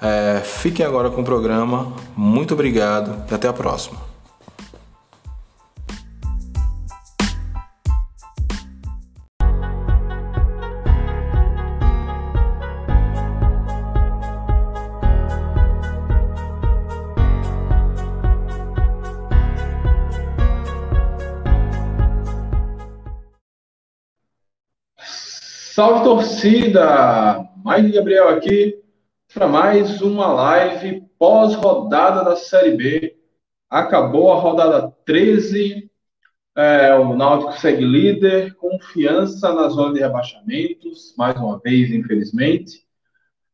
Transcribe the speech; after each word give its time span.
É, 0.00 0.40
fiquem 0.40 0.84
agora 0.84 1.10
com 1.10 1.22
o 1.22 1.24
programa. 1.24 1.92
Muito 2.16 2.54
obrigado 2.54 3.24
e 3.30 3.34
até 3.34 3.48
a 3.48 3.52
próxima. 3.52 3.98
Salve 25.74 26.04
torcida! 26.04 27.46
Mais 27.62 27.90
Gabriel 27.90 28.30
aqui 28.30 28.85
para 29.36 29.46
mais 29.46 30.00
uma 30.00 30.28
live 30.28 31.02
pós-rodada 31.18 32.24
da 32.24 32.36
Série 32.36 32.70
B. 32.70 33.18
Acabou 33.68 34.32
a 34.32 34.36
rodada 34.36 34.90
13, 35.04 35.90
é, 36.56 36.94
o 36.94 37.14
Náutico 37.14 37.52
segue 37.60 37.84
líder, 37.84 38.54
confiança 38.54 39.52
na 39.52 39.68
zona 39.68 39.92
de 39.92 40.00
rebaixamentos, 40.00 41.14
mais 41.18 41.36
uma 41.36 41.58
vez, 41.58 41.90
infelizmente. 41.90 42.86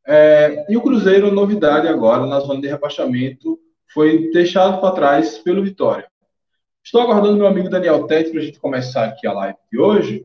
É, 0.07 0.65
e 0.73 0.77
o 0.77 0.83
Cruzeiro, 0.83 1.33
novidade 1.33 1.89
agora 1.89 2.27
na 2.27 2.39
zona 2.39 2.61
de 2.61 2.69
rebaixamento, 2.69 3.59
foi 3.93 4.31
deixado 4.31 4.81
para 4.81 4.95
trás 4.95 5.39
pelo 5.39 5.65
Vitória. 5.65 6.07
Estou 6.85 7.01
aguardando 7.01 7.39
meu 7.39 7.49
amigo 7.49 7.69
Daniel 7.69 8.07
Tete 8.07 8.31
para 8.31 8.39
a 8.39 8.45
gente 8.45 8.61
começar 8.61 9.07
aqui 9.07 9.27
a 9.27 9.33
live 9.33 9.59
de 9.73 9.81
hoje 9.81 10.25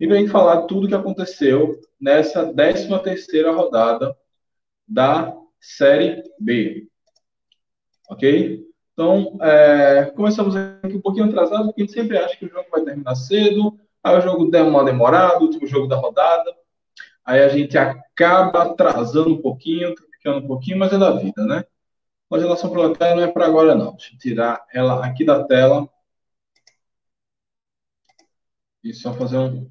e 0.00 0.06
vem 0.06 0.26
falar 0.26 0.62
tudo 0.62 0.86
o 0.86 0.88
que 0.88 0.94
aconteceu 0.94 1.78
nessa 2.00 2.50
13 2.50 2.98
terceira 3.00 3.52
rodada 3.52 4.16
da 4.92 5.34
Série 5.58 6.22
B. 6.38 6.86
Ok? 8.10 8.66
Então, 8.92 9.38
é, 9.40 10.06
começamos 10.14 10.54
aqui 10.54 10.96
um 10.96 11.00
pouquinho 11.00 11.26
atrasado, 11.26 11.66
porque 11.66 11.82
a 11.82 11.84
gente 11.84 11.94
sempre 11.94 12.18
acha 12.18 12.36
que 12.36 12.44
o 12.44 12.50
jogo 12.50 12.68
vai 12.70 12.82
terminar 12.82 13.14
cedo, 13.14 13.78
aí 14.02 14.18
o 14.18 14.20
jogo 14.20 14.50
der 14.50 14.62
uma 14.62 14.84
demorada, 14.84 15.38
o 15.38 15.44
último 15.44 15.66
jogo 15.66 15.86
da 15.86 15.96
rodada, 15.96 16.54
aí 17.24 17.40
a 17.40 17.48
gente 17.48 17.78
acaba 17.78 18.64
atrasando 18.64 19.30
um 19.30 19.40
pouquinho, 19.40 19.94
ficando 20.12 20.44
um 20.44 20.46
pouquinho, 20.46 20.78
mas 20.78 20.92
é 20.92 20.98
da 20.98 21.12
vida, 21.12 21.44
né? 21.46 21.64
A 22.30 22.38
geração 22.38 22.70
proletária 22.70 23.14
não 23.14 23.22
é 23.22 23.30
para 23.30 23.46
agora, 23.46 23.74
não. 23.74 23.92
Deixa 23.92 24.14
eu 24.14 24.18
tirar 24.18 24.64
ela 24.72 25.04
aqui 25.04 25.24
da 25.24 25.44
tela. 25.44 25.88
E 28.82 28.92
só 28.94 29.12
fazer 29.14 29.38
um. 29.38 29.70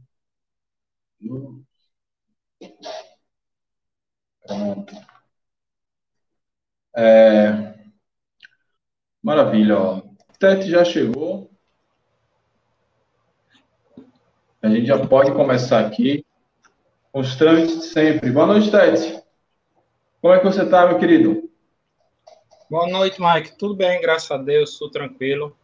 Pronto. 4.46 5.11
É... 6.96 7.74
Maravilha, 9.22 9.78
ó. 9.78 10.02
Tete 10.40 10.70
já 10.70 10.84
chegou. 10.84 11.50
A 14.62 14.70
gente 14.70 14.86
já 14.86 15.06
pode 15.08 15.32
começar 15.34 15.86
aqui 15.86 16.26
os 17.14 17.36
trâmites 17.36 17.86
sempre. 17.92 18.32
Boa 18.32 18.48
noite, 18.48 18.72
Tete. 18.72 19.22
Como 20.22 20.34
é 20.34 20.40
que 20.40 20.46
você 20.46 20.64
está, 20.64 20.88
meu 20.88 21.00
querido? 21.00 21.50
Boa 22.70 22.88
noite, 22.88 23.20
Mike. 23.20 23.58
Tudo 23.58 23.76
bem, 23.76 24.00
graças 24.02 24.32
a 24.32 24.38
Deus, 24.38 24.78
tudo 24.78 24.92
tranquilo. 24.92 25.58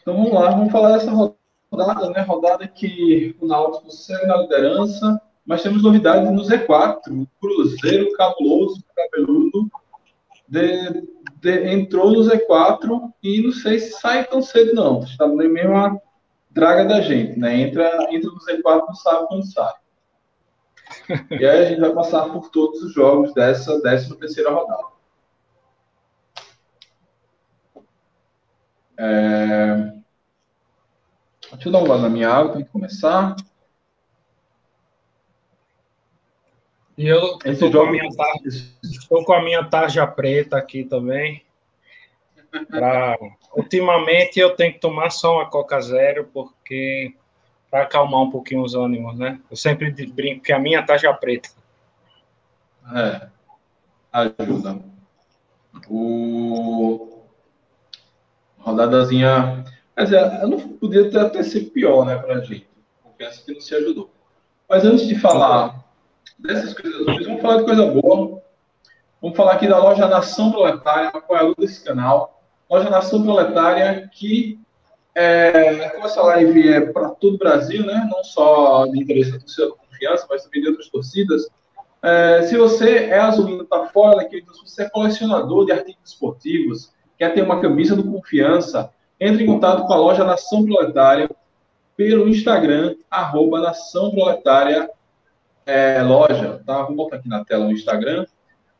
Então 0.00 0.16
vamos 0.16 0.32
lá, 0.32 0.50
vamos 0.50 0.72
falar 0.72 0.96
dessa 0.96 1.10
rodada, 1.10 2.10
né? 2.10 2.20
Rodada 2.22 2.66
que 2.66 3.36
o 3.40 3.46
Náutico 3.46 3.90
segue 3.90 4.26
na 4.26 4.38
liderança, 4.38 5.20
mas 5.46 5.62
temos 5.62 5.82
novidades 5.82 6.30
no 6.30 6.42
Z4. 6.42 7.22
O 7.22 7.26
Cruzeiro 7.40 8.12
cabuloso, 8.12 8.82
cabeludo, 8.96 9.70
de, 10.48 11.02
de, 11.40 11.72
entrou 11.72 12.12
no 12.12 12.20
Z4 12.20 13.12
e 13.22 13.42
não 13.42 13.52
sei 13.52 13.78
se 13.78 14.00
sai 14.00 14.24
tão 14.24 14.40
cedo, 14.40 14.74
não. 14.74 15.00
Está 15.00 15.26
na 15.26 15.44
mesma 15.44 16.00
draga 16.50 16.84
da 16.84 17.00
gente, 17.00 17.38
né? 17.38 17.60
Entra, 17.60 18.08
entra 18.10 18.30
no 18.30 18.38
Z4 18.38 18.86
não 18.86 18.94
sabe 18.94 19.26
quando 19.26 19.52
sai. 19.52 19.74
e 21.30 21.46
aí 21.46 21.66
a 21.66 21.68
gente 21.68 21.80
vai 21.80 21.92
passar 21.92 22.28
por 22.30 22.50
todos 22.50 22.82
os 22.82 22.92
jogos 22.94 23.34
dessa 23.34 23.80
13 23.80 24.16
terceira 24.16 24.50
rodada. 24.50 24.94
É... 28.96 29.92
Deixa 31.52 31.68
eu 31.68 31.72
dar 31.72 31.78
um 31.80 31.88
lado 31.88 32.02
na 32.02 32.08
minha 32.08 32.28
água 32.28 32.52
para 32.52 32.64
começar. 32.66 33.36
E 36.96 37.08
eu 37.08 37.38
estou 37.44 37.70
com, 37.72 37.80
a 37.80 37.90
minha 37.90 38.08
tarja, 38.14 38.64
estou 38.82 39.24
com 39.24 39.32
a 39.32 39.42
minha 39.42 39.64
tarja 39.64 40.06
preta 40.06 40.56
aqui 40.56 40.84
também. 40.84 41.44
Pra, 42.68 43.18
ultimamente 43.56 44.38
eu 44.38 44.54
tenho 44.54 44.72
que 44.72 44.78
tomar 44.78 45.10
só 45.10 45.34
uma 45.34 45.50
Coca 45.50 45.80
Zero, 45.80 46.30
porque 46.32 47.12
para 47.68 47.82
acalmar 47.82 48.22
um 48.22 48.30
pouquinho 48.30 48.62
os 48.62 48.76
ânimos, 48.76 49.18
né? 49.18 49.40
Eu 49.50 49.56
sempre 49.56 49.90
brinco 49.90 50.44
que 50.44 50.52
a 50.52 50.58
minha 50.60 50.80
tarja 50.84 51.12
preta. 51.12 51.48
É, 52.94 53.28
ajuda. 54.12 54.78
O 55.88 57.24
rodadazinha. 58.58 59.64
Quer 59.96 60.04
dizer, 60.04 60.40
eu 60.42 60.48
não 60.48 60.58
podia 60.60 61.22
até 61.22 61.42
sido 61.42 61.70
pior, 61.70 62.04
né, 62.04 62.16
pra 62.16 62.40
gente. 62.40 62.68
Confesso 63.02 63.44
que 63.44 63.52
não 63.52 63.60
se 63.60 63.74
ajudou. 63.74 64.10
Mas 64.68 64.84
antes 64.84 65.06
de 65.06 65.18
falar 65.18 65.83
dessas 66.38 66.74
coisas 66.74 67.00
hoje, 67.00 67.24
vamos 67.24 67.42
falar 67.42 67.58
de 67.58 67.64
coisa 67.64 67.86
boa. 67.86 68.42
Vamos 69.20 69.36
falar 69.36 69.52
aqui 69.52 69.66
da 69.66 69.78
loja 69.78 70.06
Nação 70.06 70.52
Proletária, 70.52 71.08
apoiador 71.08 71.54
desse 71.58 71.82
canal. 71.82 72.42
Loja 72.70 72.90
Nação 72.90 73.22
Proletária, 73.22 74.08
que 74.12 74.58
é, 75.14 75.88
como 75.90 76.06
essa 76.06 76.22
live 76.22 76.68
é 76.68 76.80
para 76.80 77.10
todo 77.10 77.34
o 77.34 77.38
Brasil, 77.38 77.86
né? 77.86 78.06
não 78.10 78.22
só 78.24 78.86
de 78.86 79.00
interesse 79.00 79.32
da 79.32 79.38
torcida 79.38 79.68
da 79.68 79.76
confiança, 79.76 80.26
mas 80.28 80.44
também 80.44 80.60
de 80.60 80.68
outras 80.68 80.88
torcidas. 80.88 81.48
É, 82.02 82.42
se 82.42 82.56
você 82.56 83.06
é 83.06 83.18
azulino, 83.18 83.62
está 83.62 83.86
fora 83.86 84.16
daqui, 84.16 84.38
então, 84.38 84.52
se 84.54 84.62
você 84.68 84.82
é 84.82 84.90
colecionador 84.90 85.64
de 85.64 85.72
artigos 85.72 86.02
esportivos, 86.04 86.92
quer 87.16 87.32
ter 87.32 87.42
uma 87.42 87.60
camisa 87.60 87.96
do 87.96 88.04
Confiança, 88.04 88.90
entre 89.18 89.44
em 89.44 89.46
contato 89.46 89.86
com 89.86 89.92
a 89.92 89.96
loja 89.96 90.24
Nação 90.24 90.66
Proletária 90.66 91.30
pelo 91.96 92.28
Instagram, 92.28 92.96
arroba 93.10 93.60
Nação 93.60 94.10
é, 95.66 96.02
loja, 96.02 96.62
tá? 96.66 96.82
Vou 96.82 96.96
botar 96.96 97.16
aqui 97.16 97.28
na 97.28 97.44
tela 97.44 97.66
o 97.66 97.72
Instagram. 97.72 98.26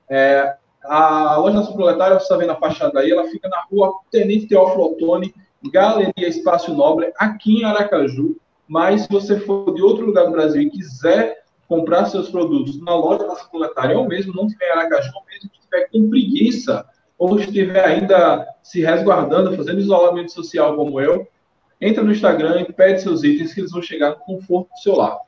É, 0.08 0.56
a 0.84 1.36
loja 1.36 1.56
Nação 1.56 1.74
Proletária, 1.74 2.18
você 2.18 2.24
está 2.24 2.36
vendo 2.36 2.52
a 2.52 2.56
fachada 2.56 3.00
aí, 3.00 3.10
ela 3.10 3.26
fica 3.28 3.48
na 3.48 3.62
rua 3.70 3.92
Tenente 4.10 4.46
Teófilo 4.46 4.84
Otoni, 4.84 5.34
Galeria 5.72 6.28
Espaço 6.28 6.74
Nobre, 6.74 7.12
aqui 7.16 7.60
em 7.60 7.64
Aracaju. 7.64 8.36
Mas 8.68 9.02
se 9.02 9.08
você 9.08 9.38
for 9.40 9.74
de 9.74 9.82
outro 9.82 10.04
lugar 10.04 10.26
do 10.26 10.32
Brasil 10.32 10.62
e 10.62 10.70
quiser 10.70 11.44
comprar 11.68 12.06
seus 12.06 12.28
produtos 12.28 12.80
na 12.82 12.94
loja 12.94 13.26
Nação 13.26 13.48
Proletária, 13.48 13.98
ou 13.98 14.06
mesmo 14.06 14.34
não 14.34 14.46
tiver 14.46 14.66
em 14.66 14.72
Aracaju, 14.72 15.10
ou 15.14 15.24
mesmo 15.26 15.50
estiver 15.52 15.88
com 15.90 16.08
preguiça, 16.08 16.84
ou 17.16 17.38
estiver 17.38 17.84
ainda 17.84 18.46
se 18.62 18.82
resguardando, 18.82 19.56
fazendo 19.56 19.80
isolamento 19.80 20.32
social 20.32 20.76
como 20.76 21.00
eu, 21.00 21.26
entra 21.80 22.02
no 22.02 22.12
Instagram 22.12 22.62
e 22.62 22.72
pede 22.72 23.02
seus 23.02 23.22
itens 23.22 23.54
que 23.54 23.60
eles 23.60 23.70
vão 23.70 23.82
chegar 23.82 24.10
no 24.10 24.16
conforto 24.16 24.68
do 24.70 24.78
seu 24.78 24.96
lar. 24.96 25.18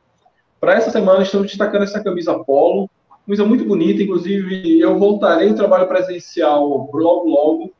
Para 0.66 0.78
essa 0.78 0.90
semana, 0.90 1.22
estamos 1.22 1.46
destacando 1.46 1.84
essa 1.84 2.02
camisa 2.02 2.36
polo, 2.40 2.90
camisa 3.24 3.44
muito 3.44 3.64
bonita, 3.64 4.02
inclusive 4.02 4.80
eu 4.80 4.98
voltarei 4.98 5.48
ao 5.48 5.54
trabalho 5.54 5.86
presencial 5.86 6.90
logo, 6.92 7.28
logo. 7.28 7.72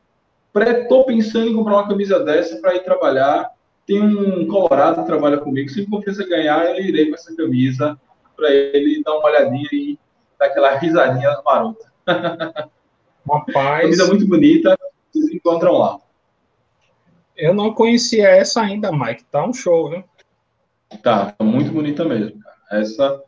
Estou 0.55 1.03
pensando 1.03 1.49
em 1.49 1.53
comprar 1.53 1.73
uma 1.73 1.87
camisa 1.89 2.23
dessa 2.23 2.55
para 2.61 2.75
ir 2.75 2.85
trabalhar. 2.85 3.51
Tem 3.85 4.01
um 4.01 4.47
colorado 4.47 5.01
que 5.01 5.05
trabalha 5.05 5.37
comigo, 5.37 5.67
se 5.67 5.85
confiança 5.85 6.25
ganhar, 6.25 6.65
eu 6.77 6.85
irei 6.85 7.09
com 7.09 7.15
essa 7.15 7.35
camisa 7.35 7.99
para 8.37 8.49
ele 8.53 9.03
dar 9.03 9.17
uma 9.17 9.25
olhadinha 9.25 9.67
e 9.73 9.99
dar 10.39 10.45
aquela 10.45 10.77
risadinha 10.77 11.41
marota. 11.43 11.91
Rapaz. 13.29 13.81
camisa 13.81 14.07
muito 14.07 14.25
bonita, 14.25 14.79
vocês 15.11 15.29
encontram 15.33 15.73
lá. 15.73 15.99
Eu 17.35 17.53
não 17.53 17.73
conhecia 17.73 18.29
essa 18.29 18.61
ainda, 18.61 18.93
Mike. 18.93 19.25
Tá 19.25 19.45
um 19.45 19.53
show, 19.53 19.89
viu? 19.89 20.05
Tá, 21.03 21.33
tá 21.33 21.43
muito 21.43 21.69
bonita 21.69 22.05
mesmo. 22.05 22.46
Essa 22.71 23.23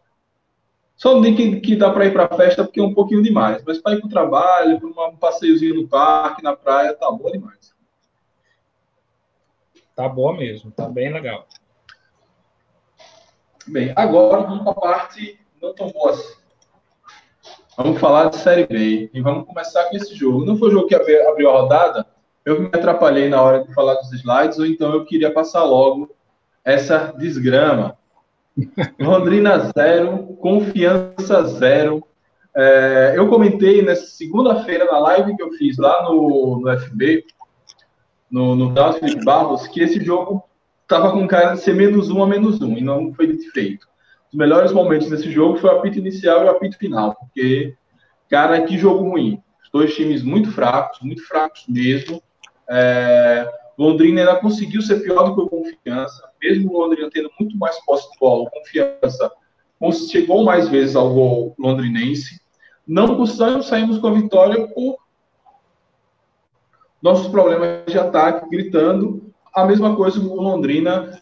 Só 0.96 1.14
não 1.14 1.22
digo 1.22 1.38
que, 1.38 1.60
que 1.62 1.76
dá 1.76 1.92
para 1.92 2.06
ir 2.06 2.14
para 2.14 2.26
a 2.26 2.38
festa 2.38 2.64
porque 2.64 2.80
é 2.80 2.84
um 2.84 2.94
pouquinho 2.94 3.24
demais, 3.24 3.64
mas 3.66 3.78
para 3.78 3.94
ir 3.96 4.00
para 4.00 4.08
o 4.08 4.10
trabalho, 4.10 4.80
para 4.80 5.10
um 5.10 5.16
passeiozinho 5.18 5.76
no 5.76 5.88
parque, 5.88 6.44
na 6.44 6.56
praia, 6.56 6.94
tá 6.94 7.10
bom 7.12 7.32
demais. 7.32 7.74
Tá 9.96 10.08
boa 10.08 10.36
mesmo, 10.36 10.72
tá 10.72 10.88
bem 10.88 11.12
legal. 11.12 11.48
Bem, 13.68 13.94
agora 13.96 14.44
vamos 14.44 14.64
para 14.64 14.72
a 14.72 14.76
parte 14.76 15.40
não 15.62 15.74
tão 15.74 15.90
boa 15.90 16.12
assim. 16.12 16.40
Vamos 17.78 18.00
falar 18.00 18.30
de 18.30 18.38
Série 18.38 18.68
B 18.68 19.10
e 19.14 19.22
vamos 19.22 19.46
começar 19.46 19.86
com 19.86 19.96
esse 19.96 20.14
jogo. 20.16 20.46
Não 20.46 20.58
foi 20.58 20.70
o 20.70 20.72
jogo 20.72 20.88
que 20.88 20.96
abriu 20.96 21.50
a 21.50 21.62
rodada, 21.62 22.06
eu 22.46 22.62
me 22.62 22.68
atrapalhei 22.68 23.30
na 23.30 23.42
hora 23.42 23.64
de 23.64 23.74
falar 23.74 23.96
dos 23.96 24.12
slides, 24.12 24.58
ou 24.58 24.66
então 24.66 24.94
eu 24.94 25.06
queria 25.06 25.32
passar 25.32 25.64
logo 25.64 26.16
essa 26.64 27.14
desgrama. 27.18 27.98
Londrina 29.00 29.72
zero, 29.76 30.36
confiança 30.40 31.44
zero. 31.44 32.04
É, 32.56 33.14
eu 33.16 33.28
comentei 33.28 33.82
nessa 33.82 34.08
segunda-feira 34.08 34.86
na 34.86 35.00
live 35.00 35.36
que 35.36 35.44
eu 35.44 35.52
fiz 35.54 35.78
lá 35.78 36.04
no, 36.04 36.60
no 36.62 36.80
FB, 36.80 37.26
no, 38.30 38.56
no 38.56 38.94
Felipe 38.94 39.24
Barros, 39.24 39.68
que 39.68 39.82
esse 39.82 40.04
jogo 40.04 40.44
estava 40.82 41.12
com 41.12 41.28
cara 41.28 41.54
de 41.54 41.62
ser 41.62 41.74
menos 41.74 42.10
um 42.10 42.24
a 42.24 42.28
menos 42.28 42.62
um, 42.62 42.76
e 42.76 42.82
não 42.82 43.14
foi 43.14 43.38
feito. 43.54 43.88
Os 44.32 44.38
melhores 44.38 44.72
momentos 44.72 45.10
desse 45.10 45.32
jogo 45.32 45.58
foi 45.58 45.70
o 45.70 45.78
apito 45.78 45.98
inicial 45.98 46.42
e 46.42 46.46
o 46.46 46.52
apito 46.52 46.78
final, 46.78 47.16
porque, 47.16 47.76
cara, 48.30 48.62
que 48.62 48.78
jogo 48.78 49.10
ruim. 49.10 49.42
Os 49.64 49.70
dois 49.72 49.96
times 49.96 50.24
muito 50.24 50.52
fracos, 50.52 51.00
muito 51.02 51.26
fracos 51.28 51.66
mesmo. 51.68 52.22
É, 52.70 53.48
Londrina 53.78 54.22
ainda 54.22 54.36
conseguiu 54.36 54.82
ser 54.82 55.00
pior 55.02 55.24
do 55.24 55.36
que 55.36 55.42
o 55.42 55.50
Confiança, 55.50 56.29
mesmo 56.42 56.74
o 56.74 56.82
Londrina 56.82 57.10
tendo 57.12 57.30
muito 57.40 57.58
mais 57.58 57.78
posse 57.86 58.10
de 58.12 58.20
bola, 58.20 58.50
Confiança 58.50 59.32
chegou 60.10 60.44
mais 60.44 60.68
vezes 60.68 60.96
ao 60.96 61.14
gol 61.14 61.56
londrinense. 61.58 62.42
Não 62.86 63.16
conseguimos 63.16 63.68
saímos 63.68 63.98
com 63.98 64.08
a 64.08 64.14
vitória 64.14 64.68
por 64.68 64.98
nossos 67.02 67.28
problemas 67.28 67.86
de 67.88 67.98
ataque, 67.98 68.50
gritando. 68.50 69.32
A 69.54 69.66
mesma 69.66 69.96
coisa 69.96 70.20
com 70.20 70.28
o 70.28 70.42
Londrina, 70.42 71.22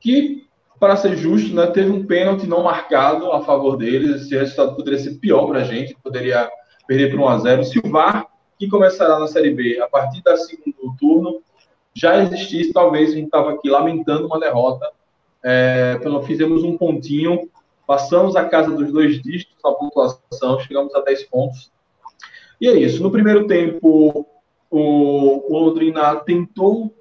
que, 0.00 0.46
para 0.80 0.96
ser 0.96 1.16
justo, 1.16 1.54
né, 1.54 1.66
teve 1.66 1.90
um 1.90 2.06
pênalti 2.06 2.46
não 2.46 2.62
marcado 2.62 3.30
a 3.30 3.42
favor 3.42 3.76
deles. 3.76 4.22
Esse 4.22 4.36
resultado 4.36 4.74
poderia 4.74 4.98
ser 4.98 5.14
pior 5.16 5.46
para 5.46 5.60
a 5.60 5.64
gente, 5.64 5.96
poderia 6.02 6.50
perder 6.86 7.10
por 7.10 7.20
1 7.20 7.28
a 7.28 7.38
0 7.38 7.64
Se 7.64 7.78
o 7.78 7.90
VAR, 7.90 8.26
que 8.58 8.68
começará 8.68 9.18
na 9.18 9.26
Série 9.26 9.54
B 9.54 9.80
a 9.80 9.88
partir 9.88 10.22
do 10.22 10.36
segundo 10.36 10.96
turno, 10.98 11.42
já 11.94 12.22
existisse, 12.22 12.72
talvez 12.72 13.10
a 13.10 13.14
gente 13.14 13.26
estava 13.26 13.52
aqui 13.52 13.68
lamentando 13.68 14.26
uma 14.26 14.40
derrota. 14.40 14.88
É, 15.42 15.96
então, 15.98 16.22
fizemos 16.22 16.62
um 16.62 16.76
pontinho, 16.76 17.48
passamos 17.86 18.36
a 18.36 18.44
casa 18.44 18.70
dos 18.70 18.92
dois 18.92 19.20
dígitos 19.20 19.56
na 19.62 19.72
pontuação, 19.72 20.60
chegamos 20.60 20.94
a 20.94 21.00
10 21.00 21.24
pontos. 21.24 21.70
E 22.60 22.68
é 22.68 22.72
isso. 22.72 23.02
No 23.02 23.10
primeiro 23.10 23.46
tempo, 23.46 24.26
o, 24.70 25.52
o 25.52 25.58
Londrina 25.58 26.16
tentou, 26.16 26.94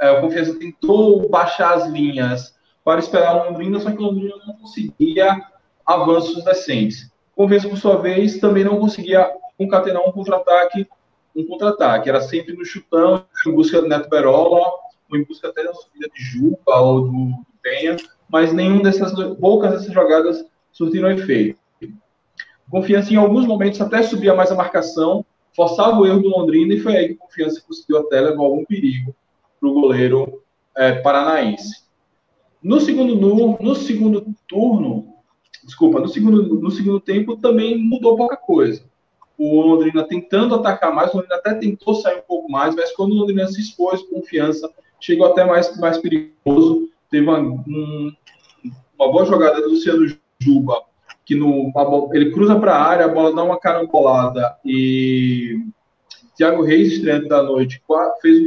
é, 0.00 0.10
o 0.12 0.20
Confiança 0.20 0.58
tentou 0.58 1.28
baixar 1.28 1.74
as 1.74 1.88
linhas 1.88 2.56
para 2.84 3.00
esperar 3.00 3.34
o 3.36 3.50
Londrina, 3.50 3.80
só 3.80 3.90
que 3.90 3.98
o 3.98 4.02
Londrina 4.02 4.34
não 4.46 4.54
conseguia 4.54 5.44
avanços 5.84 6.42
decentes. 6.44 7.10
Confiança, 7.36 7.68
por 7.68 7.76
sua 7.76 7.96
vez, 7.96 8.38
também 8.38 8.64
não 8.64 8.78
conseguia 8.78 9.30
concatenar 9.58 10.08
um 10.08 10.12
contra-ataque 10.12 10.88
um 11.34 11.44
contra-ataque. 11.46 12.08
Era 12.08 12.20
sempre 12.20 12.54
no 12.54 12.64
chutão, 12.64 13.24
em 13.46 13.52
busca 13.52 13.80
do 13.80 13.88
Neto 13.88 14.08
Berola, 14.08 14.70
ou 15.10 15.18
em 15.18 15.24
busca 15.24 15.48
até 15.48 15.64
da 15.64 15.72
subida 15.74 16.08
de 16.14 16.22
Juca 16.22 16.76
ou 16.76 17.02
do, 17.02 17.48
Penha, 17.62 17.96
mas 18.28 18.52
nenhum 18.52 18.80
dessas, 18.80 19.12
poucas 19.36 19.72
dessas 19.72 19.92
jogadas 19.92 20.44
surtiram 20.72 21.10
efeito. 21.10 21.58
Confiança 22.70 23.12
em 23.12 23.16
alguns 23.16 23.46
momentos 23.46 23.80
até 23.80 24.02
subia 24.02 24.34
mais 24.34 24.52
a 24.52 24.54
marcação, 24.54 25.24
forçava 25.56 25.98
o 25.98 26.06
erro 26.06 26.20
do 26.20 26.28
Londrina 26.28 26.74
e 26.74 26.80
foi 26.80 26.96
aí 26.96 27.08
que 27.08 27.14
Confiança 27.14 27.62
conseguiu 27.66 27.98
até 27.98 28.20
levar 28.20 28.42
algum 28.42 28.64
perigo 28.64 29.14
para 29.58 29.68
o 29.68 29.72
goleiro 29.72 30.42
é, 30.76 30.92
paranaense. 30.92 31.82
No 32.62 32.80
segundo, 32.80 33.16
no, 33.16 33.58
no 33.58 33.74
segundo 33.74 34.26
turno, 34.46 35.14
desculpa, 35.64 36.00
no 36.00 36.08
segundo, 36.08 36.60
no 36.60 36.70
segundo 36.70 37.00
tempo 37.00 37.36
também 37.36 37.76
mudou 37.78 38.16
pouca 38.16 38.36
coisa 38.36 38.82
o 39.38 39.62
Londrina 39.62 40.02
tentando 40.02 40.56
atacar 40.56 40.92
mais, 40.92 41.12
o 41.12 41.18
Londrina 41.18 41.36
até 41.36 41.54
tentou 41.54 41.94
sair 41.94 42.18
um 42.18 42.22
pouco 42.26 42.50
mais, 42.50 42.74
mas 42.74 42.92
quando 42.92 43.12
o 43.12 43.14
Londrina 43.14 43.46
se 43.46 43.60
expôs, 43.60 44.02
confiança, 44.02 44.68
chegou 45.00 45.26
até 45.26 45.44
mais, 45.44 45.78
mais 45.78 45.96
perigoso. 45.98 46.88
Teve 47.08 47.24
uma, 47.24 47.38
um, 47.38 48.12
uma 48.98 49.12
boa 49.12 49.24
jogada 49.24 49.62
do 49.62 49.70
Luciano 49.70 50.04
Juba, 50.40 50.82
que 51.24 51.36
no, 51.36 51.72
ele 52.12 52.32
cruza 52.32 52.58
para 52.58 52.74
a 52.74 52.82
área, 52.82 53.04
a 53.04 53.08
bola 53.08 53.34
dá 53.34 53.42
uma 53.44 53.60
carambolada 53.60 54.56
e 54.64 55.60
Thiago 56.36 56.62
Reis, 56.62 56.92
estreante 56.92 57.28
da 57.28 57.42
noite, 57.42 57.82
fez 58.20 58.40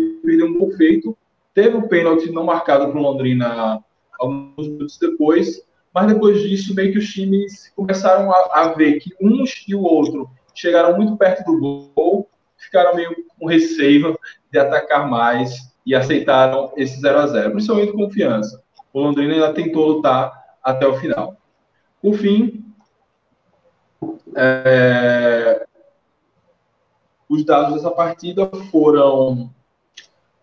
um 0.43 0.57
gol 0.57 0.71
feito. 0.71 1.17
Teve 1.53 1.75
o 1.75 1.79
um 1.79 1.87
pênalti 1.87 2.31
não 2.31 2.45
marcado 2.45 2.89
para 2.89 2.99
o 2.99 3.01
Londrina 3.01 3.83
alguns 4.19 4.67
minutos 4.67 4.97
depois, 4.97 5.61
mas 5.93 6.07
depois 6.07 6.41
disso, 6.41 6.75
meio 6.75 6.93
que 6.93 6.99
os 6.99 7.11
times 7.11 7.71
começaram 7.75 8.31
a, 8.31 8.61
a 8.61 8.73
ver 8.73 8.99
que 8.99 9.11
uns 9.21 9.65
e 9.67 9.75
o 9.75 9.81
outro 9.81 10.29
chegaram 10.53 10.95
muito 10.95 11.17
perto 11.17 11.43
do 11.45 11.91
gol, 11.93 12.29
ficaram 12.57 12.95
meio 12.95 13.15
com 13.39 13.47
receio 13.47 14.17
de 14.51 14.59
atacar 14.59 15.09
mais 15.09 15.71
e 15.85 15.95
aceitaram 15.95 16.71
esse 16.75 16.99
0 16.99 17.19
a 17.19 17.27
0 17.27 17.51
principalmente 17.51 17.93
confiança. 17.93 18.61
O 18.93 19.01
Londrina 19.01 19.33
ainda 19.33 19.53
tentou 19.53 19.87
lutar 19.87 20.31
até 20.63 20.85
o 20.85 20.97
final. 20.97 21.37
Por 22.01 22.15
fim, 22.15 22.65
é... 24.35 25.65
os 27.29 27.45
dados 27.45 27.75
dessa 27.75 27.91
partida 27.91 28.49
foram 28.71 29.53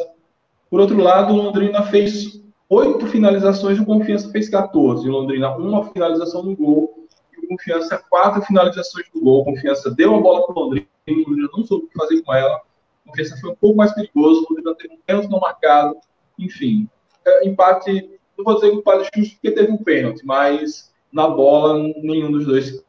por 0.76 0.82
outro 0.82 1.02
lado, 1.02 1.34
o 1.34 1.38
Londrina 1.38 1.84
fez 1.84 2.38
oito 2.68 3.08
finalizações, 3.08 3.80
o 3.80 3.86
Confiança 3.86 4.30
fez 4.30 4.50
14. 4.50 5.08
O 5.08 5.12
Londrina, 5.14 5.56
uma 5.56 5.86
finalização 5.86 6.44
no 6.44 6.54
gol, 6.54 7.08
e 7.32 7.46
o 7.46 7.48
Confiança, 7.48 8.04
quatro 8.10 8.42
finalizações 8.42 9.06
no 9.16 9.22
gol. 9.22 9.40
O 9.40 9.46
Confiança 9.46 9.90
deu 9.90 10.14
a 10.14 10.20
bola 10.20 10.46
para 10.46 10.54
o 10.54 10.64
Londrina, 10.64 10.86
o 11.08 11.14
Londrina 11.14 11.50
não 11.56 11.64
soube 11.64 11.86
o 11.86 11.88
que 11.88 11.98
fazer 11.98 12.22
com 12.24 12.34
ela. 12.34 12.62
O 13.06 13.10
Confiança 13.10 13.38
foi 13.40 13.52
um 13.52 13.56
pouco 13.56 13.78
mais 13.78 13.94
perigoso, 13.94 14.42
o 14.42 14.48
Londrina 14.50 14.76
teve 14.76 14.94
um 14.96 15.00
pênalti 15.06 15.30
não 15.30 15.40
marcado. 15.40 15.96
Enfim, 16.38 16.90
é, 17.26 17.48
empate, 17.48 18.20
não 18.38 18.44
vou 18.44 18.56
dizer 18.56 18.74
empate 18.74 19.10
justo 19.16 19.36
porque 19.36 19.52
teve 19.52 19.72
um 19.72 19.78
pênalti, 19.78 20.26
mas 20.26 20.94
na 21.10 21.26
bola, 21.26 21.82
nenhum 22.04 22.34
dos 22.34 22.46
dois 22.46 22.84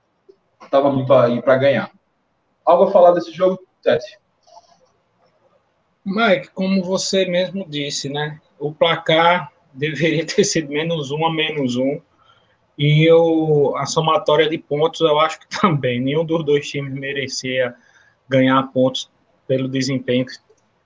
estava 0.60 0.90
muito 0.90 1.12
aí 1.12 1.40
para 1.40 1.56
ganhar. 1.56 1.92
Algo 2.64 2.82
a 2.82 2.90
falar 2.90 3.12
desse 3.12 3.30
jogo, 3.30 3.60
Tete? 3.80 4.18
Mike, 6.06 6.50
como 6.54 6.84
você 6.84 7.26
mesmo 7.26 7.66
disse, 7.68 8.08
né? 8.08 8.40
O 8.60 8.72
placar 8.72 9.52
deveria 9.74 10.24
ter 10.24 10.44
sido 10.44 10.68
menos 10.68 11.10
um 11.10 11.26
a 11.26 11.34
menos 11.34 11.74
um. 11.76 12.00
E 12.78 13.04
eu, 13.04 13.76
a 13.76 13.86
somatória 13.86 14.48
de 14.48 14.56
pontos, 14.56 15.00
eu 15.00 15.18
acho 15.18 15.40
que 15.40 15.48
também. 15.60 16.00
Nenhum 16.00 16.24
dos 16.24 16.44
dois 16.44 16.70
times 16.70 16.94
merecia 16.94 17.74
ganhar 18.28 18.62
pontos 18.68 19.10
pelo 19.48 19.66
desempenho 19.66 20.24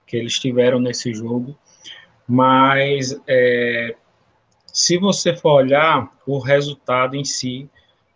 que 0.07 0.17
eles 0.17 0.39
tiveram 0.39 0.81
nesse 0.81 1.13
jogo. 1.13 1.55
Mas, 2.27 3.21
é, 3.27 3.95
se 4.67 4.97
você 4.97 5.37
for 5.37 5.57
olhar, 5.57 6.11
o 6.27 6.39
resultado 6.39 7.15
em 7.15 7.25
si 7.25 7.69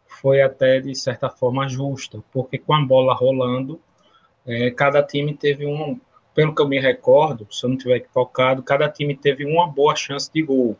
foi 0.06 0.40
até, 0.40 0.80
de 0.80 0.94
certa 0.94 1.28
forma, 1.28 1.68
justo, 1.68 2.24
porque 2.32 2.56
com 2.56 2.72
a 2.72 2.80
bola 2.80 3.12
rolando, 3.12 3.78
é, 4.46 4.70
cada 4.70 5.02
time 5.02 5.34
teve 5.34 5.66
um, 5.66 6.00
pelo 6.34 6.54
que 6.54 6.60
eu 6.60 6.68
me 6.68 6.80
recordo, 6.80 7.46
se 7.50 7.64
eu 7.64 7.70
não 7.70 7.76
tiver 7.76 7.96
equivocado, 7.96 8.62
cada 8.62 8.88
time 8.88 9.14
teve 9.14 9.44
uma 9.44 9.66
boa 9.66 9.94
chance 9.94 10.30
de 10.32 10.42
gol. 10.42 10.76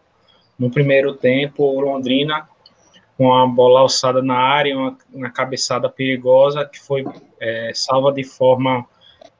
No 0.58 0.70
primeiro 0.70 1.14
tempo, 1.14 1.64
o 1.64 1.80
Londrina, 1.80 2.48
com 3.16 3.32
a 3.32 3.46
bola 3.46 3.80
alçada 3.80 4.20
na 4.20 4.36
área, 4.36 4.76
uma, 4.76 4.98
uma 5.12 5.30
cabeçada 5.30 5.88
perigosa, 5.88 6.64
que 6.64 6.80
foi 6.80 7.04
é, 7.40 7.70
salva 7.72 8.12
de 8.12 8.24
forma, 8.24 8.84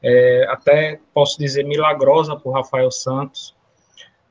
é, 0.01 0.47
até 0.49 1.01
posso 1.13 1.39
dizer, 1.39 1.65
milagrosa 1.65 2.37
por 2.37 2.53
Rafael 2.53 2.91
Santos, 2.91 3.55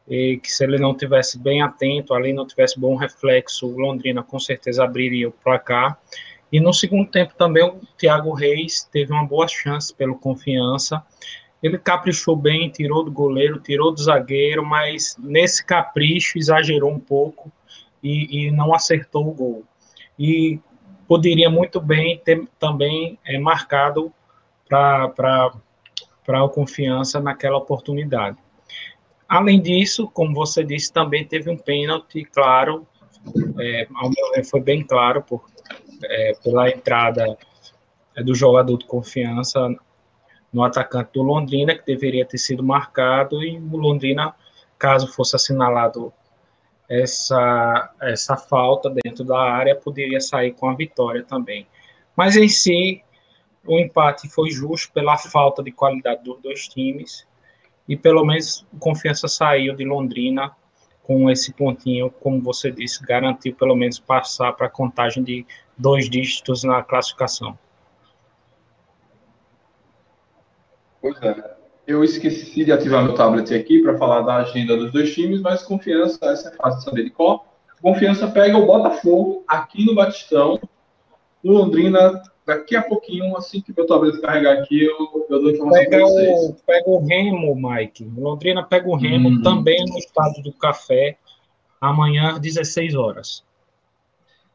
e 0.08 0.38
que 0.38 0.52
se 0.52 0.64
ele 0.64 0.78
não 0.78 0.96
tivesse 0.96 1.38
bem 1.40 1.62
atento, 1.62 2.14
ali 2.14 2.34
não 2.34 2.46
tivesse 2.46 2.80
bom 2.80 2.96
reflexo, 2.96 3.68
o 3.68 3.78
Londrina 3.78 4.24
com 4.24 4.40
certeza 4.40 4.84
abriria 4.84 5.30
o 5.30 5.32
placar. 5.32 5.98
E 6.52 6.60
no 6.60 6.74
segundo 6.74 7.10
tempo 7.10 7.34
também 7.36 7.64
o 7.64 7.80
Thiago 7.98 8.34
Reis 8.34 8.88
teve 8.92 9.12
uma 9.12 9.26
boa 9.26 9.48
chance 9.48 9.94
pelo 9.94 10.16
confiança 10.16 11.04
ele 11.64 11.78
caprichou 11.78 12.36
bem, 12.36 12.70
tirou 12.70 13.06
do 13.06 13.12
goleiro, 13.12 13.58
tirou 13.58 13.94
do 13.94 14.04
zagueiro, 14.04 14.66
mas 14.66 15.16
nesse 15.18 15.66
capricho 15.66 16.38
exagerou 16.38 16.92
um 16.92 17.00
pouco 17.00 17.50
e, 18.04 18.48
e 18.48 18.52
não 18.52 18.76
acertou 18.76 19.26
o 19.30 19.34
gol. 19.34 19.64
E 20.20 20.60
poderia 21.08 21.50
muito 21.50 21.80
bem 21.80 22.18
ter 22.18 22.46
também 22.60 23.18
é, 23.26 23.40
marcado 23.40 24.14
para 24.68 25.54
o 26.44 26.50
Confiança 26.50 27.22
naquela 27.22 27.58
oportunidade. 27.58 28.38
Além 29.28 29.62
disso, 29.62 30.08
como 30.14 30.36
você 30.36 30.66
disse, 30.66 30.92
também 30.92 31.26
teve 31.26 31.50
um 31.50 31.58
pênalti, 31.58 32.26
claro, 32.26 32.86
é, 33.58 33.88
ao 33.96 34.10
meu 34.10 34.32
ver 34.36 34.44
foi 34.44 34.60
bem 34.60 34.84
claro 34.84 35.24
por, 35.24 35.46
é, 36.04 36.34
pela 36.44 36.70
entrada 36.70 37.38
do 38.18 38.36
jogador 38.36 38.78
de 38.78 38.86
confiança 38.86 39.74
no 40.54 40.64
atacante 40.64 41.12
do 41.14 41.24
Londrina, 41.24 41.76
que 41.76 41.86
deveria 41.86 42.26
ter 42.26 42.38
sido 42.38 42.64
marcado, 42.64 43.44
e 43.44 43.58
o 43.58 43.78
Londrina, 43.78 44.36
caso 44.78 45.08
fosse 45.08 45.36
assinalado 45.36 46.14
essa, 46.88 47.94
essa 48.02 48.38
falta 48.38 48.90
dentro 49.04 49.24
da 49.24 49.40
área, 49.40 49.76
poderia 49.76 50.22
sair 50.22 50.52
com 50.54 50.70
a 50.70 50.76
vitória 50.76 51.24
também. 51.24 51.66
Mas 52.16 52.36
em 52.36 52.48
si, 52.48 53.04
o 53.66 53.80
empate 53.80 54.30
foi 54.30 54.52
justo 54.52 54.92
pela 54.94 55.18
falta 55.18 55.64
de 55.64 55.72
qualidade 55.72 56.24
dos 56.24 56.40
dois 56.42 56.68
times, 56.68 57.26
e 57.88 57.98
pelo 57.98 58.24
menos 58.24 58.66
Confiança 58.80 59.28
saiu 59.28 59.76
de 59.76 59.84
Londrina 59.84 60.56
com 61.02 61.30
esse 61.30 61.52
pontinho, 61.52 62.10
como 62.10 62.42
você 62.42 62.72
disse, 62.72 63.06
garantiu 63.06 63.54
pelo 63.56 63.76
menos 63.76 64.00
passar 64.00 64.54
para 64.54 64.68
a 64.68 64.70
contagem 64.70 65.24
de 65.24 65.46
dois 65.78 66.10
dígitos 66.10 66.64
na 66.64 66.82
classificação. 66.82 67.58
Pois 71.04 71.22
é. 71.22 71.36
Eu 71.86 72.02
esqueci 72.02 72.64
de 72.64 72.72
ativar 72.72 73.04
meu 73.04 73.14
tablet 73.14 73.54
aqui 73.54 73.82
para 73.82 73.98
falar 73.98 74.22
da 74.22 74.38
agenda 74.38 74.78
dos 74.78 74.90
dois 74.94 75.14
times, 75.14 75.42
mas 75.42 75.62
confiança, 75.62 76.18
essa 76.28 76.48
é 76.48 76.52
fácil 76.56 76.80
de 76.80 76.86
saber 76.86 77.04
de 77.04 77.10
qual. 77.10 77.46
Confiança 77.82 78.26
pega 78.30 78.58
o 78.58 78.66
Botafogo 78.66 79.44
aqui 79.46 79.86
no 79.86 79.94
Batistão. 79.94 80.58
O 81.44 81.52
Londrina, 81.52 82.24
daqui 82.48 82.78
a 82.78 82.82
pouquinho, 82.82 83.36
assim 83.36 83.60
que 83.60 83.74
meu 83.76 83.86
tablet 83.86 84.22
carregar 84.22 84.60
aqui, 84.60 84.86
eu, 84.86 85.28
eu 85.30 85.42
dou 85.42 85.52
informação 85.52 85.90
para 85.90 86.00
vocês. 86.06 86.40
O, 86.40 86.56
pega 86.66 86.90
o 86.90 87.06
Remo, 87.06 87.54
Mike. 87.54 88.10
Londrina 88.18 88.64
pega 88.64 88.88
o 88.88 88.96
Remo 88.96 89.28
hum. 89.28 89.42
também 89.42 89.84
no 89.86 89.98
estádio 89.98 90.42
do 90.42 90.54
Café, 90.54 91.18
amanhã 91.82 92.30
às 92.30 92.40
16 92.40 92.96
horas. 92.96 93.44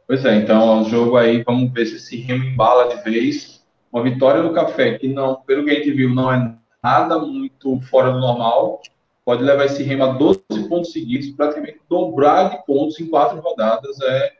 Pois 0.07 0.25
é, 0.25 0.37
então 0.37 0.81
o 0.81 0.89
jogo 0.89 1.19
aí, 1.19 1.43
vamos 1.43 1.71
ver 1.71 1.85
se 1.85 1.97
esse 1.97 2.17
Remo 2.17 2.45
embala 2.45 2.89
de 2.89 3.03
vez 3.05 3.58
uma 3.93 4.03
vitória 4.03 4.43
do 4.43 4.53
Café, 4.53 4.99
que 4.99 5.09
não, 5.09 5.37
pelo 5.43 5.65
que 5.65 5.71
a 5.71 5.75
gente 5.75 5.91
viu, 5.93 6.15
não 6.15 6.33
é 6.33 6.55
nada 6.83 7.19
muito 7.19 7.81
fora 7.83 8.13
do 8.13 8.21
normal, 8.21 8.81
pode 9.25 9.43
levar 9.43 9.67
esse 9.67 9.83
Remo 9.83 10.05
a 10.05 10.13
12 10.13 10.41
pontos 10.69 10.93
seguidos, 10.93 11.31
praticamente 11.31 11.81
dobrar 11.89 12.51
de 12.51 12.65
pontos 12.65 12.99
em 12.99 13.07
quatro 13.07 13.41
rodadas. 13.41 14.01
É 14.01 14.33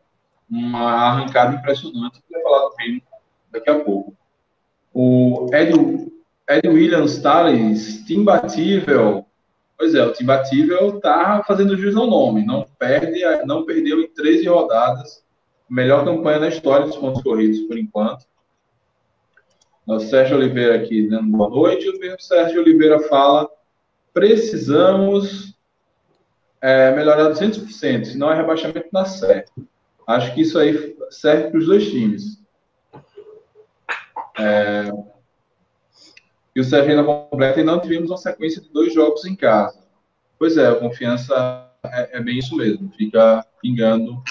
uma 0.51 0.93
arrancada 0.93 1.57
impressionante. 1.57 2.23
Vou 2.31 2.43
falar 2.43 2.69
do 2.69 2.75
Remo 2.79 3.03
daqui 3.53 3.69
a 3.69 3.81
pouco. 3.81 4.15
O 4.95 5.47
Ed, 5.53 6.11
Ed 6.49 6.69
Williams 6.69 7.19
Thales, 7.19 8.09
imbatível. 8.09 9.27
Pois 9.77 9.95
é, 9.95 10.05
o 10.05 10.15
imbatível 10.21 10.99
tá 11.01 11.45
fazendo 11.47 11.77
juiz 11.77 11.95
ao 11.95 12.07
nome. 12.07 12.45
Não 12.45 12.67
perde, 12.79 13.21
não 13.45 13.65
perdeu 13.65 14.01
em 14.01 14.09
13 14.09 14.49
rodadas. 14.49 15.23
Melhor 15.69 16.05
campanha 16.05 16.41
na 16.41 16.49
história 16.49 16.87
dos 16.87 16.97
pontos 16.97 17.23
corridos, 17.23 17.61
por 17.69 17.77
enquanto. 17.77 18.25
Sérgio 19.99 20.37
Oliveira 20.37 20.77
aqui 20.77 21.09
dando 21.09 21.31
boa 21.31 21.49
noite. 21.49 21.89
O 21.89 21.99
mesmo 21.99 22.21
Sérgio 22.21 22.61
Oliveira 22.61 23.01
fala: 23.01 23.49
precisamos 24.13 25.57
é, 26.61 26.91
melhorar 26.91 27.31
200%, 27.31 28.05
senão 28.05 28.31
é 28.31 28.35
rebaixamento 28.35 28.89
na 28.93 29.05
série. 29.05 29.47
Acho 30.07 30.35
que 30.35 30.43
isso 30.43 30.59
aí 30.59 30.97
serve 31.11 31.51
para 31.51 31.59
os 31.59 31.67
dois 31.67 31.89
times. 31.89 32.43
É, 34.39 34.91
e 36.55 36.61
o 36.61 36.65
Sérgio 36.65 36.91
ainda 36.91 37.05
completa 37.05 37.61
e 37.61 37.65
não 37.65 37.81
tivemos 37.81 38.11
uma 38.11 38.17
sequência 38.17 38.61
de 38.61 38.69
dois 38.71 38.93
jogos 38.93 39.25
em 39.25 39.37
casa. 39.37 39.79
Pois 40.39 40.57
é, 40.57 40.67
a 40.67 40.75
confiança 40.75 41.71
é, 41.85 42.19
é 42.19 42.21
bem 42.21 42.39
isso 42.39 42.57
mesmo, 42.57 42.91
fica 42.97 43.47
pingando 43.63 44.23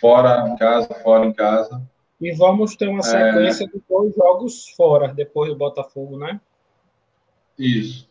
fora 0.00 0.48
em 0.48 0.56
casa, 0.56 0.88
fora 1.02 1.26
em 1.26 1.32
casa. 1.32 1.82
E 2.20 2.32
vamos 2.32 2.74
ter 2.76 2.88
uma 2.88 3.02
sequência 3.02 3.64
é... 3.64 3.66
de 3.66 3.82
dois 3.88 4.14
jogos 4.14 4.68
fora, 4.70 5.08
depois 5.08 5.50
do 5.50 5.56
Botafogo, 5.56 6.18
né? 6.18 6.40
Isso. 7.58 8.08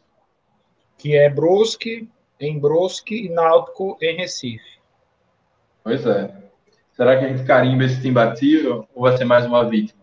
Que 0.97 1.15
é 1.15 1.29
Brusque 1.29 2.09
em 2.39 2.59
Brusque 2.59 3.25
e 3.25 3.29
Náutico 3.29 3.97
em 4.01 4.15
Recife. 4.15 4.77
Pois 5.83 6.05
é. 6.05 6.33
Será 6.93 7.17
que 7.17 7.25
a 7.25 7.29
gente 7.29 7.45
carimba 7.45 7.83
esse 7.83 8.07
imbatível 8.07 8.87
ou 8.93 9.03
vai 9.03 9.15
ser 9.17 9.25
mais 9.25 9.45
uma 9.45 9.67
vítima? 9.69 9.97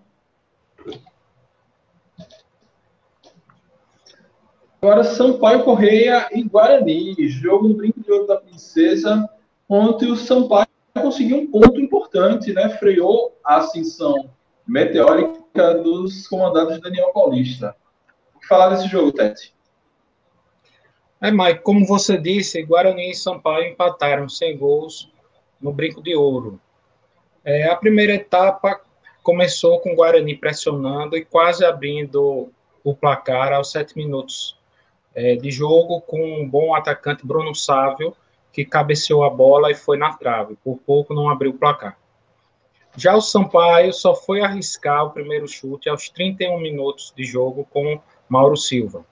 Agora, 4.80 5.02
Sampaio 5.02 5.64
Correia 5.64 6.28
e 6.30 6.42
Guarani. 6.42 7.16
Jogo 7.28 7.68
no 7.68 7.74
Brinco 7.74 8.02
de 8.02 8.12
Ouro 8.12 8.26
da 8.26 8.36
Princesa. 8.36 9.28
Ontem 9.66 10.10
o 10.10 10.16
Sampaio 10.16 10.68
conseguiu 11.02 11.38
um 11.38 11.50
ponto 11.50 11.80
importante, 11.80 12.52
né? 12.52 12.68
Freou 12.78 13.36
a 13.44 13.56
ascensão 13.56 14.30
meteórica 14.66 15.74
dos 15.74 16.26
comandados 16.28 16.74
de 16.74 16.80
Daniel 16.80 17.12
Paulista. 17.12 17.76
Que 18.40 18.46
falar 18.46 18.70
desse 18.70 18.86
jogo, 18.88 19.12
Tete? 19.12 19.54
É, 21.20 21.30
Mike, 21.30 21.62
como 21.62 21.86
você 21.86 22.18
disse, 22.18 22.62
Guarani 22.62 23.10
e 23.10 23.14
Sampaio 23.14 23.68
empataram 23.68 24.28
sem 24.28 24.56
gols 24.56 25.10
no 25.60 25.72
Brinco 25.72 26.02
de 26.02 26.14
Ouro. 26.14 26.60
É, 27.44 27.68
a 27.68 27.76
primeira 27.76 28.14
etapa 28.14 28.80
começou 29.22 29.80
com 29.80 29.92
o 29.92 29.96
Guarani 29.96 30.36
pressionando 30.36 31.16
e 31.16 31.24
quase 31.24 31.64
abrindo 31.64 32.50
o 32.82 32.94
placar 32.94 33.52
aos 33.52 33.70
sete 33.70 33.96
minutos 33.96 34.58
é, 35.14 35.36
de 35.36 35.50
jogo, 35.50 36.00
com 36.02 36.42
um 36.42 36.48
bom 36.48 36.74
atacante 36.74 37.26
Bruno 37.26 37.54
Sávio, 37.54 38.14
que 38.54 38.64
cabeceou 38.64 39.24
a 39.24 39.30
bola 39.30 39.72
e 39.72 39.74
foi 39.74 39.98
na 39.98 40.12
trave. 40.12 40.56
Por 40.62 40.78
pouco 40.78 41.12
não 41.12 41.28
abriu 41.28 41.50
o 41.50 41.58
placar. 41.58 41.98
Já 42.96 43.16
o 43.16 43.20
Sampaio 43.20 43.92
só 43.92 44.14
foi 44.14 44.40
arriscar 44.40 45.04
o 45.04 45.10
primeiro 45.10 45.48
chute 45.48 45.88
aos 45.88 46.08
31 46.08 46.60
minutos 46.60 47.12
de 47.16 47.24
jogo 47.24 47.66
com 47.68 48.00
Mauro 48.28 48.56
Silva. 48.56 49.04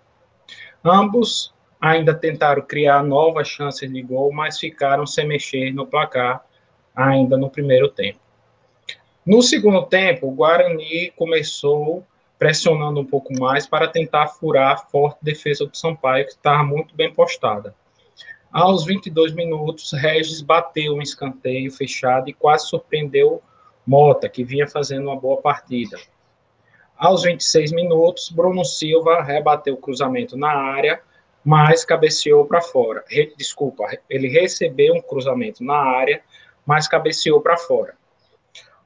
Ambos 0.84 1.52
ainda 1.80 2.14
tentaram 2.14 2.62
criar 2.62 3.02
novas 3.02 3.48
chances 3.48 3.92
de 3.92 4.00
gol, 4.00 4.32
mas 4.32 4.60
ficaram 4.60 5.04
sem 5.04 5.26
mexer 5.26 5.74
no 5.74 5.84
placar 5.84 6.44
ainda 6.94 7.36
no 7.36 7.50
primeiro 7.50 7.88
tempo. 7.88 8.20
No 9.26 9.42
segundo 9.42 9.82
tempo, 9.86 10.28
o 10.28 10.32
Guarani 10.32 11.10
começou 11.16 12.06
pressionando 12.38 13.00
um 13.00 13.04
pouco 13.04 13.36
mais 13.38 13.66
para 13.66 13.88
tentar 13.88 14.28
furar 14.28 14.72
a 14.72 14.76
forte 14.76 15.18
defesa 15.22 15.66
do 15.66 15.76
Sampaio, 15.76 16.26
que 16.26 16.32
estava 16.32 16.62
muito 16.62 16.94
bem 16.94 17.12
postada. 17.12 17.74
Aos 18.52 18.84
22 18.84 19.32
minutos, 19.32 19.92
Regis 19.92 20.42
bateu 20.42 20.92
um 20.92 21.00
escanteio 21.00 21.72
fechado 21.72 22.28
e 22.28 22.34
quase 22.34 22.68
surpreendeu 22.68 23.42
Mota, 23.86 24.28
que 24.28 24.44
vinha 24.44 24.68
fazendo 24.68 25.06
uma 25.06 25.18
boa 25.18 25.40
partida. 25.40 25.98
Aos 26.94 27.22
26 27.22 27.72
minutos, 27.72 28.28
Bruno 28.28 28.62
Silva 28.62 29.22
rebateu 29.22 29.72
o 29.72 29.78
cruzamento 29.78 30.36
na 30.36 30.50
área, 30.50 31.00
mas 31.42 31.82
cabeceou 31.82 32.44
para 32.44 32.60
fora. 32.60 33.02
Re, 33.08 33.32
desculpa, 33.38 33.86
ele 34.08 34.28
recebeu 34.28 34.94
um 34.96 35.00
cruzamento 35.00 35.64
na 35.64 35.78
área, 35.78 36.22
mas 36.66 36.86
cabeceou 36.86 37.40
para 37.40 37.56
fora. 37.56 37.94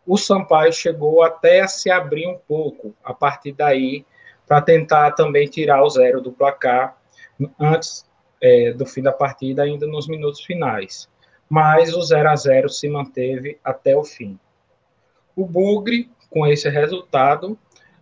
O 0.06 0.16
Sampaio 0.16 0.72
chegou 0.72 1.24
até 1.24 1.62
a 1.62 1.68
se 1.68 1.90
abrir 1.90 2.28
um 2.28 2.38
pouco 2.38 2.94
a 3.02 3.12
partir 3.12 3.50
daí 3.50 4.06
para 4.46 4.62
tentar 4.62 5.10
também 5.10 5.48
tirar 5.48 5.82
o 5.82 5.90
zero 5.90 6.20
do 6.20 6.30
placar 6.30 6.96
antes 7.58 8.06
é, 8.40 8.72
do 8.72 8.86
fim 8.86 9.02
da 9.02 9.12
partida 9.12 9.62
ainda 9.62 9.86
nos 9.86 10.06
minutos 10.08 10.42
finais, 10.42 11.08
mas 11.48 11.94
o 11.94 12.02
0 12.02 12.28
a 12.28 12.36
0 12.36 12.68
se 12.68 12.88
manteve 12.88 13.58
até 13.64 13.96
o 13.96 14.04
fim. 14.04 14.38
O 15.34 15.44
Bugre, 15.44 16.10
com 16.30 16.46
esse 16.46 16.68
resultado, 16.68 17.58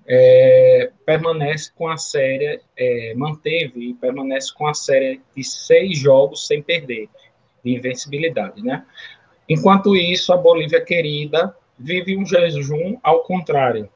é, 0.07 0.91
permanece 1.05 1.73
com 1.75 1.89
a 1.89 1.97
série, 1.97 2.61
é, 2.77 3.15
manteve 3.15 3.91
e 3.91 3.95
permanece 3.95 4.53
com 4.53 4.67
a 4.67 4.75
série 4.75 5.21
de 5.35 5.43
seis 5.43 5.99
jogos 5.99 6.47
sem 6.47 6.63
perder, 6.63 7.09
de 7.65 7.75
invencibilidade, 7.75 8.63
né? 8.63 8.85
Enquanto 9.49 9.97
isso, 9.97 10.33
a 10.33 10.37
Bolívia 10.37 10.81
querida 10.81 11.55
vive 11.79 12.17
um 12.17 12.25
jejum 12.25 12.99
ao 13.03 13.23
contrário, 13.25 13.89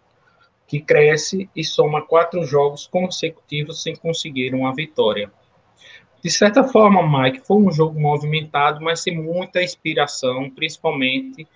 que 0.66 0.80
cresce 0.80 1.48
e 1.56 1.64
soma 1.64 2.02
quatro 2.02 2.44
jogos 2.44 2.86
consecutivos 2.86 3.82
sem 3.82 3.96
conseguir 3.96 4.54
uma 4.54 4.74
vitória. 4.74 5.30
De 6.22 6.30
certa 6.30 6.64
forma, 6.64 7.22
Mike, 7.22 7.46
foi 7.46 7.58
um 7.58 7.70
jogo 7.70 7.98
movimentado, 7.98 8.80
mas 8.80 9.00
sem 9.00 9.16
muita 9.16 9.62
inspiração, 9.62 10.50
principalmente 10.50 11.46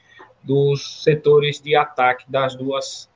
dos 0.42 1.02
setores 1.02 1.61
de 1.61 1.75
ataque 1.75 2.31
das 2.31 2.54
duas 2.54 3.11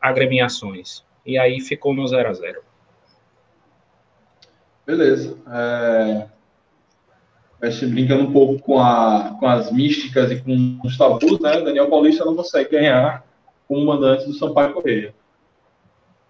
agremiações. 0.00 1.04
E 1.24 1.38
aí 1.38 1.60
ficou 1.60 1.92
no 1.92 2.06
0 2.06 2.28
a 2.28 2.32
0 2.32 2.62
Beleza. 4.86 5.36
É... 5.50 6.26
brincando 7.86 8.24
um 8.24 8.32
pouco 8.32 8.62
com, 8.62 8.78
a, 8.78 9.36
com 9.40 9.46
as 9.46 9.72
místicas 9.72 10.30
e 10.30 10.40
com 10.40 10.78
os 10.84 10.96
tabus, 10.96 11.40
né? 11.40 11.60
Daniel 11.60 11.90
Paulista 11.90 12.24
não 12.24 12.36
consegue 12.36 12.70
ganhar 12.70 13.24
como 13.66 13.84
mandante 13.84 14.26
do 14.26 14.34
Sampaio 14.34 14.72
Correia. 14.72 15.12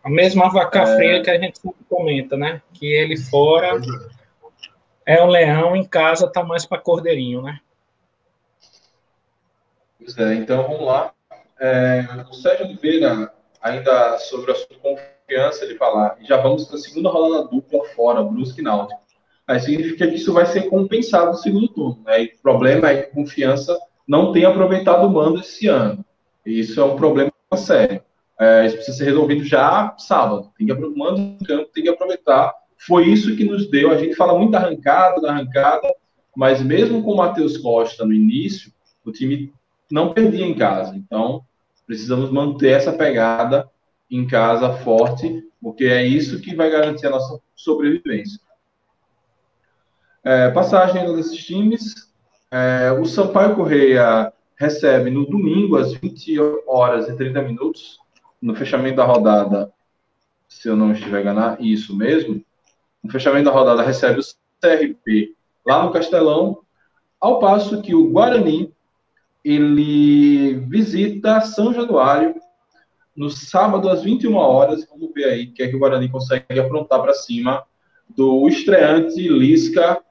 A 0.03 0.09
mesma 0.09 0.49
vaca 0.49 0.81
é... 0.81 0.97
fria 0.97 1.23
que 1.23 1.31
a 1.31 1.39
gente 1.39 1.61
comenta, 1.89 2.37
né? 2.39 2.63
Que 2.73 2.87
ele 2.87 3.19
fora 3.19 3.67
é 3.67 4.16
um 5.23 5.29
leão, 5.29 5.77
em 5.77 5.85
casa 5.85 6.31
tá 6.31 6.43
mais 6.43 6.67
para 6.67 6.81
cordeirinho, 6.81 7.43
né? 7.43 7.61
Pois 9.99 10.17
é, 10.19 10.35
então 10.35 10.63
vamos 10.65 10.85
lá. 10.85 11.13
É, 11.59 12.05
o 12.29 12.35
Sérgio 12.35 12.67
Oliveira, 12.67 13.33
ainda 13.61 14.19
sobre 14.19 14.53
a 14.53 14.55
sua 14.55 14.77
confiança, 14.83 15.65
ele 15.65 15.77
falar, 15.77 16.17
já 16.23 16.37
vamos 16.37 16.67
para 16.67 16.77
a 16.77 16.81
segunda 16.81 17.09
rodada 17.09 17.49
dupla 17.49 17.85
fora, 17.95 18.23
Brusque 18.23 18.61
e 18.61 18.65
Náutico. 18.65 19.01
Aí 19.47 19.61
significa 19.61 20.09
que 20.09 20.17
isso 20.17 20.33
vai 20.33 20.45
ser 20.45 20.69
compensado 20.69 21.29
no 21.29 21.37
segundo 21.37 21.69
turno. 21.69 22.03
Né? 22.05 22.25
E 22.25 22.27
o 22.27 22.43
problema 22.43 22.91
é 22.91 23.03
que 23.03 23.15
confiança 23.15 23.79
não 24.07 24.33
tem 24.33 24.45
aproveitado 24.45 25.07
o 25.07 25.11
mando 25.11 25.41
esse 25.41 25.69
ano. 25.69 26.05
E 26.45 26.61
isso 26.61 26.81
é 26.81 26.85
um 26.85 26.97
problema 26.97 27.33
sério. 27.57 28.03
É, 28.39 28.67
isso 28.67 28.77
precisa 28.77 28.99
ser 28.99 29.05
resolvido 29.05 29.45
já 29.45 29.95
sábado. 29.99 30.53
Tem 30.59 30.67
que 30.67 30.73
aproveitar 30.73 31.15
o 31.15 31.45
campo, 31.45 31.71
tem 31.73 31.85
que 31.85 31.89
aproveitar. 31.89 32.55
Foi 32.79 33.07
isso 33.09 33.37
que 33.37 33.45
nos 33.45 33.71
deu. 33.71 33.91
A 33.91 33.97
gente 33.97 34.15
fala 34.15 34.39
muito 34.39 34.53
da 34.53 34.59
arrancada, 34.59 35.21
da 35.21 35.33
arrancada, 35.33 35.95
mas 36.37 36.63
mesmo 36.63 37.03
com 37.03 37.13
o 37.13 37.17
Matheus 37.17 37.57
Costa 37.57 38.05
no 38.05 38.13
início, 38.13 38.73
o 39.05 39.11
time 39.11 39.53
não 39.91 40.13
perdia 40.13 40.45
em 40.45 40.55
casa. 40.55 40.95
Então, 40.97 41.45
precisamos 41.87 42.31
manter 42.31 42.71
essa 42.71 42.93
pegada 42.93 43.69
em 44.11 44.27
casa 44.27 44.73
forte, 44.73 45.45
porque 45.61 45.85
é 45.85 46.05
isso 46.05 46.41
que 46.41 46.55
vai 46.55 46.71
garantir 46.71 47.07
a 47.07 47.11
nossa 47.11 47.41
sobrevivência. 47.55 48.41
É, 50.23 50.51
passagem 50.51 51.15
desses 51.15 51.45
times. 51.45 51.95
É, 52.51 52.93
o 52.93 53.05
Sampaio 53.05 53.55
Correia 53.55 54.33
recebe 54.57 55.11
no 55.11 55.27
domingo, 55.27 55.77
às 55.77 55.93
20 55.93 56.37
horas 56.67 57.09
e 57.09 57.17
30 57.17 57.43
minutos, 57.43 57.99
no 58.41 58.55
fechamento 58.55 58.97
da 58.97 59.05
rodada, 59.05 59.73
se 60.49 60.69
eu 60.69 60.77
não 60.77 60.93
estiver 60.93 61.21
enganado, 61.21 61.63
isso 61.65 61.97
mesmo, 61.97 62.43
no 63.07 63.13
fechamento 63.13 63.45
da 63.45 63.53
rodada 63.53 63.83
recebe 63.83 64.21
o 64.21 64.25
CRP 64.61 65.35
lá 65.65 65.85
no 65.85 65.93
Castelão, 65.93 66.59
ao 67.21 67.39
passo 67.39 67.81
que 67.81 67.95
o 67.95 68.11
Guarani 68.11 68.73
ele 69.45 70.55
visita 70.69 71.41
São 71.41 71.73
Januário 71.73 72.35
no 73.17 73.31
sábado 73.31 73.89
às 73.89 74.03
21 74.03 74.35
horas. 74.35 74.87
Vamos 74.89 75.13
ver 75.15 75.25
aí 75.25 75.45
o 75.47 75.53
que 75.53 75.63
é 75.63 75.69
que 75.69 75.77
o 75.77 75.79
Guarani 75.79 76.09
consegue 76.09 76.59
aprontar 76.59 77.01
para 77.01 77.15
cima 77.15 77.65
do 78.09 78.47
estreante 78.49 79.29
Lisca 79.29 80.03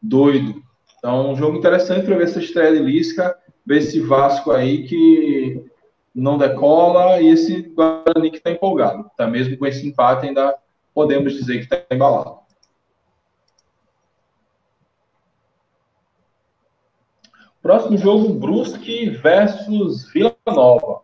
doido. 0.00 0.62
Então, 0.98 1.32
um 1.32 1.36
jogo 1.36 1.56
interessante 1.56 2.04
para 2.04 2.16
ver 2.16 2.24
essa 2.24 2.40
estreia 2.40 2.72
de 2.72 2.80
Lisca, 2.80 3.36
ver 3.66 3.78
esse 3.78 4.00
Vasco 4.00 4.50
aí 4.50 4.86
que 4.86 5.64
não 6.14 6.36
decola 6.36 7.20
e 7.20 7.28
esse 7.28 7.62
Guarani 7.62 8.30
que 8.30 8.36
está 8.36 8.50
empolgado. 8.50 9.10
Tá 9.16 9.26
mesmo 9.26 9.56
com 9.56 9.66
esse 9.66 9.86
empate 9.86 10.26
ainda 10.26 10.54
podemos 10.98 11.32
dizer 11.32 11.58
que 11.58 11.72
está 11.72 11.94
embalado. 11.94 12.40
Próximo 17.62 17.96
jogo, 17.96 18.34
Brusque 18.34 19.08
versus 19.10 20.10
Vila 20.12 20.34
Nova. 20.44 21.02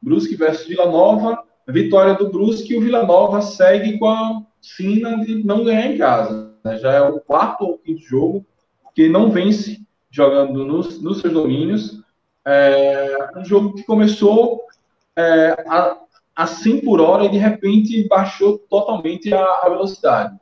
Brusque 0.00 0.36
versus 0.36 0.68
Vila 0.68 0.86
Nova, 0.86 1.42
vitória 1.66 2.14
do 2.14 2.30
Brusque, 2.30 2.76
o 2.76 2.80
Vila 2.80 3.04
Nova 3.04 3.42
segue 3.42 3.98
com 3.98 4.06
a 4.08 4.40
sina 4.62 5.18
de 5.24 5.42
não 5.42 5.64
ganhar 5.64 5.86
em 5.86 5.98
casa. 5.98 6.54
Né? 6.64 6.78
Já 6.78 6.92
é 6.92 7.00
o 7.00 7.18
quarto 7.18 7.64
ou 7.64 7.78
quinto 7.78 8.02
jogo 8.02 8.46
que 8.94 9.08
não 9.08 9.32
vence 9.32 9.84
jogando 10.12 10.64
nos, 10.64 11.02
nos 11.02 11.20
seus 11.20 11.32
domínios. 11.32 12.04
É 12.46 13.30
um 13.36 13.44
jogo 13.44 13.74
que 13.74 13.82
começou 13.82 14.62
é, 15.16 15.56
a, 15.66 15.98
a 16.38 16.46
100 16.46 16.82
por 16.82 17.00
hora 17.00 17.24
e 17.24 17.28
de 17.28 17.36
repente 17.36 18.06
baixou 18.06 18.58
totalmente 18.70 19.34
a, 19.34 19.42
a 19.42 19.68
velocidade. 19.70 20.38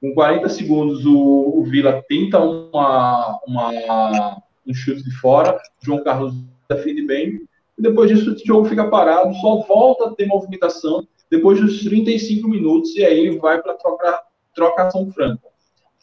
Com 0.00 0.14
40 0.14 0.48
segundos, 0.48 1.04
o, 1.04 1.58
o 1.58 1.64
Vila 1.64 2.00
tenta 2.08 2.38
uma, 2.38 3.36
uma 3.44 4.42
um 4.64 4.72
chute 4.72 5.02
de 5.02 5.10
fora, 5.10 5.60
João 5.82 6.04
Carlos 6.04 6.32
defende 6.68 7.04
bem, 7.04 7.40
e 7.76 7.82
depois 7.82 8.08
disso 8.08 8.32
o 8.32 8.46
jogo 8.46 8.68
fica 8.68 8.88
parado, 8.88 9.34
só 9.40 9.56
volta 9.62 10.04
a 10.04 10.14
ter 10.14 10.26
movimentação 10.26 11.04
depois 11.28 11.60
dos 11.60 11.82
35 11.82 12.48
minutos, 12.48 12.94
e 12.94 13.04
aí 13.04 13.36
vai 13.36 13.60
para 13.60 13.74
troca, 13.74 14.22
trocação 14.54 15.10
franca. 15.10 15.48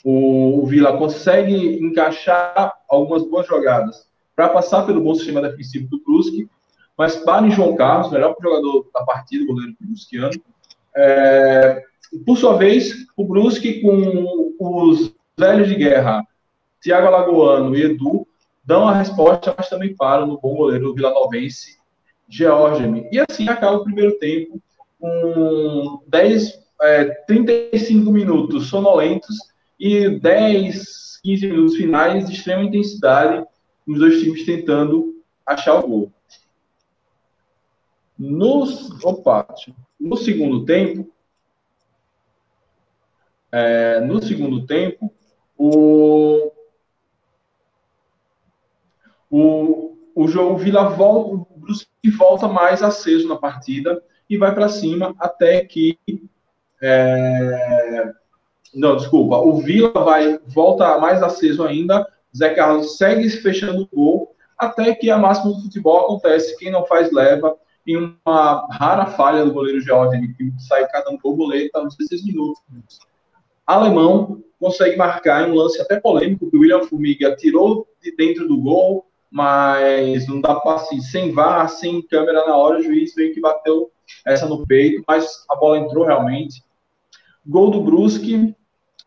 O, 0.03 0.61
o 0.61 0.65
Vila 0.65 0.97
consegue 0.97 1.81
encaixar 1.81 2.73
algumas 2.89 3.23
boas 3.23 3.47
jogadas 3.47 4.09
para 4.35 4.49
passar 4.49 4.85
pelo 4.85 4.99
bom 4.99 5.15
sistema 5.15 5.41
defensivo 5.41 5.87
do 5.87 6.03
Brusque, 6.03 6.49
mas 6.97 7.15
para 7.17 7.45
em 7.45 7.51
João 7.51 7.75
Carlos, 7.75 8.11
melhor 8.11 8.35
jogador 8.41 8.89
da 8.93 9.03
partida, 9.03 9.45
goleiro 9.45 9.75
brusquiano. 9.79 10.41
É, 10.95 11.83
por 12.25 12.37
sua 12.37 12.57
vez, 12.57 13.05
o 13.15 13.23
Brusque 13.23 13.81
com 13.81 14.53
os 14.59 15.13
velhos 15.37 15.67
de 15.67 15.75
guerra, 15.75 16.25
Thiago 16.81 17.07
Alagoano 17.07 17.75
e 17.75 17.83
Edu, 17.83 18.27
dão 18.63 18.87
a 18.87 18.95
resposta, 18.95 19.53
mas 19.55 19.69
também 19.69 19.95
param 19.95 20.25
no 20.25 20.39
bom 20.39 20.55
goleiro 20.55 20.93
vilanovense, 20.93 21.77
Georgemi. 22.27 23.07
E 23.11 23.19
assim 23.19 23.47
acaba 23.47 23.77
o 23.77 23.83
primeiro 23.83 24.17
tempo 24.17 24.59
com 24.99 26.01
10, 26.07 26.59
é, 26.81 27.05
35 27.27 28.11
minutos 28.11 28.67
sonolentos 28.67 29.37
e 29.79 30.09
10, 30.09 31.19
15 31.23 31.47
minutos 31.47 31.75
finais 31.75 32.25
de 32.25 32.33
extrema 32.33 32.63
intensidade, 32.63 33.45
os 33.87 33.99
dois 33.99 34.19
times 34.19 34.45
tentando 34.45 35.15
achar 35.45 35.75
o 35.75 35.87
gol. 35.87 36.11
No, 38.17 38.63
opa, 39.03 39.47
no 39.99 40.17
segundo 40.17 40.65
tempo, 40.65 41.11
é, 43.51 43.99
no 44.01 44.21
segundo 44.21 44.65
tempo, 44.65 45.13
o, 45.57 46.51
o, 49.29 49.97
o 50.15 50.27
jogo 50.27 50.57
Vila 50.57 50.89
volta, 50.89 51.31
o 51.31 51.59
Brusque 51.59 52.09
volta 52.17 52.47
mais 52.47 52.81
aceso 52.81 53.27
na 53.27 53.35
partida 53.35 54.03
e 54.29 54.37
vai 54.37 54.53
para 54.53 54.69
cima 54.69 55.15
até 55.19 55.63
que 55.63 55.99
é, 56.81 58.13
não, 58.73 58.97
desculpa, 58.97 59.37
o 59.37 59.59
Vila 59.61 59.91
vai 59.91 60.39
volta 60.45 60.97
mais 60.97 61.21
aceso 61.21 61.63
ainda, 61.63 62.07
Zé 62.35 62.53
Carlos 62.53 62.97
segue 62.97 63.29
fechando 63.29 63.83
o 63.83 63.95
gol 63.95 64.35
até 64.57 64.93
que 64.95 65.09
a 65.11 65.17
máxima 65.17 65.53
do 65.53 65.61
futebol 65.61 66.05
acontece, 66.05 66.57
quem 66.57 66.71
não 66.71 66.85
faz 66.85 67.11
leva 67.11 67.55
em 67.87 67.95
uma 67.95 68.67
rara 68.71 69.05
falha 69.05 69.45
do 69.45 69.53
goleiro 69.53 69.79
Jorge, 69.79 70.33
que 70.37 70.51
sai 70.59 70.85
cada 70.87 71.09
um 71.09 71.17
borboleta 71.17 71.79
aos 71.79 71.95
16 71.95 72.25
minutos. 72.25 72.61
Alemão 73.65 74.43
consegue 74.59 74.97
marcar 74.97 75.47
em 75.47 75.51
um 75.51 75.55
lance 75.55 75.81
até 75.81 75.99
polêmico, 75.99 76.49
que 76.49 76.57
o 76.57 76.59
William 76.59 76.83
Formiga 76.83 77.35
tirou 77.35 77.87
de 78.01 78.15
dentro 78.15 78.47
do 78.47 78.57
gol, 78.57 79.05
mas 79.31 80.27
não 80.27 80.41
dá 80.41 80.55
para 80.55 80.75
assim, 80.75 80.99
sem 81.01 81.31
VAR, 81.31 81.69
sem 81.69 82.01
câmera 82.01 82.45
na 82.45 82.55
hora, 82.55 82.79
o 82.79 82.83
juiz 82.83 83.13
veio 83.15 83.33
que 83.33 83.41
bateu 83.41 83.91
essa 84.25 84.47
no 84.47 84.65
peito, 84.65 85.03
mas 85.07 85.45
a 85.49 85.55
bola 85.55 85.79
entrou 85.79 86.05
realmente. 86.05 86.63
Gol 87.45 87.71
do 87.71 87.81
Brusque, 87.81 88.55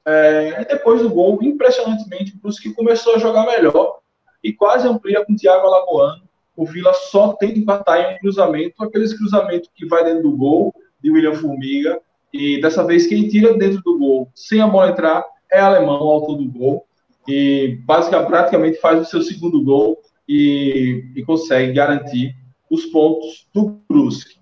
é, 0.06 0.62
e 0.62 0.64
depois 0.66 1.02
do 1.02 1.10
gol, 1.10 1.38
impressionantemente, 1.42 2.34
o 2.34 2.38
Brusque 2.38 2.72
começou 2.72 3.16
a 3.16 3.18
jogar 3.18 3.46
melhor 3.46 4.00
e 4.42 4.52
quase 4.52 4.88
amplia 4.88 5.24
com 5.24 5.32
o 5.32 5.36
Thiago 5.36 5.66
Alagoano. 5.66 6.29
O 6.60 6.66
Vila 6.66 6.92
só 6.92 7.32
tem 7.32 7.54
que 7.54 7.60
empatar 7.60 7.98
em 7.98 8.14
um 8.14 8.18
cruzamento, 8.18 8.84
aqueles 8.84 9.14
cruzamentos 9.14 9.70
que 9.74 9.86
vai 9.86 10.04
dentro 10.04 10.24
do 10.24 10.36
gol, 10.36 10.74
de 11.02 11.10
William 11.10 11.32
Formiga, 11.32 11.98
e 12.30 12.60
dessa 12.60 12.84
vez 12.84 13.06
quem 13.06 13.26
tira 13.28 13.56
dentro 13.56 13.80
do 13.80 13.98
gol, 13.98 14.30
sem 14.34 14.60
a 14.60 14.66
bola 14.66 14.90
entrar, 14.90 15.24
é 15.50 15.58
alemão, 15.58 15.96
autor 15.96 16.36
do 16.36 16.44
gol, 16.44 16.86
e 17.26 17.78
basicamente 17.86 18.28
praticamente 18.28 18.78
faz 18.78 19.00
o 19.00 19.04
seu 19.06 19.22
segundo 19.22 19.64
gol 19.64 20.02
e, 20.28 21.02
e 21.16 21.22
consegue 21.22 21.72
garantir 21.72 22.36
os 22.70 22.84
pontos 22.84 23.48
do 23.54 23.80
Brusque. 23.88 24.38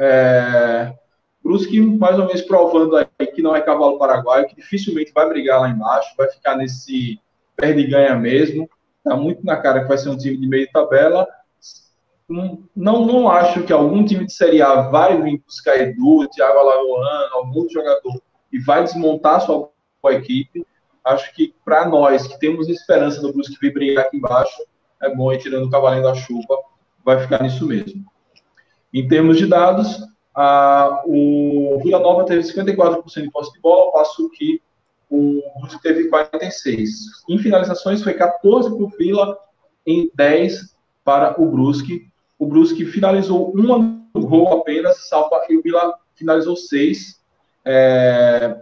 É, 0.00 0.94
Brusque, 1.44 1.78
mais 1.82 2.18
ou 2.18 2.24
menos, 2.24 2.40
provando 2.40 2.96
aí 2.96 3.26
que 3.26 3.42
não 3.42 3.54
é 3.54 3.60
cavalo 3.60 3.98
paraguaio, 3.98 4.48
que 4.48 4.56
dificilmente 4.56 5.12
vai 5.12 5.28
brigar 5.28 5.60
lá 5.60 5.68
embaixo, 5.68 6.14
vai 6.16 6.30
ficar 6.30 6.56
nesse 6.56 7.20
perde 7.54 7.82
e 7.82 7.90
ganha 7.90 8.14
mesmo. 8.14 8.70
Está 9.04 9.14
muito 9.14 9.44
na 9.44 9.58
cara 9.58 9.82
que 9.82 9.88
vai 9.88 9.98
ser 9.98 10.08
um 10.08 10.16
time 10.16 10.38
de 10.38 10.48
meio 10.48 10.66
tabela. 10.72 11.28
Não, 12.28 13.06
não 13.06 13.30
acho 13.30 13.62
que 13.62 13.72
algum 13.72 14.04
time 14.04 14.26
de 14.26 14.32
Série 14.32 14.60
A 14.60 14.82
vai 14.82 15.20
vir 15.22 15.42
buscar 15.46 15.80
Edu, 15.80 16.28
Thiago 16.28 16.58
Alagoano, 16.58 17.34
algum 17.34 17.68
jogador 17.70 18.20
e 18.52 18.58
vai 18.58 18.84
desmontar 18.84 19.40
sua, 19.40 19.70
sua 20.00 20.14
equipe. 20.14 20.66
Acho 21.04 21.34
que 21.34 21.54
para 21.64 21.88
nós 21.88 22.26
que 22.26 22.38
temos 22.38 22.68
esperança 22.68 23.20
do 23.22 23.32
Brusque 23.32 23.56
vir 23.60 23.72
brigar 23.72 24.06
aqui 24.06 24.18
embaixo, 24.18 24.62
é 25.00 25.14
bom 25.14 25.32
ir 25.32 25.38
tirando 25.38 25.66
o 25.66 25.70
cavalinho 25.70 26.02
da 26.02 26.14
chuva, 26.14 26.58
vai 27.02 27.18
ficar 27.20 27.42
nisso 27.42 27.66
mesmo. 27.66 28.04
Em 28.92 29.06
termos 29.08 29.38
de 29.38 29.46
dados, 29.46 29.98
a, 30.34 31.02
o 31.06 31.80
Vila 31.82 31.98
Nova 31.98 32.24
teve 32.24 32.42
54% 32.42 33.22
de 33.22 33.30
posse 33.30 33.52
de 33.52 33.60
bola, 33.60 33.92
passo 33.92 34.28
que 34.30 34.60
o 35.10 35.42
Brusque 35.58 35.82
teve 35.82 36.10
46%. 36.10 36.86
Em 37.28 37.38
finalizações, 37.38 38.02
foi 38.02 38.14
14 38.14 38.68
para 38.68 38.84
o 38.84 38.88
Vila, 38.88 39.38
em 39.86 40.10
10 40.14 40.74
para 41.02 41.40
o 41.40 41.50
Brusque. 41.50 42.06
O 42.38 42.46
Brusque 42.46 42.84
finalizou 42.84 43.50
uma 43.52 43.98
gol 44.14 44.58
apenas, 44.58 45.08
salva, 45.08 45.44
e 45.48 45.56
o 45.56 45.62
Vila 45.62 45.98
finalizou 46.14 46.56
seis. 46.56 47.20
É, 47.64 48.56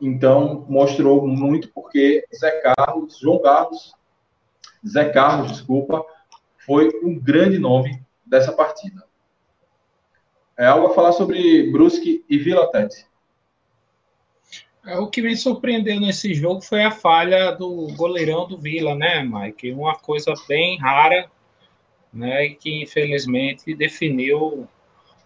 então, 0.00 0.66
mostrou 0.68 1.26
muito 1.26 1.68
porque 1.72 2.26
Zé 2.34 2.60
Carlos, 2.60 3.18
João 3.18 3.40
Carlos, 3.40 3.94
Zé 4.86 5.08
Carlos, 5.10 5.52
desculpa, 5.52 6.04
foi 6.66 6.90
um 7.02 7.18
grande 7.18 7.58
nome 7.58 8.02
dessa 8.26 8.52
partida. 8.52 9.04
É 10.56 10.66
algo 10.66 10.88
a 10.88 10.94
falar 10.94 11.12
sobre 11.12 11.70
Brusque 11.70 12.24
e 12.28 12.36
Vila 12.36 12.70
Tete. 12.70 13.06
É, 14.84 14.98
o 14.98 15.08
que 15.08 15.22
me 15.22 15.36
surpreendeu 15.36 16.00
nesse 16.00 16.34
jogo 16.34 16.60
foi 16.60 16.82
a 16.82 16.90
falha 16.90 17.52
do 17.52 17.86
goleirão 17.94 18.48
do 18.48 18.58
Vila, 18.58 18.96
né, 18.96 19.22
Mike? 19.22 19.70
Uma 19.70 19.94
coisa 19.94 20.34
bem 20.48 20.76
rara, 20.78 21.30
né, 22.12 22.50
que 22.50 22.82
infelizmente 22.82 23.74
definiu 23.74 24.68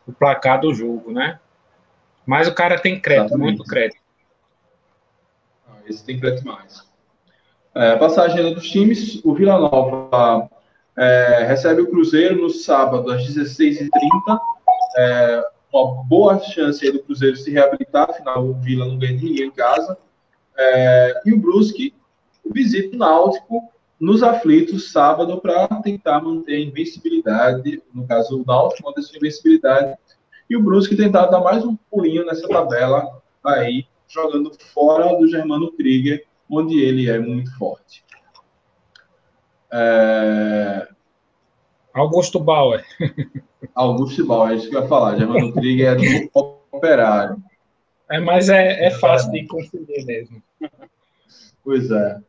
o 0.06 0.12
placar 0.12 0.60
do 0.60 0.72
jogo, 0.72 1.12
né? 1.12 1.40
Mas 2.24 2.48
o 2.48 2.54
cara 2.54 2.78
tem 2.78 3.00
crédito, 3.00 3.26
Exatamente. 3.26 3.56
muito 3.56 3.64
crédito. 3.64 4.00
Ah, 5.68 5.78
esse 5.86 6.04
tem 6.04 6.18
crédito 6.18 6.46
mais. 6.46 6.84
É, 7.74 7.96
passagem 7.96 8.54
dos 8.54 8.68
times, 8.70 9.20
o 9.24 9.34
Vila 9.34 9.58
Nova 9.58 10.48
é, 10.96 11.44
recebe 11.46 11.82
o 11.82 11.90
Cruzeiro 11.90 12.40
no 12.40 12.50
sábado 12.50 13.10
às 13.10 13.22
16h30. 13.22 13.90
É, 14.96 15.44
uma 15.72 16.02
boa 16.04 16.40
chance 16.40 16.90
do 16.90 17.02
Cruzeiro 17.02 17.36
se 17.36 17.50
reabilitar, 17.50 18.10
afinal 18.10 18.44
o 18.44 18.54
Vila 18.54 18.86
não 18.86 18.98
ganha 18.98 19.12
ninguém 19.12 19.46
em 19.46 19.50
casa. 19.50 19.98
É, 20.56 21.20
e 21.26 21.34
o 21.34 21.38
Brusque 21.38 21.94
visita 22.50 22.96
o 22.96 22.98
Náutico 22.98 23.70
nos 23.98 24.22
aflitos 24.22 24.92
sábado 24.92 25.40
para 25.40 25.66
tentar 25.82 26.20
manter 26.20 26.56
a 26.56 26.60
invencibilidade, 26.60 27.82
no 27.92 28.06
caso 28.06 28.40
o 28.40 28.44
Náutico 28.44 28.86
manter 28.86 29.02
sua 29.02 29.16
invencibilidade, 29.16 29.96
e 30.48 30.56
o 30.56 30.62
Brusque 30.62 30.96
tentar 30.96 31.26
dar 31.26 31.40
mais 31.40 31.64
um 31.64 31.76
pulinho 31.90 32.24
nessa 32.24 32.46
tabela 32.48 33.22
aí, 33.44 33.86
jogando 34.08 34.52
fora 34.72 35.16
do 35.16 35.26
Germano 35.26 35.72
Krieger, 35.72 36.24
onde 36.48 36.80
ele 36.80 37.10
é 37.10 37.18
muito 37.18 37.56
forte. 37.58 38.04
É... 39.72 40.88
Augusto 41.92 42.38
Bauer. 42.38 42.84
Augusto 43.74 44.24
Bauer, 44.26 44.52
é 44.52 44.56
isso 44.56 44.70
que 44.70 44.76
eu 44.76 44.82
ia 44.82 44.88
falar. 44.88 45.16
Germano 45.16 45.52
Krieger 45.52 45.88
é 45.88 45.94
do 45.96 46.58
operário. 46.70 47.42
É, 48.08 48.20
mas 48.20 48.48
é, 48.48 48.86
é 48.86 48.90
fácil 48.90 49.32
de 49.32 49.46
confundir 49.46 50.04
mesmo. 50.04 50.40
Pois 51.64 51.90
é. 51.90 52.20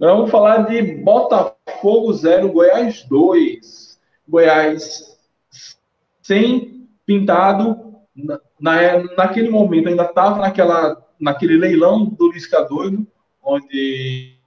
Agora 0.00 0.16
vamos 0.16 0.30
falar 0.30 0.62
de 0.62 0.80
Botafogo 0.80 2.10
0, 2.10 2.50
Goiás 2.50 3.04
2. 3.04 4.00
Goiás 4.26 5.18
sem 6.22 6.88
pintado. 7.04 8.00
Na, 8.58 9.02
naquele 9.14 9.50
momento 9.50 9.90
ainda 9.90 10.04
estava 10.04 10.38
naquela, 10.38 11.06
naquele 11.20 11.58
leilão 11.58 12.06
do 12.06 12.32
Lisca 12.32 12.62
doido, 12.62 13.06
onde 13.42 14.38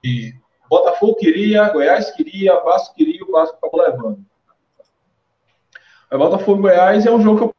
Botafogo 0.68 1.14
queria, 1.14 1.68
Goiás 1.68 2.10
queria, 2.10 2.58
Vasco 2.58 2.96
queria, 2.96 3.24
o 3.24 3.30
Vasco 3.30 3.56
acabou 3.56 3.80
levando. 3.80 4.26
Botafogo 6.10 6.62
Goiás 6.62 7.06
é 7.06 7.12
um 7.12 7.22
jogo 7.22 7.38
que 7.38 7.44
eu 7.44 7.54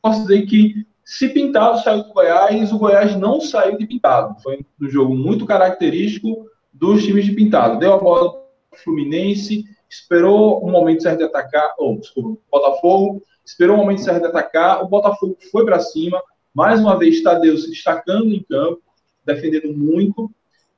posso 0.00 0.22
dizer 0.22 0.46
que, 0.46 0.86
se 1.04 1.28
pintado 1.28 1.80
saiu 1.80 2.04
do 2.04 2.12
Goiás, 2.12 2.72
o 2.72 2.78
Goiás 2.78 3.16
não 3.16 3.40
saiu 3.40 3.76
de 3.76 3.88
pintado. 3.88 4.40
Foi 4.40 4.64
um 4.80 4.88
jogo 4.88 5.16
muito 5.16 5.44
característico 5.44 6.48
dos 6.72 7.04
times 7.04 7.24
de 7.24 7.32
pintado. 7.32 7.78
Deu 7.78 7.92
a 7.92 7.98
bola 7.98 8.32
para 8.32 8.40
o 8.78 8.82
Fluminense, 8.82 9.64
esperou 9.88 10.64
um 10.64 10.70
momento 10.70 11.02
certo 11.02 11.18
de 11.18 11.24
atacar, 11.24 11.74
ou, 11.78 11.94
oh, 11.94 11.98
desculpa, 11.98 12.40
Botafogo, 12.50 13.22
esperou 13.44 13.76
um 13.76 13.80
momento 13.80 14.02
certo 14.02 14.20
de 14.20 14.26
atacar, 14.28 14.82
o 14.82 14.88
Botafogo 14.88 15.36
foi 15.50 15.64
para 15.64 15.80
cima, 15.80 16.22
mais 16.54 16.80
uma 16.80 16.98
vez 16.98 17.22
Tadeu 17.22 17.56
se 17.58 17.68
destacando 17.70 18.32
em 18.32 18.42
campo, 18.42 18.82
defendendo 19.24 19.76
muito, 19.76 20.30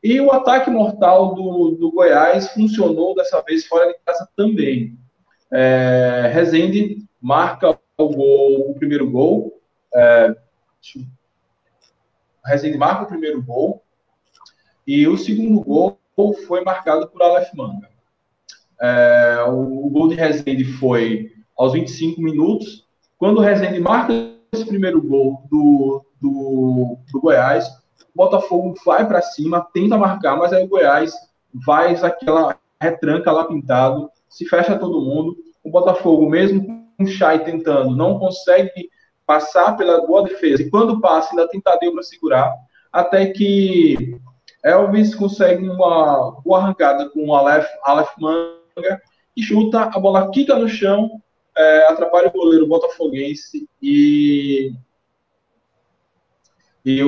e 0.02 0.20
o 0.20 0.32
ataque 0.32 0.68
mortal 0.68 1.34
do, 1.34 1.72
do 1.72 1.92
Goiás 1.92 2.52
funcionou 2.52 3.14
dessa 3.14 3.40
vez 3.42 3.66
fora 3.66 3.86
de 3.86 3.94
casa 4.04 4.28
também. 4.36 4.98
É, 5.52 6.30
Rezende 6.32 7.06
marca 7.20 7.78
o 7.96 8.08
gol, 8.08 8.70
o 8.70 8.74
primeiro 8.74 9.08
gol. 9.08 9.60
É, 9.94 10.34
Rezende 12.44 12.76
marca 12.76 13.04
o 13.04 13.06
primeiro 13.06 13.40
gol. 13.40 13.81
E 14.86 15.06
o 15.06 15.16
segundo 15.16 15.60
gol 15.60 15.98
foi 16.46 16.62
marcado 16.62 17.08
por 17.08 17.22
Aleph 17.22 17.52
Manga. 17.54 17.88
É, 18.80 19.44
o, 19.48 19.86
o, 19.86 19.90
gol 19.90 20.08
de 20.08 20.16
Rezende 20.16 20.64
foi 20.64 21.30
aos 21.56 21.72
25 21.72 22.20
minutos. 22.20 22.86
Quando 23.16 23.38
o 23.38 23.40
Rezende 23.40 23.80
marca 23.80 24.12
esse 24.52 24.66
primeiro 24.66 25.00
gol 25.00 25.44
do, 25.50 26.04
do, 26.20 26.98
do 27.12 27.20
Goiás, 27.20 27.66
o 27.68 28.16
Botafogo 28.16 28.74
vai 28.84 29.06
para 29.06 29.22
cima, 29.22 29.66
tenta 29.72 29.96
marcar, 29.96 30.36
mas 30.36 30.52
aí 30.52 30.64
o 30.64 30.68
Goiás 30.68 31.14
vai 31.54 31.94
aquela 31.94 32.56
retranca 32.80 33.30
lá 33.30 33.44
pintado, 33.44 34.10
se 34.28 34.44
fecha 34.46 34.78
todo 34.78 35.00
mundo. 35.00 35.36
O 35.62 35.70
Botafogo, 35.70 36.28
mesmo 36.28 36.66
com 36.66 37.04
o 37.04 37.06
Chay 37.06 37.44
tentando, 37.44 37.94
não 37.94 38.18
consegue 38.18 38.90
passar 39.24 39.76
pela 39.76 40.04
boa 40.06 40.24
defesa. 40.24 40.62
E 40.62 40.70
quando 40.70 41.00
passa, 41.00 41.30
ainda 41.30 41.48
tem 41.48 41.60
Tadeu 41.60 41.92
para 41.92 42.02
segurar. 42.02 42.52
Até 42.92 43.26
que 43.26 44.18
Elvis 44.64 45.14
consegue 45.14 45.68
uma 45.68 46.40
boa 46.44 46.58
arrancada 46.58 47.08
com 47.10 47.28
o 47.28 47.34
Aleph, 47.34 47.68
Aleph 47.84 48.12
Manga 48.18 49.00
e 49.36 49.42
chuta, 49.42 49.82
a 49.82 49.98
bola 49.98 50.30
quica 50.30 50.56
no 50.56 50.68
chão, 50.68 51.10
é, 51.56 51.86
atrapalha 51.88 52.28
o 52.28 52.32
goleiro 52.32 52.66
botafoguense 52.66 53.68
e, 53.80 54.72
e, 56.84 57.00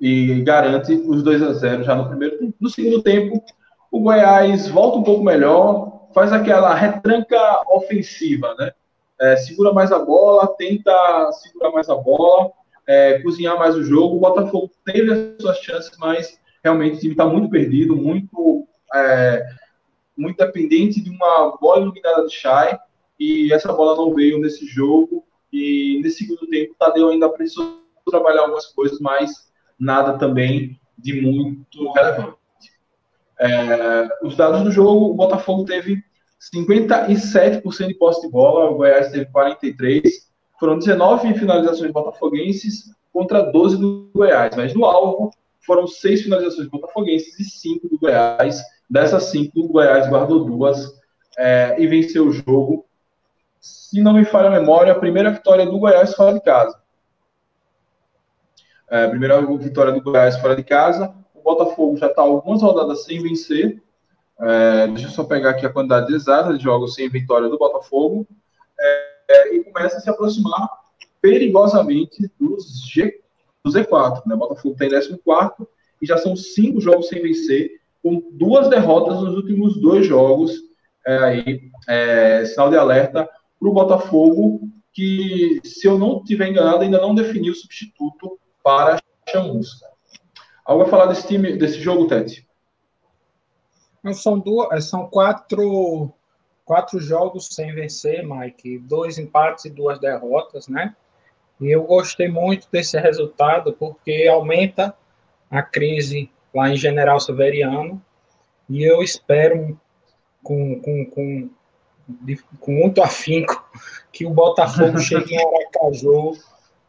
e 0.00 0.42
garante 0.42 0.94
os 0.94 1.22
2 1.22 1.42
a 1.42 1.52
0 1.52 1.84
já 1.84 1.94
no 1.94 2.08
primeiro 2.08 2.38
tempo. 2.38 2.54
No 2.60 2.70
segundo 2.70 3.02
tempo, 3.02 3.42
o 3.90 4.00
Goiás 4.00 4.68
volta 4.68 4.98
um 4.98 5.02
pouco 5.02 5.24
melhor, 5.24 6.08
faz 6.14 6.32
aquela 6.32 6.74
retranca 6.74 7.38
ofensiva, 7.68 8.54
né? 8.58 8.72
É, 9.20 9.36
segura 9.36 9.72
mais 9.72 9.92
a 9.92 9.98
bola, 9.98 10.54
tenta 10.56 11.30
segurar 11.32 11.70
mais 11.70 11.88
a 11.88 11.94
bola, 11.94 12.50
é, 12.86 13.20
cozinhar 13.20 13.56
mais 13.58 13.76
o 13.76 13.82
jogo. 13.82 14.16
O 14.16 14.20
Botafogo 14.20 14.70
teve 14.84 15.12
as 15.12 15.40
suas 15.40 15.58
chances, 15.58 15.96
mas 15.98 16.38
realmente 16.64 16.96
o 16.96 17.00
time 17.00 17.12
está 17.12 17.26
muito 17.26 17.50
perdido, 17.50 17.94
muito, 17.94 18.66
é, 18.94 19.46
muito 20.16 20.38
dependente 20.38 21.02
de 21.02 21.10
uma 21.10 21.56
bola 21.60 21.82
iluminada 21.82 22.26
de 22.26 22.34
Shai, 22.34 22.78
e 23.20 23.52
essa 23.52 23.72
bola 23.72 23.94
não 23.94 24.14
veio 24.14 24.38
nesse 24.38 24.66
jogo. 24.66 25.24
E 25.52 26.00
nesse 26.02 26.24
segundo 26.24 26.48
tempo, 26.48 26.72
o 26.72 26.76
Tadeu 26.76 27.10
ainda 27.10 27.28
precisou 27.28 27.80
trabalhar 28.10 28.42
algumas 28.42 28.66
coisas, 28.66 28.98
mas 28.98 29.30
nada 29.78 30.18
também 30.18 30.80
de 30.98 31.20
muito 31.20 31.92
relevante. 31.92 32.38
É, 33.38 34.08
os 34.22 34.36
dados 34.36 34.62
do 34.62 34.72
jogo, 34.72 35.10
o 35.10 35.14
Botafogo 35.14 35.64
teve 35.64 36.02
57% 36.54 37.86
de 37.86 37.94
posse 37.94 38.22
de 38.22 38.32
bola, 38.32 38.70
o 38.70 38.76
Goiás 38.76 39.10
teve 39.10 39.26
43%. 39.26 40.02
Foram 40.58 40.78
19 40.78 41.34
finalizações 41.34 41.92
botafoguenses 41.92 42.90
contra 43.12 43.42
12 43.42 43.76
do 43.76 44.10
Goiás, 44.14 44.56
mas 44.56 44.74
no 44.74 44.84
alvo 44.84 45.30
foram 45.64 45.86
6 45.86 46.22
finalizações 46.22 46.68
botafoguenses 46.68 47.38
e 47.38 47.44
5 47.44 47.88
do 47.88 47.98
Goiás. 47.98 48.62
Dessas 48.88 49.24
5, 49.24 49.58
o 49.58 49.68
Goiás 49.68 50.08
guardou 50.08 50.44
duas 50.44 50.92
é, 51.38 51.76
e 51.78 51.86
venceu 51.86 52.26
o 52.26 52.32
jogo. 52.32 52.86
Se 53.60 54.00
não 54.02 54.12
me 54.12 54.24
falha 54.24 54.48
a 54.48 54.60
memória, 54.60 54.92
a 54.92 54.98
primeira 54.98 55.30
vitória 55.30 55.64
do 55.64 55.78
Goiás 55.78 56.14
fora 56.14 56.34
de 56.34 56.40
casa. 56.40 56.78
É, 58.90 59.04
a 59.04 59.08
primeira 59.08 59.40
vitória 59.56 59.92
do 59.92 60.02
Goiás 60.02 60.38
fora 60.38 60.54
de 60.54 60.62
casa. 60.62 61.14
Botafogo 61.44 61.96
já 61.98 62.06
está 62.06 62.22
algumas 62.22 62.62
rodadas 62.62 63.04
sem 63.04 63.22
vencer. 63.22 63.82
É, 64.40 64.86
deixa 64.88 65.06
eu 65.06 65.10
só 65.10 65.22
pegar 65.22 65.50
aqui 65.50 65.66
a 65.66 65.72
quantidade 65.72 66.12
exata 66.12 66.56
de 66.56 66.64
jogos 66.64 66.94
sem 66.94 67.08
vitória 67.08 67.48
do 67.48 67.58
Botafogo. 67.58 68.26
É, 68.80 69.54
e 69.54 69.64
começa 69.64 69.98
a 69.98 70.00
se 70.00 70.08
aproximar 70.08 70.68
perigosamente 71.20 72.30
dos 72.40 72.86
G, 72.88 73.10
do 73.10 73.23
Z4. 73.70 74.22
Né? 74.26 74.34
O 74.34 74.38
Botafogo 74.38 74.76
tem 74.76 74.90
14 74.90 75.20
e 76.02 76.06
já 76.06 76.18
são 76.18 76.36
cinco 76.36 76.80
jogos 76.80 77.08
sem 77.08 77.22
vencer, 77.22 77.80
com 78.02 78.22
duas 78.32 78.68
derrotas 78.68 79.20
nos 79.20 79.34
últimos 79.34 79.80
dois 79.80 80.06
jogos. 80.06 80.52
É, 81.06 81.18
aí, 81.18 81.70
é, 81.86 82.44
sinal 82.46 82.70
de 82.70 82.76
alerta 82.76 83.28
para 83.58 83.68
o 83.68 83.72
Botafogo, 83.72 84.68
que, 84.92 85.60
se 85.64 85.86
eu 85.86 85.98
não 85.98 86.18
estiver 86.18 86.48
enganado, 86.48 86.82
ainda 86.82 87.00
não 87.00 87.14
definiu 87.14 87.52
o 87.52 87.56
substituto 87.56 88.38
para 88.62 88.98
Chamusca. 89.28 89.86
Algo 90.64 90.84
a 90.84 90.88
falar 90.88 91.06
desse 91.06 91.26
time, 91.26 91.56
desse 91.56 91.80
jogo, 91.80 92.06
Tete? 92.06 92.46
São, 94.12 94.38
duas, 94.38 94.70
é, 94.72 94.80
são 94.80 95.08
quatro, 95.08 96.12
quatro 96.64 97.00
jogos 97.00 97.48
sem 97.48 97.74
vencer, 97.74 98.26
Mike. 98.26 98.78
Dois 98.78 99.18
empates 99.18 99.64
e 99.64 99.70
duas 99.70 99.98
derrotas, 99.98 100.68
né? 100.68 100.94
E 101.60 101.70
eu 101.70 101.82
gostei 101.84 102.28
muito 102.28 102.68
desse 102.70 102.98
resultado 102.98 103.72
porque 103.72 104.26
aumenta 104.30 104.94
a 105.50 105.62
crise 105.62 106.30
lá 106.54 106.68
em 106.70 106.76
General 106.76 107.18
Severiano. 107.20 108.02
E 108.68 108.82
eu 108.82 109.02
espero, 109.02 109.78
com, 110.42 110.80
com, 110.80 111.04
com, 111.06 111.50
com 112.60 112.72
muito 112.72 113.02
afinco, 113.02 113.64
que 114.12 114.26
o 114.26 114.30
Botafogo 114.30 114.98
chegue 115.00 115.34
em 115.34 115.38
Aracaju 115.38 116.36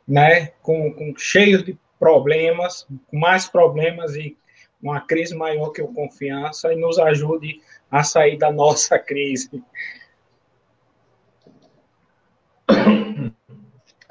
né, 0.07 0.51
com, 0.61 0.91
com 0.93 1.13
cheio 1.17 1.63
de 1.63 1.77
problemas, 1.99 2.87
com 3.07 3.17
mais 3.17 3.47
problemas 3.47 4.15
e 4.15 4.37
uma 4.81 5.01
crise 5.01 5.35
maior 5.35 5.69
que 5.69 5.81
o 5.81 5.87
confiança 5.87 6.71
e 6.71 6.75
nos 6.75 6.99
ajude 6.99 7.61
a 7.89 8.03
sair 8.03 8.37
da 8.37 8.51
nossa 8.53 8.99
crise. 8.99 9.63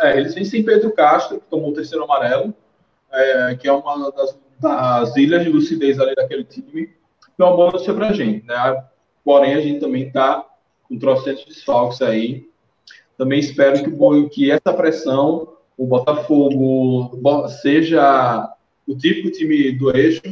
É, 0.01 0.17
eles 0.17 0.35
vêm 0.35 0.45
sem 0.45 0.63
Pedro 0.63 0.93
Castro, 0.93 1.41
que 1.41 1.47
tomou 1.49 1.71
o 1.71 1.75
terceiro 1.75 2.05
amarelo, 2.05 2.55
é, 3.13 3.55
que 3.55 3.69
é 3.69 3.73
uma 3.73 4.11
das, 4.11 4.39
das, 4.61 5.17
ilhas 5.17 5.45
de 5.45 5.51
lucidez 5.51 6.01
ali 6.01 6.15
daquele 6.15 6.45
time, 6.45 6.87
que 6.87 7.43
é 7.43 7.45
uma 7.45 7.57
boa 7.57 7.73
notícia 7.73 7.95
pra 7.95 8.13
gente, 8.13 8.47
né? 8.47 8.85
Porém, 9.25 9.55
a 9.55 9.61
gente 9.61 9.81
também 9.81 10.11
tá 10.11 10.45
com 10.89 10.99
trocentos 10.99 11.45
desfalques 11.45 12.03
aí. 12.03 12.49
Também 13.17 13.39
espero 13.39 13.83
que, 13.83 14.29
que 14.31 14.51
essa 14.51 14.73
pressão, 14.75 15.55
o 15.79 15.87
Botafogo 15.87 17.11
seja 17.63 18.53
o 18.87 18.97
típico 18.97 19.31
time 19.31 19.73
do 19.73 19.97
eixo, 19.97 20.23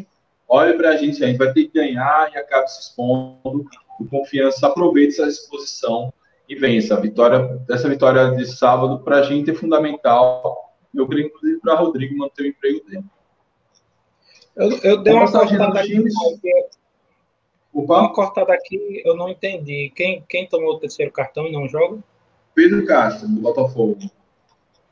olhe 0.48 0.75
para 0.75 0.90
a 0.90 0.96
gente, 0.96 1.22
a 1.22 1.27
gente 1.27 1.38
vai 1.38 1.53
ter 1.53 1.64
que 1.64 1.79
ganhar 1.79 2.31
e 2.33 2.37
acabe 2.37 2.70
se 2.70 2.81
expondo. 2.81 3.64
O 3.98 4.05
confiança 4.07 4.66
aproveite 4.66 5.12
essa 5.12 5.29
exposição 5.29 6.12
e 6.53 6.55
vença. 6.55 6.95
A 6.95 7.01
vitória, 7.01 7.61
essa 7.69 7.88
vitória 7.88 8.31
de 8.33 8.47
sábado, 8.47 9.01
para 9.01 9.17
a 9.19 9.23
gente 9.23 9.51
é 9.51 9.55
fundamental. 9.55 10.77
Eu 10.95 11.09
creio, 11.09 11.27
inclusive, 11.27 11.61
para 11.61 11.75
Rodrigo 11.75 12.17
manter 12.17 12.43
o 12.43 12.47
emprego 12.47 12.85
dele. 12.85 13.05
Eu, 14.55 14.71
eu 14.83 15.03
dei 15.03 15.15
uma 15.15 15.31
cortada 15.31 15.81
aqui, 15.81 16.05
Opa. 17.73 18.01
uma 18.01 18.12
cortada 18.12 18.53
aqui, 18.53 19.03
eu 19.03 19.17
não 19.17 19.31
entendi. 19.31 19.91
Quem, 19.97 20.23
quem 20.29 20.47
tomou 20.47 20.75
o 20.75 20.79
terceiro 20.79 21.11
cartão 21.11 21.47
e 21.47 21.53
não 21.53 21.67
joga? 21.67 21.99
Pedro 22.55 22.85
Castro, 22.85 23.27
do 23.27 23.41
Botafogo. 23.41 23.99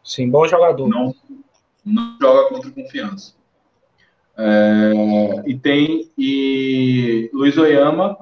Sim, 0.03 0.31
bom 0.31 0.49
jogador. 0.49 0.89
Não, 0.89 1.15
não 1.85 2.17
joga 2.19 2.49
contra 2.49 2.71
confiança. 2.71 3.35
É, 4.39 4.93
e 5.45 5.59
tem 5.59 6.11
e 6.17 7.29
Luiz 7.35 7.59
Oyama 7.59 8.17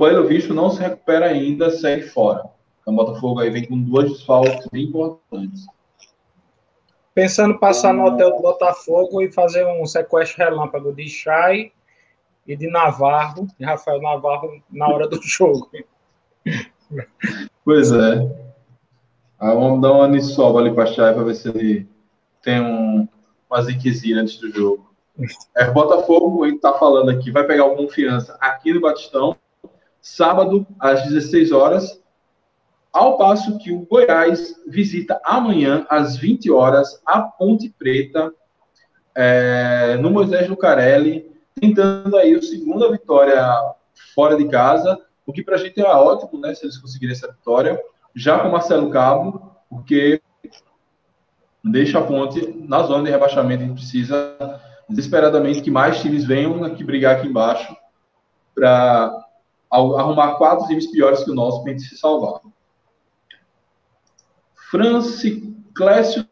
pelo 0.00 0.26
visto, 0.26 0.54
não 0.54 0.70
se 0.70 0.80
recupera 0.80 1.26
ainda, 1.26 1.70
segue 1.70 2.08
fora. 2.08 2.44
Então, 2.80 2.94
o 2.94 2.96
Botafogo 2.96 3.40
aí 3.40 3.50
vem 3.50 3.66
com 3.66 3.78
duas 3.78 4.10
desfalques 4.10 4.66
bem 4.72 4.84
importantes. 4.84 5.66
Pensando 7.14 7.54
em 7.54 7.58
passar 7.58 7.92
no 7.92 8.06
hotel 8.06 8.34
do 8.34 8.40
Botafogo 8.40 9.20
e 9.20 9.30
fazer 9.30 9.66
um 9.66 9.84
sequestro 9.84 10.38
relâmpago 10.38 10.92
de 10.94 11.06
Chay 11.06 11.70
e 12.46 12.56
de 12.56 12.66
Navarro, 12.68 13.46
de 13.58 13.64
Rafael 13.64 14.00
Navarro, 14.00 14.62
na 14.70 14.88
hora 14.88 15.06
do 15.06 15.20
jogo. 15.22 15.70
Pois 17.62 17.92
é. 17.92 18.50
Ah, 19.38 19.54
vamos 19.54 19.82
dar 19.82 19.92
uma 19.92 20.04
anissoba 20.04 20.60
ali 20.60 20.72
para 20.72 20.86
Chay 20.86 21.12
para 21.12 21.24
ver 21.24 21.34
se 21.34 21.48
ele 21.48 21.86
tem 22.42 22.60
um, 22.60 23.06
uma 23.50 23.62
ziquezinha 23.62 24.20
antes 24.20 24.38
do 24.38 24.50
jogo. 24.50 24.90
É, 25.54 25.68
o 25.68 25.74
Botafogo, 25.74 26.44
a 26.44 26.46
gente 26.46 26.56
está 26.56 26.72
falando 26.72 27.10
aqui, 27.10 27.30
vai 27.30 27.44
pegar 27.44 27.66
o 27.66 27.76
confiança 27.76 28.38
aqui 28.40 28.72
no 28.72 28.80
Batistão 28.80 29.36
sábado, 30.00 30.66
às 30.78 31.02
16 31.04 31.52
horas, 31.52 32.00
ao 32.92 33.16
passo 33.16 33.58
que 33.58 33.72
o 33.72 33.86
Goiás 33.86 34.54
visita 34.66 35.20
amanhã, 35.24 35.86
às 35.88 36.16
20 36.16 36.50
horas, 36.50 37.00
a 37.06 37.22
Ponte 37.22 37.68
Preta, 37.78 38.32
é, 39.14 39.96
no 40.00 40.10
Moisés 40.10 40.48
Lucarelli, 40.48 41.30
tentando 41.60 42.16
aí 42.16 42.34
a 42.34 42.42
segunda 42.42 42.90
vitória 42.90 43.44
fora 44.14 44.36
de 44.36 44.48
casa, 44.48 44.98
o 45.26 45.32
que 45.32 45.42
para 45.42 45.56
a 45.56 45.58
gente 45.58 45.80
é 45.80 45.84
ótimo, 45.84 46.40
né, 46.40 46.54
se 46.54 46.64
eles 46.64 46.78
conseguirem 46.78 47.14
essa 47.14 47.30
vitória, 47.30 47.80
já 48.14 48.38
com 48.38 48.48
Marcelo 48.48 48.90
Cabo, 48.90 49.54
porque 49.68 50.20
deixa 51.62 51.98
a 51.98 52.02
Ponte 52.02 52.54
na 52.66 52.82
zona 52.82 53.04
de 53.04 53.10
rebaixamento, 53.10 53.62
a 53.62 53.66
gente 53.66 53.76
precisa 53.76 54.36
desesperadamente 54.88 55.62
que 55.62 55.70
mais 55.70 56.00
times 56.00 56.24
venham 56.24 56.64
aqui 56.64 56.82
brigar 56.82 57.16
aqui 57.16 57.28
embaixo 57.28 57.76
para 58.54 59.12
arrumar 59.70 60.34
quatro 60.34 60.66
times 60.66 60.86
piores 60.86 61.22
que 61.22 61.30
o 61.30 61.34
nosso 61.34 61.62
para 61.62 61.72
a 61.72 61.76
gente 61.76 61.88
se 61.88 61.96
salvar. 61.96 62.40
Franci 64.70 65.54
Clécio 65.74 66.26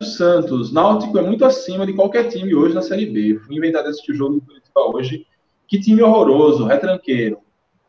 Santos. 0.00 0.72
Náutico 0.72 1.18
é 1.18 1.22
muito 1.22 1.44
acima 1.44 1.86
de 1.86 1.92
qualquer 1.92 2.28
time 2.28 2.54
hoje 2.54 2.74
na 2.74 2.82
Série 2.82 3.06
B. 3.06 3.38
Fui 3.38 3.56
inventar 3.56 3.84
o 3.84 4.14
jogo 4.14 4.34
do 4.34 4.40
Curitiba 4.42 4.80
hoje. 4.92 5.26
Que 5.66 5.80
time 5.80 6.02
horroroso, 6.02 6.64
retranqueiro. 6.64 7.38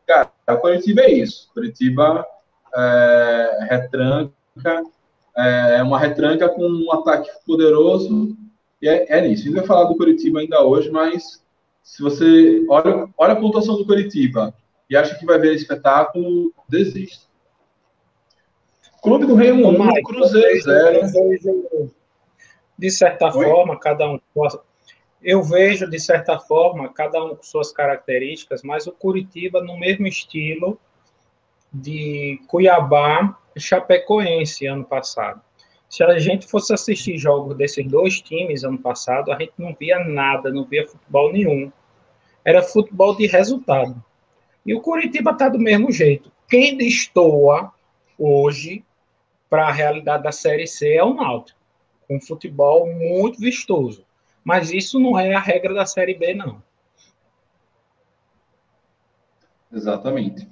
Cara, 0.06 0.30
o 0.48 0.56
Curitiba 0.56 1.02
é 1.02 1.12
isso. 1.12 1.50
Curitiba 1.52 2.24
é, 2.74 3.66
retranca, 3.70 4.84
é 5.36 5.82
uma 5.82 5.98
retranca 5.98 6.48
com 6.48 6.66
um 6.66 6.92
ataque 6.92 7.28
poderoso. 7.46 8.36
E 8.80 8.88
é, 8.88 9.06
é 9.12 9.26
isso. 9.26 9.42
A 9.42 9.46
gente 9.46 9.56
vai 9.56 9.66
falar 9.66 9.84
do 9.84 9.96
Curitiba 9.96 10.40
ainda 10.40 10.62
hoje, 10.62 10.90
mas 10.90 11.42
se 11.82 12.02
você 12.02 12.64
olha, 12.68 13.08
olha 13.18 13.32
a 13.32 13.40
pontuação 13.40 13.76
do 13.76 13.84
Curitiba 13.84 14.54
e 14.88 14.96
acha 14.96 15.14
que 15.18 15.26
vai 15.26 15.38
ver 15.38 15.54
espetáculo, 15.54 16.52
desista. 16.68 17.26
Clube 19.02 19.26
do 19.26 19.34
Remo 19.34 19.68
1, 19.68 20.02
Cruzeiro 20.02 20.60
0. 20.62 21.92
De 22.78 22.90
certa 22.90 23.26
Oi? 23.26 23.44
forma, 23.44 23.78
cada 23.78 24.08
um. 24.08 24.20
Eu 25.22 25.42
vejo, 25.42 25.88
de 25.88 25.98
certa 25.98 26.38
forma, 26.38 26.92
cada 26.92 27.24
um 27.24 27.36
com 27.36 27.42
suas 27.42 27.72
características, 27.72 28.62
mas 28.62 28.86
o 28.86 28.92
Curitiba 28.92 29.62
no 29.62 29.78
mesmo 29.78 30.06
estilo 30.06 30.78
de 31.72 32.40
Cuiabá 32.48 33.38
e 33.54 33.60
Chapecoense 33.60 34.66
ano 34.66 34.84
passado. 34.84 35.40
Se 35.88 36.02
a 36.02 36.18
gente 36.18 36.46
fosse 36.46 36.72
assistir 36.74 37.16
jogos 37.16 37.56
desses 37.56 37.86
dois 37.86 38.20
times 38.20 38.64
ano 38.64 38.78
passado, 38.78 39.32
a 39.32 39.38
gente 39.38 39.52
não 39.56 39.74
via 39.78 40.00
nada, 40.04 40.50
não 40.50 40.64
via 40.64 40.86
futebol 40.86 41.32
nenhum. 41.32 41.72
Era 42.44 42.62
futebol 42.62 43.16
de 43.16 43.26
resultado. 43.26 44.02
E 44.66 44.74
o 44.74 44.80
Curitiba 44.80 45.30
está 45.30 45.48
do 45.48 45.60
mesmo 45.60 45.92
jeito. 45.92 46.32
Quem 46.48 46.76
destoa 46.76 47.72
hoje 48.18 48.84
para 49.48 49.68
a 49.68 49.72
realidade 49.72 50.24
da 50.24 50.32
Série 50.32 50.66
C 50.66 50.94
é 50.94 51.04
o 51.04 51.14
Náutico, 51.14 51.58
um 52.10 52.20
futebol 52.20 52.92
muito 52.92 53.38
vistoso. 53.38 54.04
Mas 54.42 54.72
isso 54.72 54.98
não 54.98 55.18
é 55.18 55.34
a 55.34 55.40
regra 55.40 55.72
da 55.72 55.86
Série 55.86 56.14
B, 56.14 56.34
não. 56.34 56.62
Exatamente. 59.72 60.48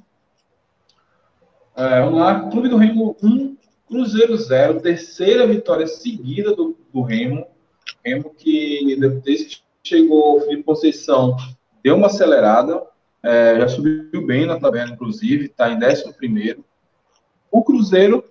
É, 1.76 2.00
vamos 2.02 2.20
lá, 2.20 2.48
Clube 2.50 2.68
do 2.68 2.76
Remo 2.76 3.16
1, 3.20 3.56
Cruzeiro 3.88 4.36
0, 4.36 4.80
terceira 4.80 5.46
vitória 5.46 5.86
seguida 5.88 6.54
do, 6.54 6.76
do 6.92 7.02
Remo. 7.02 7.46
Remo 8.04 8.30
que 8.30 8.96
desde 9.24 9.44
que 9.56 9.62
chegou 9.82 10.36
o 10.36 10.40
Felipe 10.40 10.62
Conceição 10.62 11.36
deu 11.82 11.96
uma 11.96 12.06
acelerada, 12.06 12.82
é, 13.24 13.58
já 13.58 13.68
subiu 13.68 14.26
bem 14.26 14.46
na 14.46 14.60
tabela, 14.60 14.90
inclusive, 14.90 15.46
está 15.46 15.70
em 15.70 15.76
11. 15.82 16.62
O 17.50 17.64
Cruzeiro 17.64 18.22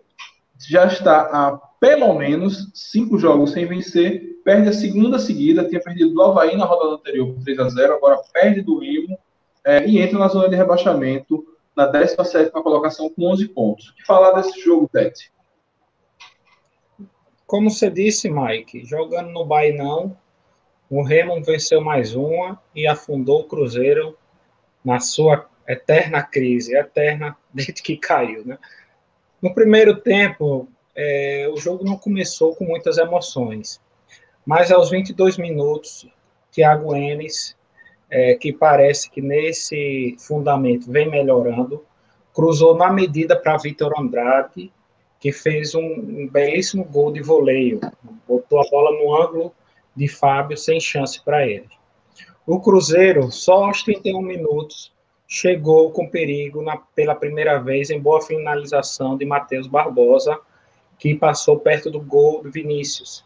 já 0.69 0.86
está 0.86 1.21
há 1.21 1.58
pelo 1.79 2.13
menos 2.13 2.71
cinco 2.73 3.17
jogos 3.17 3.51
sem 3.51 3.65
vencer, 3.65 4.39
perde 4.45 4.69
a 4.69 4.73
segunda 4.73 5.19
seguida, 5.19 5.67
tinha 5.67 5.82
perdido 5.82 6.13
do 6.13 6.21
Havaí 6.21 6.56
na 6.56 6.65
rodada 6.65 6.95
anterior 6.95 7.34
por 7.34 7.43
3 7.43 7.60
a 7.60 7.69
0 7.69 7.93
agora 7.95 8.21
perde 8.32 8.62
do 8.62 8.79
Rimo 8.79 9.17
é, 9.65 9.86
e 9.86 9.99
entra 9.99 10.19
na 10.19 10.27
zona 10.27 10.47
de 10.47 10.56
rebaixamento 10.56 11.45
na 11.75 11.88
17 11.88 12.51
colocação 12.51 13.10
com 13.10 13.25
11 13.32 13.47
pontos. 13.49 13.89
O 13.89 13.95
que 13.95 14.06
falar 14.06 14.32
desse 14.34 14.62
jogo, 14.62 14.88
Tete? 14.91 15.32
Como 17.47 17.69
você 17.69 17.89
disse, 17.89 18.29
Mike, 18.29 18.86
jogando 18.86 19.32
no 19.32 19.43
Bainão, 19.43 20.15
o 20.89 21.03
Remo 21.03 21.43
venceu 21.43 21.82
mais 21.82 22.15
uma 22.15 22.62
e 22.75 22.88
afundou 22.88 23.41
o 23.41 23.43
Cruzeiro 23.45 24.15
na 24.84 25.00
sua 25.00 25.48
eterna 25.67 26.22
crise, 26.22 26.76
eterna 26.76 27.36
desde 27.54 27.82
que 27.82 27.98
caiu, 27.98 28.46
né? 28.46 28.58
No 29.41 29.54
primeiro 29.54 29.98
tempo, 29.98 30.69
é, 30.96 31.50
o 31.52 31.58
jogo 31.58 31.84
não 31.84 31.98
começou 31.98 32.56
com 32.56 32.65
muitas 32.65 32.98
emoções, 32.98 33.82
mas 34.46 34.72
aos 34.72 34.89
22 34.89 35.38
minutos, 35.38 36.08
Thiago 36.52 36.96
Enes, 36.96 37.56
é, 38.10 38.36
que 38.36 38.54
parece 38.54 39.10
que 39.10 39.22
nesse 39.22 40.15
fundamento 40.19 40.91
vem 40.91 41.10
melhorando, 41.10 41.84
cruzou 42.34 42.76
na 42.76 42.91
medida 42.91 43.36
para 43.36 43.58
Vitor 43.58 43.93
Andrade, 44.00 44.72
que 45.19 45.32
fez 45.32 45.74
um, 45.74 45.82
um, 45.82 46.30
belíssimo 46.30 46.84
gol 46.84 47.12
de 47.12 47.22
voleio, 47.22 47.80
botou 48.28 48.60
a 48.60 48.69
bola 48.69 48.91
no 48.91 49.15
ângulo 49.15 49.56
de 49.96 50.08
Fábio 50.08 50.58
sem 50.58 50.80
chance 50.80 51.24
para 51.24 51.48
ele. 51.48 51.69
O 52.45 52.60
Cruzeiro, 52.60 53.32
só 53.32 53.63
aos 53.63 53.84
31 53.84 54.21
minutos, 54.21 54.91
chegou 55.25 55.91
com 55.91 56.10
perigo 56.10 56.62
na, 56.62 56.75
pela 56.75 57.15
primeira 57.15 57.58
vez 57.58 57.89
em 57.89 58.01
boa 58.01 58.21
finalização 58.21 59.15
de 59.15 59.25
Matheus 59.25 59.65
Barbosa, 59.65 60.38
que 60.99 61.15
passou 61.15 61.58
perto 61.62 61.89
do 61.89 62.01
gol 62.01 62.43
do 62.43 62.51
Vinícius. 62.51 63.25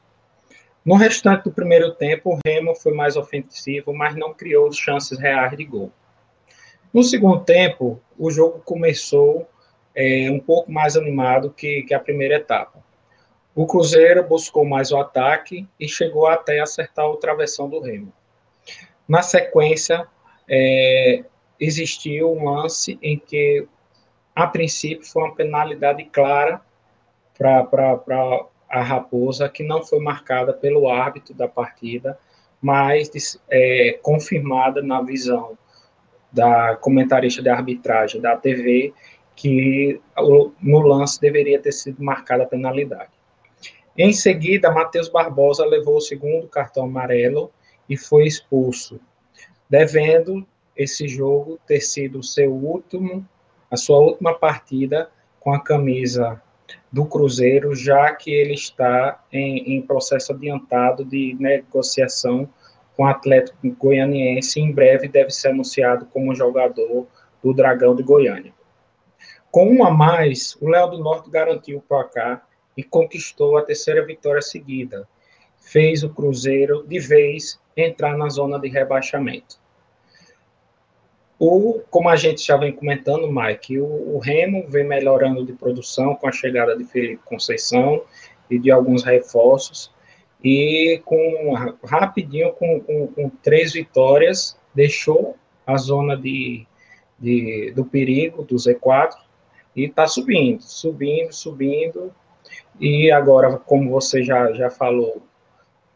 No 0.85 0.93
restante 0.93 1.45
do 1.45 1.51
primeiro 1.51 1.95
tempo, 1.95 2.31
o 2.31 2.39
Remo 2.45 2.75
foi 2.75 2.93
mais 2.93 3.17
ofensivo, 3.17 3.91
mas 3.91 4.15
não 4.15 4.35
criou 4.35 4.71
chances 4.71 5.17
reais 5.17 5.57
de 5.57 5.65
gol. 5.65 5.91
No 6.93 7.01
segundo 7.01 7.43
tempo, 7.43 7.99
o 8.19 8.29
jogo 8.29 8.61
começou 8.63 9.49
é, 9.95 10.29
um 10.29 10.39
pouco 10.39 10.71
mais 10.71 10.95
animado 10.95 11.49
que, 11.49 11.81
que 11.81 11.93
a 11.95 11.99
primeira 11.99 12.35
etapa. 12.35 12.85
O 13.55 13.65
Cruzeiro 13.65 14.23
buscou 14.23 14.63
mais 14.63 14.91
o 14.91 14.97
ataque 14.97 15.67
e 15.79 15.87
chegou 15.87 16.27
até 16.27 16.59
acertar 16.59 17.09
o 17.09 17.17
travessão 17.17 17.67
do 17.67 17.79
Remo. 17.79 18.13
Na 19.07 19.21
sequência, 19.21 20.05
é, 20.49 21.23
existiu 21.59 22.31
um 22.31 22.43
lance 22.43 22.99
em 23.01 23.17
que, 23.17 23.67
a 24.35 24.47
princípio, 24.47 25.05
foi 25.05 25.23
uma 25.23 25.35
penalidade 25.35 26.03
clara 26.05 26.61
para 27.37 28.47
a 28.69 28.81
Raposa, 28.81 29.47
que 29.47 29.63
não 29.63 29.83
foi 29.83 29.99
marcada 29.99 30.53
pelo 30.53 30.89
árbitro 30.89 31.33
da 31.33 31.47
partida, 31.47 32.17
mas 32.61 33.39
é, 33.49 33.99
confirmada 34.01 34.81
na 34.81 35.01
visão 35.01 35.57
da 36.31 36.75
comentarista 36.75 37.41
de 37.41 37.49
arbitragem 37.49 38.19
da 38.19 38.35
TV, 38.35 38.93
que 39.35 40.01
no 40.61 40.79
lance 40.79 41.21
deveria 41.21 41.59
ter 41.59 41.71
sido 41.71 42.03
marcada 42.03 42.43
a 42.43 42.47
penalidade. 42.47 43.11
Em 43.97 44.11
seguida, 44.11 44.71
Matheus 44.71 45.09
Barbosa 45.09 45.65
levou 45.65 45.97
o 45.97 46.01
segundo 46.01 46.47
cartão 46.47 46.85
amarelo 46.85 47.51
e 47.89 47.97
foi 47.97 48.25
expulso, 48.25 48.99
devendo 49.69 50.45
esse 50.75 51.07
jogo 51.07 51.59
ter 51.65 51.81
sido 51.81 52.23
seu 52.23 52.53
último, 52.53 53.27
a 53.69 53.77
sua 53.77 53.99
última 53.99 54.33
partida 54.33 55.09
com 55.39 55.53
a 55.53 55.59
camisa 55.59 56.41
do 56.91 57.05
Cruzeiro, 57.05 57.75
já 57.75 58.13
que 58.13 58.31
ele 58.31 58.53
está 58.53 59.23
em, 59.31 59.77
em 59.77 59.81
processo 59.81 60.33
adiantado 60.33 61.03
de 61.03 61.35
negociação 61.39 62.49
com 62.95 63.03
o 63.03 63.07
Atlético 63.07 63.57
Goianiense. 63.77 64.59
Em 64.59 64.71
breve 64.71 65.07
deve 65.07 65.29
ser 65.29 65.49
anunciado 65.49 66.05
como 66.07 66.35
jogador 66.35 67.07
do 67.43 67.53
Dragão 67.53 67.95
de 67.95 68.03
Goiânia. 68.03 68.53
Com 69.51 69.69
um 69.69 69.83
a 69.83 69.91
mais, 69.91 70.57
o 70.59 70.67
Léo 70.67 70.87
do 70.91 70.99
Norte 70.99 71.29
garantiu 71.29 71.77
o 71.77 71.81
placar 71.81 72.47
e 72.75 72.83
conquistou 72.83 73.57
a 73.57 73.63
terceira 73.63 74.05
vitória 74.05 74.41
seguida. 74.41 75.07
Fez 75.67 76.01
o 76.01 76.09
Cruzeiro, 76.09 76.85
de 76.87 76.97
vez, 76.97 77.59
entrar 77.75 78.17
na 78.17 78.29
zona 78.29 78.57
de 78.57 78.69
rebaixamento. 78.69 79.59
O, 81.37 81.81
como 81.91 82.07
a 82.07 82.15
gente 82.15 82.41
já 82.41 82.55
vem 82.55 82.71
comentando, 82.71 83.29
Mike, 83.29 83.77
o, 83.77 84.15
o, 84.15 84.17
Remo 84.17 84.65
vem 84.69 84.87
melhorando 84.87 85.45
de 85.45 85.51
produção 85.51 86.15
com 86.15 86.25
a 86.25 86.31
chegada 86.31 86.75
de 86.75 86.85
Felipe 86.85 87.21
Conceição 87.25 88.01
e 88.49 88.57
de 88.57 88.71
alguns 88.71 89.03
reforços. 89.03 89.93
E 90.41 91.01
com 91.03 91.53
rapidinho, 91.83 92.53
com, 92.53 92.79
com, 92.79 93.07
com 93.07 93.29
três 93.29 93.73
vitórias, 93.73 94.57
deixou 94.73 95.35
a 95.65 95.75
zona 95.75 96.15
de, 96.15 96.65
de, 97.19 97.73
do 97.75 97.83
perigo, 97.83 98.43
do 98.43 98.55
Z4, 98.55 99.15
e 99.75 99.83
está 99.83 100.07
subindo, 100.07 100.61
subindo, 100.61 101.33
subindo. 101.33 102.13
E 102.79 103.11
agora, 103.11 103.57
como 103.57 103.91
você 103.91 104.23
já, 104.23 104.53
já 104.53 104.69
falou, 104.69 105.26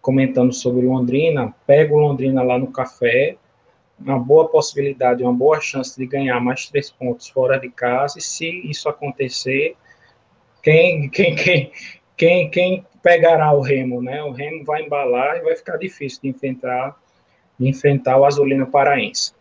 comentando 0.01 0.51
sobre 0.51 0.85
Londrina, 0.85 1.53
pega 1.65 1.93
o 1.93 1.99
Londrina 1.99 2.41
lá 2.41 2.57
no 2.57 2.71
café, 2.71 3.37
uma 3.99 4.17
boa 4.19 4.47
possibilidade, 4.49 5.23
uma 5.23 5.33
boa 5.33 5.61
chance 5.61 5.97
de 5.97 6.05
ganhar 6.07 6.39
mais 6.39 6.67
três 6.67 6.89
pontos 6.89 7.29
fora 7.29 7.59
de 7.59 7.69
casa, 7.69 8.17
e 8.17 8.21
se 8.21 8.47
isso 8.67 8.89
acontecer, 8.89 9.75
quem, 10.63 11.09
quem, 11.09 11.35
quem, 11.35 11.71
quem, 12.17 12.49
quem 12.49 12.85
pegará 13.01 13.51
o 13.53 13.61
Remo, 13.61 14.01
né? 14.01 14.23
O 14.23 14.31
Remo 14.31 14.63
vai 14.63 14.83
embalar 14.83 15.37
e 15.37 15.41
vai 15.41 15.55
ficar 15.55 15.77
difícil 15.77 16.21
de 16.23 16.29
enfrentar, 16.29 16.97
de 17.59 17.67
enfrentar 17.67 18.17
o 18.17 18.25
Azulino 18.25 18.67
Paraense. 18.67 19.33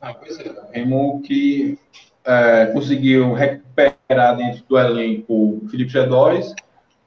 Ah, 0.00 0.14
pois 0.14 0.38
é, 0.40 0.50
o 0.50 0.70
Remo 0.72 1.22
que 1.22 1.78
é, 2.24 2.66
conseguiu 2.66 3.32
recuperar 3.32 4.36
dentro 4.36 4.64
do 4.64 4.78
elenco 4.78 5.62
Felipe 5.70 5.92
G2, 5.92 6.54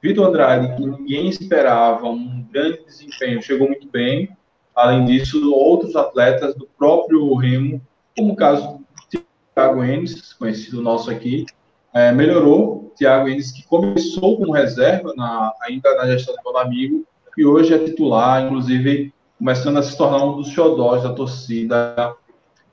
Vitor 0.06 0.26
Andrade, 0.26 0.76
que 0.76 0.86
ninguém 0.86 1.28
esperava 1.28 2.08
um 2.08 2.44
grande 2.50 2.84
desempenho, 2.84 3.42
chegou 3.42 3.66
muito 3.66 3.88
bem, 3.88 4.36
Além 4.76 5.06
disso, 5.06 5.50
outros 5.54 5.96
atletas 5.96 6.54
do 6.54 6.68
próprio 6.76 7.34
Remo, 7.34 7.80
como 8.14 8.34
o 8.34 8.36
caso 8.36 8.78
do 9.10 9.24
Thiago 9.54 9.82
Enes, 9.82 10.34
conhecido 10.34 10.82
nosso 10.82 11.10
aqui, 11.10 11.46
é, 11.94 12.12
melhorou. 12.12 12.92
Thiago 12.94 13.26
Enes, 13.26 13.50
que 13.50 13.66
começou 13.66 14.36
como 14.36 14.52
reserva 14.52 15.14
na, 15.16 15.54
ainda 15.62 15.94
na 15.96 16.06
gestão 16.06 16.34
do 16.34 16.42
Bonamigo, 16.42 17.06
e 17.38 17.46
hoje 17.46 17.72
é 17.72 17.78
titular, 17.78 18.44
inclusive 18.44 19.14
começando 19.38 19.78
a 19.78 19.82
se 19.82 19.96
tornar 19.96 20.24
um 20.24 20.36
dos 20.36 20.48
xodós 20.48 21.02
da 21.02 21.14
torcida 21.14 22.14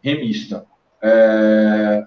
remista. 0.02 0.65
É, 1.02 2.06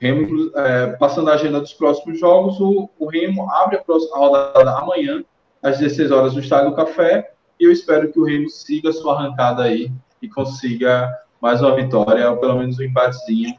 Remo, 0.00 0.50
é, 0.56 0.86
passando 0.92 1.28
a 1.28 1.34
agenda 1.34 1.60
dos 1.60 1.74
próximos 1.74 2.18
jogos, 2.18 2.58
o, 2.58 2.88
o 2.98 3.06
Remo 3.06 3.50
abre 3.50 3.76
a, 3.76 3.80
próxima, 3.80 4.16
a 4.16 4.18
rodada 4.18 4.78
amanhã, 4.78 5.22
às 5.62 5.78
16 5.78 6.10
horas, 6.10 6.34
no 6.34 6.40
Estádio 6.40 6.74
Café, 6.74 7.32
e 7.58 7.64
eu 7.64 7.70
espero 7.70 8.10
que 8.10 8.18
o 8.18 8.24
Remo 8.24 8.48
siga 8.48 8.92
sua 8.92 9.14
arrancada 9.14 9.64
aí 9.64 9.92
e 10.22 10.28
consiga 10.28 11.14
mais 11.40 11.60
uma 11.60 11.76
vitória, 11.76 12.30
ou 12.30 12.38
pelo 12.38 12.58
menos 12.58 12.78
um 12.78 12.82
empatezinho. 12.82 13.54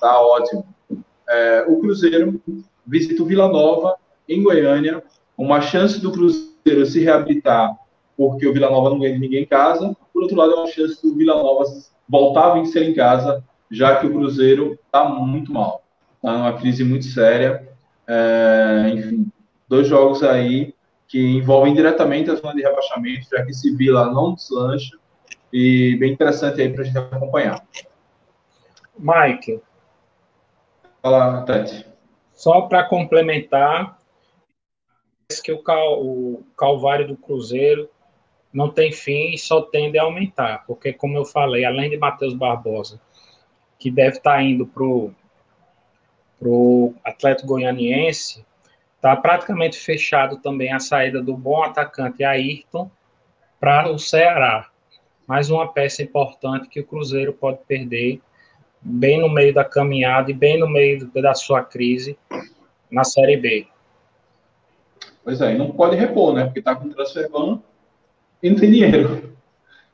Tá 0.00 0.20
ótimo. 0.20 0.64
É, 1.28 1.64
o 1.68 1.80
Cruzeiro 1.80 2.40
visita 2.86 3.22
o 3.22 3.26
Vila 3.26 3.48
Nova, 3.48 3.96
em 4.28 4.42
Goiânia, 4.42 5.02
uma 5.36 5.60
chance 5.60 6.00
do 6.00 6.12
Cruzeiro 6.12 6.86
se 6.86 7.00
reabilitar, 7.00 7.76
porque 8.16 8.46
o 8.46 8.52
Vila 8.52 8.70
Nova 8.70 8.90
não 8.90 9.00
ganha 9.00 9.14
de 9.14 9.20
ninguém 9.20 9.42
em 9.42 9.46
casa. 9.46 9.96
Por 10.12 10.22
outro 10.22 10.36
lado, 10.36 10.52
é 10.52 10.56
uma 10.56 10.66
chance 10.68 11.02
do 11.02 11.16
Vila 11.16 11.34
Nova 11.34 11.64
voltar 12.08 12.50
a 12.50 12.54
vencer 12.54 12.88
em 12.88 12.94
casa, 12.94 13.42
já 13.70 13.96
que 13.96 14.06
o 14.06 14.12
Cruzeiro 14.12 14.78
está 14.86 15.04
muito 15.08 15.52
mal. 15.52 15.79
Está 16.20 16.36
numa 16.36 16.58
crise 16.58 16.84
muito 16.84 17.06
séria. 17.06 17.66
É, 18.06 18.90
enfim, 18.92 19.32
dois 19.66 19.88
jogos 19.88 20.22
aí 20.22 20.74
que 21.08 21.18
envolvem 21.18 21.74
diretamente 21.74 22.30
a 22.30 22.34
zona 22.34 22.54
de 22.54 22.62
rebaixamento, 22.62 23.26
já 23.30 23.42
que 23.42 23.50
esse 23.50 23.74
Vila 23.74 24.12
não 24.12 24.34
deslancha, 24.34 24.96
e 25.52 25.96
bem 25.98 26.12
interessante 26.12 26.60
aí 26.60 26.72
para 26.72 26.82
a 26.82 26.84
gente 26.84 26.98
acompanhar. 26.98 27.66
Mike. 28.98 29.60
Fala, 31.02 31.42
Tati. 31.42 31.86
Só 32.32 32.62
para 32.62 32.84
complementar, 32.84 33.98
que 35.42 35.52
o, 35.52 35.62
cal, 35.62 36.02
o 36.02 36.44
calvário 36.56 37.08
do 37.08 37.16
Cruzeiro 37.16 37.88
não 38.52 38.68
tem 38.68 38.92
fim 38.92 39.32
e 39.32 39.38
só 39.38 39.62
tende 39.62 39.98
a 39.98 40.02
aumentar, 40.02 40.64
porque, 40.66 40.92
como 40.92 41.16
eu 41.16 41.24
falei, 41.24 41.64
além 41.64 41.88
de 41.88 41.96
Matheus 41.96 42.34
Barbosa, 42.34 43.00
que 43.78 43.90
deve 43.90 44.18
estar 44.18 44.34
tá 44.34 44.42
indo 44.42 44.66
para 44.66 44.82
o 44.82 45.14
Atlético 47.04 47.48
Goianiense, 47.48 48.44
Está 49.00 49.16
praticamente 49.16 49.78
fechado 49.78 50.36
também 50.36 50.70
a 50.74 50.78
saída 50.78 51.22
do 51.22 51.34
bom 51.34 51.62
atacante 51.62 52.22
Ayrton 52.22 52.90
para 53.58 53.90
o 53.90 53.98
Ceará. 53.98 54.68
Mais 55.26 55.48
uma 55.48 55.72
peça 55.72 56.02
importante 56.02 56.68
que 56.68 56.80
o 56.80 56.86
Cruzeiro 56.86 57.32
pode 57.32 57.60
perder 57.66 58.20
bem 58.78 59.18
no 59.18 59.30
meio 59.30 59.54
da 59.54 59.64
caminhada 59.64 60.30
e 60.30 60.34
bem 60.34 60.60
no 60.60 60.68
meio 60.68 61.10
da 61.14 61.32
sua 61.32 61.64
crise 61.64 62.18
na 62.90 63.02
Série 63.02 63.38
B. 63.38 63.66
Pois 65.24 65.40
é, 65.40 65.56
não 65.56 65.70
pode 65.70 65.96
repor, 65.96 66.34
né? 66.34 66.44
Porque 66.44 66.58
está 66.58 66.76
com 66.76 66.90
transfer 66.90 67.30
ban 67.30 67.58
e 68.42 68.50
não 68.50 68.58
tem 68.58 68.70
dinheiro. 68.70 69.34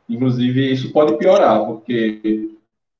Inclusive, 0.09 0.73
isso 0.73 0.93
pode 0.93 1.17
piorar, 1.17 1.65
porque 1.65 2.51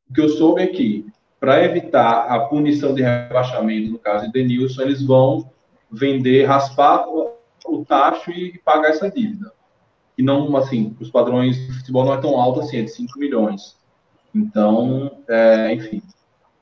o 0.09 0.15
que 0.15 0.21
eu 0.21 0.29
soube 0.29 0.63
é 0.63 0.69
que, 0.69 1.05
para 1.39 1.65
evitar 1.65 2.27
a 2.27 2.41
punição 2.41 2.95
de 2.95 3.03
rebaixamento, 3.03 3.91
no 3.91 3.99
caso 3.99 4.27
de 4.27 4.33
Denilson, 4.33 4.83
eles 4.83 5.03
vão 5.03 5.51
vender, 5.91 6.45
raspar 6.45 7.07
o 7.09 7.85
tacho 7.85 8.31
e 8.31 8.59
pagar 8.59 8.91
essa 8.91 9.11
dívida. 9.11 9.53
E 10.17 10.23
não, 10.23 10.57
assim, 10.57 10.97
os 10.99 11.11
padrões 11.11 11.57
de 11.57 11.73
futebol 11.79 12.05
não 12.05 12.15
é 12.15 12.21
tão 12.21 12.41
alto 12.41 12.61
assim, 12.61 12.79
é 12.79 12.83
de 12.83 12.91
5 12.91 13.19
milhões. 13.19 13.77
Então, 14.35 15.19
é, 15.29 15.73
enfim, 15.73 16.03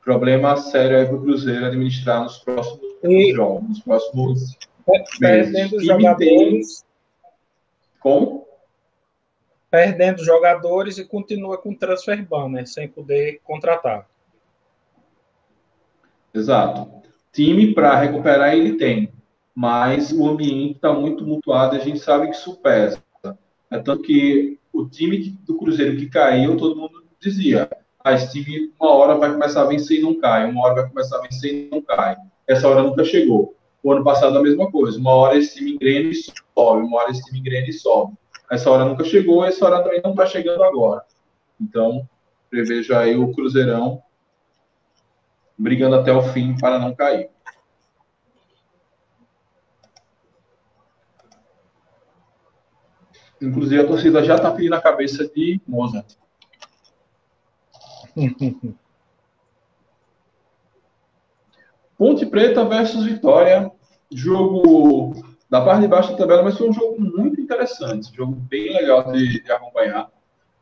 problema 0.04 0.56
sério 0.56 0.96
é 0.96 1.04
para 1.04 1.16
o 1.16 1.22
Cruzeiro 1.22 1.66
administrar 1.66 2.22
nos 2.22 2.38
próximos 2.38 2.80
e, 3.02 3.32
jogos, 3.32 3.68
nos 3.68 3.80
próximos 3.80 4.58
perdendo 5.18 5.72
meses. 5.72 5.86
jogadores. 5.86 6.18
Tem... 6.80 6.84
Como? 8.00 8.46
Perdendo 9.70 10.24
jogadores 10.24 10.98
e 10.98 11.04
continua 11.04 11.58
com 11.58 11.74
transfer 11.74 12.24
ban, 12.26 12.48
né, 12.48 12.66
sem 12.66 12.88
poder 12.88 13.40
contratar. 13.44 14.06
Exato. 16.34 17.02
Time 17.32 17.72
para 17.72 17.98
recuperar 17.98 18.54
ele 18.54 18.74
tem 18.76 19.14
mas 19.54 20.10
o 20.10 20.26
ambiente 20.28 20.74
está 20.74 20.92
muito 20.92 21.24
mutuado, 21.24 21.76
a 21.76 21.78
gente 21.78 22.00
sabe 22.00 22.28
que 22.28 22.34
isso 22.34 22.56
pesa. 22.56 23.00
É 23.70 23.78
tanto 23.78 24.02
que 24.02 24.58
o 24.72 24.86
time 24.86 25.30
do 25.46 25.56
Cruzeiro 25.56 25.96
que 25.96 26.06
caiu, 26.06 26.56
todo 26.56 26.76
mundo 26.76 27.04
dizia, 27.20 27.70
ah, 28.02 28.12
esse 28.12 28.32
time 28.32 28.72
uma 28.78 28.90
hora 28.90 29.14
vai 29.14 29.32
começar 29.32 29.62
a 29.62 29.66
vencer 29.66 30.00
e 30.00 30.02
não 30.02 30.18
cai, 30.18 30.50
uma 30.50 30.64
hora 30.64 30.74
vai 30.82 30.88
começar 30.88 31.18
a 31.18 31.22
vencer 31.22 31.52
e 31.52 31.68
não 31.70 31.80
cai. 31.80 32.16
Essa 32.46 32.68
hora 32.68 32.82
nunca 32.82 33.04
chegou. 33.04 33.54
O 33.82 33.92
ano 33.92 34.02
passado 34.02 34.36
a 34.36 34.42
mesma 34.42 34.70
coisa, 34.70 34.98
uma 34.98 35.12
hora 35.12 35.38
esse 35.38 35.54
time 35.54 35.74
engrena 35.74 36.10
e 36.10 36.14
sobe, 36.14 36.86
uma 36.86 36.98
hora 36.98 37.10
esse 37.12 37.22
time 37.24 37.38
engrena 37.38 37.68
e 37.68 37.72
sobe. 37.72 38.14
Essa 38.50 38.70
hora 38.70 38.84
nunca 38.84 39.04
chegou, 39.04 39.44
essa 39.44 39.64
hora 39.64 39.82
também 39.82 40.00
não 40.02 40.10
está 40.10 40.26
chegando 40.26 40.64
agora. 40.64 41.02
Então, 41.60 42.08
prevejo 42.50 42.94
aí 42.94 43.16
o 43.16 43.32
Cruzeirão 43.32 44.02
brigando 45.56 45.96
até 45.96 46.12
o 46.12 46.22
fim 46.22 46.56
para 46.58 46.78
não 46.78 46.94
cair. 46.94 47.30
Inclusive, 53.40 53.82
a 53.82 53.86
torcida 53.86 54.24
já 54.24 54.36
está 54.36 54.50
pedindo 54.50 54.74
a 54.74 54.80
cabeça 54.80 55.28
de 55.28 55.60
Mozart. 55.66 56.14
Ponte 61.96 62.26
Preta 62.26 62.64
versus 62.64 63.04
Vitória. 63.04 63.70
Jogo 64.10 65.14
da 65.50 65.60
parte 65.64 65.82
de 65.82 65.88
baixo 65.88 66.12
da 66.12 66.18
tabela, 66.18 66.42
mas 66.42 66.58
foi 66.58 66.68
um 66.68 66.72
jogo 66.72 67.00
muito 67.00 67.40
interessante. 67.40 68.14
Jogo 68.14 68.32
bem 68.32 68.72
legal 68.72 69.12
de, 69.12 69.42
de 69.42 69.52
acompanhar. 69.52 70.10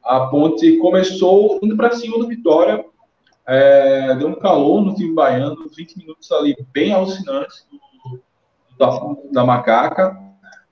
A 0.02 0.26
Ponte 0.26 0.76
começou 0.78 1.58
indo 1.62 1.76
para 1.76 1.92
cima 1.92 2.18
do 2.18 2.26
Vitória, 2.26 2.84
é, 3.46 4.14
deu 4.14 4.28
um 4.28 4.38
calor 4.38 4.84
no 4.84 4.94
time 4.94 5.14
baiano, 5.14 5.68
20 5.76 5.98
minutos 5.98 6.30
ali 6.30 6.56
bem 6.72 6.92
alucinantes 6.92 7.66
do, 7.70 8.20
da, 8.78 9.16
da 9.32 9.44
macaca. 9.44 10.16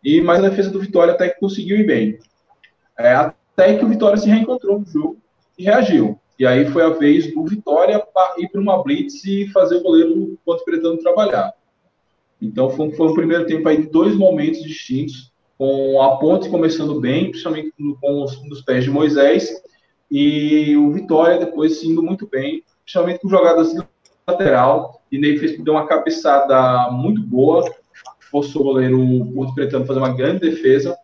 E 0.03 0.21
mais 0.21 0.43
a 0.43 0.49
defesa 0.49 0.71
do 0.71 0.81
Vitória 0.81 1.13
até 1.13 1.29
que 1.29 1.41
conseguiu 1.41 1.77
ir 1.79 1.87
bem. 1.87 2.19
É, 2.99 3.15
até 3.15 3.77
que 3.77 3.85
o 3.85 3.89
Vitória 3.89 4.17
se 4.17 4.29
reencontrou 4.29 4.81
no 4.81 4.87
jogo 4.87 5.19
e 5.59 5.65
reagiu. 5.65 6.19
E 6.39 6.47
aí 6.47 6.65
foi 6.71 6.83
a 6.83 6.89
vez 6.89 7.33
do 7.35 7.45
Vitória 7.45 8.03
ir 8.39 8.49
para 8.49 8.61
uma 8.61 8.83
blitz 8.83 9.25
e 9.27 9.47
fazer 9.49 9.77
o 9.77 9.83
goleiro 9.83 10.39
Ponte 10.45 10.65
Pretano 10.65 10.97
trabalhar. 10.97 11.53
Então 12.41 12.71
foi, 12.71 12.91
foi 12.93 13.13
primeiro 13.13 13.47
tempo 13.47 13.69
aí 13.69 13.83
de 13.83 13.89
dois 13.89 14.17
momentos 14.17 14.63
distintos, 14.63 15.31
com 15.59 16.01
a 16.01 16.17
Ponte 16.17 16.49
começando 16.49 16.99
bem, 16.99 17.29
principalmente 17.29 17.75
com 18.01 18.23
os, 18.23 18.41
os 18.51 18.63
pés 18.63 18.85
de 18.85 18.91
Moisés, 18.91 19.51
e 20.11 20.77
o 20.77 20.91
Vitória 20.91 21.39
depois 21.39 21.83
indo 21.85 22.03
muito 22.03 22.27
bem, 22.27 22.65
principalmente 22.83 23.21
com 23.21 23.29
jogadas 23.29 23.73
de 23.73 23.83
lateral, 24.27 25.03
e 25.11 25.19
Ney 25.19 25.39
fez 25.39 25.63
deu 25.63 25.75
uma 25.75 25.87
cabeçada 25.87 26.91
muito 26.91 27.23
boa, 27.23 27.65
forçou 28.31 28.63
o 28.63 28.65
goleiro 28.65 28.99
Ponte 29.35 29.55
Pretano 29.55 29.87
fazer 29.87 30.01
uma 30.01 30.15
grande 30.15 30.41
defesa, 30.41 30.97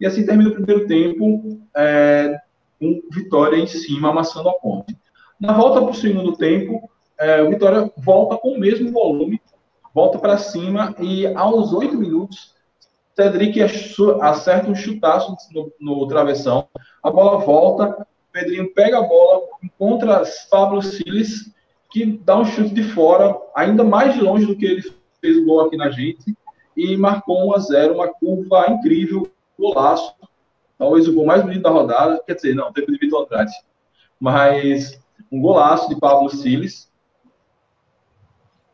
e 0.00 0.06
assim 0.06 0.24
termina 0.26 0.50
o 0.50 0.54
primeiro 0.54 0.86
tempo, 0.86 1.60
é, 1.76 2.38
com 2.78 3.00
Vitória 3.12 3.56
em 3.56 3.66
cima, 3.66 4.10
amassando 4.10 4.48
a 4.48 4.54
ponte. 4.54 4.96
Na 5.40 5.52
volta 5.52 5.80
para 5.80 5.90
o 5.90 5.94
segundo 5.94 6.36
tempo, 6.36 6.88
é, 7.18 7.42
o 7.42 7.50
Vitória 7.50 7.90
volta 7.96 8.36
com 8.36 8.52
o 8.52 8.58
mesmo 8.58 8.90
volume, 8.92 9.40
volta 9.94 10.18
para 10.18 10.36
cima 10.36 10.94
e 10.98 11.26
aos 11.26 11.72
oito 11.72 11.96
minutos, 11.96 12.54
Cedric 13.16 13.60
acerta 14.20 14.68
um 14.68 14.74
chutaço 14.74 15.36
no, 15.52 15.72
no, 15.80 16.08
travessão, 16.08 16.68
a 17.02 17.10
bola 17.10 17.38
volta, 17.38 18.04
Pedrinho 18.34 18.74
pega 18.74 18.98
a 18.98 19.02
bola, 19.02 19.46
encontra 19.62 20.24
Pablo 20.50 20.82
Siles, 20.82 21.54
que 21.92 22.04
dá 22.04 22.36
um 22.36 22.44
chute 22.44 22.74
de 22.74 22.82
fora, 22.82 23.40
ainda 23.54 23.84
mais 23.84 24.14
de 24.14 24.20
longe 24.20 24.44
do 24.44 24.56
que 24.56 24.66
ele 24.66 24.82
fez 25.20 25.36
o 25.36 25.44
gol 25.44 25.60
aqui 25.60 25.76
na 25.76 25.88
gente, 25.88 26.36
e 26.76 26.96
marcou 26.96 27.46
1 27.50 27.54
a 27.54 27.58
0 27.60 27.94
uma 27.94 28.08
curva 28.12 28.68
incrível, 28.68 29.30
golaço, 29.56 30.16
talvez 30.76 31.06
o 31.06 31.14
gol 31.14 31.24
mais 31.24 31.42
bonito 31.42 31.62
da 31.62 31.70
rodada, 31.70 32.20
quer 32.26 32.34
dizer, 32.34 32.56
não, 32.56 32.72
teve 32.72 32.90
de 32.90 32.98
Vitor 32.98 33.22
Andrade, 33.22 33.52
mas 34.18 35.00
um 35.30 35.40
golaço 35.40 35.88
de 35.88 36.00
Pablo 36.00 36.28
Siles, 36.28 36.90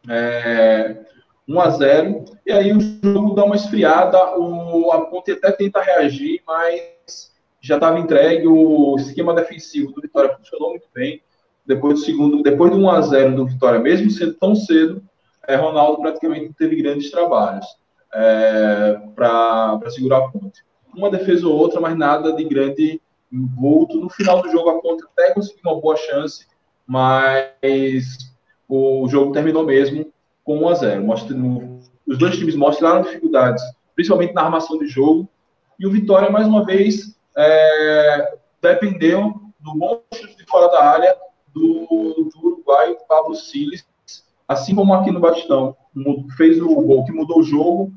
é, 0.08 1.04
1 1.46 1.60
a 1.60 1.68
0 1.68 2.24
e 2.46 2.50
aí 2.50 2.72
o 2.72 2.80
jogo 2.80 3.34
dá 3.34 3.44
uma 3.44 3.56
esfriada, 3.56 4.38
o, 4.38 4.90
a 4.90 5.04
Ponte 5.04 5.32
até 5.32 5.52
tenta 5.52 5.82
reagir, 5.82 6.42
mas 6.46 7.29
já 7.60 7.74
estava 7.74 7.98
entregue, 7.98 8.46
o 8.46 8.96
esquema 8.96 9.34
defensivo 9.34 9.92
do 9.92 10.00
Vitória 10.00 10.34
funcionou 10.36 10.70
muito 10.70 10.88
bem, 10.94 11.22
depois 11.66 12.00
do 12.00 12.04
segundo, 12.04 12.42
depois 12.42 12.70
do 12.70 12.78
1 12.78 12.90
a 12.90 13.00
0 13.02 13.36
do 13.36 13.46
Vitória, 13.46 13.78
mesmo 13.78 14.10
sendo 14.10 14.34
tão 14.34 14.54
cedo, 14.54 15.02
é, 15.46 15.56
Ronaldo 15.56 16.00
praticamente 16.00 16.54
teve 16.54 16.76
grandes 16.76 17.10
trabalhos 17.10 17.66
é, 18.12 19.00
para 19.14 19.80
segurar 19.90 20.18
a 20.18 20.28
ponte. 20.28 20.62
Uma 20.94 21.10
defesa 21.10 21.46
ou 21.46 21.56
outra, 21.56 21.80
mas 21.80 21.96
nada 21.96 22.32
de 22.32 22.44
grande 22.44 23.00
envolto. 23.32 24.00
No 24.00 24.10
final 24.10 24.42
do 24.42 24.50
jogo, 24.50 24.70
a 24.70 24.80
Ponte 24.80 25.04
até 25.04 25.32
conseguiu 25.32 25.60
uma 25.64 25.80
boa 25.80 25.96
chance, 25.96 26.46
mas 26.86 28.16
o 28.68 29.06
jogo 29.08 29.32
terminou 29.32 29.64
mesmo 29.64 30.12
com 30.42 30.58
1 30.58 30.68
a 30.68 30.74
0 30.74 31.04
Mostrando, 31.04 31.80
Os 32.06 32.18
dois 32.18 32.36
times 32.36 32.56
mostraram 32.56 33.02
dificuldades, 33.02 33.62
principalmente 33.94 34.34
na 34.34 34.42
armação 34.42 34.78
de 34.78 34.86
jogo, 34.86 35.28
e 35.78 35.86
o 35.86 35.90
Vitória, 35.90 36.30
mais 36.30 36.46
uma 36.46 36.64
vez, 36.64 37.16
é, 37.40 38.38
dependeu 38.60 39.34
do 39.58 39.74
bom 39.74 40.02
chute 40.14 40.36
de 40.36 40.44
fora 40.46 40.68
da 40.68 40.84
área 40.84 41.16
do, 41.52 42.30
do 42.32 42.46
Uruguai, 42.46 42.96
Pablo 43.08 43.34
Siles, 43.34 43.86
assim 44.46 44.74
como 44.74 44.94
aqui 44.94 45.10
no 45.10 45.20
Batistão, 45.20 45.76
fez 46.36 46.60
o 46.60 46.66
gol 46.66 47.04
que 47.04 47.12
mudou 47.12 47.40
o 47.40 47.42
jogo, 47.42 47.92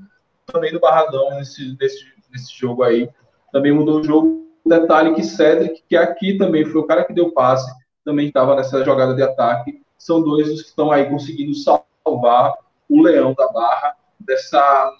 também 0.45 0.71
do 0.71 0.79
Barradão 0.79 1.31
nesse, 1.37 1.75
nesse 1.79 2.13
nesse 2.33 2.51
jogo 2.57 2.83
aí. 2.83 3.09
Também 3.51 3.71
mudou 3.71 3.99
o 3.99 4.03
jogo. 4.03 4.43
Detalhe 4.65 5.13
que 5.13 5.23
Cedric, 5.23 5.83
que 5.87 5.95
aqui 5.95 6.37
também 6.37 6.65
foi 6.65 6.81
o 6.81 6.87
cara 6.87 7.03
que 7.03 7.13
deu 7.13 7.31
passe, 7.31 7.69
também 8.03 8.27
estava 8.27 8.55
nessa 8.55 8.83
jogada 8.83 9.13
de 9.13 9.21
ataque. 9.21 9.81
São 9.97 10.21
dois 10.21 10.49
os 10.49 10.61
que 10.61 10.69
estão 10.69 10.91
aí 10.91 11.09
conseguindo 11.09 11.53
salvar 11.53 12.53
o 12.89 13.01
Leão 13.01 13.33
da 13.33 13.47
Barra 13.49 13.95
dessa 14.19 14.91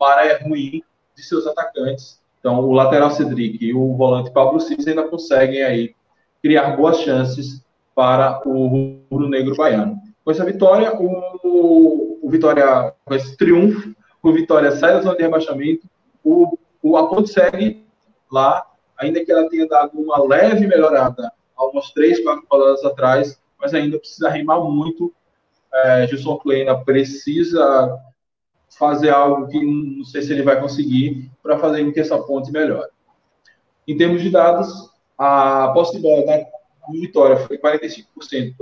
maré 0.00 0.38
ruim 0.42 0.82
de 1.14 1.22
seus 1.22 1.46
atacantes. 1.46 2.20
Então, 2.44 2.60
o 2.60 2.72
lateral 2.72 3.10
Cedric 3.10 3.64
e 3.64 3.72
o 3.72 3.96
volante 3.96 4.30
Pablo 4.30 4.60
Cis 4.60 4.86
ainda 4.86 5.08
conseguem 5.08 5.62
aí 5.62 5.94
criar 6.42 6.76
boas 6.76 6.98
chances 6.98 7.64
para 7.94 8.46
o 8.46 8.66
Rubro 8.66 9.30
Negro 9.30 9.56
Baiano. 9.56 9.96
Com 10.22 10.30
essa 10.30 10.44
vitória, 10.44 10.92
o, 10.94 12.18
o 12.22 12.28
Vitória, 12.28 12.92
com 13.02 13.14
esse 13.14 13.34
triunfo, 13.38 13.94
o 14.22 14.30
Vitória 14.30 14.72
sai 14.72 14.92
da 14.92 15.00
zona 15.00 15.16
de 15.16 15.22
rebaixamento, 15.22 15.88
o 16.22 16.58
o 16.82 17.26
segue 17.26 17.86
lá, 18.30 18.62
ainda 18.98 19.24
que 19.24 19.32
ela 19.32 19.48
tenha 19.48 19.66
dado 19.66 19.98
uma 19.98 20.22
leve 20.22 20.66
melhorada 20.66 21.32
há 21.56 21.64
umas 21.64 21.92
três, 21.92 22.22
quatro 22.22 22.44
rodadas 22.50 22.84
atrás, 22.84 23.40
mas 23.58 23.72
ainda 23.72 23.98
precisa 23.98 24.28
remar 24.28 24.60
muito. 24.60 25.10
É, 25.72 26.06
Gilson 26.06 26.36
Kleina 26.36 26.76
precisa 26.76 27.98
fazer 28.78 29.10
algo 29.10 29.48
que 29.48 29.64
não 29.64 30.04
sei 30.04 30.22
se 30.22 30.32
ele 30.32 30.42
vai 30.42 30.60
conseguir 30.60 31.30
para 31.42 31.58
fazer 31.58 31.84
com 31.84 31.92
que 31.92 32.00
essa 32.00 32.18
ponte 32.18 32.50
melhore. 32.50 32.90
Em 33.86 33.96
termos 33.96 34.22
de 34.22 34.30
dados, 34.30 34.90
a 35.18 35.70
posse 35.74 35.96
de 35.96 36.02
bola 36.02 36.24
da 36.24 36.44
Vitória 36.90 37.36
foi 37.36 37.58
45% 37.58 38.54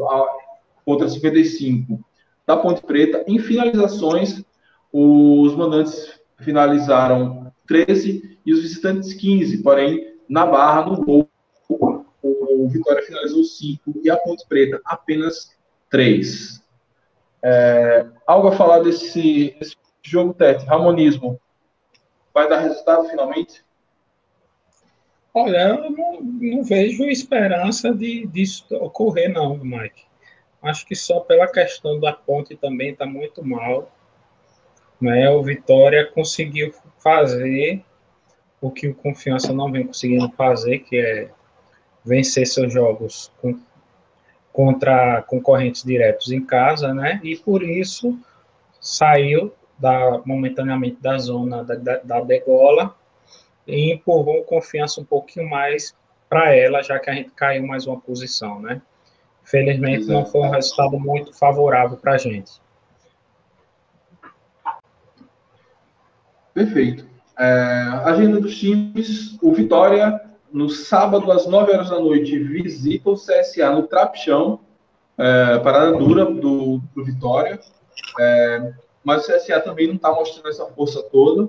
contra 0.85 1.07
55% 1.07 1.99
da 2.47 2.57
Ponte 2.57 2.83
Preta. 2.83 3.25
Em 3.27 3.39
finalizações, 3.39 4.43
os 4.93 5.55
mandantes 5.55 6.21
finalizaram 6.39 7.53
13 7.67 8.39
e 8.45 8.53
os 8.53 8.63
visitantes 8.63 9.15
15. 9.15 9.63
Porém, 9.63 10.15
na 10.29 10.45
Barra, 10.47 10.87
no 10.87 11.05
gol, 11.05 11.29
o 11.69 12.69
Vitória 12.69 13.03
finalizou 13.03 13.45
5 13.45 14.01
e 14.03 14.11
a 14.11 14.17
Ponte 14.17 14.47
Preta 14.49 14.81
apenas 14.85 15.57
3. 15.91 16.63
É, 17.45 18.07
algo 18.27 18.49
a 18.49 18.53
falar 18.53 18.81
desse, 18.81 19.57
desse 19.59 19.77
jogo, 20.03 20.35
Tete? 20.35 20.65
Ramonismo 20.65 21.41
vai 22.33 22.49
dar 22.49 22.59
resultado 22.59 23.09
finalmente? 23.09 23.65
Olha, 25.35 25.69
eu 25.69 25.91
não, 25.91 26.21
não 26.21 26.65
vejo 26.65 27.05
esperança 27.05 27.95
de, 27.95 28.27
disso 28.27 28.67
ocorrer, 28.77 29.33
não, 29.33 29.57
Mike. 29.57 30.05
Acho 30.63 30.87
que 30.87 30.95
só 30.95 31.21
pela 31.21 31.47
questão 31.47 31.99
da 31.99 32.13
ponte 32.13 32.57
também 32.57 32.91
está 32.91 33.07
muito 33.07 33.45
mal 33.45 33.91
né, 35.03 35.29
o 35.29 35.43
Vitória 35.43 36.07
conseguiu 36.07 36.73
fazer 36.99 37.85
o 38.61 38.71
que 38.71 38.87
o 38.87 38.95
Confiança 38.95 39.53
não 39.53 39.71
vem 39.71 39.85
conseguindo 39.85 40.31
fazer, 40.37 40.79
que 40.79 40.97
é 40.97 41.31
vencer 42.05 42.47
seus 42.47 42.73
jogos 42.73 43.33
com, 43.43 43.59
contra 44.53 45.21
concorrentes 45.23 45.83
diretos 45.83 46.31
em 46.31 46.41
casa, 46.41 46.95
né? 46.95 47.21
E 47.25 47.37
por 47.37 47.65
isso 47.65 48.17
saiu 48.81 49.53
da, 49.83 50.23
momentaneamente 50.25 50.99
da 51.01 51.19
zona 51.19 51.65
da, 51.65 51.75
da, 51.75 51.97
da 51.99 52.21
degola 52.21 52.95
e 53.67 53.93
empurrou 53.93 54.45
Confiança 54.45 55.01
um 55.01 55.05
pouquinho 55.05 55.51
mais 55.51 55.95
para 56.29 56.55
ela, 56.55 56.83
já 56.83 56.99
que 57.01 57.11
a 57.11 57.15
gente 57.15 57.31
caiu 57.31 57.67
mais 57.67 57.87
uma 57.87 58.01
posição, 58.01 58.61
né? 58.61 58.81
Felizmente 59.45 60.03
Exato. 60.03 60.13
não 60.13 60.25
foi 60.25 60.41
um 60.43 60.51
resultado 60.51 60.99
muito 60.99 61.37
favorável 61.37 61.97
para 61.97 62.13
a 62.13 62.19
gente. 62.19 62.53
Perfeito. 66.55 67.05
É, 67.39 67.45
agenda 68.05 68.41
dos 68.41 68.57
times: 68.57 69.37
o 69.43 69.53
Vitória, 69.53 70.21
no 70.53 70.69
sábado, 70.71 71.31
às 71.33 71.47
9 71.47 71.73
horas 71.73 71.91
da 71.91 71.99
noite, 71.99 72.39
visita 72.39 73.11
o 73.11 73.15
CSA 73.15 73.71
no 73.71 73.83
Trapichão, 73.83 74.61
é, 75.19 75.59
parada 75.59 75.93
dura 75.93 76.25
do, 76.25 76.81
do 76.95 77.05
Vitória. 77.05 77.59
É, 78.21 78.73
mas 79.05 79.25
o 79.25 79.33
CSA 79.33 79.61
também 79.61 79.89
não 79.89 79.97
está 79.97 80.13
mostrando 80.13 80.49
essa 80.49 80.67
força 80.67 81.03
toda. 81.03 81.49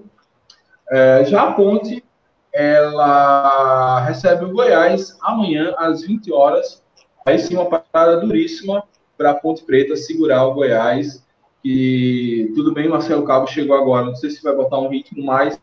É, 0.89 1.25
já 1.25 1.43
a 1.43 1.53
Ponte, 1.53 2.03
ela 2.51 4.01
recebe 4.01 4.45
o 4.45 4.51
Goiás 4.51 5.17
amanhã, 5.21 5.73
às 5.77 6.03
20 6.03 6.31
horas. 6.31 6.83
Aí 7.25 7.39
sim, 7.39 7.55
uma 7.55 7.65
parada 7.65 8.17
duríssima 8.17 8.83
para 9.17 9.31
a 9.31 9.35
Ponte 9.35 9.63
Preta 9.63 9.95
segurar 9.95 10.45
o 10.45 10.53
Goiás 10.53 11.23
que 11.63 12.51
tudo 12.53 12.73
bem, 12.73 12.89
Marcelo 12.89 13.23
Cabo 13.23 13.47
chegou 13.47 13.75
agora, 13.77 14.07
não 14.07 14.15
sei 14.15 14.29
se 14.29 14.43
vai 14.43 14.53
botar 14.53 14.79
um 14.79 14.89
ritmo, 14.89 15.23
mas 15.23 15.57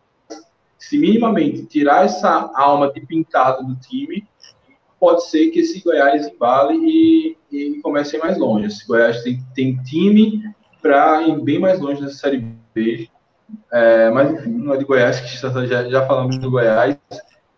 se 0.79 0.99
minimamente 0.99 1.67
tirar 1.67 2.07
essa 2.07 2.51
alma 2.55 2.91
de 2.91 3.03
pintado 3.03 3.67
do 3.67 3.77
time, 3.77 4.27
pode 4.99 5.27
ser 5.29 5.51
que 5.51 5.61
esse 5.61 5.85
Goiás 5.85 6.27
embale 6.27 6.75
e, 6.79 7.37
e 7.53 7.81
comece 7.83 8.17
mais 8.17 8.39
longe. 8.39 8.67
Esse 8.67 8.87
Goiás 8.87 9.23
tem, 9.23 9.45
tem 9.55 9.77
time 9.83 10.43
para 10.81 11.23
ir 11.23 11.41
bem 11.41 11.59
mais 11.59 11.81
longe 11.81 12.01
nessa 12.01 12.17
Série 12.17 12.45
B. 12.75 13.09
É, 13.73 14.11
mas, 14.11 14.33
enfim, 14.33 14.51
não 14.51 14.75
é 14.75 14.77
de 14.77 14.85
Goiás, 14.85 15.21
que 15.21 15.67
já, 15.67 15.89
já 15.89 16.07
falamos 16.07 16.39
do 16.39 16.51
Goiás, 16.51 16.97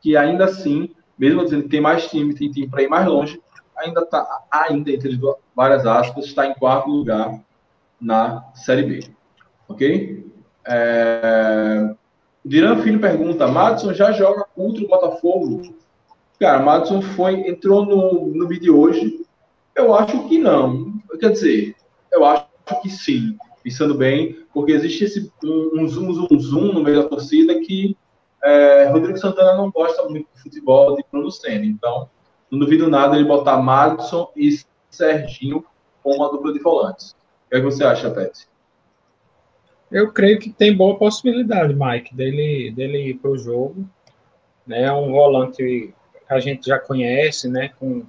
que 0.01 0.17
ainda 0.17 0.45
assim, 0.45 0.91
mesmo 1.19 1.45
dizendo 1.45 1.65
que 1.65 1.69
tem 1.69 1.81
mais 1.81 2.07
time, 2.09 2.35
tem 2.35 2.51
time 2.51 2.69
para 2.69 2.83
ir 2.83 2.89
mais 2.89 3.07
longe, 3.07 3.41
ainda 3.77 4.01
está, 4.01 4.43
ainda 4.51 4.91
entre 4.91 5.19
várias 5.55 5.87
aspas, 5.87 6.27
está 6.27 6.47
em 6.47 6.55
quarto 6.55 6.91
lugar 6.91 7.41
na 8.01 8.45
Série 8.55 8.83
B. 8.83 9.05
Ok? 9.69 10.27
É... 10.67 11.95
Diran 12.45 12.83
Filho 12.83 13.01
pergunta: 13.01 13.47
Madison 13.47 13.93
já 13.95 14.13
joga 14.13 14.45
contra 14.55 14.83
o 14.83 14.89
Botafogo? 14.89 15.75
Cara, 16.39 16.61
Madison 16.61 17.01
foi, 17.01 17.35
entrou 17.49 17.85
no, 17.85 18.27
no 18.35 18.49
vídeo 18.49 18.79
hoje. 18.79 19.25
Eu 19.75 19.95
acho 19.95 20.29
que 20.29 20.39
não. 20.39 20.93
Quer 21.21 21.31
dizer, 21.31 21.77
eu 22.11 22.25
acho 22.25 22.47
que 22.81 22.91
sim, 22.91 23.37
pensando 23.63 23.95
bem, 23.95 24.45
porque 24.53 24.73
existe 24.73 25.05
esse 25.05 25.33
um, 25.45 25.81
um 25.81 25.89
zoom, 25.89 26.13
zoom, 26.13 26.39
zoom 26.39 26.73
no 26.73 26.83
meio 26.83 27.03
da 27.03 27.09
torcida 27.09 27.59
que 27.61 27.97
é, 28.43 28.89
Rodrigo 28.89 29.17
Santana 29.19 29.57
não 29.57 29.71
gosta 29.71 30.03
muito 30.09 30.29
de 30.35 30.43
futebol 30.43 30.97
de 30.97 31.05
Bruno 31.11 31.31
Senna. 31.31 31.65
Então, 31.65 32.11
não 32.51 32.59
duvido 32.59 32.89
nada 32.89 33.17
ele 33.17 33.25
botar 33.25 33.57
Madison 33.57 34.31
e 34.37 34.59
Serginho 34.91 35.65
com 36.03 36.17
uma 36.17 36.31
dupla 36.31 36.53
de 36.53 36.59
volantes. 36.59 37.13
O 37.13 37.51
que, 37.51 37.57
é 37.57 37.61
que 37.61 37.65
você 37.65 37.85
acha, 37.85 38.11
Pet? 38.11 38.49
Eu 39.91 40.11
creio 40.11 40.39
que 40.39 40.51
tem 40.51 40.77
boa 40.77 40.99
possibilidade, 40.99 41.75
Mike, 41.75 42.15
dele, 42.15 42.73
dele 42.75 43.11
ir 43.11 43.15
para 43.15 43.31
o 43.31 43.39
jogo. 43.39 43.89
Né? 44.67 44.85
É 44.85 44.93
um 44.93 45.13
volante 45.13 45.63
que 45.63 45.95
a 46.29 46.41
gente 46.41 46.67
já 46.67 46.79
conhece, 46.79 47.49
né? 47.49 47.71
Com 47.79 48.05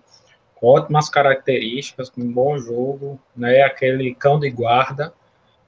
ótimas 0.64 1.10
características, 1.10 2.12
um 2.18 2.32
bom 2.32 2.58
jogo, 2.58 3.20
né? 3.36 3.62
Aquele 3.64 4.16
cão 4.16 4.40
de 4.40 4.50
guarda 4.50 5.14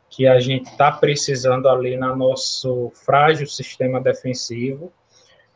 que 0.09 0.25
a 0.25 0.39
gente 0.39 0.69
está 0.69 0.91
precisando 0.91 1.67
ali 1.67 1.97
no 1.97 2.15
nosso 2.15 2.91
frágil 2.93 3.45
sistema 3.47 3.99
defensivo. 3.99 4.91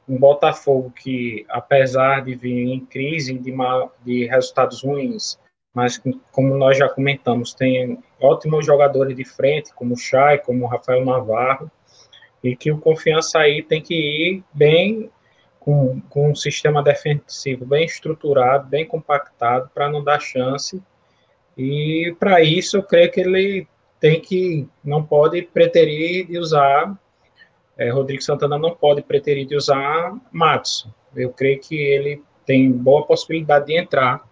Um 0.08 0.18
Botafogo 0.18 0.92
que, 0.92 1.46
apesar 1.48 2.26
de 2.26 2.36
vir 2.36 2.68
em 2.68 2.86
crise 2.86 3.38
de, 3.38 3.52
mal, 3.52 3.96
de 4.04 4.26
resultados 4.26 4.84
ruins, 4.84 5.40
mas 5.74 6.02
como 6.32 6.56
nós 6.56 6.78
já 6.78 6.90
comentamos, 6.90 7.54
tem 7.54 8.00
ótimos 8.20 8.66
jogadores 8.66 9.16
de 9.16 9.24
frente, 9.24 9.74
como 9.74 9.94
o 9.94 9.98
Chay, 9.98 10.40
como 10.40 10.66
o 10.66 10.68
Rafael 10.68 11.06
Navarro, 11.06 11.72
e 12.44 12.56
que 12.56 12.72
o 12.72 12.80
Confiança 12.80 13.40
aí 13.40 13.62
tem 13.62 13.82
que 13.82 13.94
ir 13.94 14.44
bem 14.54 15.10
com, 15.70 16.02
com 16.10 16.32
um 16.32 16.36
sistema 16.36 16.82
defensivo 16.82 17.64
bem 17.64 17.86
estruturado, 17.86 18.68
bem 18.68 18.88
compactado, 18.88 19.70
para 19.72 19.88
não 19.88 20.04
dar 20.04 20.20
chance. 20.20 20.82
E 21.56 22.16
para 22.20 22.42
isso, 22.42 22.78
eu 22.78 22.84
creio 22.84 23.12
que 23.12 23.20
ele 23.20 23.68
tem 24.00 24.20
que, 24.20 24.68
não 24.84 25.04
pode 25.04 25.44
preterir 25.44 26.26
de 26.26 26.40
usar, 26.40 26.98
é, 27.78 27.92
Rodrigo 27.92 28.24
Santana 28.24 28.58
não 28.58 28.72
pode 28.72 29.04
preterir 29.04 29.46
de 29.46 29.56
usar 29.56 30.18
Matson. 30.32 30.90
Eu 31.16 31.32
creio 31.32 31.60
que 31.60 31.76
ele 31.76 32.24
tem 32.48 32.72
boa 32.72 33.06
possibilidade 33.06 33.68
de 33.68 33.78
entrar 33.78 34.28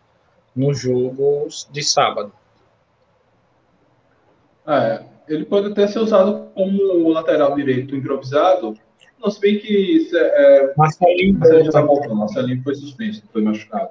no 0.55 0.73
jogo 0.73 1.47
de 1.69 1.83
sábado. 1.83 2.31
É, 4.65 5.03
ele 5.27 5.45
pode 5.45 5.67
até 5.71 5.85
ser 5.85 5.99
usado 5.99 6.49
como 6.55 7.09
lateral 7.09 7.53
direito 7.53 7.95
improvisado, 7.95 8.75
não 9.19 9.29
se 9.31 9.39
bem 9.39 9.59
que 9.59 10.09
é, 10.13 10.73
Marcelinho, 10.77 11.39
Marcelinho 11.39 11.63
já 11.63 11.69
está 11.69 11.81
voltando, 11.81 12.15
Marcelinho 12.15 12.63
foi 12.63 12.75
suspenso, 12.75 13.23
foi 13.31 13.41
machucado. 13.41 13.89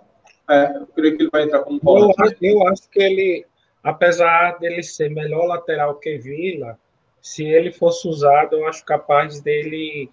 É, 0.49 0.77
eu 0.77 0.87
creio 0.87 1.16
que 1.16 1.22
ele 1.24 1.31
vai 1.33 1.43
entrar 1.43 1.61
como 1.61 1.81
volante. 1.81 2.14
Eu 2.18 2.24
acho, 2.24 2.37
eu 2.41 2.68
acho 2.68 2.91
que 2.91 3.03
ele, 3.03 3.47
apesar 3.83 4.59
dele 4.59 4.83
ser 4.83 5.11
melhor 5.11 5.47
lateral 5.47 5.97
que 5.97 6.16
Vila, 6.18 6.79
se 7.20 7.45
ele 7.45 7.72
fosse 7.72 8.07
usado, 8.07 8.57
eu 8.57 8.66
acho 8.66 8.85
capaz 8.85 9.41
dele 9.41 10.09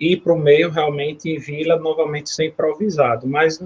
ir 0.00 0.18
para 0.18 0.32
o 0.32 0.38
meio 0.38 0.70
realmente 0.70 1.28
e 1.28 1.38
Vila 1.38 1.76
novamente 1.76 2.30
ser 2.30 2.46
improvisado. 2.46 3.26
Mas 3.26 3.60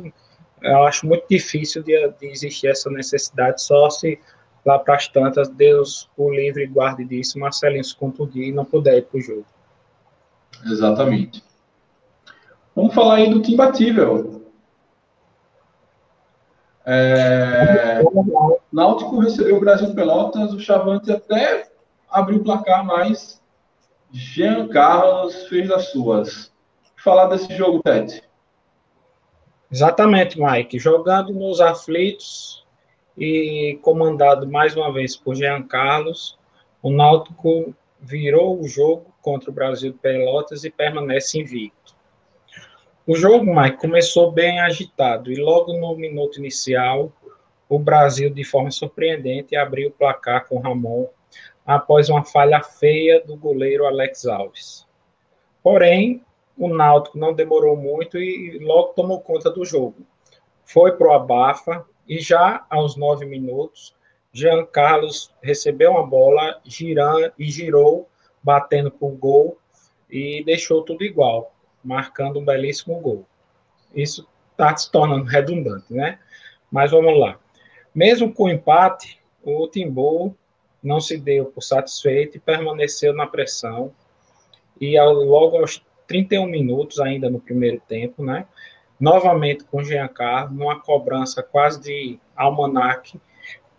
eu 0.62 0.82
acho 0.82 1.06
muito 1.06 1.24
difícil 1.28 1.82
de, 1.82 2.08
de 2.18 2.26
existir 2.26 2.68
essa 2.68 2.90
necessidade, 2.90 3.62
só 3.62 3.88
se 3.88 4.18
lá 4.64 4.78
para 4.78 4.94
as 4.94 5.08
tantas 5.08 5.48
Deus 5.48 6.08
o 6.16 6.30
livre 6.30 6.66
guarde 6.66 7.04
disso, 7.04 7.38
Marcelinho 7.38 7.84
se 7.84 7.96
contundir 7.96 8.48
e 8.48 8.52
não 8.52 8.64
puder 8.64 8.98
ir 8.98 9.02
para 9.02 9.18
o 9.18 9.20
jogo. 9.20 9.46
Exatamente. 10.64 11.42
Vamos 12.74 12.94
falar 12.94 13.16
aí 13.16 13.30
do 13.30 13.46
imbatível. 13.50 14.42
É... 16.84 18.02
Náutico 18.72 19.18
recebeu 19.20 19.56
o 19.56 19.60
Brasil 19.60 19.94
Pelotas, 19.94 20.52
o 20.52 20.60
Chavante 20.60 21.12
até 21.12 21.70
abriu 22.10 22.38
o 22.38 22.44
placar, 22.44 22.84
mas 22.84 23.40
Jean 24.10 24.68
Carlos 24.68 25.46
fez 25.46 25.70
as 25.70 25.90
suas. 25.90 26.52
Falar 26.96 27.26
desse 27.26 27.54
jogo, 27.56 27.82
Tete. 27.82 28.22
Exatamente, 29.70 30.40
Mike. 30.40 30.78
Jogando 30.78 31.32
nos 31.32 31.60
aflitos 31.60 32.64
e 33.16 33.78
comandado 33.82 34.48
mais 34.48 34.76
uma 34.76 34.92
vez 34.92 35.16
por 35.16 35.34
Jean 35.34 35.62
Carlos, 35.62 36.38
o 36.82 36.90
Náutico 36.90 37.74
virou 38.02 38.60
o 38.60 38.66
jogo 38.66 39.14
contra 39.22 39.48
o 39.48 39.54
Brasil 39.54 39.92
de 39.92 39.98
Pelotas 39.98 40.64
e 40.64 40.70
permanece 40.70 41.38
invicto. 41.38 41.94
O 43.06 43.16
jogo, 43.16 43.44
Mike, 43.44 43.78
começou 43.78 44.30
bem 44.30 44.60
agitado 44.60 45.32
e 45.32 45.36
logo 45.36 45.72
no 45.72 45.96
minuto 45.96 46.38
inicial, 46.38 47.12
o 47.68 47.78
Brasil, 47.78 48.28
de 48.28 48.44
forma 48.44 48.70
surpreendente, 48.70 49.56
abriu 49.56 49.88
o 49.88 49.92
placar 49.92 50.46
com 50.46 50.58
Ramon 50.58 51.08
após 51.64 52.08
uma 52.08 52.24
falha 52.24 52.62
feia 52.62 53.20
do 53.24 53.36
goleiro 53.36 53.86
Alex 53.86 54.26
Alves. 54.26 54.86
Porém, 55.62 56.24
o 56.58 56.68
Náutico 56.68 57.16
não 57.16 57.32
demorou 57.32 57.76
muito 57.76 58.18
e 58.18 58.58
logo 58.58 58.92
tomou 58.94 59.20
conta 59.20 59.50
do 59.50 59.64
jogo. 59.64 60.04
Foi 60.64 60.92
para 60.92 61.08
o 61.08 61.12
abafa 61.12 61.86
e 62.08 62.18
já 62.18 62.66
aos 62.68 62.96
nove 62.96 63.24
minutos, 63.24 63.94
Jean 64.32 64.64
Carlos 64.64 65.30
recebeu 65.42 65.90
uma 65.92 66.06
bola 66.06 66.60
girando, 66.64 67.32
e 67.38 67.50
girou, 67.50 68.08
batendo 68.42 68.90
para 68.90 69.06
o 69.06 69.10
gol 69.10 69.58
e 70.10 70.42
deixou 70.44 70.82
tudo 70.82 71.04
igual, 71.04 71.54
marcando 71.84 72.38
um 72.38 72.44
belíssimo 72.44 72.98
gol. 73.00 73.26
Isso 73.94 74.26
está 74.52 74.76
se 74.76 74.90
tornando 74.90 75.24
redundante, 75.24 75.92
né? 75.92 76.18
Mas 76.70 76.90
vamos 76.90 77.18
lá. 77.18 77.38
Mesmo 77.94 78.32
com 78.32 78.44
o 78.44 78.50
empate, 78.50 79.20
o 79.42 79.68
Timbu 79.68 80.34
não 80.82 81.00
se 81.00 81.18
deu 81.18 81.46
por 81.46 81.62
satisfeito 81.62 82.36
e 82.36 82.40
permaneceu 82.40 83.14
na 83.14 83.26
pressão. 83.26 83.92
E 84.80 84.96
ao, 84.96 85.12
logo 85.12 85.58
aos 85.58 85.84
31 86.06 86.46
minutos, 86.46 86.98
ainda 86.98 87.28
no 87.28 87.38
primeiro 87.40 87.80
tempo, 87.86 88.24
né? 88.24 88.46
Novamente 88.98 89.64
com 89.64 89.84
Jean 89.84 90.08
Carlos, 90.08 90.58
numa 90.58 90.80
cobrança 90.80 91.42
quase 91.42 91.80
de 91.82 92.18
almanac, 92.34 93.20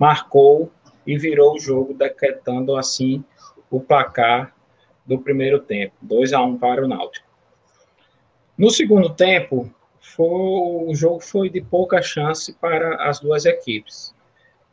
marcou 0.03 0.69
e 1.07 1.17
virou 1.17 1.55
o 1.55 1.59
jogo, 1.59 1.93
decretando 1.93 2.75
assim 2.75 3.23
o 3.71 3.79
placar 3.79 4.53
do 5.05 5.17
primeiro 5.17 5.61
tempo, 5.61 5.93
2 6.01 6.33
a 6.33 6.41
1 6.41 6.57
para 6.57 6.83
o 6.83 6.87
Náutico. 6.89 7.25
No 8.57 8.69
segundo 8.69 9.13
tempo, 9.13 9.73
foi, 10.01 10.27
o 10.27 10.93
jogo 10.93 11.21
foi 11.21 11.49
de 11.49 11.61
pouca 11.61 12.01
chance 12.01 12.51
para 12.51 13.01
as 13.07 13.21
duas 13.21 13.45
equipes. 13.45 14.13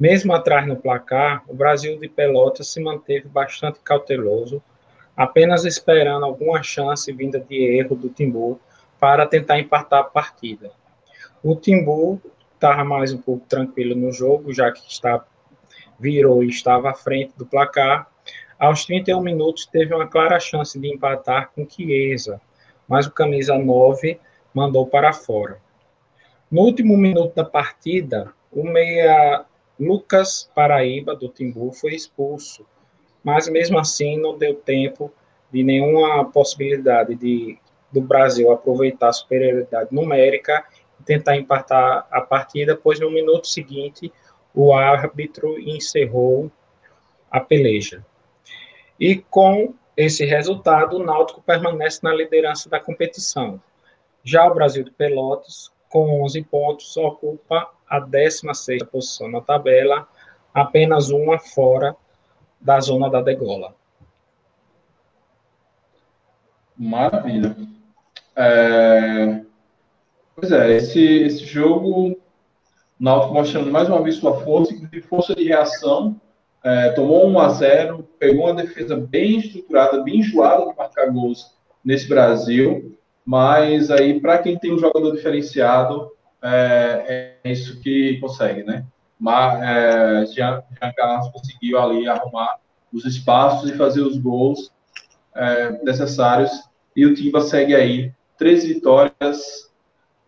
Mesmo 0.01 0.33
atrás 0.33 0.67
no 0.67 0.75
placar, 0.75 1.45
o 1.47 1.55
Brasil 1.55 1.97
de 2.01 2.09
Pelotas 2.09 2.67
se 2.67 2.81
manteve 2.81 3.29
bastante 3.29 3.79
cauteloso, 3.85 4.61
apenas 5.17 5.65
esperando 5.65 6.25
alguma 6.25 6.61
chance 6.61 7.13
vinda 7.13 7.39
de 7.39 7.55
erro 7.79 7.95
do 7.95 8.09
Timbu 8.09 8.59
para 8.99 9.29
tentar 9.29 9.61
empatar 9.61 10.01
a 10.01 10.05
partida. 10.05 10.73
O 11.41 11.55
Timbu 11.55 12.21
estava 12.61 12.85
mais 12.85 13.11
um 13.11 13.17
pouco 13.17 13.47
tranquilo 13.47 13.97
no 13.97 14.13
jogo, 14.13 14.53
já 14.53 14.71
que 14.71 14.87
está, 14.87 15.25
virou 15.99 16.45
e 16.45 16.49
estava 16.49 16.91
à 16.91 16.95
frente 16.95 17.33
do 17.35 17.47
placar. 17.47 18.07
Aos 18.59 18.85
31 18.85 19.23
minutos, 19.23 19.65
teve 19.65 19.95
uma 19.95 20.07
clara 20.07 20.39
chance 20.39 20.79
de 20.79 20.87
empatar 20.87 21.51
com 21.55 21.67
Chiesa, 21.67 22.39
mas 22.87 23.07
o 23.07 23.11
camisa 23.11 23.57
9 23.57 24.21
mandou 24.53 24.87
para 24.87 25.11
fora. 25.15 25.59
No 26.51 26.61
último 26.61 26.99
minuto 26.99 27.35
da 27.35 27.45
partida, 27.45 28.35
o 28.53 28.63
meia 28.63 29.47
Lucas 29.79 30.51
Paraíba, 30.55 31.17
do 31.17 31.31
Timbu, 31.31 31.73
foi 31.73 31.95
expulso, 31.95 32.67
mas 33.25 33.49
mesmo 33.49 33.79
assim 33.79 34.21
não 34.21 34.37
deu 34.37 34.55
tempo 34.55 35.11
de 35.51 35.63
nenhuma 35.63 36.27
possibilidade 36.27 37.15
de 37.15 37.59
do 37.93 38.01
Brasil 38.01 38.53
aproveitar 38.53 39.09
a 39.09 39.13
superioridade 39.13 39.93
numérica 39.93 40.65
tentar 41.05 41.37
empatar 41.37 42.07
a 42.11 42.21
partida, 42.21 42.77
pois 42.77 43.01
no 43.01 43.11
minuto 43.11 43.47
seguinte 43.47 44.13
o 44.55 44.73
árbitro 44.75 45.59
encerrou 45.59 46.51
a 47.31 47.41
peleja. 47.41 48.05
E 48.99 49.17
com 49.17 49.75
esse 49.97 50.25
resultado, 50.25 50.97
o 50.97 51.05
Náutico 51.05 51.43
permanece 51.43 52.01
na 52.03 52.15
liderança 52.15 52.69
da 52.69 52.81
competição. 52.81 53.61
Já 54.23 54.47
o 54.47 54.55
Brasil 54.55 54.85
de 54.85 54.91
Pelotas, 54.91 55.71
com 55.89 56.23
11 56.23 56.43
pontos, 56.45 56.97
ocupa 56.97 57.71
a 57.89 58.01
16ª 58.01 58.87
posição 58.87 59.31
na 59.31 59.41
tabela, 59.41 60.09
apenas 60.55 61.11
uma 61.11 61.39
fora 61.39 61.97
da 62.61 62.79
zona 62.81 63.09
da 63.09 63.21
degola. 63.21 63.75
Maravilha. 66.77 67.57
É... 68.37 69.45
Pois 70.35 70.53
é, 70.53 70.77
esse, 70.77 71.03
esse 71.03 71.45
jogo, 71.45 72.19
Náutico 72.99 73.35
mostrando 73.35 73.71
mais 73.71 73.89
uma 73.89 74.03
vez 74.03 74.17
sua 74.17 74.41
força, 74.41 74.75
de 74.75 75.01
força 75.01 75.35
de 75.35 75.45
reação, 75.45 76.21
é, 76.63 76.91
tomou 76.91 77.27
1 77.29 77.39
a 77.39 77.49
0 77.49 78.09
pegou 78.19 78.45
uma 78.45 78.55
defesa 78.55 78.97
bem 78.97 79.39
estruturada, 79.39 80.03
bem 80.03 80.19
enjoada 80.19 80.71
de 80.71 80.77
marcar 80.77 81.11
gols 81.11 81.55
nesse 81.85 82.09
Brasil, 82.09 82.99
mas 83.25 83.91
aí, 83.91 84.21
para 84.21 84.39
quem 84.39 84.59
tem 84.59 84.73
um 84.73 84.79
jogador 84.79 85.13
diferenciado, 85.13 86.11
é, 86.43 87.37
é 87.45 87.51
isso 87.51 87.81
que 87.81 88.19
consegue, 88.21 88.63
né? 88.63 88.85
Mas 89.19 89.63
é, 89.63 90.27
Jean, 90.27 90.63
Jean 90.81 90.93
Carlos 90.95 91.29
conseguiu 91.31 91.79
ali 91.79 92.09
arrumar 92.09 92.59
os 92.93 93.05
espaços 93.05 93.71
e 93.71 93.77
fazer 93.77 94.01
os 94.01 94.19
gols 94.19 94.73
é, 95.35 95.83
necessários, 95.83 96.51
e 96.95 97.07
o 97.07 97.15
Timba 97.15 97.41
segue 97.41 97.75
aí, 97.75 98.13
três 98.37 98.65
vitórias, 98.65 99.70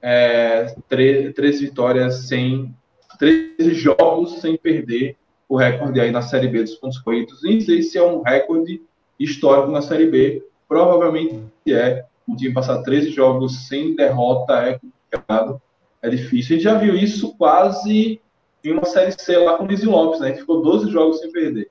é, 0.02 0.74
três, 0.88 1.32
três 1.34 1.60
vitórias 1.60 2.26
sem, 2.26 2.74
13 3.18 3.74
jogos 3.74 4.40
sem 4.40 4.58
perder 4.58 5.16
o 5.48 5.56
recorde 5.56 6.00
aí 6.00 6.10
na 6.10 6.22
Série 6.22 6.48
B 6.48 6.62
dos 6.62 6.74
pontos 6.74 6.98
corridos. 6.98 7.42
Nem 7.42 7.60
sei 7.60 7.82
se 7.82 7.96
é 7.96 8.02
um 8.02 8.22
recorde 8.22 8.82
histórico 9.18 9.70
na 9.70 9.80
Série 9.80 10.06
B, 10.06 10.44
provavelmente 10.66 11.40
é. 11.68 12.04
Um 12.28 12.36
time 12.36 12.54
passar 12.54 12.82
13 12.82 13.10
jogos 13.10 13.66
sem 13.66 13.96
derrota 13.96 14.54
é 14.54 14.78
complicado, 14.78 15.60
é 16.00 16.08
difícil. 16.08 16.54
A 16.54 16.58
gente 16.58 16.64
já 16.64 16.74
viu 16.78 16.94
isso 16.94 17.36
quase 17.36 18.20
em 18.64 18.72
uma 18.72 18.84
Série 18.84 19.12
C 19.12 19.36
lá 19.36 19.56
com 19.56 19.64
o 19.64 19.66
Lizzy 19.66 19.86
Lopes, 19.86 20.20
né? 20.20 20.32
Que 20.32 20.40
ficou 20.40 20.62
12 20.62 20.90
jogos 20.90 21.18
sem 21.18 21.32
perder, 21.32 21.68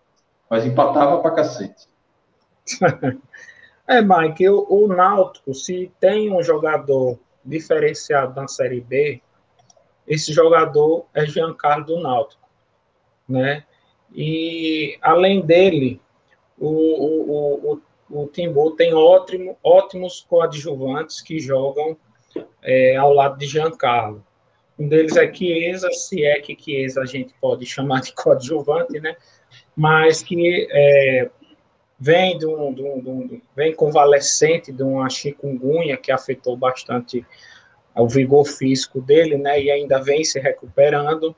mas 0.49 0.65
empatava 0.65 1.21
pra 1.21 1.31
cacete. 1.31 1.87
é, 3.87 4.01
Mike, 4.01 4.47
o, 4.49 4.67
o 4.69 4.87
Náutico, 4.87 5.53
se 5.53 5.91
tem 5.99 6.31
um 6.31 6.43
jogador 6.43 7.17
diferenciado 7.43 8.39
na 8.39 8.47
Série 8.47 8.81
B, 8.81 9.21
esse 10.07 10.33
jogador 10.33 11.05
é 11.13 11.25
Giancarlo 11.25 11.85
do 11.85 11.99
Náutico, 11.99 12.47
né? 13.27 13.63
E, 14.13 14.97
além 15.01 15.41
dele, 15.41 16.01
o, 16.57 16.67
o, 16.67 17.73
o, 17.73 17.81
o 18.23 18.27
Timbu 18.27 18.71
tem 18.71 18.93
ótimo, 18.93 19.57
ótimos 19.63 20.21
coadjuvantes 20.21 21.21
que 21.21 21.39
jogam 21.39 21.97
é, 22.61 22.95
ao 22.97 23.13
lado 23.13 23.37
de 23.37 23.45
Giancarlo. 23.47 24.25
Um 24.77 24.87
deles 24.87 25.15
é 25.15 25.31
Chiesa, 25.31 25.91
se 25.91 26.25
é 26.25 26.39
que 26.41 26.57
Chiesa 26.59 27.01
a 27.01 27.05
gente 27.05 27.33
pode 27.39 27.65
chamar 27.67 28.01
de 28.01 28.13
coadjuvante, 28.13 28.99
né? 28.99 29.15
Mas 29.75 30.21
que 30.21 30.67
é, 30.69 31.29
vem, 32.03 32.35
de 32.35 32.47
um, 32.47 32.73
de, 32.73 32.81
um, 32.81 32.99
de 32.99 33.09
um, 33.09 33.41
vem 33.55 33.75
convalescente 33.75 34.71
de 34.71 34.81
uma 34.81 35.07
chikungunya 35.07 35.95
que 35.95 36.11
afetou 36.11 36.57
bastante 36.57 37.23
o 37.95 38.07
vigor 38.07 38.43
físico 38.43 38.99
dele, 38.99 39.37
né? 39.37 39.61
E 39.61 39.69
ainda 39.69 40.01
vem 40.01 40.23
se 40.23 40.39
recuperando. 40.39 41.35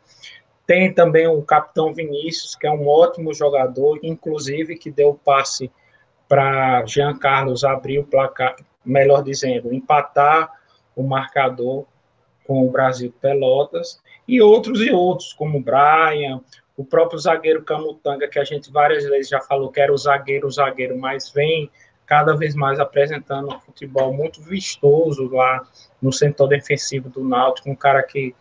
Tem 0.65 0.93
também 0.93 1.27
o 1.27 1.41
capitão 1.41 1.93
Vinícius, 1.93 2.55
que 2.55 2.65
é 2.65 2.71
um 2.71 2.87
ótimo 2.87 3.33
jogador, 3.33 3.99
inclusive 4.01 4.77
que 4.77 4.89
deu 4.89 5.13
passe 5.13 5.69
para 6.29 6.85
Jean 6.85 7.17
Carlos 7.17 7.65
abrir 7.65 7.99
o 7.99 8.05
placar, 8.05 8.55
melhor 8.85 9.21
dizendo, 9.21 9.73
empatar 9.73 10.49
o 10.95 11.03
marcador 11.03 11.85
com 12.47 12.65
o 12.65 12.71
Brasil 12.71 13.13
Pelotas, 13.19 14.01
e 14.25 14.41
outros 14.41 14.79
e 14.79 14.91
outros, 14.91 15.33
como 15.33 15.59
Brian, 15.59 16.39
o 16.75 16.83
próprio 16.83 17.19
zagueiro 17.19 17.63
Camutanga, 17.63 18.27
que 18.27 18.39
a 18.39 18.43
gente 18.43 18.71
várias 18.71 19.03
vezes 19.03 19.29
já 19.29 19.39
falou 19.39 19.71
que 19.71 19.79
era 19.79 19.93
o 19.93 19.97
zagueiro, 19.97 20.47
o 20.47 20.51
zagueiro, 20.51 20.97
mas 20.97 21.29
vem 21.29 21.69
cada 22.05 22.35
vez 22.35 22.55
mais 22.55 22.79
apresentando 22.79 23.53
um 23.53 23.59
futebol 23.59 24.13
muito 24.13 24.41
vistoso 24.41 25.29
lá 25.29 25.65
no 26.01 26.11
setor 26.11 26.47
defensivo 26.47 27.09
do 27.09 27.23
Náutico, 27.23 27.69
um 27.69 27.75
cara 27.75 28.03
que 28.03 28.35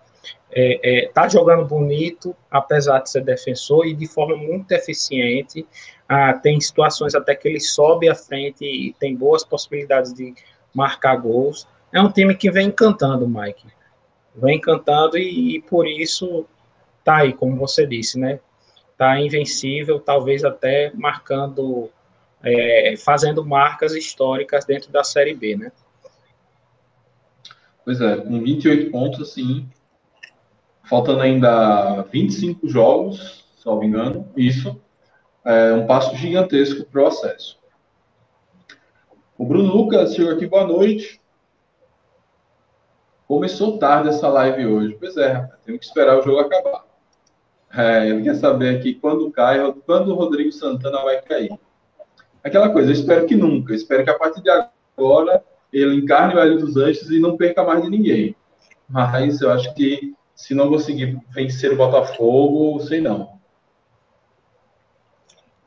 é, 0.51 1.05
é, 1.05 1.09
tá 1.09 1.29
jogando 1.29 1.65
bonito, 1.65 2.37
apesar 2.51 3.01
de 3.01 3.11
ser 3.11 3.25
defensor, 3.25 3.87
e 3.87 3.95
de 3.95 4.07
forma 4.07 4.37
muito 4.37 4.71
eficiente. 4.73 5.67
Ah, 6.09 6.35
tem 6.35 6.61
situações 6.61 7.15
até 7.15 7.35
que 7.35 7.49
ele 7.49 7.61
sobe 7.61 8.09
à 8.09 8.15
frente 8.15 8.65
e 8.65 8.93
tem 8.99 9.17
boas 9.17 9.45
possibilidades 9.45 10.13
de 10.13 10.35
marcar 10.75 11.17
gols. 11.17 11.67
É 11.93 12.01
um 12.01 12.11
time 12.11 12.35
que 12.35 12.51
vem 12.51 12.69
encantando, 12.69 13.27
Mike. 13.27 13.67
Vem 14.35 14.57
encantando 14.57 15.17
e, 15.17 15.57
e 15.57 15.63
por 15.63 15.87
isso 15.87 16.47
tá 17.05 17.19
aí, 17.19 17.33
como 17.33 17.57
você 17.57 17.87
disse, 17.87 18.19
né? 18.19 18.41
Tá 18.97 19.21
invencível, 19.21 19.99
talvez 20.01 20.45
até 20.45 20.93
marcando, 20.95 21.91
é, 22.43 22.95
fazendo 22.97 23.45
marcas 23.45 23.95
históricas 23.95 24.65
dentro 24.65 24.91
da 24.91 25.03
Série 25.03 25.35
B, 25.35 25.57
né? 25.57 25.73
Pois 27.85 28.01
é, 28.01 28.17
com 28.17 28.41
28 28.41 28.91
pontos, 28.91 29.21
assim, 29.21 29.69
faltando 30.85 31.21
ainda 31.21 32.03
25 32.03 32.69
jogos, 32.69 33.45
se 33.57 33.67
não 33.67 33.79
me 33.79 33.87
engano, 33.87 34.29
isso 34.37 34.81
é 35.45 35.73
um 35.73 35.87
passo 35.87 36.15
gigantesco 36.17 36.85
para 36.85 37.03
o 37.03 37.07
acesso. 37.07 37.59
O 39.37 39.45
Bruno 39.45 39.75
Lucas 39.75 40.15
chegou 40.15 40.33
aqui, 40.33 40.47
boa 40.47 40.67
noite. 40.67 41.21
Começou 43.27 43.79
tarde 43.79 44.11
essa 44.11 44.29
live 44.29 44.67
hoje. 44.67 44.97
Pois 45.01 45.17
é, 45.17 45.49
temos 45.65 45.81
que 45.81 45.87
esperar 45.87 46.19
o 46.19 46.23
jogo 46.23 46.41
acabar. 46.41 46.85
É, 47.75 48.09
ele 48.09 48.23
quer 48.23 48.35
saber 48.35 48.77
aqui 48.77 48.95
quando 48.95 49.31
cai, 49.31 49.59
quando 49.87 50.13
o 50.13 50.15
Rodrigo 50.15 50.53
Santana 50.53 51.03
vai 51.03 51.23
cair. 51.23 51.59
Aquela 52.45 52.69
coisa, 52.71 52.91
eu 52.91 52.93
espero 52.93 53.27
que 53.27 53.35
nunca. 53.35 53.75
Espero 53.75 54.05
que 54.05 54.11
a 54.11 54.19
partir 54.19 54.43
de 54.43 54.51
agora 54.51 55.43
ele 55.73 55.97
encarne 55.97 56.35
o 56.35 56.39
Hélio 56.39 56.59
dos 56.59 56.77
Anjos 56.77 57.11
e 57.11 57.19
não 57.19 57.37
perca 57.37 57.65
mais 57.65 57.83
de 57.83 57.89
ninguém. 57.89 58.37
Mas 58.89 59.41
eu 59.41 59.51
acho 59.51 59.75
que 59.75 60.15
se 60.35 60.55
não 60.55 60.69
conseguir 60.69 61.19
vencer 61.31 61.73
o 61.73 61.77
Botafogo, 61.77 62.79
sei 62.81 63.01
não. 63.01 63.41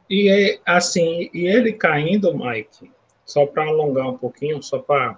E 0.07 0.29
é 0.29 0.59
assim, 0.65 1.29
e 1.33 1.47
ele 1.47 1.73
caindo, 1.73 2.37
Mike, 2.37 2.91
só 3.25 3.47
para 3.47 3.65
alongar 3.65 4.07
um 4.07 4.17
pouquinho, 4.17 4.61
só 4.61 4.77
para 4.77 5.17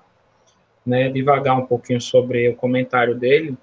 né, 0.86 1.10
devagar 1.10 1.58
um 1.58 1.66
pouquinho 1.66 2.00
sobre 2.00 2.48
o 2.48 2.56
comentário 2.56 3.14
dele, 3.14 3.58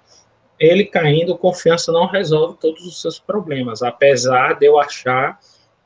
ele 0.59 0.85
caindo, 0.85 1.37
confiança 1.37 1.91
não 1.91 2.07
resolve 2.07 2.57
todos 2.59 2.85
os 2.85 3.01
seus 3.01 3.19
problemas, 3.19 3.81
apesar 3.81 4.53
de 4.53 4.65
eu 4.65 4.79
achar 4.79 5.39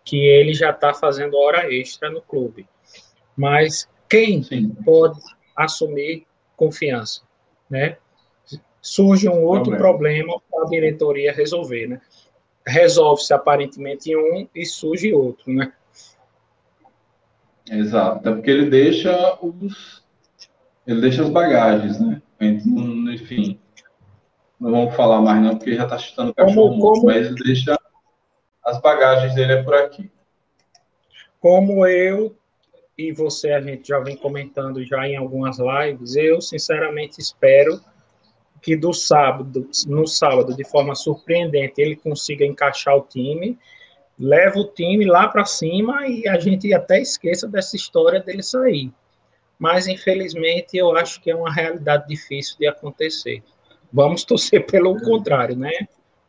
que 0.04 0.28
ele 0.28 0.54
já 0.54 0.72
está 0.72 0.94
fazendo 0.94 1.38
hora 1.38 1.72
extra 1.74 2.10
no 2.10 2.22
clube. 2.22 2.68
Mas 3.36 3.88
quem 4.08 4.44
Sim. 4.44 4.70
pode 4.84 5.20
assumir 5.56 6.26
confiança, 6.56 7.22
né? 7.70 7.98
surge 8.82 9.28
um 9.28 9.44
outro 9.44 9.76
problema 9.78 10.40
para 10.50 10.64
a 10.64 10.70
diretoria 10.70 11.34
resolver, 11.34 11.88
né? 11.88 12.02
Resolve-se 12.66 13.34
aparentemente 13.34 14.16
um 14.16 14.48
e 14.54 14.66
surge 14.66 15.14
outro, 15.14 15.52
né? 15.52 15.72
Exato, 17.70 18.28
é 18.28 18.34
porque 18.34 18.50
ele 18.50 18.70
deixa 18.70 19.38
os 19.42 20.04
ele 20.88 21.02
deixa 21.02 21.22
as 21.22 21.30
bagagens, 21.30 22.00
né? 22.00 22.22
Enfim, 22.42 23.60
não 24.60 24.72
vamos 24.72 24.96
falar 24.96 25.22
mais 25.22 25.42
não, 25.42 25.58
porque 25.58 25.76
já 25.76 25.84
está 25.84 25.98
chutando 25.98 26.34
cachorro 26.34 26.80
como, 26.80 26.94
como... 26.94 27.06
mas 27.06 27.34
deixa 27.36 27.80
as 28.66 28.80
bagagens 28.82 29.34
dele 29.34 29.54
é 29.54 29.64
por 29.64 29.74
aqui. 29.74 30.12
Como 31.40 31.86
eu 31.86 32.36
e 32.98 33.14
você, 33.14 33.52
a 33.52 33.62
gente 33.62 33.88
já 33.88 34.00
vem 34.00 34.18
comentando 34.18 34.84
já 34.84 35.08
em 35.08 35.16
algumas 35.16 35.58
lives, 35.58 36.16
eu 36.16 36.42
sinceramente 36.42 37.20
espero 37.20 37.80
que 38.62 38.76
do 38.76 38.94
sábado, 38.94 39.70
no 39.88 40.06
sábado, 40.06 40.54
de 40.54 40.66
forma 40.66 40.94
surpreendente, 40.94 41.82
ele 41.82 41.96
consiga 41.96 42.46
encaixar 42.46 42.96
o 42.98 43.02
time, 43.02 43.58
leva 44.20 44.60
o 44.60 44.66
time 44.66 45.06
lá 45.06 45.30
para 45.30 45.46
cima 45.46 46.06
e 46.08 46.28
a 46.28 46.38
gente 46.38 46.74
até 46.74 47.00
esqueça 47.00 47.48
dessa 47.48 47.78
história 47.78 48.20
dele 48.20 48.44
sair. 48.44 48.92
Mas, 49.58 49.88
infelizmente, 49.88 50.78
eu 50.78 50.96
acho 50.96 51.22
que 51.22 51.32
é 51.32 51.36
uma 51.36 51.52
realidade 51.52 52.08
difícil 52.08 52.58
de 52.58 52.68
acontecer. 52.68 53.42
Vamos 53.92 54.24
torcer 54.24 54.66
pelo 54.68 55.00
contrário, 55.02 55.56
né? 55.56 55.72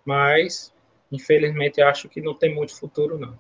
Mas, 0.05 0.73
infelizmente, 1.11 1.81
acho 1.81 2.09
que 2.09 2.21
não 2.21 2.35
tem 2.35 2.55
muito 2.55 2.79
futuro, 2.79 3.19
não. 3.19 3.39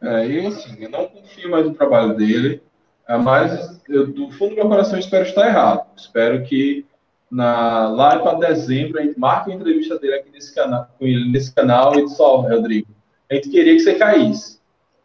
É, 0.00 0.26
eu, 0.26 0.48
assim, 0.48 0.76
eu 0.78 0.90
não 0.90 1.08
confio 1.08 1.50
mais 1.50 1.66
no 1.66 1.74
trabalho 1.74 2.14
dele. 2.14 2.62
É, 3.08 3.16
mas 3.16 3.80
eu, 3.88 4.06
do 4.06 4.30
fundo 4.32 4.50
do 4.50 4.56
meu 4.56 4.68
coração 4.68 4.98
espero 4.98 5.26
estar 5.26 5.46
errado. 5.46 5.86
Espero 5.96 6.44
que 6.44 6.86
na, 7.30 7.88
lá 7.88 8.18
para 8.18 8.38
dezembro 8.38 8.98
a 8.98 9.02
gente 9.02 9.18
marque 9.18 9.50
uma 9.50 9.56
entrevista 9.56 9.98
dele 9.98 10.14
aqui 10.14 10.30
nesse 10.30 10.54
canal, 10.54 10.88
com 10.98 11.06
ele 11.06 11.30
nesse 11.30 11.54
canal 11.54 11.98
e 11.98 12.04
ó, 12.18 12.36
oh, 12.36 12.40
Rodrigo, 12.42 12.88
a 13.30 13.34
gente 13.34 13.50
queria 13.50 13.74
que 13.74 13.80
você 13.80 13.94
caísse 13.94 14.60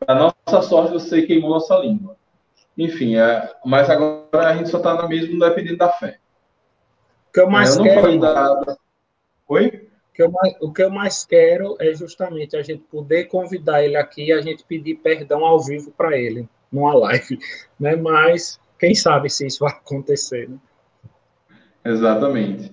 A 0.07 0.15
nossa 0.15 0.61
sorte, 0.61 0.93
você 0.93 1.21
queimou 1.23 1.49
nossa 1.49 1.75
língua. 1.77 2.15
Enfim, 2.77 3.15
é, 3.15 3.53
mas 3.65 3.89
agora 3.89 4.49
a 4.49 4.55
gente 4.55 4.69
só 4.69 4.77
está 4.77 5.01
no 5.01 5.07
mesmo 5.07 5.39
dependendo 5.39 5.77
da 5.77 5.89
fé. 5.89 6.19
O 7.33 7.39
que 7.41 7.41
eu 7.41 7.49
mais 7.49 7.75
eu 7.75 7.81
quero... 7.81 8.77
Oi? 9.49 9.89
O 10.11 10.13
que, 10.13 10.21
eu 10.21 10.31
mais, 10.31 10.55
o 10.61 10.71
que 10.71 10.83
eu 10.83 10.89
mais 10.91 11.25
quero 11.25 11.75
é 11.79 11.91
justamente 11.95 12.55
a 12.55 12.61
gente 12.61 12.83
poder 12.83 13.23
convidar 13.23 13.83
ele 13.83 13.95
aqui 13.95 14.25
e 14.25 14.31
a 14.31 14.39
gente 14.39 14.63
pedir 14.63 14.97
perdão 14.97 15.43
ao 15.43 15.59
vivo 15.59 15.91
para 15.97 16.15
ele, 16.15 16.47
numa 16.71 16.93
live. 16.93 17.39
Né? 17.79 17.95
Mas 17.95 18.59
quem 18.77 18.93
sabe 18.93 19.31
se 19.31 19.47
isso 19.47 19.61
vai 19.65 19.71
acontecer. 19.71 20.47
Né? 20.47 20.57
Exatamente. 21.83 22.71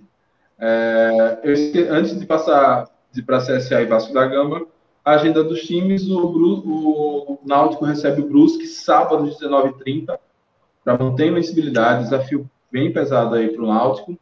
É, 0.58 1.38
eu, 1.42 1.94
antes 1.94 2.20
de 2.20 2.26
passar 2.26 2.86
para 3.24 3.38
a 3.38 3.40
CSA 3.40 3.80
e 3.80 3.86
Vasco 3.86 4.12
da 4.12 4.26
Gama, 4.26 4.66
a 5.02 5.12
agenda 5.12 5.42
dos 5.42 5.62
times, 5.62 6.06
o, 6.06 6.18
o 6.18 7.38
Náutico 7.46 7.86
recebe 7.86 8.20
o 8.20 8.28
Brusque 8.28 8.66
sábado, 8.66 9.24
19h30, 9.24 10.18
para 10.84 10.98
manter 10.98 11.22
a 11.22 11.26
invencibilidade, 11.28 12.04
desafio 12.04 12.46
bem 12.70 12.92
pesado 12.92 13.36
aí 13.36 13.48
para 13.48 13.64
o 13.64 13.66
Náutico. 13.66 14.18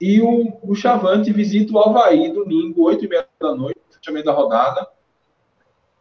E 0.00 0.20
o, 0.20 0.58
o 0.62 0.74
Chavante 0.74 1.32
visita 1.32 1.72
o 1.72 1.78
Havaí 1.78 2.32
domingo, 2.32 2.90
8h30 2.90 3.26
da 3.40 3.54
noite, 3.54 3.80
fechamento 3.90 4.26
da 4.26 4.32
rodada. 4.32 4.88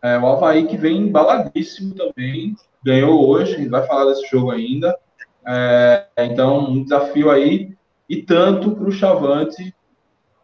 É, 0.02 0.18
o 0.18 0.26
Havaí 0.26 0.66
que 0.68 0.78
vem 0.78 0.98
embaladíssimo 0.98 1.94
também, 1.94 2.56
ganhou 2.84 3.28
hoje, 3.28 3.68
vai 3.68 3.86
falar 3.86 4.06
desse 4.06 4.26
jogo 4.30 4.52
ainda. 4.52 4.98
É, 5.46 6.08
então, 6.20 6.70
um 6.70 6.84
desafio 6.84 7.30
aí, 7.30 7.76
e 8.08 8.22
tanto 8.22 8.72
para 8.72 8.88
o 8.88 8.92
Chavante 8.92 9.76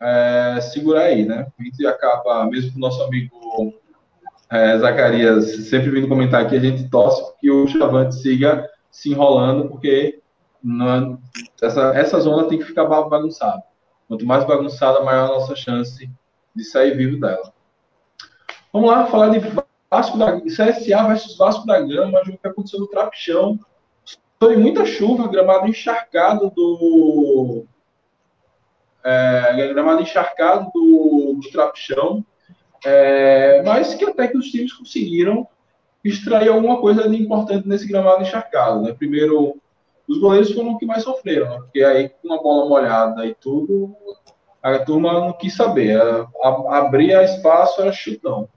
é, 0.02 0.60
segurar 0.62 1.04
aí, 1.04 1.26
né? 1.26 1.48
A 1.58 1.64
gente 1.64 1.86
acaba, 1.88 2.46
mesmo 2.48 2.74
com 2.74 2.78
o 2.78 2.82
nosso 2.82 3.02
amigo 3.04 3.74
é, 4.52 4.78
Zacarias 4.78 5.68
sempre 5.68 5.90
vindo 5.90 6.08
comentar 6.08 6.42
aqui, 6.42 6.56
a 6.56 6.60
gente 6.60 6.90
torce 6.90 7.24
que 7.40 7.50
o 7.50 7.68
Chavante 7.68 8.16
siga 8.16 8.70
se 8.92 9.12
enrolando, 9.12 9.70
porque 9.70 10.22
não, 10.66 11.20
essa, 11.62 11.96
essa 11.96 12.20
zona 12.20 12.48
tem 12.48 12.58
que 12.58 12.66
ficar 12.66 12.86
bagunçada. 12.86 13.62
Quanto 14.08 14.26
mais 14.26 14.44
bagunçada, 14.46 15.04
maior 15.04 15.26
a 15.26 15.34
nossa 15.36 15.56
chance 15.56 16.10
de 16.56 16.64
sair 16.64 16.98
vivo 16.98 17.20
dela. 17.20 17.54
Vamos 18.74 18.90
lá, 18.90 19.06
falar 19.06 19.30
de 19.30 19.40
Vasco 19.92 20.18
da 20.18 20.42
CSA 20.42 21.08
versus 21.08 21.38
Vasco 21.38 21.68
da 21.68 21.80
Gama, 21.80 22.24
jogo 22.26 22.40
que 22.40 22.48
aconteceu 22.48 22.80
no 22.80 22.88
Trapichão. 22.88 23.60
Foi 24.40 24.58
muita 24.58 24.86
chuva, 24.86 25.28
gramado 25.28 25.68
encharcado 25.68 26.50
do 26.50 27.66
é, 29.04 29.68
gramado 29.72 30.02
encharcado 30.02 30.72
do, 30.74 31.40
do 31.40 31.52
trapichão, 31.52 32.26
é, 32.84 33.62
mas 33.62 33.94
que 33.94 34.04
até 34.04 34.28
que 34.28 34.38
os 34.38 34.48
times 34.48 34.74
conseguiram 34.74 35.48
extrair 36.04 36.50
alguma 36.50 36.82
coisa 36.82 37.08
de 37.08 37.16
importante 37.16 37.68
nesse 37.68 37.88
gramado 37.88 38.24
encharcado. 38.24 38.82
Né? 38.82 38.94
Primeiro, 38.94 39.62
os 40.08 40.20
goleiros 40.20 40.52
foram 40.52 40.74
os 40.74 40.80
que 40.80 40.86
mais 40.86 41.04
sofreram, 41.04 41.50
né? 41.50 41.58
porque 41.58 41.84
aí 41.84 42.10
com 42.10 42.34
a 42.34 42.42
bola 42.42 42.70
molhada 42.70 43.26
e 43.26 43.34
tudo, 43.34 43.96
a 44.62 44.80
turma 44.80 45.14
não 45.14 45.34
quis 45.34 45.56
saber. 45.56 46.00
A, 46.00 46.78
abria 46.78 47.24
espaço, 47.24 47.82
era 47.82 47.92
chutão. 47.92 48.50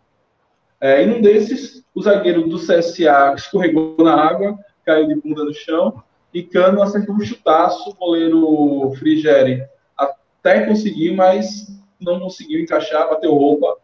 É, 0.81 1.03
e 1.03 1.07
num 1.07 1.21
desses, 1.21 1.85
o 1.95 2.03
zagueiro 2.03 2.49
do 2.49 2.59
CSA 2.59 3.35
escorregou 3.37 3.97
na 3.99 4.15
água, 4.15 4.59
caiu 4.85 5.09
de 5.09 5.17
bunda 5.17 5.45
no 5.45 5.53
chão, 5.53 6.03
e 6.33 6.43
Cano 6.43 6.83
acertou 6.83 7.15
um 7.15 7.21
chutaço, 7.21 7.91
o 7.91 7.95
goleiro 7.95 8.93
Frigeri 8.99 9.67
até 9.97 10.67
conseguiu, 10.67 11.15
mas 11.15 11.67
não 12.01 12.21
conseguiu 12.21 12.61
encaixar, 12.61 13.09
bateu 13.09 13.35
roupa. 13.35 13.77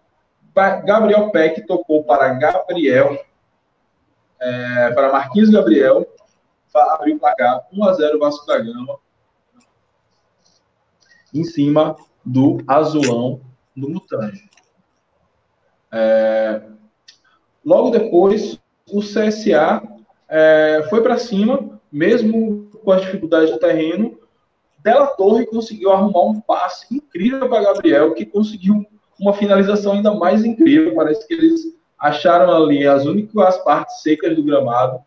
Gabriel 0.85 1.31
Peck 1.31 1.67
tocou 1.67 2.05
para 2.05 2.33
Gabriel, 2.35 3.19
é, 4.41 4.93
para 4.93 5.11
Marquinhos 5.11 5.51
Gabriel, 5.51 6.07
abriu 6.75 7.17
o 7.17 7.21
placar 7.21 7.67
1 7.73 7.85
a 7.85 7.93
0 7.93 8.19
Vasco 8.19 8.47
da 8.47 8.59
Gama, 8.59 8.99
em 11.33 11.45
cima 11.45 11.97
do 12.25 12.59
Azulão 12.67 13.41
do 13.77 13.89
Mutange. 13.91 14.49
É, 15.93 16.63
logo 17.65 17.91
depois, 17.91 18.59
o 18.91 19.01
CSA 19.01 19.83
é, 20.29 20.87
foi 20.89 21.03
para 21.03 21.19
cima, 21.19 21.81
mesmo 21.91 22.71
com 22.85 22.93
as 22.93 23.03
dificuldades 23.03 23.51
do 23.51 23.59
terreno, 23.59 24.19
Della 24.85 25.07
Torre 25.07 25.47
conseguiu 25.47 25.93
arrumar 25.93 26.25
um 26.27 26.41
passe 26.41 26.95
incrível 26.95 27.49
para 27.49 27.63
Gabriel, 27.63 28.13
que 28.13 28.27
conseguiu 28.27 28.85
uma 29.19 29.33
finalização 29.33 29.93
ainda 29.93 30.13
mais 30.13 30.45
incrível. 30.45 30.95
Parece 30.95 31.27
que 31.27 31.33
eles 31.33 31.63
acharam 31.99 32.55
ali 32.55 32.87
as 32.87 33.07
únicas 33.07 33.57
partes 33.65 34.03
secas 34.03 34.37
do 34.37 34.43
gramado. 34.43 35.01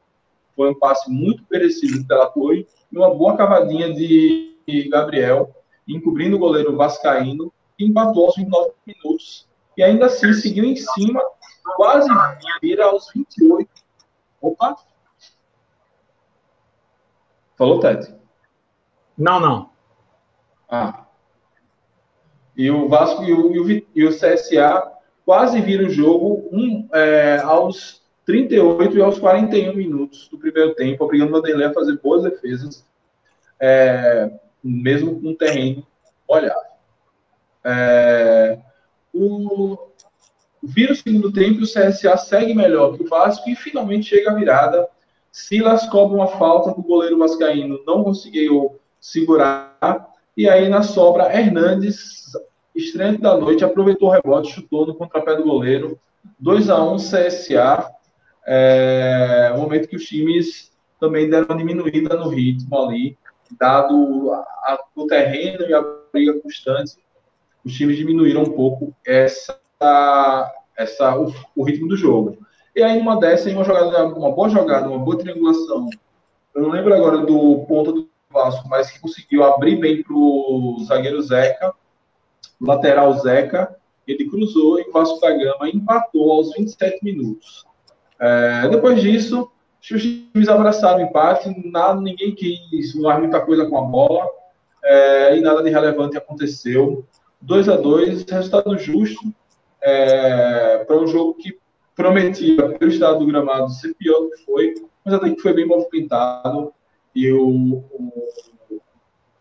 Foi 0.57 0.71
um 0.71 0.73
passe 0.73 1.07
muito 1.09 1.43
merecido 1.51 1.99
de 1.99 2.03
Della 2.03 2.31
Torre 2.31 2.67
e 2.91 2.97
uma 2.97 3.13
boa 3.13 3.37
cavadinha 3.37 3.93
de 3.93 4.89
Gabriel, 4.89 5.55
encobrindo 5.87 6.35
o 6.35 6.39
goleiro 6.39 6.75
Vascaíno, 6.75 7.53
que 7.77 7.85
empatou 7.85 8.25
aos 8.25 8.35
29 8.35 8.73
minutos. 8.87 9.47
E 9.77 9.83
ainda 9.83 10.07
assim 10.07 10.33
seguiu 10.33 10.65
em 10.65 10.75
cima, 10.75 11.21
quase 11.75 12.09
vira 12.59 12.85
aos 12.85 13.11
28. 13.13 13.69
Opa! 14.41 14.75
Falou, 17.55 17.79
Tete? 17.79 18.11
Não, 19.15 19.39
não. 19.39 19.69
Ah. 20.67 21.05
E 22.55 22.71
o 22.71 22.89
Vasco 22.89 23.23
e 23.23 23.31
o, 23.31 23.53
e 23.53 23.59
o, 23.59 23.87
e 23.95 24.05
o 24.05 24.09
CSA 24.09 24.91
quase 25.23 25.61
viram 25.61 25.85
o 25.85 25.91
jogo 25.91 26.49
um, 26.51 26.89
é, 26.91 27.37
aos 27.37 28.01
38 28.27 28.97
e 28.97 29.01
aos 29.01 29.17
41 29.17 29.73
minutos 29.73 30.27
do 30.27 30.37
primeiro 30.37 30.75
tempo, 30.75 31.01
obrigando 31.05 31.31
o 31.31 31.35
Vanderlei 31.37 31.65
a 31.65 31.73
fazer 31.73 31.97
boas 31.97 32.23
defesas, 32.23 32.85
é, 33.57 34.29
mesmo 34.61 35.21
com 35.21 35.29
o 35.29 35.35
terreno 35.35 35.87
olhado. 36.27 36.67
É, 37.63 38.59
o, 39.13 39.77
vira 40.61 40.91
o 40.91 40.95
segundo 40.95 41.31
tempo 41.31 41.61
o 41.61 41.63
CSA 41.63 42.17
segue 42.17 42.53
melhor 42.53 42.97
que 42.97 43.03
o 43.03 43.07
Vasco 43.07 43.49
e 43.49 43.55
finalmente 43.55 44.09
chega 44.09 44.31
a 44.31 44.35
virada. 44.35 44.89
Silas 45.31 45.87
cobra 45.87 46.17
uma 46.17 46.27
falta 46.27 46.73
que 46.73 46.81
o 46.81 46.83
goleiro 46.83 47.17
vascaíno 47.17 47.79
não 47.87 48.03
conseguiu 48.03 48.77
segurar. 48.99 50.09
E 50.35 50.49
aí, 50.49 50.67
na 50.67 50.83
sobra, 50.83 51.33
Hernandes, 51.33 52.33
estreante 52.75 53.21
da 53.21 53.37
noite, 53.37 53.63
aproveitou 53.63 54.09
o 54.09 54.11
rebote, 54.11 54.51
chutou 54.51 54.85
no 54.85 54.95
contrapé 54.95 55.33
do 55.37 55.43
goleiro. 55.43 55.97
2 56.39 56.69
a 56.69 56.83
1 56.83 56.97
CSA. 56.97 57.96
É, 58.47 59.51
um 59.53 59.59
momento 59.59 59.89
que 59.89 59.97
os 59.97 60.05
times 60.05 60.71
também 60.99 61.29
deram 61.29 61.47
uma 61.47 61.57
diminuída 61.57 62.15
no 62.15 62.29
ritmo 62.29 62.79
ali, 62.79 63.17
dado 63.59 64.31
a, 64.31 64.79
o 64.95 65.05
terreno 65.05 65.65
e 65.67 65.73
a 65.73 65.81
briga 66.13 66.39
constante, 66.39 66.95
os 67.63 67.73
times 67.73 67.97
diminuíram 67.97 68.43
um 68.43 68.51
pouco 68.51 68.95
essa, 69.05 69.59
essa, 70.77 71.17
o, 71.19 71.33
o 71.55 71.63
ritmo 71.63 71.89
do 71.89 71.97
jogo. 71.97 72.37
E 72.73 72.81
aí, 72.81 72.97
numa 72.97 73.19
dessa, 73.19 73.49
uma, 73.49 73.63
jogada, 73.63 74.05
uma 74.07 74.31
boa 74.31 74.49
jogada, 74.49 74.87
uma 74.87 74.99
boa 74.99 75.17
triangulação, 75.17 75.89
eu 76.55 76.61
não 76.61 76.69
lembro 76.69 76.93
agora 76.93 77.17
do 77.17 77.65
ponto 77.67 77.91
do 77.91 78.09
Vasco, 78.29 78.67
mas 78.69 78.89
que 78.89 78.99
conseguiu 78.99 79.43
abrir 79.43 79.77
bem 79.77 80.03
para 80.03 80.13
o 80.13 80.77
zagueiro 80.85 81.21
Zeca, 81.21 81.73
lateral 82.61 83.13
Zeca, 83.19 83.75
ele 84.07 84.29
cruzou 84.29 84.79
e 84.79 84.83
o 84.83 84.91
Vasco 84.91 85.19
da 85.19 85.31
Gama 85.31 85.69
empatou 85.69 86.31
aos 86.31 86.53
27 86.53 87.03
minutos. 87.03 87.65
É, 88.19 88.67
depois 88.69 89.01
disso, 89.01 89.49
os 89.79 90.01
times 90.01 90.49
abraçaram 90.49 90.99
o 90.99 91.01
empate, 91.01 91.49
nada, 91.65 91.99
ninguém 92.01 92.33
quis 92.35 92.93
voar 92.93 93.19
muita 93.19 93.39
coisa 93.41 93.65
com 93.67 93.77
a 93.77 93.81
bola 93.81 94.27
é, 94.83 95.37
e 95.37 95.41
nada 95.41 95.63
de 95.63 95.69
relevante 95.69 96.17
aconteceu. 96.17 97.05
2 97.41 97.69
a 97.69 97.77
2 97.77 98.23
resultado 98.23 98.77
justo 98.77 99.33
é, 99.81 100.83
para 100.85 100.97
um 100.97 101.07
jogo 101.07 101.35
que 101.35 101.57
prometia, 101.95 102.69
pelo 102.77 102.91
estado 102.91 103.19
do 103.19 103.25
gramado, 103.25 103.69
ser 103.71 103.93
pior 103.95 104.21
do 104.21 104.31
que 104.31 104.45
foi, 104.45 104.73
mas 105.05 105.13
até 105.13 105.29
que 105.29 105.41
foi 105.41 105.53
bem 105.53 105.65
movimentado. 105.65 106.73
E 107.15 107.31
o, 107.31 107.83
o 107.91 108.13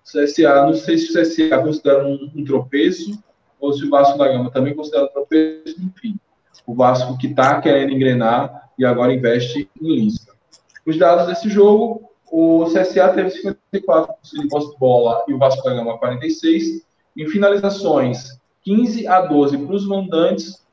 CSA, 0.05 0.65
não 0.65 0.75
sei 0.75 0.97
se 0.97 1.11
o 1.11 1.21
CSA 1.21 1.59
considera 1.63 2.07
um, 2.07 2.31
um 2.35 2.45
tropeço 2.45 3.23
ou 3.61 3.73
se 3.73 3.85
o 3.85 3.91
Vasco 3.91 4.17
da 4.17 4.29
Gama 4.29 4.51
também 4.51 4.75
considera 4.75 5.05
um 5.05 5.09
tropeço, 5.09 5.77
enfim. 5.81 6.19
O 6.67 6.75
Vasco 6.75 7.19
que 7.19 7.27
está 7.27 7.61
querendo 7.61 7.93
engrenar 7.93 8.66
e 8.79 8.85
agora 8.85 9.13
investe 9.13 9.69
em 9.81 9.95
Lisca. 9.95 10.35
Os 10.87 10.99
dados 10.99 11.27
desse 11.27 11.49
jogo, 11.49 12.11
o 12.31 12.65
CSA 12.67 13.09
teve 13.11 13.31
54% 13.73 14.07
de 14.33 14.49
posse 14.49 14.73
de 14.73 14.79
bola 14.79 15.25
e 15.29 15.35
o 15.35 15.39
Vasco 15.39 15.63
da 15.63 15.75
Gama 15.75 15.99
46%. 15.99 16.83
Em 17.17 17.27
finalizações, 17.29 18.39
15 18.63 19.07
a 19.07 19.23
12 19.23 19.59
para 19.59 19.75
os 19.75 19.87
mandantes 19.87 20.67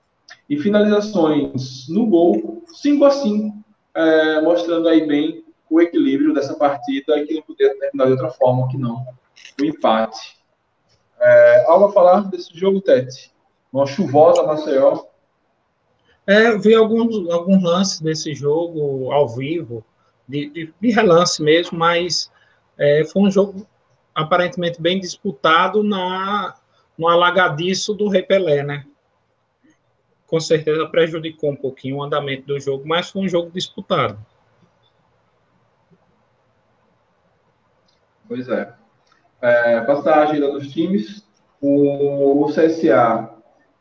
e 0.50 0.58
finalizações 0.58 1.88
no 1.88 2.06
gol, 2.06 2.64
5 2.68 3.06
a 3.06 3.12
5, 3.12 3.56
é, 3.96 4.42
mostrando 4.42 4.90
aí 4.90 5.08
bem 5.08 5.44
o 5.70 5.80
equilíbrio 5.80 6.34
dessa 6.34 6.54
partida 6.56 7.24
que 7.26 7.34
não 7.34 7.42
poderia 7.44 7.80
terminar 7.80 8.06
de 8.06 8.12
outra 8.12 8.30
forma 8.32 8.68
que 8.68 8.78
não 8.78 9.06
o 9.60 9.66
empate. 9.66 10.38
É, 11.20 11.66
algo 11.68 11.86
a 11.86 11.92
falar 11.92 12.30
desse 12.30 12.56
jogo, 12.58 12.82
Tete? 12.82 13.32
Uma 13.72 13.86
chuvosa 13.86 14.44
Maceió. 14.44 15.06
É, 16.26 16.58
vi 16.58 16.74
alguns, 16.74 17.30
alguns 17.30 17.62
lances 17.62 18.00
desse 18.00 18.34
jogo 18.34 19.12
ao 19.12 19.28
vivo, 19.28 19.86
de, 20.28 20.50
de, 20.50 20.74
de 20.80 20.92
relance 20.92 21.42
mesmo, 21.42 21.78
mas 21.78 22.32
é, 22.78 23.04
foi 23.06 23.24
um 23.24 23.32
jogo 23.32 23.68
aparentemente 24.16 24.82
bem 24.82 25.00
disputado 25.00 25.84
na, 25.84 26.56
no 26.98 27.08
alagadiço 27.08 27.94
do 27.94 28.08
Rei 28.08 28.24
Pelé, 28.24 28.64
né? 28.64 28.86
Com 30.28 30.40
certeza 30.40 30.88
prejudicou 30.88 31.52
um 31.52 31.56
pouquinho 31.56 31.98
o 31.98 32.04
andamento 32.04 32.48
do 32.48 32.60
jogo, 32.60 32.88
mas 32.88 33.10
foi 33.10 33.24
um 33.24 33.30
jogo 33.30 33.52
disputado. 33.52 34.18
Pois 38.28 38.48
é. 38.50 38.74
é 39.42 39.82
passar 39.82 40.20
a 40.20 40.24
agenda 40.24 40.52
dos 40.52 40.72
times. 40.72 41.28
O 41.62 42.48
CSA 42.48 43.34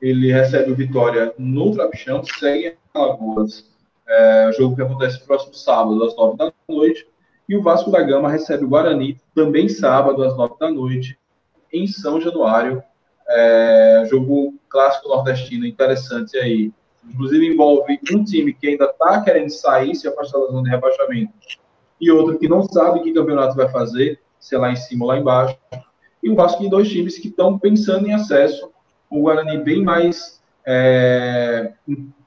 ele 0.03 0.33
recebe 0.33 0.73
o 0.73 0.75
Vitória 0.75 1.33
no 1.39 1.71
Trapichão, 1.73 2.25
segue 2.25 2.67
em 2.67 2.75
Alagoas, 2.93 3.71
é, 4.09 4.51
jogo 4.59 4.75
que 4.75 4.83
acontece 4.83 5.25
próximo 5.25 5.55
sábado, 5.55 6.03
às 6.03 6.17
nove 6.17 6.37
da 6.37 6.53
noite, 6.69 7.07
e 7.49 7.57
o 7.57 7.63
Vasco 7.63 7.89
da 7.89 8.03
Gama 8.03 8.29
recebe 8.29 8.65
o 8.65 8.69
Guarani, 8.69 9.21
também 9.33 9.69
sábado, 9.69 10.25
às 10.25 10.37
nove 10.37 10.55
da 10.59 10.69
noite, 10.69 11.17
em 11.73 11.87
São 11.87 12.21
Januário, 12.21 12.83
é, 13.29 14.03
jogo 14.11 14.55
clássico 14.69 15.09
nordestino, 15.09 15.65
interessante 15.65 16.37
aí, 16.37 16.73
inclusive 17.09 17.47
envolve 17.47 17.99
um 18.13 18.25
time 18.25 18.53
que 18.53 18.67
ainda 18.67 18.87
está 18.87 19.23
querendo 19.23 19.51
sair, 19.51 19.95
se 19.95 20.09
afastar 20.09 20.41
da 20.41 20.47
zona 20.47 20.65
de 20.65 20.71
rebaixamento, 20.71 21.33
e 22.01 22.11
outro 22.11 22.41
que 22.41 22.49
não 22.49 22.65
sabe 22.65 23.01
que 23.01 23.13
campeonato 23.13 23.55
vai 23.55 23.69
fazer, 23.69 24.21
se 24.41 24.57
é 24.57 24.59
lá 24.59 24.73
em 24.73 24.77
cima 24.77 25.05
ou 25.05 25.11
lá 25.13 25.19
embaixo, 25.19 25.57
e 26.21 26.29
o 26.29 26.35
Vasco 26.35 26.59
tem 26.59 26.69
dois 26.69 26.89
times 26.89 27.19
que 27.19 27.29
estão 27.29 27.57
pensando 27.57 28.09
em 28.09 28.13
acesso 28.13 28.73
o 29.13 29.21
Guarani 29.21 29.59
bem 29.59 29.85
mais 29.85 30.43
é, 30.67 31.75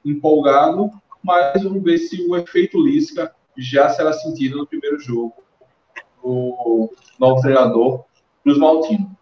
empolgado, 0.05 0.91
mas 1.23 1.63
vamos 1.63 1.83
ver 1.83 1.97
se 1.97 2.21
o 2.29 2.37
efeito 2.37 2.79
Lisca 2.79 3.33
já 3.57 3.89
será 3.89 4.13
sentido 4.13 4.57
no 4.57 4.67
primeiro 4.67 4.99
jogo 4.99 5.33
do 6.23 6.91
novo 7.19 7.41
treinador 7.41 8.03
Cruz 8.43 8.59
Maltino. 8.59 9.17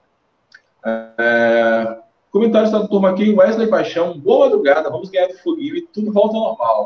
É, 0.86 2.00
comentários 2.30 2.72
da 2.72 2.86
turma 2.86 3.12
aqui, 3.12 3.34
Wesley 3.34 3.68
Paixão, 3.68 4.20
boa 4.20 4.48
madrugada, 4.48 4.90
vamos 4.90 5.10
ganhar 5.10 5.28
do 5.28 5.38
Foguinho 5.38 5.78
e 5.78 5.82
tudo 5.88 6.12
volta 6.12 6.36
ao 6.36 6.44
normal. 6.44 6.86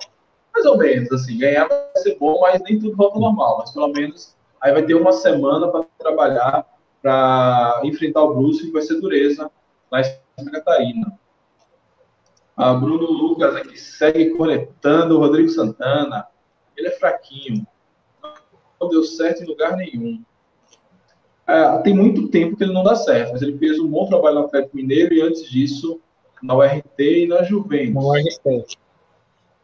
Mais 0.53 0.65
ou 0.67 0.78
menos, 0.78 1.11
assim, 1.11 1.39
ganhar 1.39 1.67
vai 1.67 1.80
ser 1.95 2.17
bom, 2.19 2.39
mas 2.41 2.61
nem 2.61 2.80
tudo 2.80 2.95
volta 2.95 3.15
ao 3.15 3.21
normal, 3.21 3.57
mas 3.59 3.71
pelo 3.71 3.88
menos 3.88 4.36
aí 4.61 4.71
vai 4.71 4.84
ter 4.84 4.93
uma 4.93 5.11
semana 5.11 5.67
para 5.69 5.86
trabalhar, 5.97 6.65
para 7.01 7.82
enfrentar 7.84 8.21
o 8.21 8.36
Bruce, 8.36 8.65
que 8.65 8.71
vai 8.71 8.84
ser 8.84 9.01
dureza, 9.01 9.49
mas 9.89 10.19
Santa 10.39 10.51
Catarina. 10.51 11.19
A 12.55 12.71
Bruno 12.73 13.09
Lucas 13.09 13.55
aqui 13.55 13.75
segue 13.75 14.35
conectando 14.35 15.15
o 15.15 15.19
Rodrigo 15.19 15.49
Santana. 15.49 16.27
Ele 16.75 16.89
é 16.89 16.91
fraquinho. 16.91 17.65
Não 18.79 18.88
deu 18.88 19.03
certo 19.03 19.41
em 19.41 19.47
lugar 19.47 19.75
nenhum. 19.75 20.23
É, 21.47 21.77
tem 21.79 21.95
muito 21.95 22.27
tempo 22.27 22.55
que 22.55 22.63
ele 22.63 22.73
não 22.73 22.83
dá 22.83 22.95
certo, 22.95 23.31
mas 23.31 23.41
ele 23.41 23.57
fez 23.57 23.79
um 23.79 23.88
bom 23.88 24.07
trabalho 24.07 24.35
no 24.35 24.45
Atlético 24.45 24.75
Mineiro 24.75 25.13
e 25.13 25.21
antes 25.21 25.49
disso 25.49 25.99
na 26.43 26.55
URT 26.55 26.99
e 26.99 27.27
na 27.27 27.41
Juventus. 27.41 27.95
Na 27.95 28.01
URT. 28.01 28.77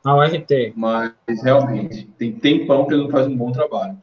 Na 0.04 0.16
URT. 0.16 0.74
Mas 0.76 1.14
realmente, 1.44 2.06
tem 2.18 2.32
tempão 2.32 2.88
que 2.88 2.96
ele 2.96 3.04
não 3.04 3.12
faz 3.12 3.28
um 3.28 3.38
bom 3.38 3.52
trabalho. 3.52 4.02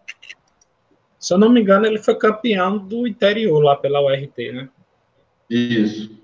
Se 1.18 1.34
eu 1.34 1.38
não 1.38 1.50
me 1.50 1.60
engano, 1.60 1.86
ele 1.86 1.98
foi 1.98 2.14
campeão 2.14 2.78
do 2.78 3.08
interior 3.08 3.60
lá 3.60 3.74
pela 3.74 4.00
URT, 4.00 4.52
né? 4.52 4.68
Isso. 5.48 6.19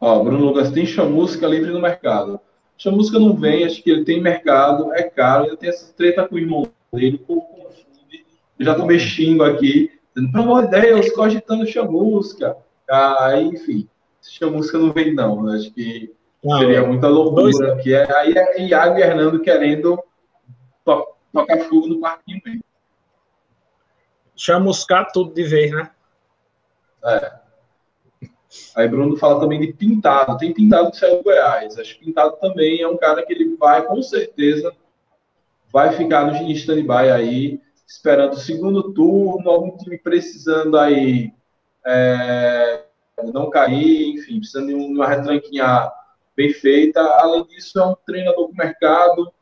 Ó, 0.00 0.22
Bruno 0.22 0.46
Lucas 0.46 0.70
tem 0.70 0.86
chamusca 0.86 1.46
livre 1.46 1.70
no 1.72 1.80
mercado. 1.80 2.40
Chamusca 2.76 3.18
não 3.18 3.34
vem, 3.34 3.64
acho 3.64 3.82
que 3.82 3.90
ele 3.90 4.04
tem 4.04 4.20
mercado, 4.20 4.92
é 4.94 5.02
caro, 5.02 5.44
ainda 5.44 5.56
tem 5.56 5.68
essa 5.68 5.92
treta 5.92 6.26
com 6.26 6.36
o 6.36 6.38
irmão 6.38 6.68
dele, 6.92 7.18
confunde. 7.18 7.84
Eu 8.58 8.64
já 8.64 8.74
tô 8.74 8.86
mexendo 8.86 9.42
aqui, 9.42 9.90
dizendo, 10.14 10.32
pelo 10.32 10.44
amor 10.44 10.68
de 10.68 10.80
Deus, 10.80 11.10
cogitando 11.10 11.66
chamusca. 11.66 12.56
Ah, 12.88 13.32
enfim, 13.40 13.88
chamusca 14.22 14.78
não 14.78 14.92
vem, 14.92 15.12
não. 15.12 15.48
Acho 15.48 15.72
que 15.72 16.14
não, 16.42 16.58
seria 16.58 16.86
muita 16.86 17.08
loucura. 17.08 17.42
Dois... 17.42 17.82
Que 17.82 17.94
é, 17.94 18.16
aí 18.16 18.32
é 18.36 18.62
Iago 18.62 18.98
e 18.98 19.02
Hernando 19.02 19.40
querendo 19.40 20.00
to 20.84 21.06
tocar 21.32 21.58
fogo 21.64 21.88
no 21.88 22.00
parquinho 22.00 22.40
mesmo. 22.44 22.64
Chamuscar 24.36 25.10
tudo 25.12 25.34
de 25.34 25.42
vez, 25.42 25.72
né? 25.72 25.90
É. 27.04 27.47
Aí 28.74 28.88
Bruno 28.88 29.16
fala 29.16 29.40
também 29.40 29.60
de 29.60 29.72
Pintado. 29.72 30.38
Tem 30.38 30.52
Pintado 30.52 30.90
que 30.90 30.96
saiu 30.96 31.18
do 31.18 31.24
Goiás. 31.24 31.78
Acho 31.78 31.98
que 31.98 32.06
Pintado 32.06 32.36
também 32.40 32.80
é 32.80 32.88
um 32.88 32.96
cara 32.96 33.22
que 33.24 33.32
ele 33.32 33.56
vai, 33.56 33.84
com 33.84 34.00
certeza, 34.02 34.72
vai 35.72 35.92
ficar 35.92 36.26
no 36.26 36.50
stand-by 36.52 37.10
aí, 37.10 37.60
esperando 37.86 38.32
o 38.32 38.38
segundo 38.38 38.92
turno, 38.92 39.50
algum 39.50 39.76
time 39.76 39.98
precisando 39.98 40.78
aí 40.78 41.32
é, 41.86 42.84
não 43.32 43.50
cair, 43.50 44.14
enfim, 44.14 44.38
precisando 44.38 44.68
de 44.68 44.74
uma 44.74 45.06
retranquinha 45.06 45.90
bem 46.36 46.52
feita. 46.52 47.00
Além 47.00 47.44
disso, 47.46 47.78
é 47.78 47.86
um 47.86 47.96
treinador 48.06 48.48
com 48.48 48.54
mercado, 48.54 49.32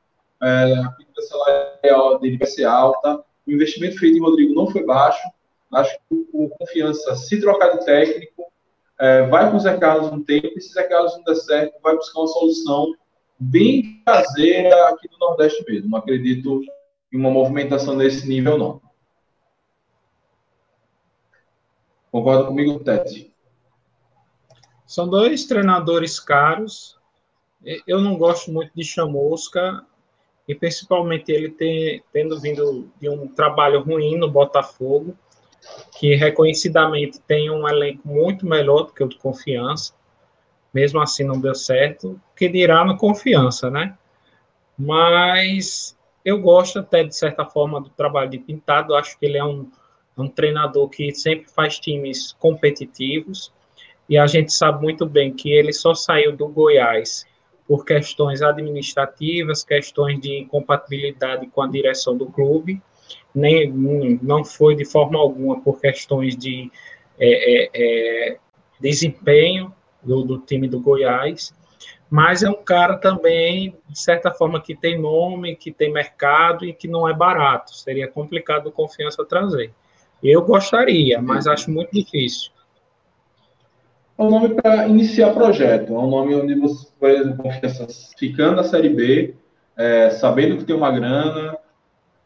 é, 0.43 0.75
a 0.75 0.91
pedida 0.91 1.23
salarial 1.23 2.19
dele 2.19 2.39
vai 2.39 2.49
ser 2.49 2.65
alta. 2.65 3.23
O 3.47 3.53
investimento 3.53 3.99
feito 3.99 4.17
em 4.17 4.21
Rodrigo 4.21 4.55
não 4.55 4.67
foi 4.69 4.85
baixo. 4.85 5.23
Acho 5.73 5.97
que 6.09 6.27
o 6.33 6.49
Confiança, 6.51 7.15
se 7.17 7.41
trocar 7.41 7.77
de 7.77 7.85
técnico, 7.85 8.47
é, 8.99 9.27
vai 9.27 9.51
com 9.51 9.57
o 9.57 9.61
Zé 9.61 9.77
Carlos 9.77 10.13
um 10.13 10.23
tempo, 10.23 10.49
e 10.57 10.61
se 10.61 10.71
o 10.71 10.73
Zé 10.73 10.85
Carlos 10.85 11.17
não 11.17 11.25
der 11.25 11.37
certo, 11.37 11.81
vai 11.83 11.95
buscar 11.95 12.21
uma 12.21 12.29
solução 12.29 12.95
bem 13.39 14.03
caseira 14.05 14.89
aqui 14.89 15.09
do 15.09 15.19
Nordeste 15.19 15.65
mesmo. 15.69 15.91
Não 15.91 15.99
acredito 15.99 16.63
em 17.13 17.19
uma 17.19 17.31
movimentação 17.31 17.95
nesse 17.95 18.27
nível, 18.27 18.57
não. 18.57 18.81
Concorda 22.11 22.45
comigo, 22.47 22.83
Tete? 22.83 23.35
São 24.87 25.09
dois 25.09 25.45
treinadores 25.45 26.19
caros. 26.19 26.99
Eu 27.87 28.01
não 28.01 28.17
gosto 28.17 28.51
muito 28.51 28.71
de 28.75 28.85
Chamusca, 28.85 29.85
e 30.49 30.55
principalmente 30.55 31.33
ele 31.33 31.51
ter, 31.51 32.05
tendo 32.13 32.41
vindo 32.41 32.91
de 33.01 33.09
um 33.09 33.27
trabalho 33.27 33.83
ruim 33.83 34.17
no 34.17 34.31
Botafogo 34.31 35.17
que 35.99 36.15
reconhecidamente 36.15 37.21
tem 37.21 37.51
um 37.51 37.67
elenco 37.69 38.07
muito 38.07 38.47
melhor 38.47 38.85
do 38.85 38.93
que 38.93 39.03
o 39.03 39.09
de 39.09 39.17
Confiança, 39.17 39.95
mesmo 40.73 41.01
assim 41.01 41.25
não 41.25 41.41
deu 41.41 41.55
certo, 41.55 42.21
que 42.37 42.49
dirá 42.49 42.85
no 42.85 42.97
Confiança, 42.97 43.71
né? 43.71 43.97
Mas 44.79 45.97
eu 46.25 46.41
gosto 46.41 46.81
até, 46.81 47.03
de 47.03 47.17
certa 47.17 47.47
forma, 47.47 47.81
do 47.81 47.89
trabalho 47.91 48.31
de 48.31 48.39
Pintado, 48.39 48.95
acho 48.95 49.19
que 49.19 49.25
ele 49.25 49.39
é 49.39 49.45
um, 49.45 49.71
um 50.19 50.29
treinador 50.29 50.89
que 50.89 51.15
sempre 51.15 51.51
faz 51.51 51.79
times 51.79 52.33
competitivos, 52.39 53.53
e 54.09 54.19
a 54.19 54.27
gente 54.27 54.53
sabe 54.53 54.83
muito 54.83 55.07
bem 55.07 55.33
que 55.33 55.51
ele 55.51 55.73
só 55.73 55.95
saiu 55.95 56.37
do 56.37 56.47
Goiás 56.47 57.25
por 57.67 57.85
questões 57.85 58.43
administrativas, 58.43 59.65
questões 59.65 60.21
de 60.21 60.39
incompatibilidade 60.39 61.47
com 61.49 61.63
a 61.63 61.69
direção 61.69 62.17
do 62.17 62.27
clube, 62.27 62.81
nem 63.35 63.71
não 64.23 64.45
foi 64.45 64.75
de 64.75 64.85
forma 64.85 65.19
alguma 65.19 65.61
por 65.61 65.81
questões 65.81 66.37
de 66.37 66.71
é, 67.19 67.65
é, 67.65 67.71
é, 67.75 68.39
desempenho 68.81 69.73
do, 70.03 70.23
do, 70.23 70.39
time 70.39 70.69
do 70.69 70.81
Goiás, 70.81 71.55
mas 72.09 72.43
é 72.43 72.49
um 72.49 72.63
cara 72.63 72.97
também, 72.97 73.75
de 73.89 73.99
certa 73.99 74.31
forma, 74.31 74.61
que 74.61 74.75
tem 74.75 74.99
nome, 74.99 75.57
que 75.57 75.73
tem 75.73 75.93
mercado 75.93 76.65
e 76.65 76.73
que 76.73 76.87
não 76.87 77.09
é 77.09 77.13
barato. 77.13 77.75
Seria 77.75 78.07
complicado 78.07 78.71
confiança 78.71 79.25
trazer. 79.25 79.73
Eu 80.23 80.43
gostaria, 80.43 81.21
mas 81.21 81.47
acho 81.47 81.71
muito 81.71 81.91
difícil. 81.93 82.53
É 84.19 84.23
um 84.23 84.31
nome 84.31 84.55
para 84.55 84.87
iniciar 84.89 85.33
projeto. 85.33 85.93
É 85.93 85.99
um 85.99 86.09
nome 86.09 86.35
onde 86.35 86.55
você, 86.55 86.89
por 86.99 87.11
exemplo, 87.11 87.43
confiança 87.43 87.87
ficando 88.19 88.57
na 88.57 88.65
Série 88.65 88.89
B, 88.89 89.35
é, 89.77 90.11
sabendo 90.11 90.57
que 90.57 90.65
tem 90.65 90.75
uma 90.75 90.91
grana, 90.91 91.59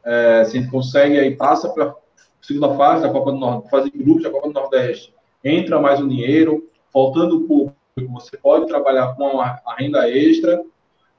é, 0.04 0.44
se 0.44 0.56
a 0.56 0.60
gente 0.60 0.70
consegue, 0.70 1.18
aí 1.18 1.36
passa 1.36 1.68
para 1.68 1.84
a 1.86 1.94
segunda 2.40 2.74
fase 2.74 3.02
da 3.02 3.10
Copa 3.10 3.32
do 3.32 3.38
Nordeste, 3.38 3.70
fase 3.70 3.90
de 3.90 3.98
grupos 3.98 4.22
da 4.22 4.30
Copa 4.30 4.48
do 4.48 4.54
Nordeste, 4.54 5.14
entra 5.44 5.80
mais 5.80 6.00
o 6.00 6.08
dinheiro, 6.08 6.68
faltando 6.92 7.38
o 7.38 7.46
público, 7.46 7.76
você 8.12 8.36
pode 8.36 8.66
trabalhar 8.66 9.14
com 9.14 9.40
a, 9.40 9.60
a 9.66 9.74
renda 9.78 10.08
extra. 10.08 10.62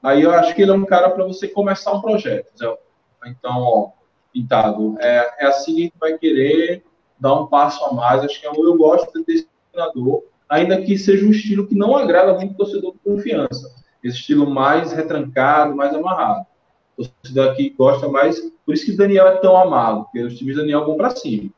Aí 0.02 0.22
eu 0.22 0.32
acho 0.32 0.54
que 0.54 0.62
ele 0.62 0.72
é 0.72 0.74
um 0.74 0.84
cara 0.84 1.10
para 1.10 1.24
você 1.24 1.46
começar 1.46 1.92
um 1.92 2.00
projeto. 2.00 2.52
Então, 3.24 3.60
ó, 3.60 3.90
Pintado, 4.32 4.96
é, 4.98 5.44
é 5.44 5.46
assim 5.46 5.74
que 5.74 5.80
a 5.80 5.84
gente 5.84 5.98
vai 6.00 6.18
querer 6.18 6.82
dar 7.20 7.34
um 7.34 7.46
passo 7.46 7.84
a 7.84 7.92
mais. 7.92 8.24
Acho 8.24 8.40
que 8.40 8.46
eu, 8.46 8.52
é 8.52 8.56
eu 8.56 8.76
gosto 8.76 9.22
desse 9.24 9.46
treinador, 9.70 10.24
ainda 10.48 10.80
que 10.80 10.98
seja 10.98 11.24
um 11.24 11.30
estilo 11.30 11.66
que 11.66 11.74
não 11.74 11.96
agrada 11.96 12.34
muito 12.34 12.52
o 12.52 12.56
torcedor 12.56 12.92
de 12.94 12.98
confiança. 12.98 13.70
Esse 14.02 14.16
estilo 14.16 14.50
mais 14.50 14.92
retrancado, 14.92 15.76
mais 15.76 15.94
amarrado 15.94 16.46
torcida 16.96 17.50
aqui 17.50 17.70
gosta 17.70 18.08
mais. 18.08 18.40
Por 18.64 18.74
isso 18.74 18.86
que 18.86 18.92
o 18.92 18.96
Daniel 18.96 19.26
é 19.26 19.36
tão 19.36 19.56
amado, 19.56 20.04
porque 20.04 20.22
os 20.22 20.36
times 20.36 20.54
do 20.54 20.60
Daniel 20.60 20.84
vão 20.84 20.96
para 20.96 21.10
cima. 21.10 21.50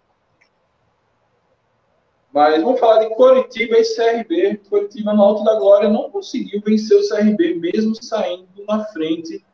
Mas 2.34 2.60
vamos 2.64 2.80
falar 2.80 2.98
de 2.98 3.14
Coritiba 3.14 3.76
e 3.78 3.84
CRB. 3.84 4.60
Coritiba, 4.68 5.14
no 5.14 5.22
Alto 5.22 5.44
da 5.44 5.54
Glória, 5.54 5.88
não 5.88 6.10
conseguiu 6.10 6.60
vencer 6.66 6.98
o 6.98 7.08
CRB, 7.08 7.54
mesmo 7.54 7.94
saindo 7.94 8.48
na 8.66 8.84
frente, 8.86 9.44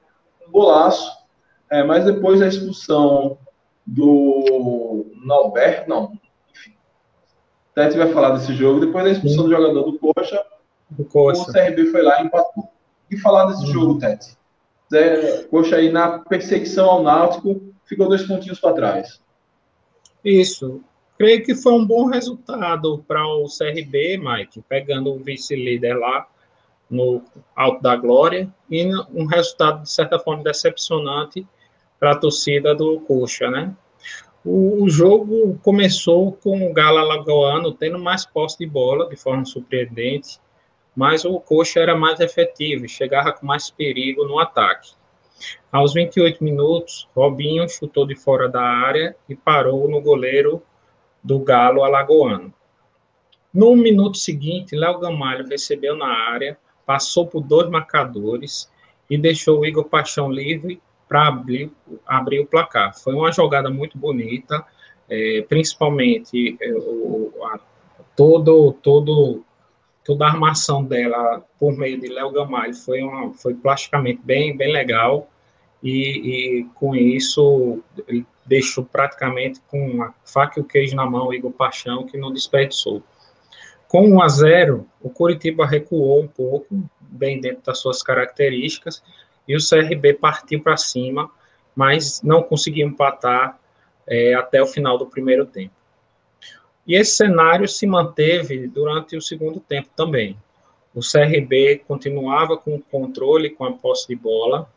um 0.46 0.50
golaço. 0.50 1.12
É, 1.70 1.84
mas 1.84 2.06
depois 2.06 2.40
da 2.40 2.48
expulsão 2.48 3.36
do 3.86 5.06
Norberto, 5.22 5.90
não, 5.90 6.12
enfim. 6.50 6.74
Tete 7.74 7.98
vai 7.98 8.10
falar 8.12 8.30
desse 8.30 8.54
jogo. 8.54 8.80
Depois 8.80 9.04
da 9.04 9.10
expulsão 9.10 9.44
do 9.44 9.50
jogador 9.50 9.82
do 9.82 9.98
Coxa, 9.98 10.42
do 10.88 11.04
Coxa. 11.04 11.42
o 11.42 11.52
CRB 11.52 11.90
foi 11.90 12.00
lá 12.00 12.22
e 12.22 12.26
empatou. 12.26 12.64
E 13.10 13.18
falar 13.18 13.44
desse 13.44 13.66
uhum. 13.66 13.72
jogo, 13.72 13.98
Tete? 13.98 14.39
Zé, 14.90 15.44
Coxa 15.44 15.76
aí 15.76 15.90
na 15.90 16.18
perseguição 16.18 16.88
ao 16.90 17.02
Náutico, 17.02 17.62
ficou 17.84 18.08
dois 18.08 18.22
pontinhos 18.22 18.58
para 18.58 18.74
trás. 18.74 19.20
Isso. 20.24 20.82
Creio 21.18 21.44
que 21.44 21.54
foi 21.54 21.72
um 21.72 21.86
bom 21.86 22.06
resultado 22.06 23.04
para 23.06 23.26
o 23.26 23.46
CRB, 23.46 24.18
Mike, 24.18 24.62
pegando 24.68 25.12
o 25.12 25.18
vice-líder 25.18 25.94
lá 25.94 26.26
no 26.90 27.22
Alto 27.54 27.82
da 27.82 27.94
Glória, 27.94 28.52
e 28.68 28.84
um 29.14 29.26
resultado, 29.26 29.82
de 29.82 29.90
certa 29.90 30.18
forma, 30.18 30.42
decepcionante 30.42 31.46
para 32.00 32.12
a 32.12 32.16
torcida 32.16 32.74
do 32.74 33.00
Coxa, 33.00 33.50
né? 33.50 33.72
O, 34.44 34.84
o, 34.84 34.88
jogo 34.88 35.58
começou 35.62 36.32
com 36.32 36.68
o 36.68 36.72
Galo 36.72 36.98
Alagoano 36.98 37.72
tendo 37.72 37.98
mais 37.98 38.24
posse 38.24 38.58
de 38.58 38.66
bola, 38.66 39.08
de 39.08 39.16
forma 39.16 39.44
surpreendente, 39.44 40.40
mas 40.94 41.24
o 41.24 41.40
Coxa 41.40 41.80
era 41.80 41.94
mais 41.94 42.20
efetivo, 42.20 42.88
chegava 42.88 43.32
com 43.32 43.46
mais 43.46 43.70
perigo 43.70 44.24
no 44.24 44.38
ataque. 44.38 44.92
Aos 45.72 45.94
28 45.94 46.42
minutos, 46.42 47.08
Robinho 47.14 47.68
chutou 47.68 48.06
de 48.06 48.14
fora 48.14 48.48
da 48.48 48.62
área 48.62 49.16
e 49.28 49.34
parou 49.34 49.88
no 49.88 50.00
goleiro 50.00 50.62
do 51.22 51.38
Galo 51.38 51.84
Alagoano. 51.84 52.52
No 53.52 53.74
minuto 53.74 54.16
seguinte, 54.16 54.76
Léo 54.76 54.98
Gamalho 54.98 55.46
recebeu 55.46 55.96
na 55.96 56.06
área, 56.06 56.58
passou 56.86 57.26
por 57.26 57.40
dois 57.40 57.68
marcadores 57.68 58.70
e 59.08 59.18
deixou 59.18 59.60
o 59.60 59.66
Igor 59.66 59.84
Paixão 59.84 60.30
livre 60.30 60.80
para 61.08 61.26
abrir, 61.26 61.72
abrir 62.06 62.40
o 62.40 62.46
placar. 62.46 62.96
Foi 62.96 63.14
uma 63.14 63.32
jogada 63.32 63.68
muito 63.68 63.98
bonita, 63.98 64.64
é, 65.08 65.44
principalmente 65.48 66.56
é, 66.60 66.72
o, 66.72 67.32
a, 67.44 67.58
todo, 68.14 68.72
todo 68.74 69.42
toda 70.04 70.24
a 70.24 70.28
armação 70.28 70.84
dela 70.84 71.44
por 71.58 71.76
meio 71.76 72.00
de 72.00 72.08
Léo 72.08 72.30
Gamalho 72.30 72.74
foi, 72.74 73.02
uma, 73.02 73.32
foi 73.34 73.54
plasticamente 73.54 74.20
bem, 74.24 74.56
bem 74.56 74.72
legal 74.72 75.28
e, 75.82 76.60
e, 76.60 76.64
com 76.74 76.94
isso 76.94 77.82
ele 78.06 78.26
deixou 78.46 78.84
praticamente 78.84 79.60
com 79.68 80.02
a 80.02 80.12
faca 80.24 80.58
e 80.58 80.62
o 80.62 80.66
queijo 80.66 80.96
na 80.96 81.06
mão 81.06 81.28
o 81.28 81.34
Igor 81.34 81.52
Paixão, 81.52 82.04
que 82.04 82.18
não 82.18 82.32
desperdiçou. 82.32 83.02
Com 83.88 84.08
1 84.08 84.22
a 84.22 84.28
0, 84.28 84.86
o 85.00 85.10
Curitiba 85.10 85.66
recuou 85.66 86.22
um 86.22 86.28
pouco, 86.28 86.66
bem 87.00 87.40
dentro 87.40 87.62
das 87.64 87.78
suas 87.78 88.02
características, 88.02 89.02
e 89.48 89.56
o 89.56 89.58
CRB 89.58 90.14
partiu 90.14 90.62
para 90.62 90.76
cima, 90.76 91.30
mas 91.74 92.22
não 92.22 92.42
conseguiu 92.42 92.86
empatar 92.86 93.58
é, 94.06 94.34
até 94.34 94.62
o 94.62 94.66
final 94.66 94.98
do 94.98 95.06
primeiro 95.06 95.46
tempo. 95.46 95.74
E 96.90 96.96
esse 96.96 97.12
cenário 97.12 97.68
se 97.68 97.86
manteve 97.86 98.66
durante 98.66 99.16
o 99.16 99.22
segundo 99.22 99.60
tempo 99.60 99.88
também. 99.94 100.36
O 100.92 100.98
CRB 100.98 101.84
continuava 101.86 102.56
com 102.56 102.74
o 102.74 102.82
controle, 102.82 103.50
com 103.50 103.64
a 103.64 103.70
posse 103.70 104.08
de 104.08 104.16
bola, 104.16 104.68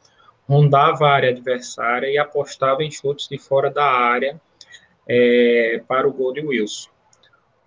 rondava 0.47 1.07
a 1.07 1.11
área 1.11 1.31
adversária 1.31 2.05
e 2.05 2.19
apostava 2.19 2.83
em 2.83 2.91
chutes 2.91 3.27
de 3.27 3.39
fora 3.39 3.71
da 3.71 3.85
área 3.85 4.39
é, 5.09 5.81
para 5.87 6.07
o 6.07 6.13
gol 6.13 6.31
de 6.33 6.41
Wilson. 6.41 6.91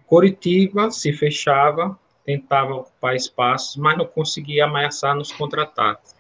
Coritiba 0.07 0.92
se 0.92 1.12
fechava, 1.12 1.99
tentava 2.24 2.72
ocupar 2.72 3.16
espaços, 3.16 3.74
mas 3.74 3.99
não 3.99 4.07
conseguia 4.07 4.66
ameaçar 4.66 5.16
nos 5.16 5.32
contra-ataques. 5.32 6.14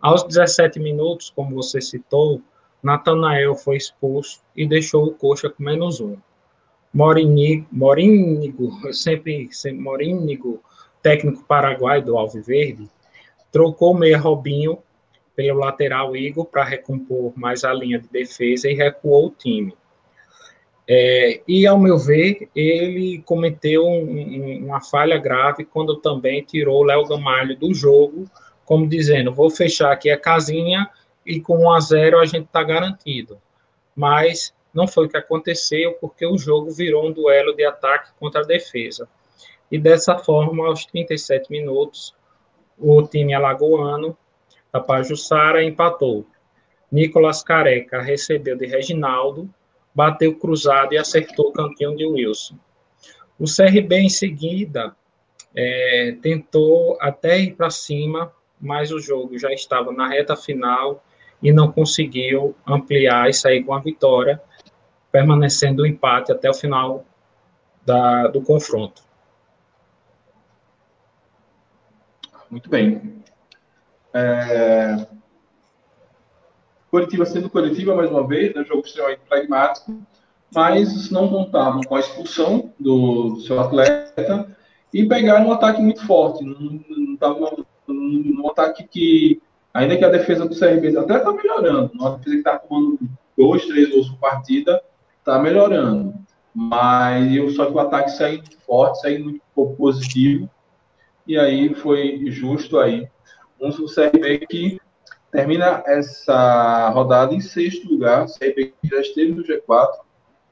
Aos 0.00 0.22
17 0.22 0.80
minutos, 0.80 1.28
como 1.28 1.54
você 1.54 1.82
citou, 1.82 2.40
Natanael 2.82 3.54
foi 3.54 3.76
expulso 3.76 4.40
e 4.56 4.66
deixou 4.66 5.04
o 5.04 5.12
Coxa 5.12 5.50
com 5.50 5.62
menos 5.62 6.00
um. 6.00 6.16
Morínigo, 6.92 8.92
sempre, 8.92 9.48
sempre 9.50 9.80
Morínigo, 9.80 10.62
técnico 11.02 11.44
paraguaio 11.44 12.04
do 12.04 12.18
Alviverde, 12.18 12.88
trocou 13.50 13.94
meia 13.94 14.18
Robinho 14.18 14.78
pelo 15.34 15.58
lateral 15.58 16.14
Igor 16.14 16.44
para 16.44 16.64
recompor 16.64 17.32
mais 17.34 17.64
a 17.64 17.72
linha 17.72 17.98
de 17.98 18.08
defesa 18.08 18.68
e 18.68 18.74
recuou 18.74 19.26
o 19.26 19.30
time. 19.30 19.74
É, 20.86 21.40
e, 21.46 21.66
ao 21.66 21.78
meu 21.78 21.96
ver, 21.96 22.48
ele 22.54 23.22
cometeu 23.24 23.86
um, 23.86 24.02
um, 24.02 24.66
uma 24.66 24.80
falha 24.80 25.16
grave 25.16 25.64
quando 25.64 25.96
também 25.96 26.42
tirou 26.42 26.80
o 26.80 26.84
Léo 26.84 27.06
Gamalho 27.06 27.56
do 27.56 27.72
jogo, 27.72 28.28
como 28.64 28.88
dizendo, 28.88 29.32
vou 29.32 29.48
fechar 29.48 29.92
aqui 29.92 30.10
a 30.10 30.18
casinha 30.18 30.90
e 31.24 31.40
com 31.40 31.64
1 31.64 31.72
a 31.72 31.80
0 31.80 32.18
a 32.18 32.26
gente 32.26 32.46
está 32.46 32.62
garantido. 32.62 33.38
Mas 33.94 34.52
não 34.74 34.86
foi 34.86 35.06
o 35.06 35.08
que 35.08 35.16
aconteceu, 35.16 35.92
porque 35.94 36.26
o 36.26 36.38
jogo 36.38 36.70
virou 36.70 37.06
um 37.06 37.12
duelo 37.12 37.54
de 37.54 37.64
ataque 37.64 38.10
contra 38.18 38.40
a 38.40 38.46
defesa. 38.46 39.08
E 39.70 39.78
dessa 39.78 40.18
forma, 40.18 40.66
aos 40.66 40.84
37 40.86 41.50
minutos, 41.50 42.14
o 42.78 43.02
time 43.02 43.34
alagoano 43.34 44.16
da 44.72 44.80
Pajussara 44.80 45.62
empatou. 45.62 46.26
Nicolas 46.90 47.42
Careca 47.42 48.00
recebeu 48.00 48.56
de 48.56 48.66
Reginaldo, 48.66 49.48
bateu 49.94 50.34
cruzado 50.36 50.94
e 50.94 50.98
acertou 50.98 51.48
o 51.48 51.52
cantinho 51.52 51.96
de 51.96 52.06
Wilson. 52.06 52.56
O 53.38 53.44
CRB, 53.44 53.96
em 53.96 54.08
seguida, 54.08 54.94
é, 55.54 56.16
tentou 56.22 56.96
até 57.00 57.38
ir 57.40 57.54
para 57.54 57.70
cima, 57.70 58.32
mas 58.60 58.92
o 58.92 59.00
jogo 59.00 59.38
já 59.38 59.52
estava 59.52 59.92
na 59.92 60.08
reta 60.08 60.36
final 60.36 61.02
e 61.42 61.52
não 61.52 61.72
conseguiu 61.72 62.54
ampliar 62.66 63.28
e 63.28 63.34
sair 63.34 63.64
com 63.64 63.74
a 63.74 63.80
vitória 63.80 64.40
permanecendo 65.12 65.82
o 65.82 65.86
empate 65.86 66.32
até 66.32 66.48
o 66.48 66.54
final 66.54 67.04
da, 67.84 68.26
do 68.28 68.40
confronto. 68.40 69.02
Muito 72.50 72.68
bem. 72.68 73.22
É... 74.12 75.06
Sendo 77.26 77.48
Curitiba, 77.48 77.94
mais 77.94 78.10
uma 78.10 78.26
vez, 78.26 78.54
né, 78.54 78.64
jogo 78.64 78.82
extremamente 78.84 79.22
pragmático, 79.26 80.02
mas 80.54 81.10
não 81.10 81.28
contavam 81.28 81.80
com 81.82 81.96
a 81.96 82.00
expulsão 82.00 82.70
do, 82.78 83.40
seu 83.40 83.58
atleta 83.58 84.54
e 84.92 85.06
pegaram 85.06 85.46
um 85.46 85.52
ataque 85.52 85.80
muito 85.80 86.06
forte. 86.06 86.44
Não 86.44 87.14
estavam 87.14 87.64
num 87.86 88.50
ataque 88.50 88.84
que, 88.84 89.40
ainda 89.72 89.96
que 89.96 90.04
a 90.04 90.10
defesa 90.10 90.46
do 90.46 90.58
CRB 90.58 90.94
até 90.98 91.16
está 91.16 91.32
melhorando, 91.32 91.90
uma 91.94 92.18
defesa 92.18 92.30
que 92.30 92.36
está 92.36 92.58
tomando 92.58 92.98
dois, 93.38 93.64
três 93.64 93.88
gols 93.88 94.10
por 94.10 94.18
partida, 94.18 94.82
está 95.22 95.38
melhorando. 95.38 96.14
Mas 96.54 97.34
eu, 97.34 97.48
só 97.50 97.66
que 97.66 97.72
o 97.72 97.78
ataque 97.78 98.10
segue 98.10 98.42
forte, 98.66 99.00
segue 99.00 99.22
muito 99.22 99.40
pouco 99.54 99.76
positivo. 99.76 100.50
E 101.26 101.38
aí 101.38 101.72
foi 101.74 102.24
justo 102.26 102.78
aí. 102.78 103.08
Um 103.60 103.70
CRB 103.70 104.46
que 104.46 104.80
termina 105.30 105.82
essa 105.86 106.90
rodada 106.90 107.32
em 107.32 107.40
sexto 107.40 107.88
lugar. 107.88 108.26
CRB 108.26 108.74
já 108.84 109.00
esteve 109.00 109.32
no 109.32 109.44
G4 109.44 109.88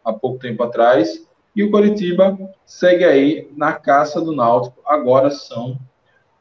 há 0.05 0.13
pouco 0.13 0.39
tempo 0.39 0.63
atrás. 0.63 1.27
E 1.55 1.63
o 1.65 1.71
Coritiba 1.71 2.39
segue 2.65 3.05
aí 3.05 3.51
na 3.57 3.73
caça 3.73 4.21
do 4.21 4.33
Náutico. 4.33 4.81
Agora 4.87 5.31
são 5.31 5.77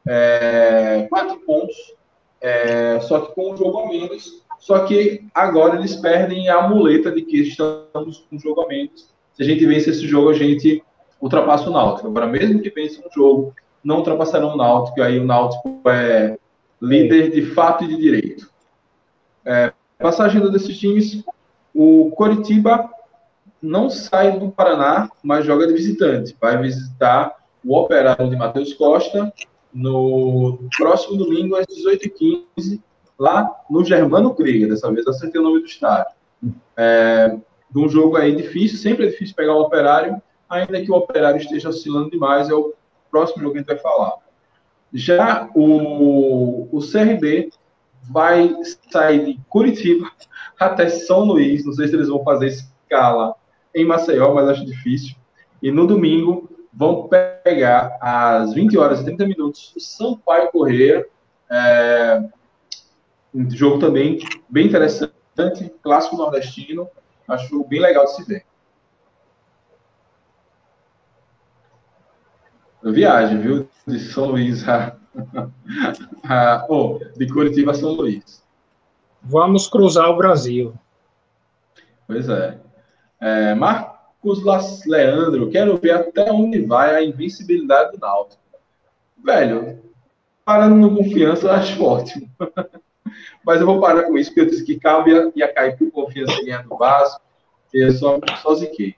é, 0.06 1.06
quatro 1.10 1.40
pontos, 1.40 1.76
é, 2.40 3.00
só 3.00 3.20
que 3.20 3.34
com 3.34 3.52
um 3.52 3.56
jogo 3.56 3.80
a 3.80 3.88
menos. 3.88 4.44
Só 4.60 4.84
que 4.84 5.26
agora 5.34 5.76
eles 5.76 5.96
perdem 5.96 6.48
a 6.50 6.68
muleta 6.68 7.10
de 7.10 7.22
que 7.22 7.40
estamos 7.40 8.26
com 8.28 8.38
jogo 8.38 8.60
a 8.60 8.68
menos. 8.68 9.08
Se 9.32 9.42
a 9.42 9.46
gente 9.46 9.64
vence 9.64 9.88
esse 9.88 10.06
jogo, 10.06 10.28
a 10.28 10.34
gente 10.34 10.84
ultrapassa 11.20 11.68
o 11.68 11.72
Náutico. 11.72 12.08
Agora, 12.08 12.26
mesmo 12.26 12.60
que 12.60 12.68
vence 12.70 13.00
um 13.00 13.10
jogo, 13.12 13.54
não 13.82 13.96
ultrapassarão 13.96 14.54
o 14.54 14.56
Náutico, 14.56 15.02
aí 15.02 15.18
o 15.18 15.24
Náutico 15.24 15.80
é 15.88 16.38
líder 16.80 17.30
de 17.30 17.42
fato 17.46 17.84
e 17.84 17.88
de 17.88 17.96
direito. 17.96 18.50
É, 19.44 19.72
passagem 19.98 20.40
desses 20.50 20.78
times, 20.78 21.24
o 21.74 22.10
Coritiba 22.10 22.90
não 23.62 23.88
sai 23.88 24.38
do 24.38 24.50
Paraná, 24.50 25.10
mas 25.22 25.46
joga 25.46 25.66
de 25.66 25.72
visitante. 25.72 26.36
Vai 26.38 26.60
visitar 26.60 27.34
o 27.64 27.76
Operário 27.76 28.28
de 28.28 28.36
Matheus 28.36 28.74
Costa 28.74 29.32
no 29.72 30.58
próximo 30.76 31.16
domingo 31.16 31.56
às 31.56 31.66
18h15 31.66 32.80
lá 33.20 33.54
no 33.68 33.84
Germano 33.84 34.34
Krieger, 34.34 34.66
dessa 34.66 34.90
vez 34.90 35.06
acertei 35.06 35.38
o 35.38 35.44
nome 35.44 35.60
do 35.60 35.66
estádio. 35.66 36.14
É, 36.74 37.36
de 37.70 37.78
um 37.78 37.86
jogo 37.86 38.16
aí 38.16 38.34
difícil, 38.34 38.78
sempre 38.78 39.06
é 39.06 39.10
difícil 39.10 39.36
pegar 39.36 39.54
o 39.54 39.60
operário, 39.60 40.20
ainda 40.48 40.80
que 40.80 40.90
o 40.90 40.94
operário 40.94 41.38
esteja 41.38 41.68
oscilando 41.68 42.10
demais, 42.10 42.48
é 42.48 42.54
o 42.54 42.72
próximo 43.10 43.42
jogo 43.42 43.52
que 43.52 43.58
a 43.58 43.60
gente 43.60 43.68
vai 43.68 43.78
falar. 43.78 44.14
Já 44.90 45.50
o, 45.54 46.66
o 46.72 46.80
CRB 46.80 47.50
vai 48.10 48.56
sair 48.90 49.26
de 49.26 49.40
Curitiba 49.50 50.10
até 50.58 50.88
São 50.88 51.20
Luís, 51.20 51.66
não 51.66 51.74
sei 51.74 51.88
se 51.88 51.94
eles 51.94 52.08
vão 52.08 52.24
fazer 52.24 52.46
escala 52.46 53.34
em 53.74 53.84
Maceió, 53.84 54.32
mas 54.32 54.48
acho 54.48 54.64
difícil. 54.64 55.14
E 55.62 55.70
no 55.70 55.86
domingo 55.86 56.48
vão 56.72 57.06
pegar 57.44 57.98
às 58.00 58.54
20 58.54 58.78
horas 58.78 59.00
e 59.00 59.04
30 59.04 59.26
minutos 59.26 59.74
o 59.76 59.80
Sampaio 59.80 60.50
Correia. 60.50 61.06
É, 61.50 62.22
um 63.34 63.48
jogo 63.50 63.78
também 63.78 64.18
bem 64.48 64.66
interessante, 64.66 65.12
clássico 65.82 66.16
nordestino. 66.16 66.88
Acho 67.26 67.64
bem 67.64 67.80
legal 67.80 68.04
de 68.06 68.16
se 68.16 68.24
ver. 68.24 68.44
Viagem, 72.82 73.40
viu? 73.40 73.68
De 73.86 74.00
São 74.00 74.30
Luís 74.30 74.66
a, 74.68 74.96
a 76.24 76.66
oh, 76.68 76.98
de 77.16 77.26
Curitiba 77.28 77.72
a 77.72 77.74
São 77.74 77.92
Luís. 77.92 78.42
Vamos 79.22 79.68
cruzar 79.68 80.08
o 80.08 80.16
Brasil. 80.16 80.74
Pois 82.06 82.28
é. 82.28 82.58
é 83.20 83.54
Marcos 83.54 84.42
Leandro, 84.86 85.50
quero 85.50 85.76
ver 85.76 85.92
até 85.92 86.32
onde 86.32 86.62
vai 86.62 86.96
a 86.96 87.04
invencibilidade 87.04 87.92
do 87.92 87.98
Náutico. 87.98 88.40
Velho, 89.22 89.78
parando 90.44 90.76
no 90.76 90.96
confiança, 90.96 91.52
acho 91.52 91.84
ótimo. 91.84 92.28
Mas 93.44 93.60
eu 93.60 93.66
vou 93.66 93.80
parar 93.80 94.04
com 94.04 94.16
isso, 94.16 94.30
porque 94.30 94.40
eu 94.40 94.46
disse 94.46 94.64
que 94.64 94.78
Calma 94.78 95.08
ia, 95.08 95.32
ia 95.34 95.52
cair 95.52 95.76
por 95.76 95.90
confiança 95.90 96.42
ganhar 96.42 96.62
do 96.62 96.76
Vasco, 96.76 97.20
e 97.72 97.84
eu 97.84 97.92
só, 97.92 98.18
só 98.42 98.54
ziquei. 98.54 98.96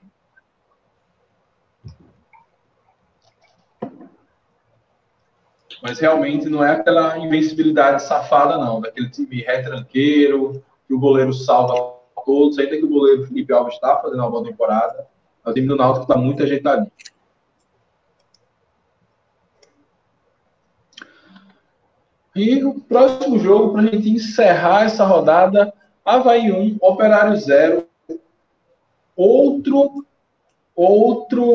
Mas 5.81 5.99
realmente 5.99 6.47
não 6.47 6.63
é 6.63 6.71
aquela 6.71 7.17
invencibilidade 7.17 8.03
safada, 8.03 8.57
não, 8.57 8.79
daquele 8.79 9.09
time 9.09 9.41
retranqueiro, 9.41 10.63
que 10.87 10.93
o 10.93 10.99
goleiro 10.99 11.33
salva 11.33 11.99
todos, 12.25 12.57
ainda 12.57 12.77
que 12.77 12.85
o 12.85 12.89
goleiro 12.89 13.27
Felipe 13.27 13.51
Alves 13.51 13.73
está 13.73 13.97
fazendo 13.97 14.19
uma 14.19 14.31
boa 14.31 14.45
temporada. 14.45 15.07
O 15.45 15.53
time 15.53 15.67
do 15.67 15.75
Náutico 15.75 16.03
está 16.03 16.15
muito 16.15 16.41
ajeitadinho. 16.41 16.91
E 22.35 22.63
o 22.63 22.79
próximo 22.79 23.37
jogo, 23.37 23.73
para 23.73 23.81
a 23.81 23.85
gente 23.85 24.09
encerrar 24.09 24.85
essa 24.85 25.05
rodada, 25.05 25.71
Havaí 26.03 26.51
1, 26.51 26.77
Operário 26.81 27.37
0. 27.37 27.85
Outro, 29.15 30.03
outro, 30.75 31.45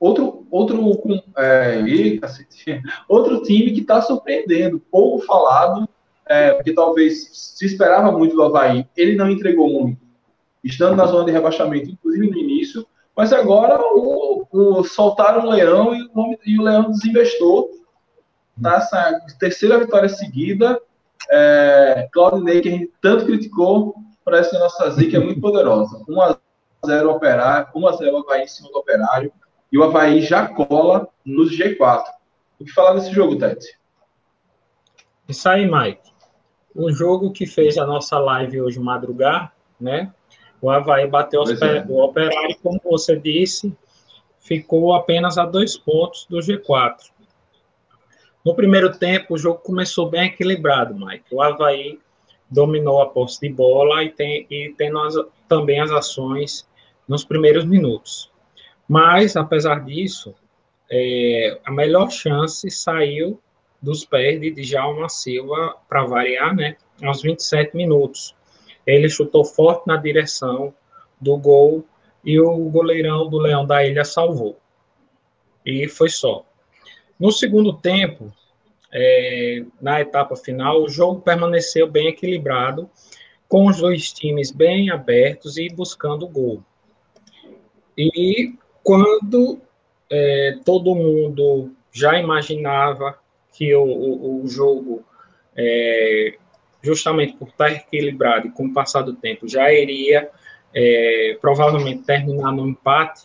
outro, 0.00 0.46
outro, 0.50 1.22
é, 1.38 1.84
outro 3.08 3.42
time 3.42 3.70
que 3.70 3.80
está 3.80 4.02
surpreendendo, 4.02 4.82
pouco 4.90 5.24
falado, 5.24 5.88
é, 6.28 6.52
porque 6.54 6.72
talvez 6.72 7.30
se 7.32 7.64
esperava 7.64 8.10
muito 8.10 8.34
do 8.34 8.42
Havaí, 8.42 8.84
ele 8.96 9.14
não 9.14 9.30
entregou 9.30 9.68
muito, 9.68 10.00
estando 10.64 10.96
na 10.96 11.06
zona 11.06 11.26
de 11.26 11.30
rebaixamento, 11.30 11.88
inclusive 11.88 12.28
no 12.28 12.36
início, 12.36 12.84
mas 13.16 13.32
agora 13.32 13.78
o, 13.80 14.44
o 14.50 14.82
soltaram 14.82 15.46
o 15.46 15.50
Leão 15.50 15.94
e 15.94 16.02
o, 16.12 16.38
e 16.44 16.58
o 16.58 16.62
Leão 16.62 16.90
desinvestou 16.90 17.85
nessa 18.56 19.20
terceira 19.38 19.78
vitória 19.78 20.08
seguida. 20.08 20.80
É, 21.30 22.08
Claudinei, 22.12 22.60
que 22.60 22.68
a 22.68 22.72
gente 22.72 22.92
tanto 23.00 23.26
criticou, 23.26 23.94
parece 24.24 24.50
que 24.50 24.56
a 24.56 24.60
nossa 24.60 24.90
zica 24.90 25.16
é 25.16 25.20
muito 25.20 25.40
poderosa. 25.40 26.02
1x0 26.08 27.10
Operário, 27.10 27.68
1x0 27.74 28.20
Havaí 28.20 28.42
em 28.42 28.46
cima 28.46 28.68
do 28.70 28.78
Operário, 28.78 29.32
e 29.72 29.78
o 29.78 29.82
Havaí 29.82 30.20
já 30.20 30.48
cola 30.48 31.08
nos 31.24 31.56
G4. 31.56 32.04
O 32.58 32.64
que 32.64 32.72
falar 32.72 32.94
desse 32.94 33.12
jogo, 33.12 33.36
Tete? 33.36 33.78
Isso 35.28 35.48
aí, 35.48 35.70
Mike. 35.70 36.12
O 36.74 36.92
jogo 36.92 37.32
que 37.32 37.46
fez 37.46 37.76
a 37.78 37.86
nossa 37.86 38.18
live 38.18 38.60
hoje 38.60 38.78
madrugar, 38.78 39.52
né? 39.80 40.12
O 40.60 40.70
Havaí 40.70 41.06
bateu 41.06 41.42
é. 41.42 41.84
o 41.88 42.02
Operário, 42.02 42.56
como 42.62 42.80
você 42.84 43.16
disse, 43.16 43.76
ficou 44.40 44.94
apenas 44.94 45.36
a 45.38 45.44
dois 45.44 45.76
pontos 45.76 46.26
do 46.28 46.38
G4. 46.38 46.96
No 48.46 48.54
primeiro 48.54 48.96
tempo, 48.96 49.34
o 49.34 49.38
jogo 49.38 49.58
começou 49.58 50.08
bem 50.08 50.26
equilibrado, 50.26 50.94
Mike. 50.94 51.34
O 51.34 51.42
Havaí 51.42 51.98
dominou 52.48 53.02
a 53.02 53.08
posse 53.08 53.40
de 53.40 53.52
bola 53.52 54.04
e 54.04 54.10
tem, 54.10 54.46
e 54.48 54.72
tem 54.78 54.88
nós, 54.88 55.16
também 55.48 55.80
as 55.80 55.90
ações 55.90 56.64
nos 57.08 57.24
primeiros 57.24 57.64
minutos. 57.64 58.30
Mas, 58.88 59.34
apesar 59.34 59.84
disso, 59.84 60.32
é, 60.88 61.58
a 61.64 61.72
melhor 61.72 62.08
chance 62.08 62.70
saiu 62.70 63.42
dos 63.82 64.04
pés 64.04 64.40
de 64.40 64.52
Djalma 64.52 65.08
Silva 65.08 65.74
para 65.88 66.06
variar, 66.06 66.54
né? 66.54 66.76
Aos 67.02 67.22
27 67.22 67.76
minutos. 67.76 68.32
Ele 68.86 69.08
chutou 69.08 69.44
forte 69.44 69.88
na 69.88 69.96
direção 69.96 70.72
do 71.20 71.36
gol 71.36 71.84
e 72.24 72.38
o 72.38 72.56
goleirão 72.70 73.28
do 73.28 73.38
Leão 73.38 73.66
da 73.66 73.84
Ilha 73.84 74.04
salvou. 74.04 74.56
E 75.64 75.88
foi 75.88 76.08
só. 76.08 76.46
No 77.18 77.32
segundo 77.32 77.72
tempo, 77.72 78.32
é, 78.92 79.64
na 79.80 80.00
etapa 80.00 80.36
final, 80.36 80.82
o 80.82 80.88
jogo 80.88 81.20
permaneceu 81.20 81.90
bem 81.90 82.08
equilibrado, 82.08 82.88
com 83.48 83.66
os 83.66 83.78
dois 83.78 84.12
times 84.12 84.50
bem 84.50 84.90
abertos 84.90 85.56
e 85.56 85.68
buscando 85.68 86.28
gol. 86.28 86.62
E 87.96 88.54
quando 88.82 89.60
é, 90.10 90.58
todo 90.64 90.94
mundo 90.94 91.72
já 91.92 92.18
imaginava 92.18 93.18
que 93.52 93.74
o, 93.74 93.84
o, 93.84 94.44
o 94.44 94.48
jogo, 94.48 95.04
é, 95.56 96.36
justamente 96.82 97.34
por 97.36 97.48
estar 97.48 97.72
equilibrado 97.72 98.48
e 98.48 98.50
com 98.50 98.66
o 98.66 98.72
passar 98.72 99.02
do 99.02 99.14
tempo, 99.14 99.48
já 99.48 99.72
iria 99.72 100.30
é, 100.74 101.38
provavelmente 101.40 102.02
terminar 102.02 102.52
no 102.52 102.68
empate, 102.68 103.22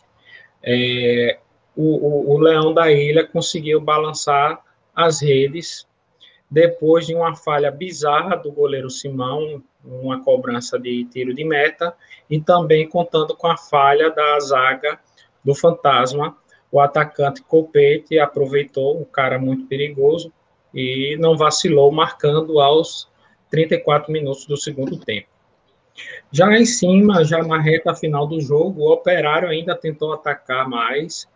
é, 1.78 1.82
o, 1.82 2.34
o, 2.34 2.38
Leão 2.38 2.74
da 2.74 2.92
Ilha 2.92 3.26
conseguiu 3.26 3.80
balançar 3.80 4.62
as 4.96 5.22
redes 5.22 5.88
depois 6.50 7.08
de 7.08 7.16
uma 7.16 7.36
falha 7.36 7.72
bizarra 7.72 8.36
do 8.36 8.52
goleiro 8.52 8.90
Simão, 8.90 9.64
uma 9.84 10.22
cobrança 10.22 10.78
de 10.78 11.06
tiro 11.06 11.34
de 11.34 11.46
meta, 11.46 11.96
e 12.30 12.42
também 12.42 12.88
contando 12.88 13.36
com 13.36 13.48
a 13.48 13.58
falha 13.58 14.10
da 14.10 14.40
zaga 14.40 15.00
do 15.44 15.56
Fantasma, 15.56 16.36
o 16.72 16.80
atacante 16.80 17.42
Copete 17.42 18.20
aproveitou 18.20 19.00
um 19.00 19.06
cara 19.06 19.40
muito 19.40 19.66
perigoso 19.66 20.32
e 20.74 21.18
não 21.20 21.38
vacilou, 21.38 21.92
marcando 21.92 22.60
aos 22.60 23.10
34 23.50 24.12
minutos 24.12 24.46
do 24.46 24.56
segundo 24.56 24.98
tempo. 24.98 25.28
Já 26.32 26.58
em 26.58 26.66
cima, 26.66 27.26
já 27.26 27.44
na 27.44 27.60
reta 27.60 27.94
final 27.94 28.26
do 28.26 28.40
jogo, 28.40 28.82
o 28.82 28.92
Operário 28.94 29.50
ainda 29.50 29.76
tentou 29.76 30.14
atacar 30.14 30.68
mais, 30.70 31.28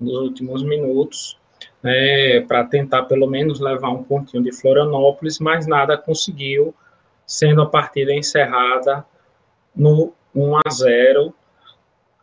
nos 0.00 0.14
últimos 0.14 0.62
minutos, 0.62 1.38
né, 1.82 2.40
para 2.40 2.64
tentar 2.64 3.04
pelo 3.04 3.26
menos 3.26 3.60
levar 3.60 3.90
um 3.90 4.02
pontinho 4.02 4.42
de 4.42 4.52
Florianópolis, 4.52 5.38
mas 5.38 5.66
nada 5.66 5.96
conseguiu, 5.96 6.74
sendo 7.26 7.62
a 7.62 7.66
partida 7.66 8.12
encerrada 8.12 9.04
no 9.74 10.12
1 10.34 10.56
a 10.56 10.70
0. 10.70 11.34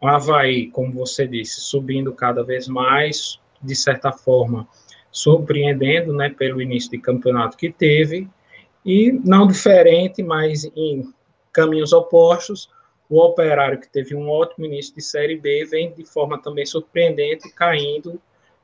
O 0.01 0.07
Havaí, 0.07 0.67
como 0.67 0.93
você 0.93 1.27
disse, 1.27 1.61
subindo 1.61 2.11
cada 2.13 2.43
vez 2.43 2.67
mais, 2.67 3.39
de 3.61 3.75
certa 3.75 4.11
forma, 4.11 4.67
surpreendendo 5.11 6.13
né, 6.13 6.29
pelo 6.29 6.61
início 6.61 6.89
de 6.89 6.97
campeonato 6.97 7.57
que 7.57 7.71
teve, 7.71 8.27
e 8.85 9.11
não 9.11 9.45
diferente, 9.45 10.23
mas 10.23 10.65
em 10.75 11.13
caminhos 11.53 11.93
opostos, 11.93 12.69
o 13.11 13.19
Operário, 13.19 13.77
que 13.77 13.89
teve 13.89 14.15
um 14.15 14.29
ótimo 14.29 14.65
início 14.65 14.95
de 14.95 15.01
Série 15.01 15.37
B, 15.37 15.65
vem 15.65 15.91
de 15.91 16.05
forma 16.05 16.41
também 16.41 16.65
surpreendente, 16.65 17.53
caindo, 17.53 18.21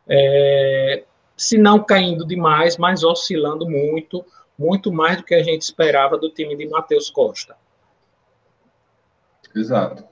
é, 0.07 1.03
se 1.35 1.57
não 1.57 1.83
caindo 1.83 2.25
demais, 2.25 2.77
mas 2.77 3.03
oscilando 3.03 3.69
muito, 3.69 4.25
muito 4.57 4.89
mais 4.89 5.17
do 5.17 5.23
que 5.23 5.35
a 5.35 5.43
gente 5.43 5.63
esperava 5.63 6.17
do 6.17 6.29
time 6.29 6.55
de 6.55 6.65
Matheus 6.65 7.09
Costa. 7.09 7.57
Exato. 9.53 10.05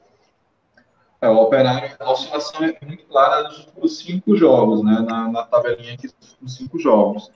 É, 1.21 1.29
o 1.29 1.37
Operário, 1.37 1.95
a 1.97 2.11
oscilação 2.11 2.61
é 2.65 2.77
muito 2.85 3.05
clara 3.05 3.49
nos 3.77 3.99
cinco 3.99 4.35
jogos, 4.35 4.83
né? 4.83 4.99
Na, 4.99 5.31
na 5.31 5.43
tabelinha 5.43 5.93
aqui 5.93 6.09
dos 6.41 6.57
cinco 6.57 6.77
jogos. 6.77 7.31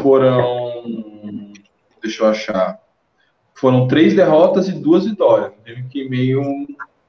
Foram. 0.00 1.52
Deixa 2.00 2.22
eu 2.22 2.28
achar 2.28 2.81
foram 3.62 3.86
três 3.86 4.12
derrotas 4.12 4.68
e 4.68 4.72
duas 4.72 5.04
vitórias. 5.04 5.52
Teve 5.64 5.84
que 5.84 6.08
meio 6.08 6.42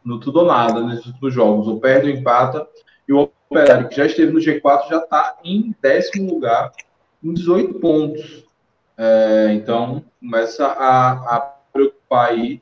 no 0.06 0.20
tudo 0.20 0.42
ou 0.42 0.46
nada 0.46 0.86
nesses 0.86 1.08
últimos 1.08 1.34
jogos. 1.34 1.68
O 1.68 1.80
perde, 1.80 2.12
o 2.12 2.14
empata. 2.14 2.68
E 3.08 3.12
o 3.12 3.28
Operário, 3.50 3.90
que 3.90 3.96
já 3.96 4.06
esteve 4.06 4.32
no 4.32 4.40
G4, 4.40 4.88
já 4.88 5.00
está 5.00 5.36
em 5.44 5.76
décimo 5.82 6.32
lugar, 6.32 6.72
com 7.24 7.34
18 7.34 7.80
pontos. 7.80 8.46
É, 8.96 9.52
então, 9.54 10.04
começa 10.20 10.68
a, 10.68 11.12
a, 11.38 11.40
preocupar 11.74 12.30
aí, 12.30 12.62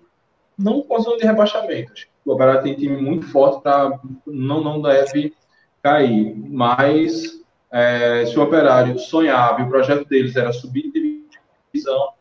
não 0.57 0.81
com 0.84 0.95
a 0.95 0.99
zona 0.99 1.18
de 1.18 1.26
rebaixamento. 1.26 1.91
Acho 1.91 2.05
que 2.05 2.11
o 2.26 2.31
Operário 2.31 2.63
tem 2.63 2.76
time 2.76 2.95
muito 2.95 3.27
forte 3.27 3.61
não, 4.26 4.63
não 4.63 4.81
deve 4.81 5.34
cair. 5.84 6.34
Mas, 6.49 7.41
é, 7.69 8.26
se 8.26 8.39
o 8.39 8.43
Operário 8.43 8.97
sonhava 8.97 9.59
e 9.59 9.65
o 9.65 9.69
projeto 9.69 10.07
deles 10.07 10.38
era 10.38 10.53
subir 10.53 10.89
de 10.93 11.26
divisão, 11.73 12.13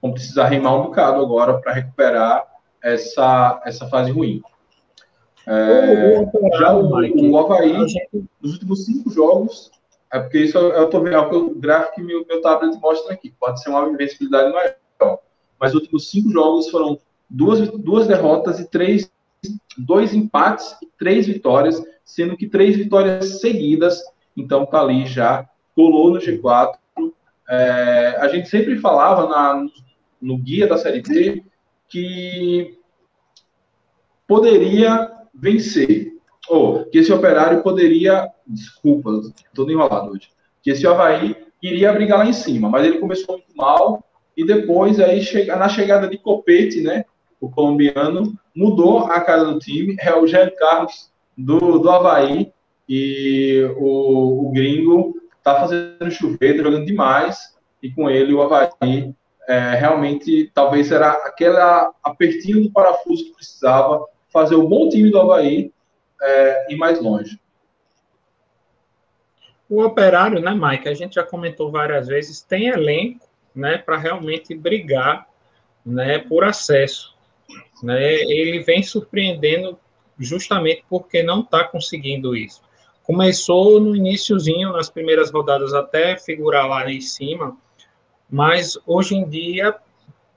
vão 0.00 0.12
precisar 0.12 0.48
remar 0.48 0.76
um 0.76 0.84
bocado 0.84 1.20
agora 1.20 1.58
para 1.60 1.72
recuperar 1.72 2.46
essa, 2.82 3.60
essa 3.64 3.86
fase 3.88 4.10
ruim. 4.10 4.42
É, 5.46 6.24
já 6.58 6.74
o, 6.74 6.90
o 6.90 7.38
Havaí, 7.38 7.72
nos 8.40 8.52
últimos 8.52 8.84
cinco 8.84 9.10
jogos, 9.10 9.70
é 10.12 10.18
porque 10.18 10.38
isso 10.38 10.58
eu 10.58 10.84
estou 10.84 11.02
vendo, 11.02 11.14
é 11.14 11.20
o 11.20 11.54
gráfico 11.54 11.94
que 11.94 12.02
meu, 12.02 12.24
meu 12.26 12.40
tablet 12.40 12.78
mostra 12.80 13.14
aqui, 13.14 13.32
pode 13.38 13.62
ser 13.62 13.70
uma 13.70 13.88
invencibilidade 13.88 14.52
maior. 14.52 15.18
Mas 15.58 15.74
os 15.74 15.80
últimos 15.80 16.10
cinco 16.10 16.30
jogos 16.30 16.68
foram 16.68 16.98
duas, 17.28 17.68
duas 17.70 18.06
derrotas 18.06 18.58
e 18.58 18.68
três, 18.68 19.10
dois 19.78 20.12
empates 20.12 20.76
e 20.82 20.88
três 20.98 21.26
vitórias, 21.26 21.82
sendo 22.04 22.36
que 22.36 22.48
três 22.48 22.76
vitórias 22.76 23.40
seguidas, 23.40 24.02
então 24.36 24.66
tá 24.66 24.80
ali 24.80 25.06
já, 25.06 25.48
colou 25.74 26.10
no 26.10 26.18
G4. 26.18 26.74
É, 27.48 28.16
a 28.20 28.28
gente 28.28 28.48
sempre 28.48 28.78
falava 28.78 29.28
na, 29.28 29.64
no 30.20 30.36
guia 30.36 30.66
da 30.66 30.76
Série 30.76 31.02
B 31.02 31.42
que 31.88 32.78
poderia 34.26 35.10
vencer, 35.34 36.12
ou 36.48 36.84
que 36.84 36.98
esse 36.98 37.12
operário 37.12 37.62
poderia, 37.62 38.28
desculpa, 38.46 39.10
estou 39.46 39.68
enrolado 39.70 40.12
hoje, 40.12 40.28
que 40.62 40.70
esse 40.70 40.86
Havaí 40.86 41.36
iria 41.62 41.92
brigar 41.92 42.18
lá 42.18 42.26
em 42.26 42.32
cima, 42.32 42.68
mas 42.68 42.86
ele 42.86 42.98
começou 42.98 43.36
muito 43.36 43.56
mal 43.56 44.04
e 44.36 44.44
depois 44.44 45.00
aí 45.00 45.20
na 45.46 45.68
chegada 45.68 46.08
de 46.08 46.16
Copete, 46.16 46.80
né, 46.80 47.04
o 47.40 47.50
colombiano, 47.50 48.38
mudou 48.54 49.00
a 49.06 49.20
cara 49.20 49.44
do 49.44 49.58
time, 49.58 49.96
é 49.98 50.14
o 50.14 50.26
Jean 50.26 50.50
Carlos 50.58 51.10
do, 51.36 51.78
do 51.78 51.90
Havaí 51.90 52.52
e 52.88 53.62
o, 53.78 54.46
o 54.46 54.52
gringo 54.52 55.14
tá 55.42 55.60
fazendo 55.60 56.10
chover, 56.10 56.56
tá 56.56 56.62
jogando 56.62 56.86
demais 56.86 57.56
e 57.82 57.90
com 57.90 58.08
ele 58.08 58.32
o 58.32 58.42
Havaí 58.42 59.14
é, 59.50 59.74
realmente 59.74 60.48
talvez 60.54 60.92
era 60.92 61.10
aquela 61.10 61.92
apertinho 62.04 62.62
do 62.62 62.70
parafuso 62.70 63.24
que 63.24 63.34
precisava 63.34 64.06
fazer 64.28 64.54
o 64.54 64.68
bom 64.68 64.88
time 64.88 65.10
do 65.10 65.20
Havaí 65.20 65.72
é, 66.22 66.72
ir 66.72 66.76
mais 66.76 67.02
longe. 67.02 67.36
O 69.68 69.82
operário, 69.82 70.38
né, 70.38 70.54
Mike? 70.54 70.88
A 70.88 70.94
gente 70.94 71.16
já 71.16 71.24
comentou 71.24 71.68
várias 71.68 72.06
vezes, 72.06 72.40
tem 72.40 72.68
elenco, 72.68 73.28
né, 73.52 73.76
para 73.76 73.96
realmente 73.96 74.54
brigar, 74.54 75.26
né, 75.84 76.20
por 76.20 76.44
acesso, 76.44 77.16
né? 77.82 78.14
Ele 78.22 78.60
vem 78.60 78.84
surpreendendo 78.84 79.76
justamente 80.16 80.84
porque 80.88 81.24
não 81.24 81.40
está 81.40 81.64
conseguindo 81.64 82.36
isso. 82.36 82.62
Começou 83.02 83.80
no 83.80 83.96
iníciozinho, 83.96 84.72
nas 84.72 84.88
primeiras 84.88 85.32
rodadas, 85.32 85.74
até 85.74 86.16
figurar 86.16 86.68
lá 86.68 86.88
em 86.88 87.00
cima, 87.00 87.56
mas 88.30 88.78
hoje 88.86 89.14
em 89.14 89.28
dia, 89.28 89.74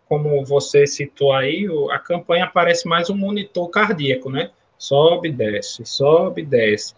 como 0.07 0.43
você 0.45 0.87
citou 0.87 1.33
aí, 1.33 1.67
a 1.91 1.99
campanha 1.99 2.49
parece 2.51 2.87
mais 2.87 3.09
um 3.09 3.15
monitor 3.15 3.69
cardíaco, 3.69 4.29
né? 4.29 4.51
sobe, 4.83 5.31
desce, 5.31 5.85
sobe, 5.85 6.43
desce. 6.43 6.93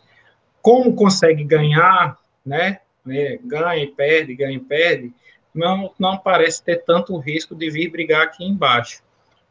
Como 0.61 0.95
consegue 0.95 1.43
ganhar, 1.43 2.17
né? 2.43 2.79
né? 3.05 3.37
Ganha 3.43 3.83
e 3.83 3.87
perde, 3.87 4.35
ganha 4.35 4.57
e 4.57 4.59
perde, 4.59 5.13
não, 5.53 5.93
não 5.99 6.17
parece 6.17 6.63
ter 6.63 6.83
tanto 6.83 7.17
risco 7.17 7.53
de 7.53 7.69
vir 7.69 7.89
brigar 7.89 8.23
aqui 8.23 8.43
embaixo. 8.43 9.03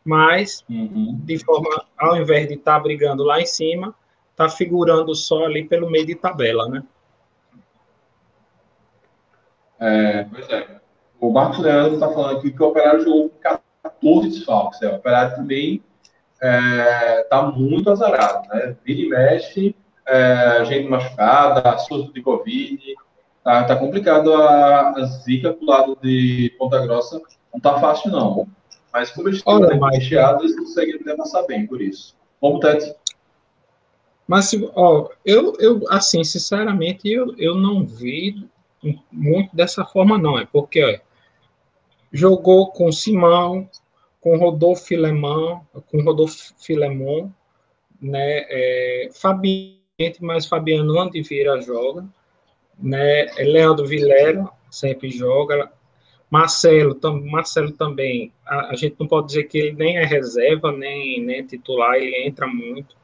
Mas, 0.04 0.64
uhum. 0.68 1.18
de 1.22 1.38
forma, 1.38 1.86
ao 1.96 2.16
invés 2.16 2.48
de 2.48 2.54
estar 2.54 2.74
tá 2.74 2.80
brigando 2.80 3.22
lá 3.22 3.40
em 3.40 3.46
cima, 3.46 3.94
está 4.32 4.48
figurando 4.48 5.14
só 5.14 5.44
ali 5.44 5.64
pelo 5.64 5.88
meio 5.88 6.04
de 6.04 6.14
tabela, 6.14 6.68
né? 6.68 6.82
É, 9.78 10.24
pois 10.24 10.48
é. 10.50 10.80
O 11.24 11.32
Marcos 11.32 11.58
Leandro 11.60 11.94
está 11.94 12.06
falando 12.10 12.36
aqui 12.36 12.50
que 12.50 12.62
o 12.62 12.66
Operário 12.66 13.02
jogou 13.02 13.30
com 13.30 13.38
14 13.82 14.28
desfalques. 14.28 14.82
É, 14.82 14.88
o 14.88 14.96
Operário 14.96 15.36
também 15.36 15.82
está 16.34 17.38
é, 17.38 17.58
muito 17.58 17.90
azarado, 17.90 18.46
né? 18.48 18.76
Vira 18.84 19.00
e 19.00 19.08
mexe, 19.08 19.76
é, 20.06 20.62
gente 20.66 20.86
machucada, 20.86 21.78
surto 21.78 22.12
de 22.12 22.20
Covid, 22.20 22.78
tá, 23.42 23.64
tá 23.64 23.74
complicado 23.74 24.34
a, 24.34 24.90
a 24.90 25.04
zica 25.06 25.54
pro 25.54 25.66
lado 25.66 25.98
de 26.02 26.54
Ponta 26.58 26.78
Grossa, 26.80 27.18
não 27.54 27.58
tá 27.58 27.80
fácil 27.80 28.10
não. 28.10 28.46
Mas 28.92 29.10
como 29.10 29.28
eles 29.30 29.38
estão 29.38 29.58
recheados, 29.88 30.44
eles 30.44 30.58
conseguem 30.58 30.96
até 30.96 31.16
passar 31.16 31.44
bem 31.44 31.66
por 31.66 31.80
isso. 31.80 32.14
Vamos, 32.38 32.60
Tete. 32.60 32.94
Mas, 34.28 34.54
ó, 34.74 35.08
eu, 35.24 35.54
eu, 35.58 35.80
assim, 35.88 36.22
sinceramente, 36.22 37.10
eu, 37.10 37.34
eu 37.38 37.54
não 37.54 37.86
vi 37.86 38.46
muito 39.10 39.56
dessa 39.56 39.86
forma, 39.86 40.18
não. 40.18 40.38
É 40.38 40.44
porque, 40.44 40.84
ó, 40.84 41.03
jogou 42.14 42.70
com 42.70 42.92
Simão, 42.92 43.68
com 44.20 44.36
Rodolfo 44.36 44.86
Filemão, 44.86 45.66
com 45.90 46.00
Rodolfo 46.00 46.54
Filemon, 46.56 47.28
né, 48.00 48.46
é, 48.48 49.08
Fabiano, 49.12 49.74
mas 50.20 50.46
Fabiano 50.46 50.96
onde 50.96 51.20
vira 51.22 51.60
joga, 51.60 52.06
né, 52.78 53.26
Leandro 53.38 53.86
Vilera 53.86 54.48
sempre 54.70 55.10
joga, 55.10 55.70
Marcelo, 56.30 56.94
tam, 56.94 57.20
Marcelo 57.20 57.72
também, 57.72 58.32
a, 58.46 58.70
a, 58.70 58.76
gente 58.76 58.94
não 58.98 59.08
pode 59.08 59.26
dizer 59.26 59.44
que 59.44 59.58
ele 59.58 59.72
nem 59.72 59.98
é 59.98 60.04
reserva, 60.04 60.70
nem, 60.70 61.20
nem 61.20 61.44
titular, 61.44 61.96
ele 61.96 62.28
entra 62.28 62.46
muito, 62.46 62.96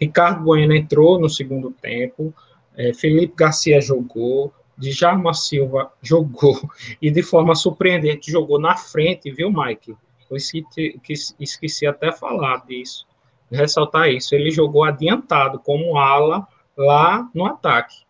Ricardo 0.00 0.44
Bueno 0.44 0.74
entrou 0.74 1.20
no 1.20 1.28
segundo 1.28 1.72
tempo, 1.72 2.32
é, 2.76 2.94
Felipe 2.94 3.34
Garcia 3.36 3.80
jogou, 3.80 4.52
Djalma 4.76 5.32
Silva 5.34 5.92
jogou, 6.02 6.58
e 7.00 7.10
de 7.10 7.22
forma 7.22 7.54
surpreendente 7.54 8.30
jogou 8.30 8.58
na 8.58 8.76
frente, 8.76 9.30
viu, 9.30 9.50
Mike? 9.52 9.96
Eu 10.30 10.36
esqueci, 10.36 11.34
esqueci 11.38 11.86
até 11.86 12.10
falar 12.10 12.64
disso, 12.66 13.06
ressaltar 13.50 14.08
isso. 14.08 14.34
Ele 14.34 14.50
jogou 14.50 14.84
adiantado 14.84 15.58
como 15.58 15.96
ala 15.96 16.46
lá 16.76 17.28
no 17.34 17.46
ataque. 17.46 18.04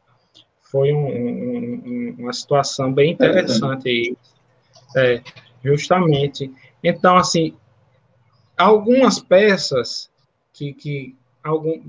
Foi 0.63 0.93
um, 0.93 1.07
um, 1.07 2.17
uma 2.19 2.33
situação 2.33 2.93
bem 2.93 3.13
interessante 3.13 3.89
aí. 3.89 4.17
É, 4.97 5.23
justamente. 5.63 6.51
Então, 6.83 7.17
assim, 7.17 7.55
algumas 8.57 9.19
peças 9.19 10.11
que, 10.53 10.73
que 10.73 11.17
algum, 11.43 11.83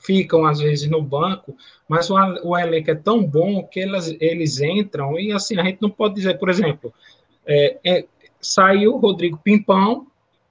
ficam 0.00 0.46
às 0.46 0.58
vezes 0.58 0.90
no 0.90 1.00
banco, 1.02 1.56
mas 1.86 2.10
o, 2.10 2.14
o 2.42 2.58
elenco 2.58 2.90
é 2.90 2.94
tão 2.94 3.24
bom 3.24 3.62
que 3.62 3.80
elas, 3.80 4.08
eles 4.20 4.60
entram 4.60 5.18
e 5.18 5.30
assim 5.30 5.58
a 5.58 5.64
gente 5.64 5.80
não 5.80 5.90
pode 5.90 6.14
dizer, 6.14 6.38
por 6.38 6.48
exemplo, 6.48 6.92
é, 7.46 7.78
é, 7.84 8.06
saiu 8.40 8.96
Rodrigo 8.96 9.38
Pimpão 9.38 10.06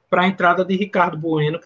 para 0.09 0.23
a 0.23 0.27
entrada 0.27 0.63
de 0.63 0.75
Ricardo 0.75 1.17
Bueno. 1.17 1.59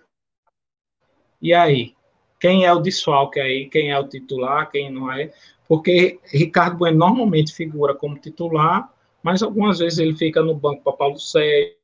E 1.41 1.53
aí? 1.53 1.93
Quem 2.39 2.65
é 2.65 2.73
o 2.73 2.79
desfalque 2.79 3.39
aí? 3.39 3.69
Quem 3.69 3.91
é 3.91 3.99
o 3.99 4.07
titular? 4.07 4.69
Quem 4.69 4.91
não 4.91 5.11
é? 5.11 5.31
Porque 5.67 6.19
Ricardo 6.25 6.77
Bueno 6.77 6.97
normalmente 6.97 7.53
figura 7.53 7.95
como 7.95 8.17
titular, 8.17 8.91
mas 9.21 9.41
algumas 9.41 9.79
vezes 9.79 9.99
ele 9.99 10.15
fica 10.15 10.41
no 10.41 10.53
banco 10.53 10.83
para 10.83 10.93
Paulo 10.93 11.19
Sérgio, 11.19 11.75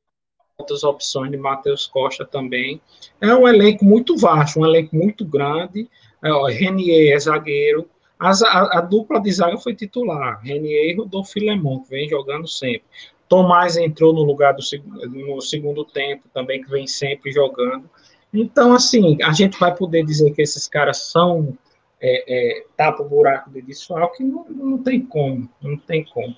outras 0.60 0.84
opções 0.84 1.30
de 1.30 1.36
Matheus 1.36 1.86
Costa 1.86 2.24
também. 2.24 2.80
É 3.20 3.34
um 3.34 3.48
elenco 3.48 3.84
muito 3.84 4.16
vasto, 4.16 4.60
um 4.60 4.66
elenco 4.66 4.94
muito 4.94 5.24
grande. 5.24 5.88
É, 6.22 6.30
ó, 6.30 6.46
Renier 6.46 7.14
é 7.14 7.18
zagueiro. 7.18 7.88
A, 8.18 8.30
a, 8.30 8.78
a, 8.78 8.80
dupla 8.80 9.20
de 9.20 9.32
zaga 9.32 9.56
foi 9.56 9.74
titular, 9.74 10.40
Renier 10.42 10.90
e 10.90 10.94
Rodolfo 10.94 11.32
Filemon, 11.32 11.80
que 11.80 11.90
vem 11.90 12.08
jogando 12.08 12.46
sempre. 12.46 12.84
Tomás 13.28 13.76
entrou 13.76 14.12
no 14.12 14.22
lugar 14.22 14.54
do 14.54 14.62
no 15.08 15.40
segundo 15.40 15.84
tempo 15.84 16.24
também, 16.34 16.62
que 16.62 16.68
vem 16.68 16.86
sempre 16.86 17.32
jogando. 17.32 17.88
Então, 18.32 18.72
assim, 18.74 19.16
a 19.22 19.32
gente 19.32 19.58
vai 19.58 19.74
poder 19.74 20.04
dizer 20.04 20.32
que 20.32 20.42
esses 20.42 20.68
caras 20.68 21.10
são 21.10 21.56
é, 22.00 22.24
é, 22.58 22.64
tapa 22.76 23.02
o 23.02 23.08
buraco 23.08 23.50
de 23.50 23.62
desfalque? 23.62 24.24
Não, 24.24 24.44
não 24.48 24.78
tem 24.78 25.00
como, 25.00 25.48
não 25.62 25.76
tem 25.76 26.04
como. 26.04 26.36